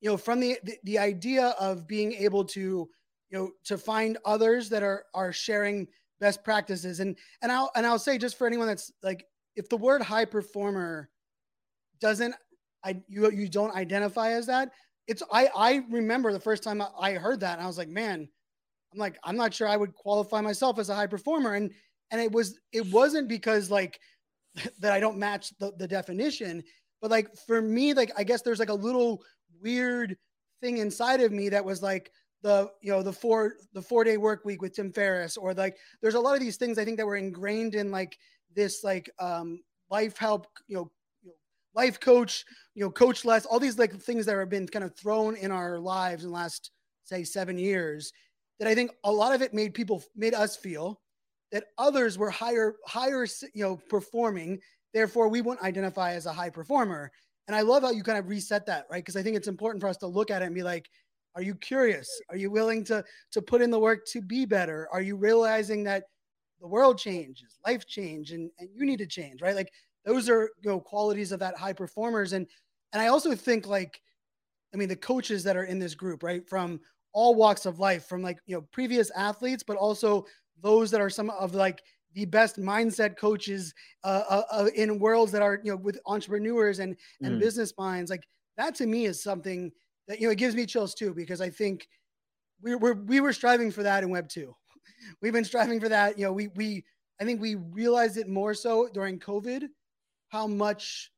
you 0.00 0.10
know, 0.10 0.16
from 0.16 0.40
the, 0.40 0.58
the 0.64 0.78
the 0.84 0.98
idea 0.98 1.54
of 1.60 1.86
being 1.86 2.12
able 2.14 2.44
to 2.44 2.88
you 3.30 3.38
know 3.38 3.50
to 3.64 3.76
find 3.78 4.18
others 4.24 4.68
that 4.70 4.82
are 4.82 5.04
are 5.14 5.32
sharing 5.32 5.86
best 6.20 6.44
practices. 6.44 7.00
And 7.00 7.16
and 7.42 7.52
I'll 7.52 7.70
and 7.74 7.86
I'll 7.86 7.98
say 7.98 8.18
just 8.18 8.38
for 8.38 8.46
anyone 8.46 8.66
that's 8.66 8.92
like 9.02 9.24
if 9.56 9.68
the 9.68 9.76
word 9.76 10.02
high 10.02 10.24
performer 10.24 11.10
doesn't 12.00 12.34
I 12.84 13.02
you 13.08 13.30
you 13.30 13.48
don't 13.48 13.74
identify 13.74 14.32
as 14.32 14.46
that 14.46 14.72
it's 15.06 15.22
I 15.32 15.48
I 15.56 15.82
remember 15.90 16.32
the 16.32 16.40
first 16.40 16.62
time 16.62 16.82
I 17.00 17.12
heard 17.12 17.40
that 17.40 17.54
and 17.54 17.62
I 17.62 17.66
was 17.66 17.78
like 17.78 17.88
man 17.88 18.28
I'm 18.92 18.98
like 18.98 19.18
I'm 19.24 19.36
not 19.36 19.52
sure 19.52 19.66
I 19.66 19.76
would 19.76 19.94
qualify 19.94 20.40
myself 20.40 20.78
as 20.78 20.88
a 20.88 20.94
high 20.94 21.06
performer. 21.06 21.54
And 21.54 21.72
and 22.10 22.20
it 22.20 22.32
was 22.32 22.58
it 22.72 22.86
wasn't 22.92 23.28
because 23.28 23.70
like 23.70 23.98
that 24.80 24.92
I 24.92 25.00
don't 25.00 25.18
match 25.18 25.52
the, 25.58 25.72
the 25.78 25.88
definition 25.88 26.62
but 27.00 27.10
like 27.10 27.28
for 27.46 27.60
me 27.62 27.94
like 27.94 28.12
I 28.16 28.24
guess 28.24 28.42
there's 28.42 28.58
like 28.58 28.70
a 28.70 28.74
little 28.74 29.22
weird 29.60 30.16
thing 30.60 30.78
inside 30.78 31.20
of 31.20 31.32
me 31.32 31.48
that 31.48 31.64
was 31.64 31.82
like 31.82 32.10
the 32.42 32.70
you 32.80 32.92
know 32.92 33.02
the 33.02 33.12
four 33.12 33.54
the 33.72 33.82
four 33.82 34.04
day 34.04 34.16
work 34.16 34.44
week 34.44 34.62
with 34.62 34.74
Tim 34.74 34.92
Ferriss 34.92 35.36
or 35.36 35.54
like 35.54 35.76
there's 36.00 36.14
a 36.14 36.20
lot 36.20 36.34
of 36.34 36.40
these 36.40 36.56
things 36.56 36.78
I 36.78 36.84
think 36.84 36.96
that 36.98 37.06
were 37.06 37.16
ingrained 37.16 37.74
in 37.74 37.90
like 37.90 38.16
this 38.54 38.84
like 38.84 39.10
um 39.18 39.60
life 39.90 40.16
help 40.16 40.46
you 40.68 40.76
know, 40.76 40.90
life 41.74 41.98
coach 41.98 42.44
you 42.74 42.84
know 42.84 42.90
coach 42.90 43.24
less 43.24 43.44
all 43.44 43.58
these 43.58 43.78
like 43.78 43.94
things 43.94 44.26
that 44.26 44.36
have 44.36 44.50
been 44.50 44.68
kind 44.68 44.84
of 44.84 44.96
thrown 44.96 45.36
in 45.36 45.50
our 45.50 45.78
lives 45.78 46.24
in 46.24 46.30
the 46.30 46.34
last 46.34 46.70
say 47.04 47.24
seven 47.24 47.58
years 47.58 48.12
that 48.58 48.68
I 48.68 48.74
think 48.74 48.92
a 49.04 49.12
lot 49.12 49.34
of 49.34 49.42
it 49.42 49.54
made 49.54 49.74
people 49.74 50.02
made 50.16 50.34
us 50.34 50.56
feel 50.56 51.00
that 51.52 51.64
others 51.76 52.18
were 52.18 52.30
higher 52.30 52.74
higher 52.86 53.26
you 53.54 53.64
know 53.64 53.76
performing 53.88 54.60
therefore 54.94 55.28
we 55.28 55.40
won't 55.40 55.62
identify 55.62 56.12
as 56.12 56.26
a 56.26 56.32
high 56.32 56.50
performer. 56.50 57.10
And 57.46 57.56
I 57.56 57.62
love 57.62 57.82
how 57.82 57.90
you 57.90 58.02
kind 58.02 58.18
of 58.18 58.28
reset 58.28 58.66
that 58.66 58.84
right? 58.90 59.02
Because 59.02 59.16
I 59.16 59.22
think 59.22 59.36
it's 59.36 59.48
important 59.48 59.80
for 59.80 59.88
us 59.88 59.96
to 59.98 60.06
look 60.06 60.30
at 60.30 60.42
it 60.42 60.46
and 60.46 60.54
be 60.54 60.62
like 60.62 60.88
are 61.34 61.42
you 61.42 61.54
curious? 61.54 62.08
Are 62.30 62.36
you 62.36 62.50
willing 62.50 62.84
to 62.84 63.04
to 63.32 63.42
put 63.42 63.62
in 63.62 63.70
the 63.70 63.78
work 63.78 64.06
to 64.08 64.20
be 64.20 64.44
better? 64.44 64.88
Are 64.92 65.02
you 65.02 65.16
realizing 65.16 65.84
that 65.84 66.04
the 66.60 66.66
world 66.66 66.98
changes, 66.98 67.58
life 67.64 67.86
change, 67.86 68.32
and, 68.32 68.50
and 68.58 68.68
you 68.74 68.84
need 68.84 68.98
to 68.98 69.06
change, 69.06 69.40
right? 69.40 69.54
Like 69.54 69.70
those 70.04 70.28
are 70.28 70.50
you 70.62 70.70
know 70.70 70.80
qualities 70.80 71.32
of 71.32 71.40
that 71.40 71.56
high 71.56 71.72
performers. 71.72 72.32
And 72.32 72.46
and 72.92 73.02
I 73.02 73.08
also 73.08 73.34
think 73.34 73.66
like, 73.66 74.00
I 74.74 74.76
mean, 74.76 74.88
the 74.88 74.96
coaches 74.96 75.44
that 75.44 75.56
are 75.56 75.64
in 75.64 75.78
this 75.78 75.94
group, 75.94 76.22
right? 76.22 76.48
From 76.48 76.80
all 77.12 77.34
walks 77.34 77.66
of 77.66 77.78
life, 77.78 78.06
from 78.06 78.22
like 78.22 78.38
you 78.46 78.56
know 78.56 78.62
previous 78.72 79.10
athletes, 79.10 79.62
but 79.62 79.76
also 79.76 80.26
those 80.62 80.90
that 80.90 81.00
are 81.00 81.10
some 81.10 81.30
of 81.30 81.54
like 81.54 81.82
the 82.14 82.24
best 82.24 82.58
mindset 82.58 83.16
coaches 83.16 83.74
uh, 84.02 84.24
uh, 84.28 84.42
uh 84.50 84.68
in 84.74 84.98
worlds 84.98 85.30
that 85.32 85.42
are 85.42 85.60
you 85.62 85.72
know 85.72 85.76
with 85.76 86.00
entrepreneurs 86.06 86.78
and 86.80 86.96
and 87.22 87.36
mm. 87.36 87.40
business 87.40 87.72
minds. 87.78 88.10
Like 88.10 88.24
that 88.56 88.74
to 88.76 88.86
me 88.86 89.04
is 89.04 89.22
something 89.22 89.70
that 90.08 90.20
you 90.20 90.26
know 90.26 90.32
it 90.32 90.38
gives 90.38 90.54
me 90.54 90.66
chills 90.66 90.94
too 90.94 91.14
because 91.14 91.40
I 91.40 91.50
think 91.50 91.88
we 92.62 92.74
were 92.74 92.94
we 92.94 93.20
were 93.20 93.32
striving 93.32 93.70
for 93.70 93.82
that 93.82 94.02
in 94.02 94.10
Web 94.10 94.28
two. 94.28 94.54
We've 95.22 95.32
been 95.32 95.44
striving 95.44 95.80
for 95.80 95.88
that. 95.88 96.18
You 96.18 96.24
know, 96.24 96.32
we 96.32 96.48
we 96.48 96.84
I 97.20 97.24
think 97.24 97.40
we 97.40 97.54
realized 97.54 98.16
it 98.16 98.28
more 98.28 98.54
so 98.54 98.88
during 98.92 99.20
COVID 99.20 99.68
how 100.28 100.46
much 100.46 101.10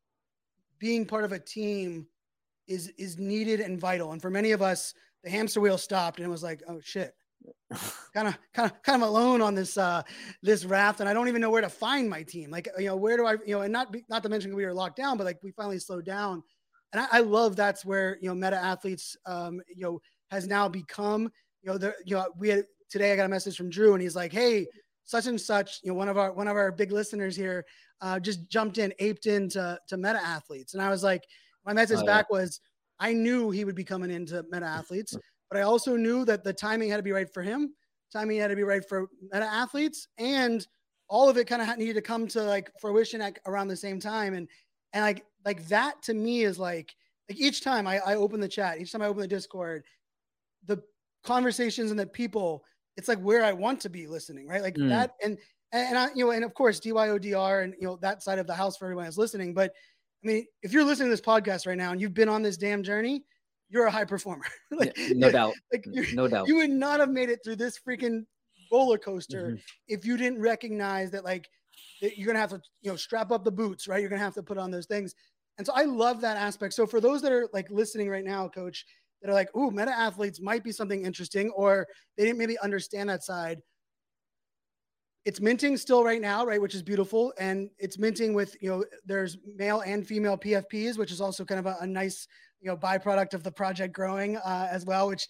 being 0.79 1.05
part 1.05 1.25
of 1.25 1.33
a 1.33 1.39
team 1.39 2.07
is 2.67 2.93
is 2.99 3.19
needed 3.19 3.61
and 3.61 3.81
vital. 3.81 4.13
And 4.13 4.21
for 4.21 4.31
many 4.31 4.53
of 4.53 4.63
us, 4.63 4.95
the 5.23 5.31
hamster 5.31 5.61
wheel 5.61 5.79
stopped 5.79 6.19
and 6.19 6.27
it 6.27 6.31
was 6.31 6.43
like, 6.43 6.63
oh 6.69 6.81
shit. 6.83 7.15
kind 8.13 8.29
of 8.29 8.39
kind 8.53 8.71
of 8.71 8.83
kind 8.83 9.03
of 9.03 9.09
alone 9.09 9.41
on 9.41 9.55
this 9.55 9.79
uh 9.79 10.03
this 10.43 10.67
raft 10.67 11.01
and 11.01 11.09
I 11.09 11.15
don't 11.15 11.29
even 11.29 11.41
know 11.41 11.51
where 11.51 11.63
to 11.63 11.71
find 11.71 12.11
my 12.11 12.23
team. 12.23 12.51
Like 12.51 12.69
you 12.79 12.87
know, 12.87 12.97
where 12.97 13.17
do 13.17 13.27
I 13.27 13.33
you 13.47 13.55
know, 13.55 13.63
and 13.63 13.73
not 13.73 13.95
not 14.09 14.23
to 14.25 14.29
mention 14.29 14.55
we 14.55 14.67
were 14.67 14.75
locked 14.75 14.97
down, 14.97 15.17
but 15.17 15.25
like 15.25 15.39
we 15.43 15.53
finally 15.53 15.79
slowed 15.79 16.05
down 16.05 16.43
and 16.93 17.03
I, 17.03 17.19
I 17.19 17.21
love 17.21 17.57
that's 17.57 17.85
where 17.85 18.19
you 18.21 18.29
know 18.29 18.35
meta 18.35 18.57
athletes 18.57 19.17
um, 19.27 19.61
you 19.75 19.83
know 19.83 20.01
has 20.31 20.47
now 20.47 20.69
become 20.69 21.31
you 21.63 21.71
know 21.71 21.79
the 21.79 21.95
you 22.05 22.17
know 22.17 22.27
we 22.39 22.49
had 22.49 22.65
today 22.89 23.13
I 23.13 23.17
got 23.17 23.27
a 23.27 23.29
message 23.29 23.57
from 23.57 23.71
Drew 23.71 23.95
and 23.95 24.03
he's 24.03 24.17
like 24.17 24.33
hey 24.33 24.67
such 25.05 25.27
and 25.27 25.41
such 25.41 25.81
you 25.83 25.91
know 25.91 25.95
one 25.95 26.09
of 26.09 26.19
our 26.19 26.33
one 26.33 26.49
of 26.49 26.57
our 26.57 26.73
big 26.73 26.93
listeners 26.93 27.37
here 27.37 27.65
uh, 28.01 28.19
just 28.19 28.49
jumped 28.49 28.79
in 28.79 28.93
aped 28.99 29.27
into 29.27 29.79
to 29.89 29.97
meta 29.97 30.21
athletes. 30.25 30.75
And 30.75 30.83
I 30.83 30.89
was 30.89 31.03
like 31.03 31.25
my 31.67 31.73
message 31.73 32.01
oh, 32.03 32.07
back 32.07 32.31
was 32.31 32.61
I 32.99 33.13
knew 33.13 33.51
he 33.51 33.65
would 33.65 33.75
be 33.75 33.85
coming 33.85 34.11
into 34.11 34.45
meta 34.51 34.67
athletes 34.79 35.17
but 35.51 35.59
I 35.59 35.63
also 35.63 35.97
knew 35.97 36.25
that 36.25 36.45
the 36.45 36.53
timing 36.53 36.91
had 36.91 36.97
to 36.97 37.03
be 37.03 37.13
right 37.13 37.33
for 37.33 37.43
him 37.43 37.75
timing 38.13 38.39
had 38.39 38.49
to 38.49 38.57
be 38.57 38.63
right 38.63 38.87
for 38.89 39.07
meta 39.33 39.45
athletes 39.45 40.09
and 40.19 40.67
all 41.11 41.29
of 41.29 41.37
it 41.37 41.47
kind 41.47 41.61
of 41.61 41.77
needed 41.77 41.95
to 41.95 42.01
come 42.01 42.27
to 42.29 42.41
like 42.41 42.71
fruition 42.81 43.21
at, 43.21 43.39
around 43.47 43.69
the 43.69 43.77
same 43.77 43.99
time. 43.99 44.35
And 44.35 44.49
and 44.93 45.03
like 45.05 45.25
like 45.45 45.67
that 45.69 46.03
to 46.03 46.15
me 46.15 46.43
is 46.43 46.59
like 46.59 46.95
like 47.29 47.39
each 47.39 47.63
time 47.63 47.87
I, 47.87 47.99
I 47.99 48.15
open 48.17 48.41
the 48.41 48.49
chat 48.49 48.81
each 48.81 48.93
time 48.93 49.03
i 49.03 49.07
open 49.07 49.23
the 49.23 49.29
discord 49.29 49.85
the 50.67 50.83
conversations 51.25 51.91
and 51.91 52.01
the 52.01 52.07
people 52.07 52.65
it's 52.97 53.09
like 53.09 53.21
where 53.21 53.45
i 53.45 53.53
want 53.53 53.81
to 53.81 53.89
be 53.89 54.07
listening 54.07 54.47
right 54.47 54.63
like 54.63 54.75
mm. 54.75 54.89
that 54.89 55.13
and 55.23 55.39
and 55.73 55.99
i 55.99 56.09
you 56.15 56.25
know 56.25 56.31
and 56.33 56.45
of 56.45 56.55
course 56.55 56.81
DYOR 56.81 57.65
and 57.65 57.75
you 57.81 57.87
know 57.87 57.97
that 58.03 58.23
side 58.23 58.39
of 58.39 58.47
the 58.47 58.55
house 58.55 58.77
for 58.77 58.87
everyone 58.87 59.05
that's 59.05 59.19
listening 59.19 59.55
but 59.55 59.73
i 60.25 60.27
mean 60.27 60.47
if 60.63 60.73
you're 60.73 60.85
listening 60.85 61.09
to 61.09 61.13
this 61.13 61.21
podcast 61.21 61.67
right 61.67 61.79
now 61.79 61.93
and 61.93 62.01
you've 62.01 62.15
been 62.15 62.29
on 62.29 62.43
this 62.43 62.57
damn 62.57 62.83
journey 62.83 63.25
you're 63.69 63.87
a 63.87 63.91
high 63.91 64.05
performer 64.05 64.45
like 64.73 64.97
no 65.11 65.31
doubt 65.31 65.55
like 65.73 65.85
no 66.13 66.27
doubt 66.27 66.49
you 66.49 66.57
would 66.57 66.71
not 66.71 67.01
have 67.01 67.11
made 67.11 67.31
it 67.31 67.41
through 67.45 67.57
this 67.57 67.79
freaking 67.87 68.25
roller 68.73 68.99
coaster 68.99 69.49
mm-hmm. 69.49 69.57
if 69.89 70.05
you 70.05 70.17
didn't 70.17 70.41
recognize 70.41 71.11
that 71.11 71.25
like 71.25 71.49
you're 72.01 72.27
gonna 72.27 72.39
have 72.39 72.51
to 72.51 72.61
you 72.83 72.91
know 72.91 72.97
strap 72.97 73.31
up 73.31 73.45
the 73.45 73.53
boots 73.53 73.89
right? 73.89 74.01
You're 74.01 74.11
gonna 74.11 74.23
have 74.23 74.35
to 74.35 74.43
put 74.43 74.59
on 74.59 74.71
those 74.71 74.87
things. 74.87 75.15
And 75.59 75.67
so 75.67 75.73
i 75.75 75.85
love 75.85 76.21
that 76.23 76.37
aspect. 76.37 76.75
So 76.75 76.87
for 76.87 77.01
those 77.01 77.23
that 77.23 77.33
are 77.33 77.49
like 77.53 77.71
listening 77.71 78.09
right 78.09 78.25
now 78.25 78.49
coach 78.49 78.85
that 79.23 79.31
are 79.31 79.35
like 79.35 79.51
oh 79.55 79.71
meta 79.71 79.93
athletes 79.93 80.41
might 80.41 80.65
be 80.65 80.73
something 80.73 81.05
interesting 81.05 81.51
or 81.51 81.87
they 82.17 82.25
didn't 82.25 82.39
maybe 82.39 82.59
understand 82.59 83.09
that 83.11 83.23
side 83.23 83.61
it's 85.27 85.41
minting 85.41 85.77
still 85.77 86.03
right 86.03 86.21
now 86.21 86.47
right 86.47 86.61
which 86.61 86.75
is 86.75 86.83
beautiful. 86.83 87.33
And 87.39 87.71
it's 87.79 87.99
minting 87.99 88.35
with 88.35 88.57
you 88.61 88.71
know 88.71 88.85
there's 89.05 89.39
male 89.57 89.81
and 89.81 90.07
female 90.07 90.37
pfps 90.39 90.99
which 90.99 91.13
is 91.13 91.21
also 91.21 91.45
kind 91.45 91.61
of 91.61 91.67
a, 91.67 91.77
a 91.81 91.87
nice 91.87 92.27
you 92.61 92.69
know 92.71 92.77
byproduct 92.77 93.35
of 93.35 93.43
the 93.43 93.53
project 93.53 93.95
growing 93.95 94.37
uh, 94.39 94.69
as 94.71 94.85
well 94.85 95.09
which 95.09 95.27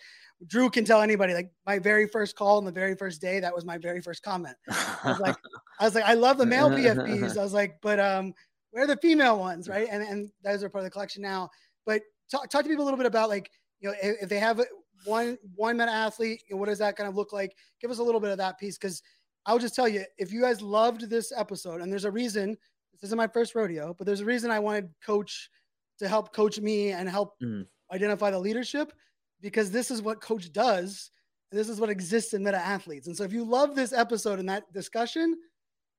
Drew 0.47 0.71
can 0.71 0.85
tell 0.85 1.03
anybody 1.03 1.35
like 1.35 1.51
my 1.67 1.79
very 1.79 2.07
first 2.07 2.37
call 2.37 2.57
on 2.57 2.65
the 2.65 2.73
very 2.73 2.95
first 2.95 3.21
day, 3.21 3.41
that 3.41 3.55
was 3.55 3.65
my 3.65 3.77
very 3.77 4.01
first 4.01 4.23
comment. 4.23 4.57
I 4.69 4.99
was 5.05 5.21
like, 5.21 5.37
I 5.81 5.85
was 5.85 5.95
like, 5.95 6.05
I 6.05 6.15
love 6.15 6.39
the 6.39 6.47
male 6.47 6.71
PFPs. 6.71 7.37
I 7.37 7.43
was 7.43 7.53
like, 7.53 7.79
but 7.83 8.01
um, 8.01 8.33
where 8.71 8.85
are 8.85 8.87
the 8.87 8.97
female 8.97 9.39
ones, 9.39 9.69
right? 9.69 9.89
And 9.91 10.03
and 10.03 10.31
those 10.43 10.63
are 10.63 10.69
part 10.69 10.81
of 10.81 10.87
the 10.87 10.91
collection 10.91 11.23
now. 11.23 11.51
But 11.85 12.03
talk, 12.31 12.49
talk 12.49 12.63
to 12.63 12.69
people 12.69 12.85
a 12.85 12.87
little 12.87 12.99
bit 12.99 13.07
about 13.07 13.29
like, 13.29 13.51
you 13.81 13.89
know, 13.89 13.95
if, 14.03 14.23
if 14.23 14.29
they 14.29 14.39
have 14.39 14.61
one 15.05 15.37
one 15.57 15.77
meta 15.77 15.91
athlete, 15.91 16.43
you 16.49 16.57
know, 16.57 16.61
what 16.61 16.69
does 16.69 16.79
that 16.79 16.97
kind 16.97 17.09
of 17.09 17.17
look 17.17 17.33
like? 17.33 17.55
Give 17.81 17.91
us 17.91 17.99
a 17.99 18.03
little 18.03 18.21
bit 18.21 18.31
of 18.31 18.39
that 18.39 18.59
piece 18.59 18.79
because 18.79 19.03
I'll 19.47 19.59
just 19.59 19.75
tell 19.75 19.89
you, 19.89 20.05
if 20.19 20.33
you 20.33 20.41
guys 20.41 20.63
loved 20.63 21.09
this 21.09 21.33
episode, 21.37 21.81
and 21.81 21.91
there's 21.91 22.05
a 22.05 22.11
reason, 22.11 22.57
this 22.93 23.05
isn't 23.05 23.17
my 23.17 23.27
first 23.27 23.55
rodeo, 23.55 23.95
but 23.97 24.07
there's 24.07 24.21
a 24.21 24.25
reason 24.25 24.51
I 24.51 24.59
wanted 24.59 24.91
coach 25.05 25.51
to 25.99 26.09
help 26.09 26.35
coach 26.35 26.59
me 26.61 26.93
and 26.93 27.09
help 27.09 27.35
mm. 27.43 27.67
identify 27.93 28.31
the 28.31 28.39
leadership 28.39 28.93
because 29.41 29.71
this 29.71 29.91
is 29.91 30.03
what 30.03 30.21
coach 30.21 30.53
does. 30.53 31.11
This 31.53 31.69
is 31.69 31.81
what 31.81 31.91
exists 31.91 32.35
in 32.35 32.45
meta 32.45 32.59
athletes. 32.59 33.07
And 33.07 33.17
so 33.17 33.25
if 33.25 33.33
you 33.33 33.45
love 33.45 33.75
this 33.75 33.93
episode 33.93 34.39
and 34.39 34.49
that 34.49 34.73
discussion, 34.73 35.37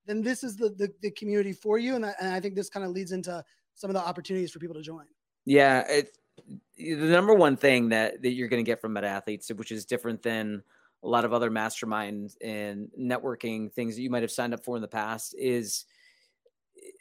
then 0.06 0.22
this 0.22 0.44
is 0.44 0.56
the, 0.56 0.70
the, 0.70 0.92
the 1.02 1.12
community 1.12 1.54
for 1.54 1.78
you. 1.78 1.96
And, 1.96 2.04
that, 2.04 2.16
and 2.22 2.34
I 2.34 2.40
think 2.40 2.56
this 2.56 2.70
kind 2.70 2.86
of 2.86 2.92
leads 2.92 3.12
into 3.12 3.44
some 3.76 3.90
of 3.90 3.94
the 3.94 4.02
opportunities 4.02 4.52
for 4.52 4.60
people 4.60 4.76
to 4.76 4.82
join. 4.82 5.06
Yeah. 5.46 5.84
It, 5.90 6.18
the 6.78 6.96
number 6.96 7.34
one 7.34 7.58
thing 7.58 7.90
that, 7.90 8.22
that 8.22 8.32
you're 8.32 8.48
going 8.48 8.64
to 8.64 8.70
get 8.70 8.80
from 8.80 8.94
meta 8.94 9.08
athletes, 9.08 9.52
which 9.54 9.72
is 9.72 9.86
different 9.86 10.24
than 10.24 10.64
a 11.04 11.08
lot 11.08 11.26
of 11.26 11.34
other 11.34 11.50
mastermind 11.50 12.36
and 12.42 12.90
networking 13.00 13.72
things 13.72 13.96
that 13.96 14.02
you 14.02 14.10
might 14.10 14.22
have 14.22 14.32
signed 14.32 14.54
up 14.54 14.64
for 14.64 14.76
in 14.76 14.82
the 14.82 14.88
past 14.88 15.36
is, 15.38 15.86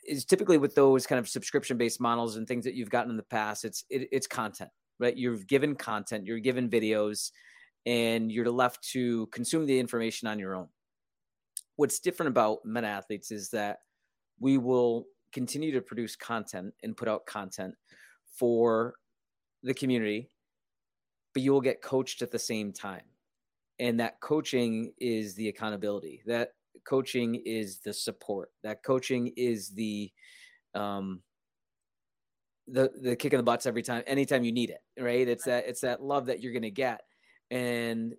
is 0.06 0.24
typically 0.24 0.58
with 0.58 0.74
those 0.74 1.06
kind 1.06 1.18
of 1.18 1.28
subscription 1.28 1.76
based 1.76 2.00
models 2.00 2.36
and 2.36 2.48
things 2.48 2.64
that 2.64 2.74
you've 2.74 2.90
gotten 2.90 3.10
in 3.10 3.16
the 3.16 3.22
past, 3.22 3.64
it's, 3.64 3.84
it, 3.90 4.08
it's 4.10 4.26
content 4.26 4.70
right? 5.00 5.16
You're 5.16 5.38
given 5.38 5.74
content, 5.74 6.26
you're 6.26 6.38
given 6.38 6.68
videos, 6.68 7.30
and 7.86 8.30
you're 8.30 8.50
left 8.50 8.86
to 8.90 9.26
consume 9.28 9.66
the 9.66 9.80
information 9.80 10.28
on 10.28 10.38
your 10.38 10.54
own. 10.54 10.68
What's 11.76 11.98
different 11.98 12.28
about 12.28 12.58
Meta 12.64 12.86
Athletes 12.86 13.30
is 13.30 13.48
that 13.50 13.78
we 14.38 14.58
will 14.58 15.06
continue 15.32 15.72
to 15.72 15.80
produce 15.80 16.14
content 16.14 16.74
and 16.82 16.96
put 16.96 17.08
out 17.08 17.24
content 17.24 17.74
for 18.36 18.94
the 19.62 19.74
community, 19.74 20.28
but 21.32 21.42
you 21.42 21.52
will 21.52 21.60
get 21.60 21.82
coached 21.82 22.22
at 22.22 22.30
the 22.30 22.38
same 22.38 22.72
time. 22.72 23.02
And 23.78 23.98
that 24.00 24.20
coaching 24.20 24.92
is 24.98 25.34
the 25.34 25.48
accountability. 25.48 26.22
That 26.26 26.50
coaching 26.84 27.36
is 27.46 27.78
the 27.78 27.94
support. 27.94 28.50
That 28.62 28.82
coaching 28.82 29.32
is 29.36 29.70
the 29.70 30.10
um, 30.74 31.22
the 32.70 32.90
the 33.00 33.16
kick 33.16 33.32
in 33.32 33.38
the 33.38 33.42
butts 33.42 33.66
every 33.66 33.82
time, 33.82 34.02
anytime 34.06 34.44
you 34.44 34.52
need 34.52 34.70
it, 34.70 34.80
right? 35.00 35.26
It's 35.26 35.44
that 35.44 35.66
it's 35.66 35.80
that 35.82 36.02
love 36.02 36.26
that 36.26 36.40
you're 36.40 36.52
gonna 36.52 36.70
get, 36.70 37.00
and 37.50 38.14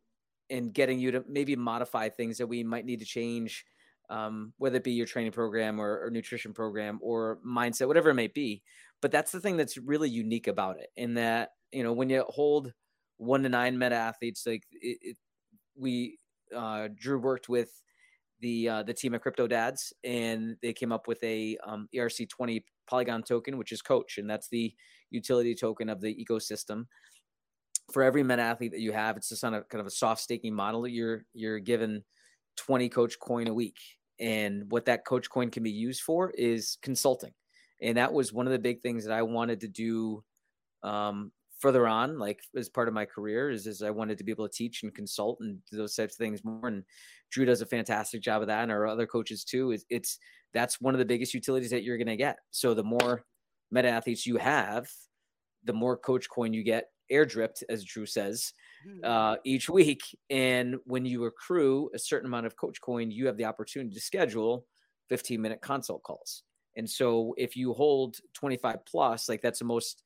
and 0.49 0.73
getting 0.73 0.99
you 0.99 1.11
to 1.11 1.23
maybe 1.27 1.55
modify 1.55 2.09
things 2.09 2.37
that 2.37 2.47
we 2.47 2.63
might 2.63 2.85
need 2.85 2.99
to 2.99 3.05
change, 3.05 3.65
um, 4.09 4.53
whether 4.57 4.77
it 4.77 4.83
be 4.83 4.91
your 4.91 5.05
training 5.05 5.31
program 5.31 5.79
or, 5.79 6.03
or 6.03 6.09
nutrition 6.09 6.53
program 6.53 6.99
or 7.01 7.39
mindset, 7.47 7.87
whatever 7.87 8.09
it 8.09 8.15
may 8.15 8.27
be. 8.27 8.61
But 9.01 9.11
that's 9.11 9.31
the 9.31 9.39
thing 9.39 9.55
that's 9.57 9.77
really 9.77 10.09
unique 10.09 10.47
about 10.47 10.79
it, 10.79 10.89
in 10.97 11.13
that 11.15 11.51
you 11.71 11.83
know 11.83 11.93
when 11.93 12.09
you 12.09 12.23
hold 12.27 12.73
one 13.17 13.43
to 13.43 13.49
nine 13.49 13.77
meta 13.77 13.95
athletes, 13.95 14.43
like 14.45 14.63
it, 14.71 14.97
it, 15.01 15.17
we 15.75 16.17
uh, 16.55 16.89
Drew 16.95 17.19
worked 17.19 17.49
with 17.49 17.71
the 18.41 18.67
uh, 18.67 18.83
the 18.83 18.93
team 18.93 19.13
of 19.13 19.21
Crypto 19.21 19.47
Dads, 19.47 19.93
and 20.03 20.57
they 20.61 20.73
came 20.73 20.91
up 20.91 21.07
with 21.07 21.23
a 21.23 21.57
um, 21.65 21.87
ERC20 21.95 22.63
Polygon 22.91 23.23
token, 23.23 23.57
which 23.57 23.71
is 23.71 23.81
Coach, 23.81 24.17
and 24.17 24.29
that's 24.29 24.49
the 24.49 24.73
utility 25.11 25.55
token 25.55 25.87
of 25.87 26.01
the 26.01 26.13
ecosystem. 26.13 26.85
For 27.93 28.03
every 28.03 28.21
meta 28.21 28.41
athlete 28.41 28.73
that 28.73 28.81
you 28.81 28.91
have, 28.91 29.15
it's 29.15 29.29
just 29.29 29.45
on 29.45 29.53
a 29.53 29.61
kind 29.63 29.79
of 29.79 29.87
a 29.87 29.91
soft 29.91 30.21
staking 30.21 30.53
model. 30.53 30.85
You're 30.85 31.23
you're 31.33 31.59
given 31.59 32.03
20 32.57 32.89
Coach 32.89 33.17
coin 33.19 33.47
a 33.47 33.53
week, 33.53 33.77
and 34.19 34.69
what 34.69 34.85
that 34.85 35.05
Coach 35.05 35.29
coin 35.29 35.49
can 35.49 35.63
be 35.63 35.71
used 35.71 36.01
for 36.01 36.31
is 36.31 36.77
consulting, 36.81 37.31
and 37.81 37.97
that 37.97 38.11
was 38.11 38.33
one 38.33 38.45
of 38.45 38.51
the 38.51 38.59
big 38.59 38.81
things 38.81 39.05
that 39.05 39.13
I 39.13 39.21
wanted 39.21 39.61
to 39.61 39.69
do 39.69 40.23
um, 40.83 41.31
further 41.61 41.87
on, 41.87 42.17
like 42.17 42.41
as 42.57 42.69
part 42.69 42.87
of 42.87 42.93
my 42.93 43.05
career, 43.05 43.49
is, 43.49 43.67
is 43.67 43.81
I 43.81 43.91
wanted 43.91 44.17
to 44.17 44.23
be 44.23 44.31
able 44.31 44.47
to 44.47 44.53
teach 44.53 44.83
and 44.83 44.93
consult 44.93 45.37
and 45.41 45.59
do 45.69 45.77
those 45.77 45.95
types 45.95 46.15
of 46.15 46.17
things 46.17 46.43
more. 46.43 46.67
And 46.67 46.83
Drew 47.31 47.45
does 47.45 47.61
a 47.61 47.65
fantastic 47.65 48.21
job 48.21 48.41
of 48.41 48.47
that, 48.47 48.63
and 48.63 48.71
our 48.71 48.87
other 48.87 49.07
coaches 49.07 49.43
too. 49.43 49.71
It's, 49.71 49.85
it's 49.89 50.19
that's 50.53 50.81
one 50.81 50.93
of 50.93 50.99
the 50.99 51.05
biggest 51.05 51.33
utilities 51.33 51.69
that 51.69 51.83
you're 51.83 51.97
going 51.97 52.07
to 52.07 52.17
get. 52.17 52.37
So 52.51 52.73
the 52.73 52.83
more 52.83 53.23
meta 53.71 53.89
athletes 53.89 54.25
you 54.25 54.37
have, 54.37 54.89
the 55.63 55.73
more 55.73 55.95
coach 55.95 56.27
coin 56.29 56.53
you 56.53 56.63
get 56.63 56.85
air 57.09 57.25
dripped, 57.25 57.63
as 57.69 57.83
Drew 57.83 58.05
says, 58.05 58.53
hmm. 58.83 58.99
uh, 59.03 59.35
each 59.43 59.69
week. 59.69 60.01
And 60.29 60.77
when 60.85 61.05
you 61.05 61.25
accrue 61.25 61.89
a 61.93 61.99
certain 61.99 62.27
amount 62.27 62.47
of 62.47 62.55
coach 62.55 62.81
coin, 62.81 63.11
you 63.11 63.27
have 63.27 63.37
the 63.37 63.45
opportunity 63.45 63.93
to 63.93 64.01
schedule 64.01 64.65
15 65.09 65.39
minute 65.41 65.61
consult 65.61 66.03
calls. 66.03 66.43
And 66.77 66.89
so 66.89 67.35
if 67.37 67.55
you 67.55 67.73
hold 67.73 68.17
25 68.33 68.85
plus, 68.85 69.27
like 69.27 69.41
that's 69.41 69.59
the 69.59 69.65
most 69.65 70.03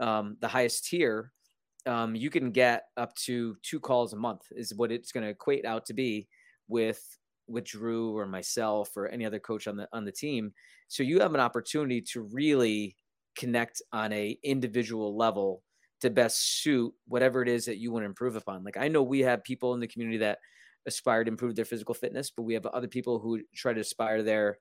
um, 0.00 0.36
the 0.40 0.48
highest 0.48 0.86
tier, 0.86 1.32
um, 1.86 2.14
you 2.14 2.30
can 2.30 2.50
get 2.50 2.84
up 2.96 3.14
to 3.14 3.56
two 3.62 3.80
calls 3.80 4.12
a 4.12 4.16
month 4.16 4.42
is 4.52 4.74
what 4.74 4.90
it's 4.90 5.12
going 5.12 5.24
to 5.24 5.30
equate 5.30 5.64
out 5.64 5.86
to 5.86 5.94
be 5.94 6.28
with 6.68 7.02
with 7.46 7.64
Drew 7.64 8.16
or 8.16 8.26
myself 8.26 8.96
or 8.96 9.08
any 9.08 9.26
other 9.26 9.38
coach 9.38 9.66
on 9.66 9.76
the 9.76 9.88
on 9.92 10.04
the 10.04 10.12
team. 10.12 10.52
So 10.88 11.02
you 11.02 11.20
have 11.20 11.34
an 11.34 11.40
opportunity 11.40 12.00
to 12.12 12.22
really 12.22 12.96
connect 13.36 13.82
on 13.92 14.12
a 14.12 14.38
individual 14.42 15.16
level 15.16 15.62
to 16.00 16.10
best 16.10 16.62
suit 16.62 16.92
whatever 17.06 17.42
it 17.42 17.48
is 17.48 17.64
that 17.66 17.78
you 17.78 17.92
want 17.92 18.02
to 18.02 18.08
improve 18.08 18.36
upon. 18.36 18.64
Like 18.64 18.76
I 18.76 18.88
know 18.88 19.02
we 19.02 19.20
have 19.20 19.44
people 19.44 19.74
in 19.74 19.80
the 19.80 19.88
community 19.88 20.18
that 20.18 20.38
aspire 20.86 21.24
to 21.24 21.30
improve 21.30 21.56
their 21.56 21.64
physical 21.64 21.94
fitness, 21.94 22.30
but 22.30 22.42
we 22.42 22.54
have 22.54 22.66
other 22.66 22.88
people 22.88 23.18
who 23.18 23.40
try 23.54 23.72
to 23.72 23.80
aspire 23.80 24.22
their 24.22 24.58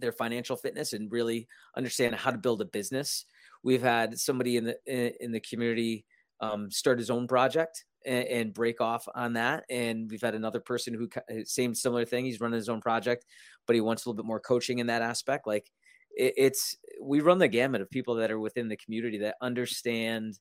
their 0.00 0.12
financial 0.12 0.56
fitness 0.56 0.92
and 0.92 1.12
really 1.12 1.46
understand 1.76 2.14
how 2.14 2.30
to 2.30 2.38
build 2.38 2.60
a 2.62 2.64
business 2.64 3.26
We've 3.62 3.82
had 3.82 4.18
somebody 4.18 4.56
in 4.56 4.64
the 4.64 5.24
in 5.24 5.32
the 5.32 5.40
community 5.40 6.04
um, 6.40 6.70
start 6.70 6.98
his 6.98 7.10
own 7.10 7.26
project 7.26 7.84
and, 8.06 8.26
and, 8.26 8.54
break 8.54 8.80
off 8.80 9.06
on 9.14 9.34
that, 9.34 9.64
and 9.68 10.10
we've 10.10 10.22
had 10.22 10.34
another 10.34 10.60
person 10.60 10.94
who 10.94 11.08
same 11.44 11.74
similar 11.74 12.06
thing. 12.06 12.24
He's 12.24 12.40
running 12.40 12.56
his 12.56 12.70
own 12.70 12.80
project, 12.80 13.26
but 13.66 13.74
he 13.74 13.82
wants 13.82 14.04
a 14.04 14.08
little 14.08 14.22
bit 14.22 14.26
more 14.26 14.40
coaching 14.40 14.78
in 14.78 14.86
that 14.86 15.02
aspect. 15.02 15.46
Like 15.46 15.70
it, 16.16 16.34
it's 16.36 16.76
we 17.02 17.20
run 17.20 17.38
the 17.38 17.48
gamut 17.48 17.82
of 17.82 17.90
people 17.90 18.14
that 18.16 18.30
are 18.30 18.40
within 18.40 18.68
the 18.68 18.76
community 18.76 19.18
that 19.18 19.36
understand 19.42 20.38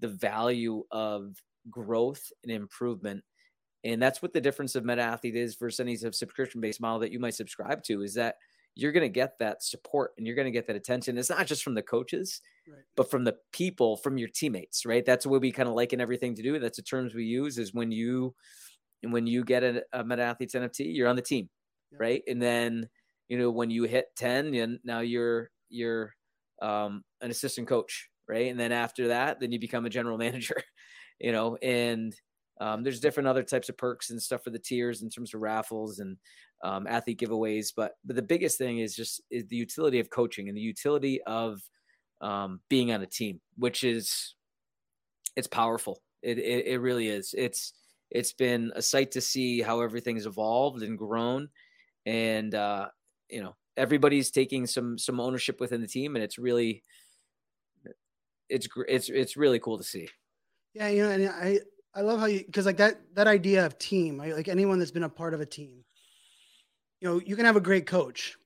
the 0.00 0.08
value 0.08 0.82
of 0.90 1.36
growth 1.70 2.32
and 2.42 2.52
improvement 2.52 3.22
and 3.84 4.00
that's 4.00 4.22
what 4.22 4.32
the 4.32 4.40
difference 4.40 4.74
of 4.74 4.84
meta 4.84 5.02
athlete 5.02 5.36
is 5.36 5.56
versus 5.56 5.80
any 5.80 5.96
subscription 5.96 6.60
based 6.60 6.80
model 6.80 7.00
that 7.00 7.12
you 7.12 7.18
might 7.18 7.34
subscribe 7.34 7.82
to 7.84 8.02
is 8.02 8.14
that 8.14 8.36
you're 8.74 8.92
going 8.92 9.02
to 9.02 9.08
get 9.08 9.38
that 9.38 9.62
support 9.62 10.12
and 10.16 10.26
you're 10.26 10.36
going 10.36 10.46
to 10.46 10.52
get 10.52 10.66
that 10.66 10.76
attention. 10.76 11.18
It's 11.18 11.30
not 11.30 11.46
just 11.46 11.62
from 11.62 11.74
the 11.74 11.82
coaches, 11.82 12.40
right. 12.66 12.82
but 12.96 13.10
from 13.10 13.24
the 13.24 13.36
people, 13.52 13.96
from 13.96 14.18
your 14.18 14.28
teammates, 14.28 14.86
right? 14.86 15.04
That's 15.04 15.26
what 15.26 15.40
we 15.40 15.52
kind 15.52 15.68
of 15.68 15.74
liken 15.74 16.00
everything 16.00 16.34
to 16.36 16.42
do. 16.42 16.58
That's 16.58 16.76
the 16.76 16.82
terms 16.82 17.14
we 17.14 17.24
use 17.24 17.58
is 17.58 17.74
when 17.74 17.92
you, 17.92 18.34
when 19.02 19.26
you 19.26 19.44
get 19.44 19.62
a, 19.62 19.82
a 19.92 20.04
Meta 20.04 20.22
Athletes 20.22 20.54
NFT, 20.54 20.94
you're 20.94 21.08
on 21.08 21.16
the 21.16 21.22
team, 21.22 21.50
yeah. 21.90 21.98
right? 22.00 22.22
And 22.26 22.40
then, 22.40 22.88
you 23.28 23.38
know, 23.38 23.50
when 23.50 23.70
you 23.70 23.84
hit 23.84 24.06
10 24.16 24.54
and 24.54 24.78
now 24.84 25.00
you're, 25.00 25.50
you're 25.68 26.14
um, 26.62 27.02
an 27.20 27.30
assistant 27.30 27.68
coach, 27.68 28.08
right? 28.28 28.50
And 28.50 28.58
then 28.58 28.72
after 28.72 29.08
that, 29.08 29.40
then 29.40 29.52
you 29.52 29.58
become 29.58 29.84
a 29.84 29.90
general 29.90 30.16
manager, 30.26 30.62
you 31.20 31.32
know, 31.32 31.56
and 31.56 32.14
um, 32.60 32.82
there's 32.82 33.00
different 33.00 33.28
other 33.28 33.42
types 33.42 33.68
of 33.68 33.76
perks 33.76 34.10
and 34.10 34.20
stuff 34.20 34.44
for 34.44 34.50
the 34.50 34.58
tiers 34.58 35.02
in 35.02 35.10
terms 35.10 35.34
of 35.34 35.40
raffles 35.40 35.98
and 35.98 36.16
um, 36.62 36.86
athlete 36.86 37.18
giveaways. 37.18 37.72
But 37.74 37.92
but 38.04 38.16
the 38.16 38.22
biggest 38.22 38.58
thing 38.58 38.78
is 38.78 38.94
just 38.94 39.22
is 39.30 39.46
the 39.46 39.56
utility 39.56 40.00
of 40.00 40.10
coaching 40.10 40.48
and 40.48 40.56
the 40.56 40.62
utility 40.62 41.22
of 41.22 41.60
um, 42.20 42.60
being 42.68 42.92
on 42.92 43.02
a 43.02 43.06
team, 43.06 43.40
which 43.56 43.84
is 43.84 44.34
it's 45.36 45.48
powerful. 45.48 46.02
It, 46.22 46.38
it 46.38 46.66
it 46.66 46.78
really 46.78 47.08
is. 47.08 47.34
It's 47.36 47.72
it's 48.10 48.32
been 48.32 48.72
a 48.76 48.82
sight 48.82 49.12
to 49.12 49.20
see 49.20 49.60
how 49.60 49.80
everything's 49.80 50.26
evolved 50.26 50.82
and 50.82 50.98
grown, 50.98 51.48
and 52.06 52.54
uh, 52.54 52.88
you 53.28 53.42
know 53.42 53.56
everybody's 53.76 54.30
taking 54.30 54.66
some 54.66 54.98
some 54.98 55.18
ownership 55.18 55.60
within 55.60 55.80
the 55.80 55.88
team, 55.88 56.14
and 56.14 56.22
it's 56.22 56.38
really 56.38 56.84
it's 58.48 58.68
it's 58.86 59.08
it's 59.08 59.36
really 59.36 59.58
cool 59.58 59.78
to 59.78 59.84
see. 59.84 60.08
Yeah, 60.74 60.88
you 60.88 61.02
know, 61.02 61.10
and 61.10 61.28
I 61.28 61.60
I 61.94 62.00
love 62.00 62.20
how 62.20 62.26
you 62.26 62.44
because 62.44 62.66
like 62.66 62.78
that 62.78 63.00
that 63.14 63.26
idea 63.26 63.66
of 63.66 63.78
team, 63.78 64.18
right? 64.18 64.34
like 64.34 64.48
anyone 64.48 64.78
that's 64.78 64.90
been 64.90 65.02
a 65.02 65.08
part 65.08 65.34
of 65.34 65.40
a 65.40 65.46
team, 65.46 65.84
you 67.00 67.08
know, 67.08 67.20
you 67.24 67.36
can 67.36 67.44
have 67.44 67.56
a 67.56 67.60
great 67.60 67.86
coach, 67.86 68.36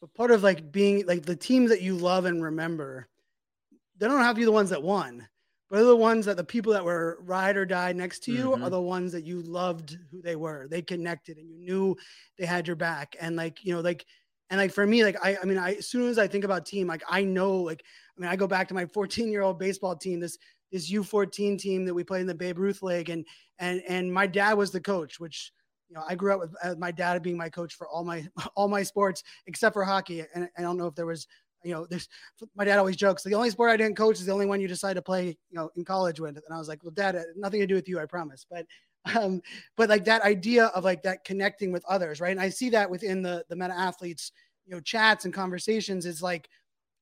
but 0.00 0.14
part 0.14 0.30
of 0.30 0.42
like 0.42 0.70
being 0.70 1.06
like 1.06 1.24
the 1.24 1.36
teams 1.36 1.70
that 1.70 1.82
you 1.82 1.96
love 1.96 2.24
and 2.24 2.42
remember, 2.42 3.08
they 3.98 4.06
don't 4.06 4.20
have 4.20 4.34
to 4.34 4.40
be 4.40 4.44
the 4.44 4.52
ones 4.52 4.70
that 4.70 4.82
won, 4.82 5.26
but 5.68 5.80
are 5.80 5.84
the 5.84 5.96
ones 5.96 6.26
that 6.26 6.36
the 6.36 6.44
people 6.44 6.72
that 6.74 6.84
were 6.84 7.18
ride 7.22 7.56
or 7.56 7.64
die 7.64 7.92
next 7.92 8.22
to 8.24 8.32
you 8.32 8.50
mm-hmm. 8.50 8.62
are 8.62 8.70
the 8.70 8.80
ones 8.80 9.10
that 9.12 9.24
you 9.24 9.42
loved 9.42 9.98
who 10.10 10.22
they 10.22 10.36
were. 10.36 10.68
They 10.68 10.82
connected 10.82 11.38
and 11.38 11.50
you 11.50 11.58
knew 11.58 11.96
they 12.38 12.46
had 12.46 12.66
your 12.66 12.76
back. 12.76 13.16
And 13.20 13.36
like, 13.36 13.64
you 13.64 13.74
know, 13.74 13.80
like 13.80 14.04
and 14.50 14.60
like 14.60 14.70
for 14.70 14.86
me, 14.86 15.02
like 15.02 15.16
I, 15.24 15.38
I 15.42 15.46
mean, 15.46 15.56
I 15.56 15.76
as 15.76 15.86
soon 15.86 16.10
as 16.10 16.18
I 16.18 16.28
think 16.28 16.44
about 16.44 16.66
team, 16.66 16.86
like 16.86 17.02
I 17.08 17.24
know, 17.24 17.56
like 17.56 17.82
I 18.16 18.20
mean, 18.20 18.30
I 18.30 18.36
go 18.36 18.46
back 18.46 18.68
to 18.68 18.74
my 18.74 18.84
14 18.84 19.30
year 19.30 19.40
old 19.40 19.58
baseball 19.58 19.96
team. 19.96 20.20
This 20.20 20.36
this 20.72 20.90
U14 20.90 21.58
team 21.58 21.84
that 21.84 21.94
we 21.94 22.02
played 22.02 22.22
in 22.22 22.26
the 22.26 22.34
Babe 22.34 22.58
Ruth 22.58 22.82
League, 22.82 23.10
and 23.10 23.24
and 23.58 23.82
and 23.86 24.12
my 24.12 24.26
dad 24.26 24.54
was 24.54 24.70
the 24.70 24.80
coach, 24.80 25.20
which 25.20 25.52
you 25.88 25.94
know 25.94 26.02
I 26.08 26.14
grew 26.14 26.32
up 26.32 26.40
with 26.40 26.54
uh, 26.64 26.74
my 26.78 26.90
dad 26.90 27.22
being 27.22 27.36
my 27.36 27.50
coach 27.50 27.74
for 27.74 27.86
all 27.88 28.04
my 28.04 28.26
all 28.56 28.68
my 28.68 28.82
sports 28.82 29.22
except 29.46 29.74
for 29.74 29.84
hockey. 29.84 30.24
And 30.34 30.48
I 30.56 30.62
don't 30.62 30.78
know 30.78 30.86
if 30.86 30.94
there 30.94 31.06
was 31.06 31.26
you 31.62 31.72
know 31.72 31.86
there's 31.86 32.08
my 32.56 32.64
dad 32.64 32.78
always 32.78 32.96
jokes 32.96 33.22
the 33.22 33.34
only 33.34 33.50
sport 33.50 33.70
I 33.70 33.76
didn't 33.76 33.96
coach 33.96 34.18
is 34.18 34.26
the 34.26 34.32
only 34.32 34.46
one 34.46 34.60
you 34.60 34.66
decide 34.66 34.94
to 34.94 35.02
play 35.02 35.26
you 35.28 35.56
know 35.56 35.70
in 35.76 35.84
college 35.84 36.18
with. 36.18 36.36
And 36.36 36.54
I 36.54 36.58
was 36.58 36.68
like, 36.68 36.82
well, 36.82 36.92
dad, 36.92 37.22
nothing 37.36 37.60
to 37.60 37.66
do 37.66 37.74
with 37.74 37.88
you, 37.88 38.00
I 38.00 38.06
promise. 38.06 38.46
But 38.50 38.66
um, 39.16 39.42
but 39.76 39.88
like 39.88 40.04
that 40.04 40.22
idea 40.22 40.66
of 40.66 40.84
like 40.84 41.02
that 41.02 41.24
connecting 41.24 41.72
with 41.72 41.84
others, 41.86 42.20
right? 42.20 42.30
And 42.30 42.40
I 42.40 42.48
see 42.48 42.70
that 42.70 42.88
within 42.88 43.22
the 43.22 43.44
the 43.48 43.56
meta 43.56 43.74
athletes, 43.74 44.32
you 44.66 44.74
know, 44.74 44.80
chats 44.80 45.24
and 45.24 45.34
conversations 45.34 46.06
is 46.06 46.22
like 46.22 46.48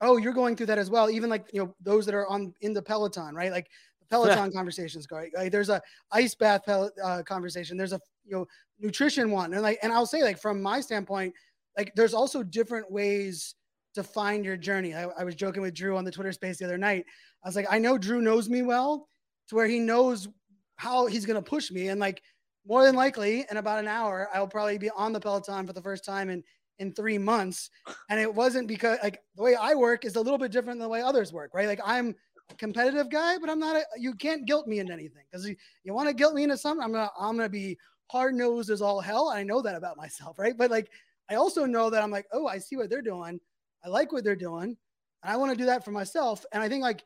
oh, 0.00 0.16
you're 0.16 0.32
going 0.32 0.56
through 0.56 0.66
that 0.66 0.78
as 0.78 0.90
well. 0.90 1.10
Even 1.10 1.30
like, 1.30 1.46
you 1.52 1.62
know, 1.62 1.74
those 1.80 2.06
that 2.06 2.14
are 2.14 2.26
on 2.28 2.54
in 2.60 2.72
the 2.72 2.82
Peloton, 2.82 3.34
right? 3.34 3.52
Like 3.52 3.68
the 4.00 4.06
Peloton 4.10 4.52
conversations 4.52 5.06
go, 5.06 5.24
like, 5.36 5.52
there's 5.52 5.68
a 5.68 5.80
ice 6.10 6.34
bath 6.34 6.64
pel- 6.64 6.90
uh, 7.02 7.22
conversation. 7.22 7.76
There's 7.76 7.92
a, 7.92 8.00
you 8.24 8.32
know, 8.32 8.46
nutrition 8.78 9.30
one. 9.30 9.52
And 9.52 9.62
like, 9.62 9.78
and 9.82 9.92
I'll 9.92 10.06
say 10.06 10.22
like, 10.22 10.40
from 10.40 10.62
my 10.62 10.80
standpoint, 10.80 11.34
like 11.76 11.92
there's 11.94 12.14
also 12.14 12.42
different 12.42 12.90
ways 12.90 13.54
to 13.94 14.02
find 14.02 14.44
your 14.44 14.56
journey. 14.56 14.94
I, 14.94 15.04
I 15.04 15.24
was 15.24 15.34
joking 15.34 15.62
with 15.62 15.74
Drew 15.74 15.96
on 15.96 16.04
the 16.04 16.12
Twitter 16.12 16.32
space 16.32 16.58
the 16.58 16.64
other 16.64 16.78
night. 16.78 17.04
I 17.44 17.48
was 17.48 17.56
like, 17.56 17.66
I 17.70 17.78
know 17.78 17.98
Drew 17.98 18.20
knows 18.20 18.48
me 18.48 18.62
well 18.62 19.06
to 19.48 19.54
where 19.54 19.66
he 19.66 19.80
knows 19.80 20.28
how 20.76 21.06
he's 21.06 21.26
going 21.26 21.42
to 21.42 21.48
push 21.48 21.70
me. 21.70 21.88
And 21.88 22.00
like, 22.00 22.22
more 22.66 22.84
than 22.84 22.94
likely 22.94 23.44
in 23.50 23.56
about 23.56 23.78
an 23.78 23.88
hour, 23.88 24.28
I'll 24.32 24.46
probably 24.46 24.78
be 24.78 24.90
on 24.90 25.12
the 25.12 25.20
Peloton 25.20 25.66
for 25.66 25.72
the 25.72 25.82
first 25.82 26.04
time 26.04 26.28
and 26.28 26.44
in 26.80 26.92
three 26.92 27.18
months. 27.18 27.70
And 28.08 28.18
it 28.18 28.34
wasn't 28.34 28.66
because 28.66 28.98
like 29.02 29.22
the 29.36 29.42
way 29.42 29.54
I 29.54 29.74
work 29.74 30.04
is 30.04 30.16
a 30.16 30.20
little 30.20 30.38
bit 30.38 30.50
different 30.50 30.80
than 30.80 30.86
the 30.86 30.88
way 30.88 31.02
others 31.02 31.32
work, 31.32 31.52
right? 31.54 31.68
Like 31.68 31.80
I'm 31.84 32.16
a 32.50 32.54
competitive 32.54 33.10
guy, 33.10 33.38
but 33.38 33.48
I'm 33.48 33.60
not 33.60 33.76
a, 33.76 33.84
you 33.96 34.14
can't 34.14 34.46
guilt 34.46 34.66
me 34.66 34.80
into 34.80 34.92
anything 34.92 35.22
because 35.30 35.46
you, 35.46 35.54
you 35.84 35.94
want 35.94 36.08
to 36.08 36.14
guilt 36.14 36.34
me 36.34 36.42
into 36.42 36.56
something. 36.56 36.82
I'm 36.82 36.92
gonna, 36.92 37.10
I'm 37.18 37.36
gonna 37.36 37.48
be 37.48 37.78
hard 38.10 38.34
nosed 38.34 38.70
as 38.70 38.82
all 38.82 39.00
hell. 39.00 39.28
I 39.28 39.44
know 39.44 39.62
that 39.62 39.76
about 39.76 39.96
myself, 39.96 40.38
right? 40.38 40.56
But 40.56 40.70
like, 40.70 40.90
I 41.28 41.36
also 41.36 41.64
know 41.64 41.90
that 41.90 42.02
I'm 42.02 42.10
like, 42.10 42.26
oh, 42.32 42.48
I 42.48 42.58
see 42.58 42.76
what 42.76 42.90
they're 42.90 43.02
doing. 43.02 43.38
I 43.84 43.88
like 43.88 44.10
what 44.10 44.24
they're 44.24 44.34
doing. 44.34 44.76
And 45.22 45.32
I 45.32 45.36
want 45.36 45.52
to 45.52 45.56
do 45.56 45.66
that 45.66 45.84
for 45.84 45.92
myself. 45.92 46.44
And 46.52 46.62
I 46.62 46.68
think 46.68 46.82
like 46.82 47.04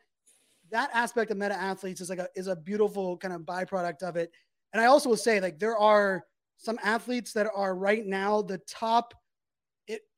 that 0.70 0.88
aspect 0.94 1.30
of 1.30 1.36
meta 1.36 1.54
athletes 1.54 2.00
is 2.00 2.08
like 2.08 2.20
a, 2.20 2.28
is 2.34 2.46
a 2.46 2.56
beautiful 2.56 3.18
kind 3.18 3.34
of 3.34 3.42
byproduct 3.42 4.02
of 4.02 4.16
it. 4.16 4.30
And 4.72 4.80
I 4.80 4.86
also 4.86 5.08
will 5.08 5.16
say 5.16 5.40
like, 5.40 5.58
there 5.58 5.76
are 5.76 6.24
some 6.56 6.78
athletes 6.82 7.32
that 7.32 7.48
are 7.54 7.74
right 7.74 8.06
now 8.06 8.40
the 8.40 8.58
top 8.66 9.14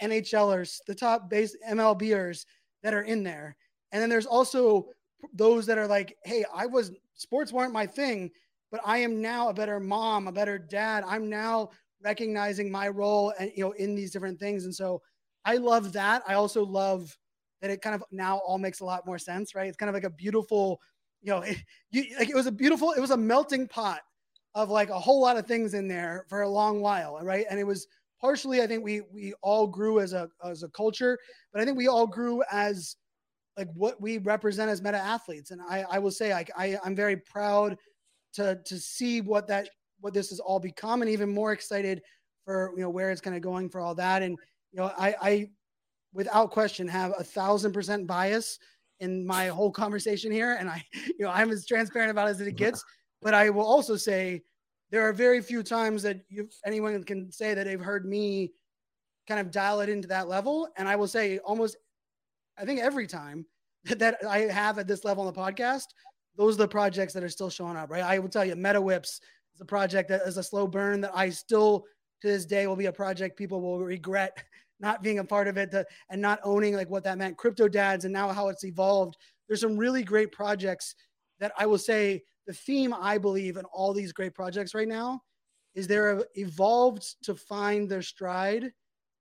NHLers, 0.03 0.81
the 0.87 0.95
top 0.95 1.29
base 1.29 1.57
MLBers 1.69 2.45
that 2.83 2.95
are 2.95 3.03
in 3.03 3.23
there. 3.23 3.57
And 3.93 4.03
then 4.03 4.09
there's 4.09 4.27
also 4.27 4.89
those 5.33 5.67
that 5.67 5.79
are 5.79 5.87
like, 5.87 6.17
hey, 6.25 6.45
I 6.55 6.67
was 6.67 6.93
sports 7.15 7.53
weren't 7.53 7.73
my 7.73 7.87
thing, 7.87 8.31
but 8.71 8.81
I 8.85 8.99
am 8.99 9.21
now 9.21 9.49
a 9.49 9.55
better 9.55 9.81
mom, 9.81 10.29
a 10.29 10.33
better 10.33 10.59
dad. 10.59 11.05
I'm 11.07 11.29
now 11.29 11.71
recognizing 12.03 12.71
my 12.71 12.89
role 12.89 13.33
and 13.39 13.51
you 13.57 13.65
know 13.65 13.73
in 13.73 13.95
these 13.95 14.13
different 14.13 14.39
things. 14.39 14.65
And 14.65 14.75
so 14.75 15.03
I 15.45 15.57
love 15.57 15.93
that. 15.95 16.23
I 16.27 16.35
also 16.35 16.65
love 16.65 17.17
that 17.61 17.71
it 17.71 17.81
kind 17.81 17.95
of 17.95 18.05
now 18.11 18.39
all 18.39 18.59
makes 18.59 18.81
a 18.81 18.85
lot 18.85 19.07
more 19.07 19.19
sense, 19.19 19.55
right? 19.55 19.69
It's 19.69 19.77
kind 19.77 19.89
of 19.89 19.95
like 19.95 20.05
a 20.05 20.11
beautiful, 20.11 20.81
you 21.23 21.33
know, 21.33 21.41
it, 21.41 21.57
you, 21.91 22.05
like 22.19 22.29
it 22.29 22.35
was 22.35 22.47
a 22.47 22.53
beautiful, 22.53 22.93
it 22.93 23.01
was 23.01 23.11
a 23.11 23.17
melting 23.17 23.67
pot 23.67 24.01
of 24.55 24.71
like 24.71 24.91
a 24.91 24.99
whole 24.99 25.21
lot 25.21 25.37
of 25.37 25.47
things 25.47 25.75
in 25.75 25.89
there 25.89 26.25
for 26.29 26.43
a 26.43 26.49
long 26.49 26.81
while, 26.81 27.19
right? 27.23 27.47
And 27.51 27.59
it 27.61 27.67
was 27.67 27.87
partially 28.27 28.61
I 28.61 28.67
think 28.67 28.83
we 28.83 29.03
we 29.13 29.35
all 29.41 29.69
grew 29.69 30.01
as 30.01 30.13
a 30.13 30.29
as 30.45 30.65
a 30.65 30.69
culture, 30.71 31.17
but 31.53 31.63
I 31.63 31.65
think 31.65 31.79
we 31.79 31.87
all 31.87 32.09
grew 32.09 32.43
as 32.51 32.97
like 33.57 33.69
what 33.75 34.01
we 34.01 34.19
represent 34.19 34.69
as 34.69 34.83
meta 34.83 34.99
athletes. 34.99 35.53
And 35.53 35.61
I 35.63 35.85
I 35.89 35.99
will 36.01 36.11
say 36.11 36.33
I, 36.33 36.45
I 36.59 36.77
I'm 36.85 36.97
very 36.97 37.19
proud 37.19 37.77
to 38.35 38.59
to 38.65 38.79
see 38.81 39.21
what 39.21 39.47
that 39.47 39.69
what 40.01 40.13
this 40.13 40.31
has 40.31 40.41
all 40.41 40.59
become, 40.59 41.03
and 41.03 41.11
even 41.11 41.33
more 41.33 41.53
excited 41.53 42.03
for 42.45 42.73
you 42.75 42.83
know 42.83 42.91
where 42.91 43.13
it's 43.13 43.21
kind 43.21 43.37
of 43.37 43.43
going 43.43 43.69
for 43.69 43.81
all 43.81 43.95
that. 43.95 44.23
And 44.23 44.37
you 44.73 44.81
know 44.81 44.91
I 44.99 45.15
I 45.23 45.51
without 46.13 46.51
question 46.51 46.89
have 46.89 47.15
a 47.17 47.23
thousand 47.23 47.73
percent 47.73 48.09
bias 48.09 48.59
in 48.99 49.25
my 49.25 49.47
whole 49.47 49.71
conversation 49.71 50.33
here, 50.33 50.57
and 50.59 50.69
I 50.69 50.83
you 50.93 51.25
know 51.25 51.31
I'm 51.31 51.53
as 51.53 51.65
transparent 51.65 52.11
about 52.11 52.27
it 52.27 52.33
as 52.33 52.41
it 52.41 52.57
gets. 52.57 52.83
But 53.23 53.33
I 53.33 53.49
will 53.49 53.65
also 53.65 53.97
say 53.97 54.43
there 54.91 55.07
are 55.09 55.13
very 55.13 55.41
few 55.41 55.63
times 55.63 56.03
that 56.03 56.21
you 56.29 56.49
anyone 56.65 57.03
can 57.05 57.31
say 57.31 57.55
that 57.55 57.65
they've 57.65 57.81
heard 57.81 58.07
me 58.07 58.53
kind 59.27 59.41
of 59.41 59.51
dial 59.51 59.81
it 59.81 59.89
into 59.89 60.09
that 60.09 60.29
level. 60.29 60.69
And 60.77 60.89
I 60.89 60.97
will 60.97 61.09
say 61.09 61.39
almost, 61.39 61.77
I 62.59 62.65
think 62.65 62.81
every 62.81 63.07
time 63.07 63.45
that, 63.85 63.99
that 63.99 64.25
I 64.29 64.41
have 64.41 64.79
at 64.79 64.87
this 64.87 65.05
level 65.05 65.27
on 65.27 65.33
the 65.33 65.41
podcast, 65.41 65.87
those 66.37 66.55
are 66.55 66.59
the 66.59 66.69
projects 66.69 67.13
that 67.15 67.25
are 67.25 67.29
still 67.29 67.51
showing 67.51 67.77
up, 67.77 67.91
right? 67.91 68.03
I 68.03 68.19
will 68.19 68.29
tell 68.29 68.45
you, 68.45 68.55
Meta 68.57 68.81
Whips 68.81 69.21
is 69.55 69.61
a 69.61 69.65
project 69.65 70.09
that 70.11 70.23
is 70.23 70.37
a 70.37 70.43
slow 70.43 70.67
burn 70.67 71.01
that 71.01 71.13
I 71.15 71.31
still 71.31 71.85
to 72.23 72.29
this 72.29 72.47
day 72.47 72.67
will 72.67 72.77
be 72.77 72.87
a 72.87 72.93
project 72.93 73.37
people 73.37 73.61
will 73.61 73.81
regret 73.81 74.43
not 74.81 75.03
being 75.03 75.19
a 75.19 75.25
part 75.25 75.49
of 75.49 75.57
it 75.57 75.71
to, 75.71 75.85
and 76.11 76.21
not 76.21 76.39
owning 76.45 76.75
like 76.75 76.91
what 76.91 77.05
that 77.05 77.17
meant. 77.17 77.39
Crypto 77.39 77.67
Dads 77.67 78.05
and 78.05 78.13
now 78.13 78.29
how 78.29 78.49
it's 78.49 78.65
evolved. 78.65 79.17
There's 79.49 79.63
some 79.63 79.77
really 79.77 80.03
great 80.03 80.33
projects 80.33 80.95
that 81.41 81.53
I 81.59 81.65
will 81.65 81.79
say 81.79 82.23
the 82.47 82.55
theme 82.55 82.95
I 82.95 83.19
believe 83.19 83.57
in 83.57 83.65
all 83.67 83.93
these 83.93 84.13
great 84.13 84.35
projects 84.35 84.75
right 84.75 84.89
now 84.89 85.21
is 85.75 85.87
they're 85.87 86.25
evolved 86.37 87.17
to 87.25 87.35
find 87.35 87.89
their 87.89 88.03
stride, 88.03 88.73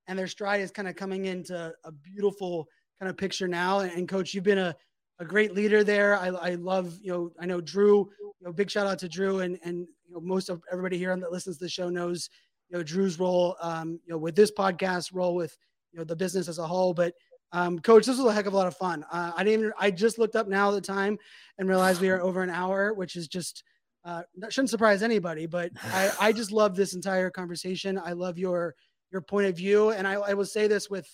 and 0.07 0.17
their 0.17 0.27
stride 0.27 0.61
is 0.61 0.71
kind 0.71 0.87
of 0.87 0.95
coming 0.95 1.25
into 1.25 1.73
a 1.83 1.91
beautiful 1.91 2.67
kind 2.99 3.09
of 3.09 3.17
picture 3.17 3.47
now. 3.47 3.79
And, 3.79 3.91
and 3.91 4.07
coach, 4.07 4.33
you've 4.33 4.43
been 4.43 4.59
a, 4.59 4.75
a 5.19 5.25
great 5.25 5.53
leader 5.53 5.83
there. 5.83 6.17
I, 6.17 6.27
I 6.27 6.55
love, 6.55 6.97
you 7.01 7.11
know, 7.11 7.31
I 7.39 7.45
know 7.45 7.59
Drew, 7.59 8.09
you 8.19 8.33
know, 8.41 8.53
big 8.53 8.69
shout 8.69 8.87
out 8.87 8.99
to 8.99 9.09
Drew 9.09 9.39
and, 9.39 9.57
and, 9.63 9.87
you 10.07 10.13
know, 10.13 10.21
most 10.21 10.49
of 10.49 10.61
everybody 10.71 10.97
here 10.97 11.15
that 11.15 11.31
listens 11.31 11.57
to 11.57 11.65
the 11.65 11.69
show 11.69 11.89
knows, 11.89 12.29
you 12.69 12.77
know, 12.77 12.83
Drew's 12.83 13.19
role, 13.19 13.55
um, 13.61 13.99
you 14.05 14.13
know, 14.13 14.17
with 14.17 14.35
this 14.35 14.51
podcast 14.51 15.13
role 15.13 15.35
with, 15.35 15.57
you 15.91 15.99
know, 15.99 16.05
the 16.05 16.15
business 16.15 16.47
as 16.47 16.59
a 16.59 16.67
whole, 16.67 16.93
but 16.93 17.13
um, 17.51 17.79
Coach, 17.79 18.05
this 18.05 18.17
was 18.17 18.25
a 18.25 18.33
heck 18.33 18.45
of 18.45 18.53
a 18.53 18.57
lot 18.57 18.67
of 18.67 18.75
fun. 18.75 19.05
Uh, 19.11 19.31
I 19.35 19.43
didn't. 19.43 19.59
Even, 19.61 19.73
I 19.79 19.91
just 19.91 20.19
looked 20.19 20.35
up 20.35 20.47
now 20.47 20.71
the 20.71 20.81
time 20.81 21.17
and 21.57 21.69
realized 21.69 22.01
we 22.01 22.09
are 22.09 22.21
over 22.21 22.41
an 22.41 22.49
hour, 22.49 22.93
which 22.93 23.15
is 23.15 23.27
just 23.27 23.63
uh, 24.03 24.23
shouldn't 24.49 24.69
surprise 24.69 25.01
anybody. 25.01 25.45
But 25.45 25.71
I, 25.83 26.11
I 26.19 26.31
just 26.31 26.51
love 26.51 26.75
this 26.75 26.93
entire 26.93 27.29
conversation. 27.29 27.99
I 28.03 28.11
love 28.11 28.37
your 28.37 28.75
your 29.11 29.21
point 29.21 29.47
of 29.47 29.55
view, 29.55 29.91
and 29.91 30.07
I, 30.07 30.13
I 30.13 30.33
will 30.33 30.45
say 30.45 30.67
this 30.67 30.89
with 30.89 31.07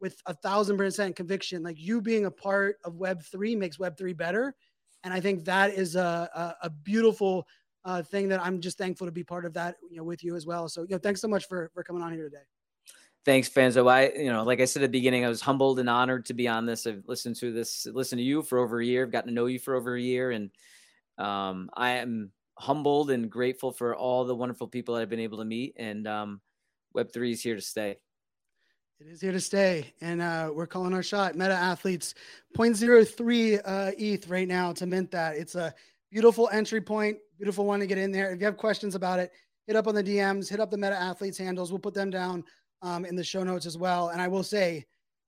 with 0.00 0.20
a 0.26 0.34
thousand 0.34 0.76
percent 0.76 1.16
conviction. 1.16 1.62
Like 1.62 1.78
you 1.78 2.00
being 2.00 2.26
a 2.26 2.30
part 2.30 2.76
of 2.84 2.96
Web 2.96 3.22
three 3.22 3.56
makes 3.56 3.78
Web 3.78 3.96
three 3.96 4.12
better, 4.12 4.54
and 5.04 5.14
I 5.14 5.20
think 5.20 5.44
that 5.44 5.72
is 5.72 5.96
a 5.96 6.28
a, 6.34 6.66
a 6.66 6.70
beautiful 6.70 7.46
uh, 7.84 8.02
thing 8.02 8.28
that 8.28 8.44
I'm 8.44 8.60
just 8.60 8.76
thankful 8.76 9.06
to 9.06 9.12
be 9.12 9.24
part 9.24 9.44
of 9.44 9.54
that. 9.54 9.76
You 9.90 9.98
know, 9.98 10.04
with 10.04 10.22
you 10.22 10.36
as 10.36 10.46
well. 10.46 10.68
So 10.68 10.82
you 10.82 10.90
know, 10.90 10.98
thanks 10.98 11.20
so 11.20 11.28
much 11.28 11.46
for 11.46 11.70
for 11.72 11.82
coming 11.82 12.02
on 12.02 12.12
here 12.12 12.24
today 12.24 12.44
Thanks, 13.26 13.48
Fanzo. 13.48 13.90
I, 13.90 14.12
you 14.16 14.32
know, 14.32 14.44
like 14.44 14.60
I 14.60 14.66
said 14.66 14.84
at 14.84 14.92
the 14.92 14.98
beginning, 14.98 15.24
I 15.24 15.28
was 15.28 15.40
humbled 15.40 15.80
and 15.80 15.90
honored 15.90 16.26
to 16.26 16.34
be 16.34 16.46
on 16.46 16.64
this. 16.64 16.86
I've 16.86 17.02
listened 17.08 17.34
to 17.36 17.52
this, 17.52 17.84
listened 17.86 18.20
to 18.20 18.24
you 18.24 18.40
for 18.40 18.58
over 18.58 18.78
a 18.78 18.86
year. 18.86 19.04
I've 19.04 19.10
gotten 19.10 19.30
to 19.30 19.34
know 19.34 19.46
you 19.46 19.58
for 19.58 19.74
over 19.74 19.96
a 19.96 20.00
year, 20.00 20.30
and 20.30 20.48
um, 21.18 21.68
I 21.74 21.90
am 21.94 22.30
humbled 22.56 23.10
and 23.10 23.28
grateful 23.28 23.72
for 23.72 23.96
all 23.96 24.24
the 24.24 24.34
wonderful 24.34 24.68
people 24.68 24.94
that 24.94 25.00
I've 25.00 25.10
been 25.10 25.18
able 25.18 25.38
to 25.38 25.44
meet. 25.44 25.74
And 25.76 26.06
um, 26.06 26.40
Web 26.94 27.12
three 27.12 27.32
is 27.32 27.42
here 27.42 27.56
to 27.56 27.60
stay. 27.60 27.96
It 29.00 29.08
is 29.08 29.20
here 29.20 29.32
to 29.32 29.40
stay, 29.40 29.92
and 30.00 30.22
uh, 30.22 30.52
we're 30.54 30.68
calling 30.68 30.94
our 30.94 31.02
shot. 31.02 31.34
Meta 31.34 31.52
athletes 31.52 32.14
0.03 32.56 33.60
uh, 33.64 33.90
ETH 33.98 34.28
right 34.28 34.46
now 34.46 34.72
to 34.72 34.86
mint 34.86 35.10
that. 35.10 35.36
It's 35.36 35.56
a 35.56 35.74
beautiful 36.12 36.48
entry 36.52 36.80
point, 36.80 37.18
beautiful 37.38 37.66
one 37.66 37.80
to 37.80 37.88
get 37.88 37.98
in 37.98 38.12
there. 38.12 38.32
If 38.32 38.38
you 38.38 38.46
have 38.46 38.56
questions 38.56 38.94
about 38.94 39.18
it, 39.18 39.32
hit 39.66 39.74
up 39.74 39.88
on 39.88 39.96
the 39.96 40.04
DMs, 40.04 40.48
hit 40.48 40.60
up 40.60 40.70
the 40.70 40.78
Meta 40.78 40.96
athletes 40.96 41.38
handles. 41.38 41.72
We'll 41.72 41.80
put 41.80 41.92
them 41.92 42.10
down 42.10 42.44
um, 42.82 43.04
in 43.04 43.16
the 43.16 43.24
show 43.24 43.42
notes 43.42 43.66
as 43.66 43.76
well. 43.76 44.08
And 44.08 44.20
I 44.20 44.28
will 44.28 44.42
say, 44.42 44.84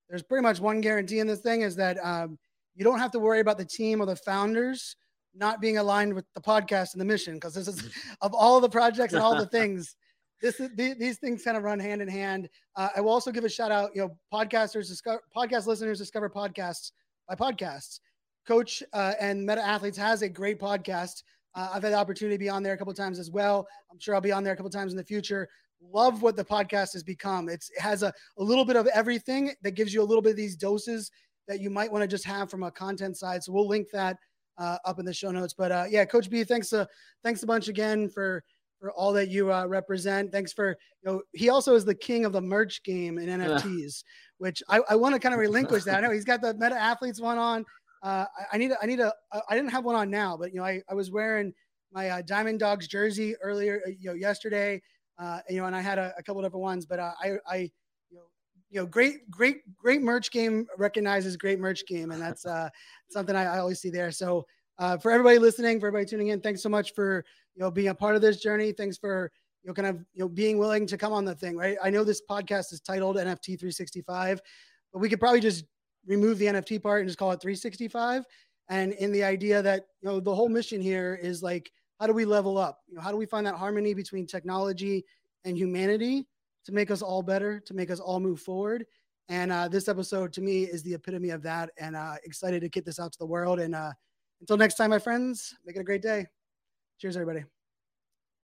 there's 0.08 0.22
pretty 0.22 0.42
much 0.42 0.60
one 0.60 0.80
guarantee 0.80 1.18
in 1.18 1.26
this 1.26 1.40
thing 1.40 1.62
is 1.62 1.76
that 1.76 1.98
um, 2.02 2.38
you 2.74 2.84
don't 2.84 2.98
have 2.98 3.10
to 3.12 3.18
worry 3.18 3.40
about 3.40 3.58
the 3.58 3.64
team 3.64 4.00
or 4.00 4.06
the 4.06 4.16
founders 4.16 4.96
not 5.34 5.60
being 5.60 5.78
aligned 5.78 6.14
with 6.14 6.24
the 6.34 6.40
podcast 6.40 6.94
and 6.94 7.00
the 7.00 7.04
mission 7.04 7.34
because 7.34 7.54
this 7.54 7.68
is 7.68 7.90
of 8.22 8.34
all 8.34 8.60
the 8.60 8.68
projects 8.68 9.12
and 9.12 9.22
all 9.22 9.36
the 9.36 9.46
things. 9.58 9.96
This 10.40 10.60
is, 10.60 10.70
these 10.76 11.18
things 11.18 11.42
kind 11.42 11.56
of 11.56 11.64
run 11.64 11.80
hand 11.80 12.00
in 12.00 12.06
hand. 12.06 12.48
Uh, 12.76 12.88
I 12.96 13.00
will 13.00 13.10
also 13.10 13.32
give 13.32 13.44
a 13.44 13.48
shout 13.48 13.72
out. 13.72 13.90
You 13.94 14.02
know, 14.02 14.16
podcasters 14.32 14.86
discover 14.86 15.20
podcast 15.36 15.66
listeners 15.66 15.98
discover 15.98 16.30
podcasts 16.30 16.92
by 17.28 17.34
podcasts. 17.34 17.98
Coach 18.46 18.82
uh, 18.92 19.14
and 19.20 19.44
Meta 19.44 19.60
Athletes 19.60 19.98
has 19.98 20.22
a 20.22 20.28
great 20.28 20.60
podcast. 20.60 21.22
Uh, 21.54 21.70
I've 21.74 21.82
had 21.82 21.92
the 21.92 21.96
opportunity 21.96 22.36
to 22.36 22.38
be 22.38 22.48
on 22.48 22.62
there 22.62 22.72
a 22.72 22.78
couple 22.78 22.94
times 22.94 23.18
as 23.18 23.30
well. 23.30 23.66
I'm 23.90 23.98
sure 23.98 24.14
I'll 24.14 24.20
be 24.20 24.32
on 24.32 24.44
there 24.44 24.52
a 24.52 24.56
couple 24.56 24.70
times 24.70 24.92
in 24.92 24.96
the 24.96 25.04
future 25.04 25.48
love 25.80 26.22
what 26.22 26.36
the 26.36 26.44
podcast 26.44 26.92
has 26.92 27.02
become. 27.02 27.48
It's, 27.48 27.70
it 27.70 27.80
has 27.80 28.02
a, 28.02 28.12
a 28.38 28.42
little 28.42 28.64
bit 28.64 28.76
of 28.76 28.86
everything 28.88 29.52
that 29.62 29.72
gives 29.72 29.94
you 29.94 30.02
a 30.02 30.04
little 30.04 30.22
bit 30.22 30.30
of 30.30 30.36
these 30.36 30.56
doses 30.56 31.10
that 31.46 31.60
you 31.60 31.70
might 31.70 31.90
want 31.90 32.02
to 32.02 32.08
just 32.08 32.24
have 32.24 32.50
from 32.50 32.62
a 32.62 32.70
content 32.70 33.16
side. 33.16 33.42
So 33.42 33.52
we'll 33.52 33.68
link 33.68 33.88
that 33.92 34.16
uh, 34.58 34.76
up 34.84 34.98
in 34.98 35.06
the 35.06 35.14
show 35.14 35.30
notes. 35.30 35.54
But 35.54 35.72
uh, 35.72 35.84
yeah, 35.88 36.04
Coach 36.04 36.28
B, 36.28 36.44
thanks 36.44 36.72
uh, 36.72 36.84
thanks 37.24 37.42
a 37.42 37.46
bunch 37.46 37.68
again 37.68 38.08
for 38.08 38.44
for 38.78 38.92
all 38.92 39.12
that 39.12 39.28
you 39.28 39.52
uh, 39.52 39.66
represent. 39.66 40.30
Thanks 40.30 40.52
for 40.52 40.76
you 41.02 41.10
know 41.10 41.22
he 41.32 41.48
also 41.48 41.74
is 41.74 41.84
the 41.84 41.94
king 41.94 42.24
of 42.24 42.32
the 42.32 42.40
merch 42.40 42.82
game 42.82 43.18
in 43.18 43.40
NFTs, 43.40 44.04
which 44.38 44.62
I, 44.68 44.80
I 44.90 44.96
want 44.96 45.14
to 45.14 45.20
kind 45.20 45.34
of 45.34 45.40
relinquish 45.40 45.84
that. 45.84 45.96
I 45.96 46.00
know 46.00 46.12
he's 46.12 46.24
got 46.24 46.42
the 46.42 46.54
Meta 46.54 46.76
Athletes 46.76 47.20
one 47.20 47.38
on. 47.38 47.64
Uh, 48.02 48.26
I, 48.38 48.56
I 48.56 48.58
need 48.58 48.70
a, 48.70 48.76
I 48.82 48.86
need 48.86 49.00
a 49.00 49.12
I 49.48 49.54
didn't 49.54 49.70
have 49.70 49.84
one 49.84 49.96
on 49.96 50.10
now, 50.10 50.36
but 50.36 50.52
you 50.52 50.58
know 50.58 50.66
I, 50.66 50.82
I 50.90 50.94
was 50.94 51.10
wearing 51.10 51.52
my 51.92 52.10
uh, 52.10 52.22
Diamond 52.22 52.60
Dogs 52.60 52.86
jersey 52.86 53.34
earlier 53.36 53.80
you 53.98 54.10
know 54.10 54.14
yesterday 54.14 54.82
uh, 55.18 55.40
you 55.48 55.56
know, 55.58 55.66
and 55.66 55.74
I 55.74 55.80
had 55.80 55.98
a, 55.98 56.14
a 56.16 56.22
couple 56.22 56.42
different 56.42 56.62
ones, 56.62 56.86
but 56.86 56.98
uh, 56.98 57.12
I, 57.20 57.32
I, 57.46 57.56
you 58.10 58.16
know, 58.16 58.22
you 58.70 58.80
know, 58.80 58.86
great, 58.86 59.28
great, 59.30 59.58
great 59.76 60.02
merch 60.02 60.30
game 60.30 60.66
recognizes 60.76 61.36
great 61.36 61.58
merch 61.58 61.86
game, 61.86 62.12
and 62.12 62.22
that's 62.22 62.46
uh, 62.46 62.68
something 63.10 63.34
I, 63.34 63.56
I 63.56 63.58
always 63.58 63.80
see 63.80 63.90
there. 63.90 64.12
So 64.12 64.46
uh, 64.78 64.96
for 64.96 65.10
everybody 65.10 65.38
listening, 65.38 65.80
for 65.80 65.88
everybody 65.88 66.08
tuning 66.08 66.28
in, 66.28 66.40
thanks 66.40 66.62
so 66.62 66.68
much 66.68 66.94
for 66.94 67.24
you 67.54 67.62
know 67.62 67.70
being 67.70 67.88
a 67.88 67.94
part 67.94 68.14
of 68.14 68.22
this 68.22 68.40
journey. 68.40 68.72
Thanks 68.72 68.96
for 68.96 69.32
you 69.62 69.68
know 69.68 69.74
kind 69.74 69.88
of 69.88 69.96
you 70.14 70.22
know 70.22 70.28
being 70.28 70.58
willing 70.58 70.86
to 70.86 70.96
come 70.96 71.12
on 71.12 71.24
the 71.24 71.34
thing. 71.34 71.56
Right? 71.56 71.76
I 71.82 71.90
know 71.90 72.04
this 72.04 72.22
podcast 72.30 72.72
is 72.72 72.80
titled 72.80 73.16
NFT 73.16 73.58
365, 73.58 74.40
but 74.92 74.98
we 75.00 75.08
could 75.08 75.20
probably 75.20 75.40
just 75.40 75.64
remove 76.06 76.38
the 76.38 76.46
NFT 76.46 76.80
part 76.80 77.00
and 77.00 77.08
just 77.08 77.18
call 77.18 77.32
it 77.32 77.40
365. 77.40 78.24
And 78.70 78.92
in 78.94 79.12
the 79.12 79.24
idea 79.24 79.62
that 79.62 79.86
you 80.00 80.08
know 80.08 80.20
the 80.20 80.34
whole 80.34 80.48
mission 80.48 80.80
here 80.80 81.18
is 81.20 81.42
like 81.42 81.72
how 81.98 82.06
do 82.06 82.12
we 82.12 82.24
level 82.24 82.58
up? 82.58 82.80
You 82.86 82.96
know, 82.96 83.00
how 83.00 83.10
do 83.10 83.16
we 83.16 83.26
find 83.26 83.46
that 83.46 83.56
harmony 83.56 83.94
between 83.94 84.26
technology 84.26 85.04
and 85.44 85.56
humanity 85.56 86.26
to 86.64 86.72
make 86.72 86.90
us 86.90 87.02
all 87.02 87.22
better, 87.22 87.60
to 87.60 87.74
make 87.74 87.90
us 87.90 88.00
all 88.00 88.20
move 88.20 88.40
forward? 88.40 88.86
And 89.28 89.52
uh, 89.52 89.68
this 89.68 89.88
episode 89.88 90.32
to 90.34 90.40
me 90.40 90.64
is 90.64 90.82
the 90.82 90.94
epitome 90.94 91.30
of 91.30 91.42
that. 91.42 91.70
And 91.76 91.96
uh, 91.96 92.14
excited 92.24 92.60
to 92.62 92.68
get 92.68 92.84
this 92.84 92.98
out 92.98 93.12
to 93.12 93.18
the 93.18 93.26
world. 93.26 93.60
And 93.60 93.74
uh, 93.74 93.92
until 94.40 94.56
next 94.56 94.76
time, 94.76 94.90
my 94.90 94.98
friends, 94.98 95.54
make 95.64 95.76
it 95.76 95.80
a 95.80 95.84
great 95.84 96.02
day. 96.02 96.26
Cheers, 96.98 97.16
everybody. 97.16 97.44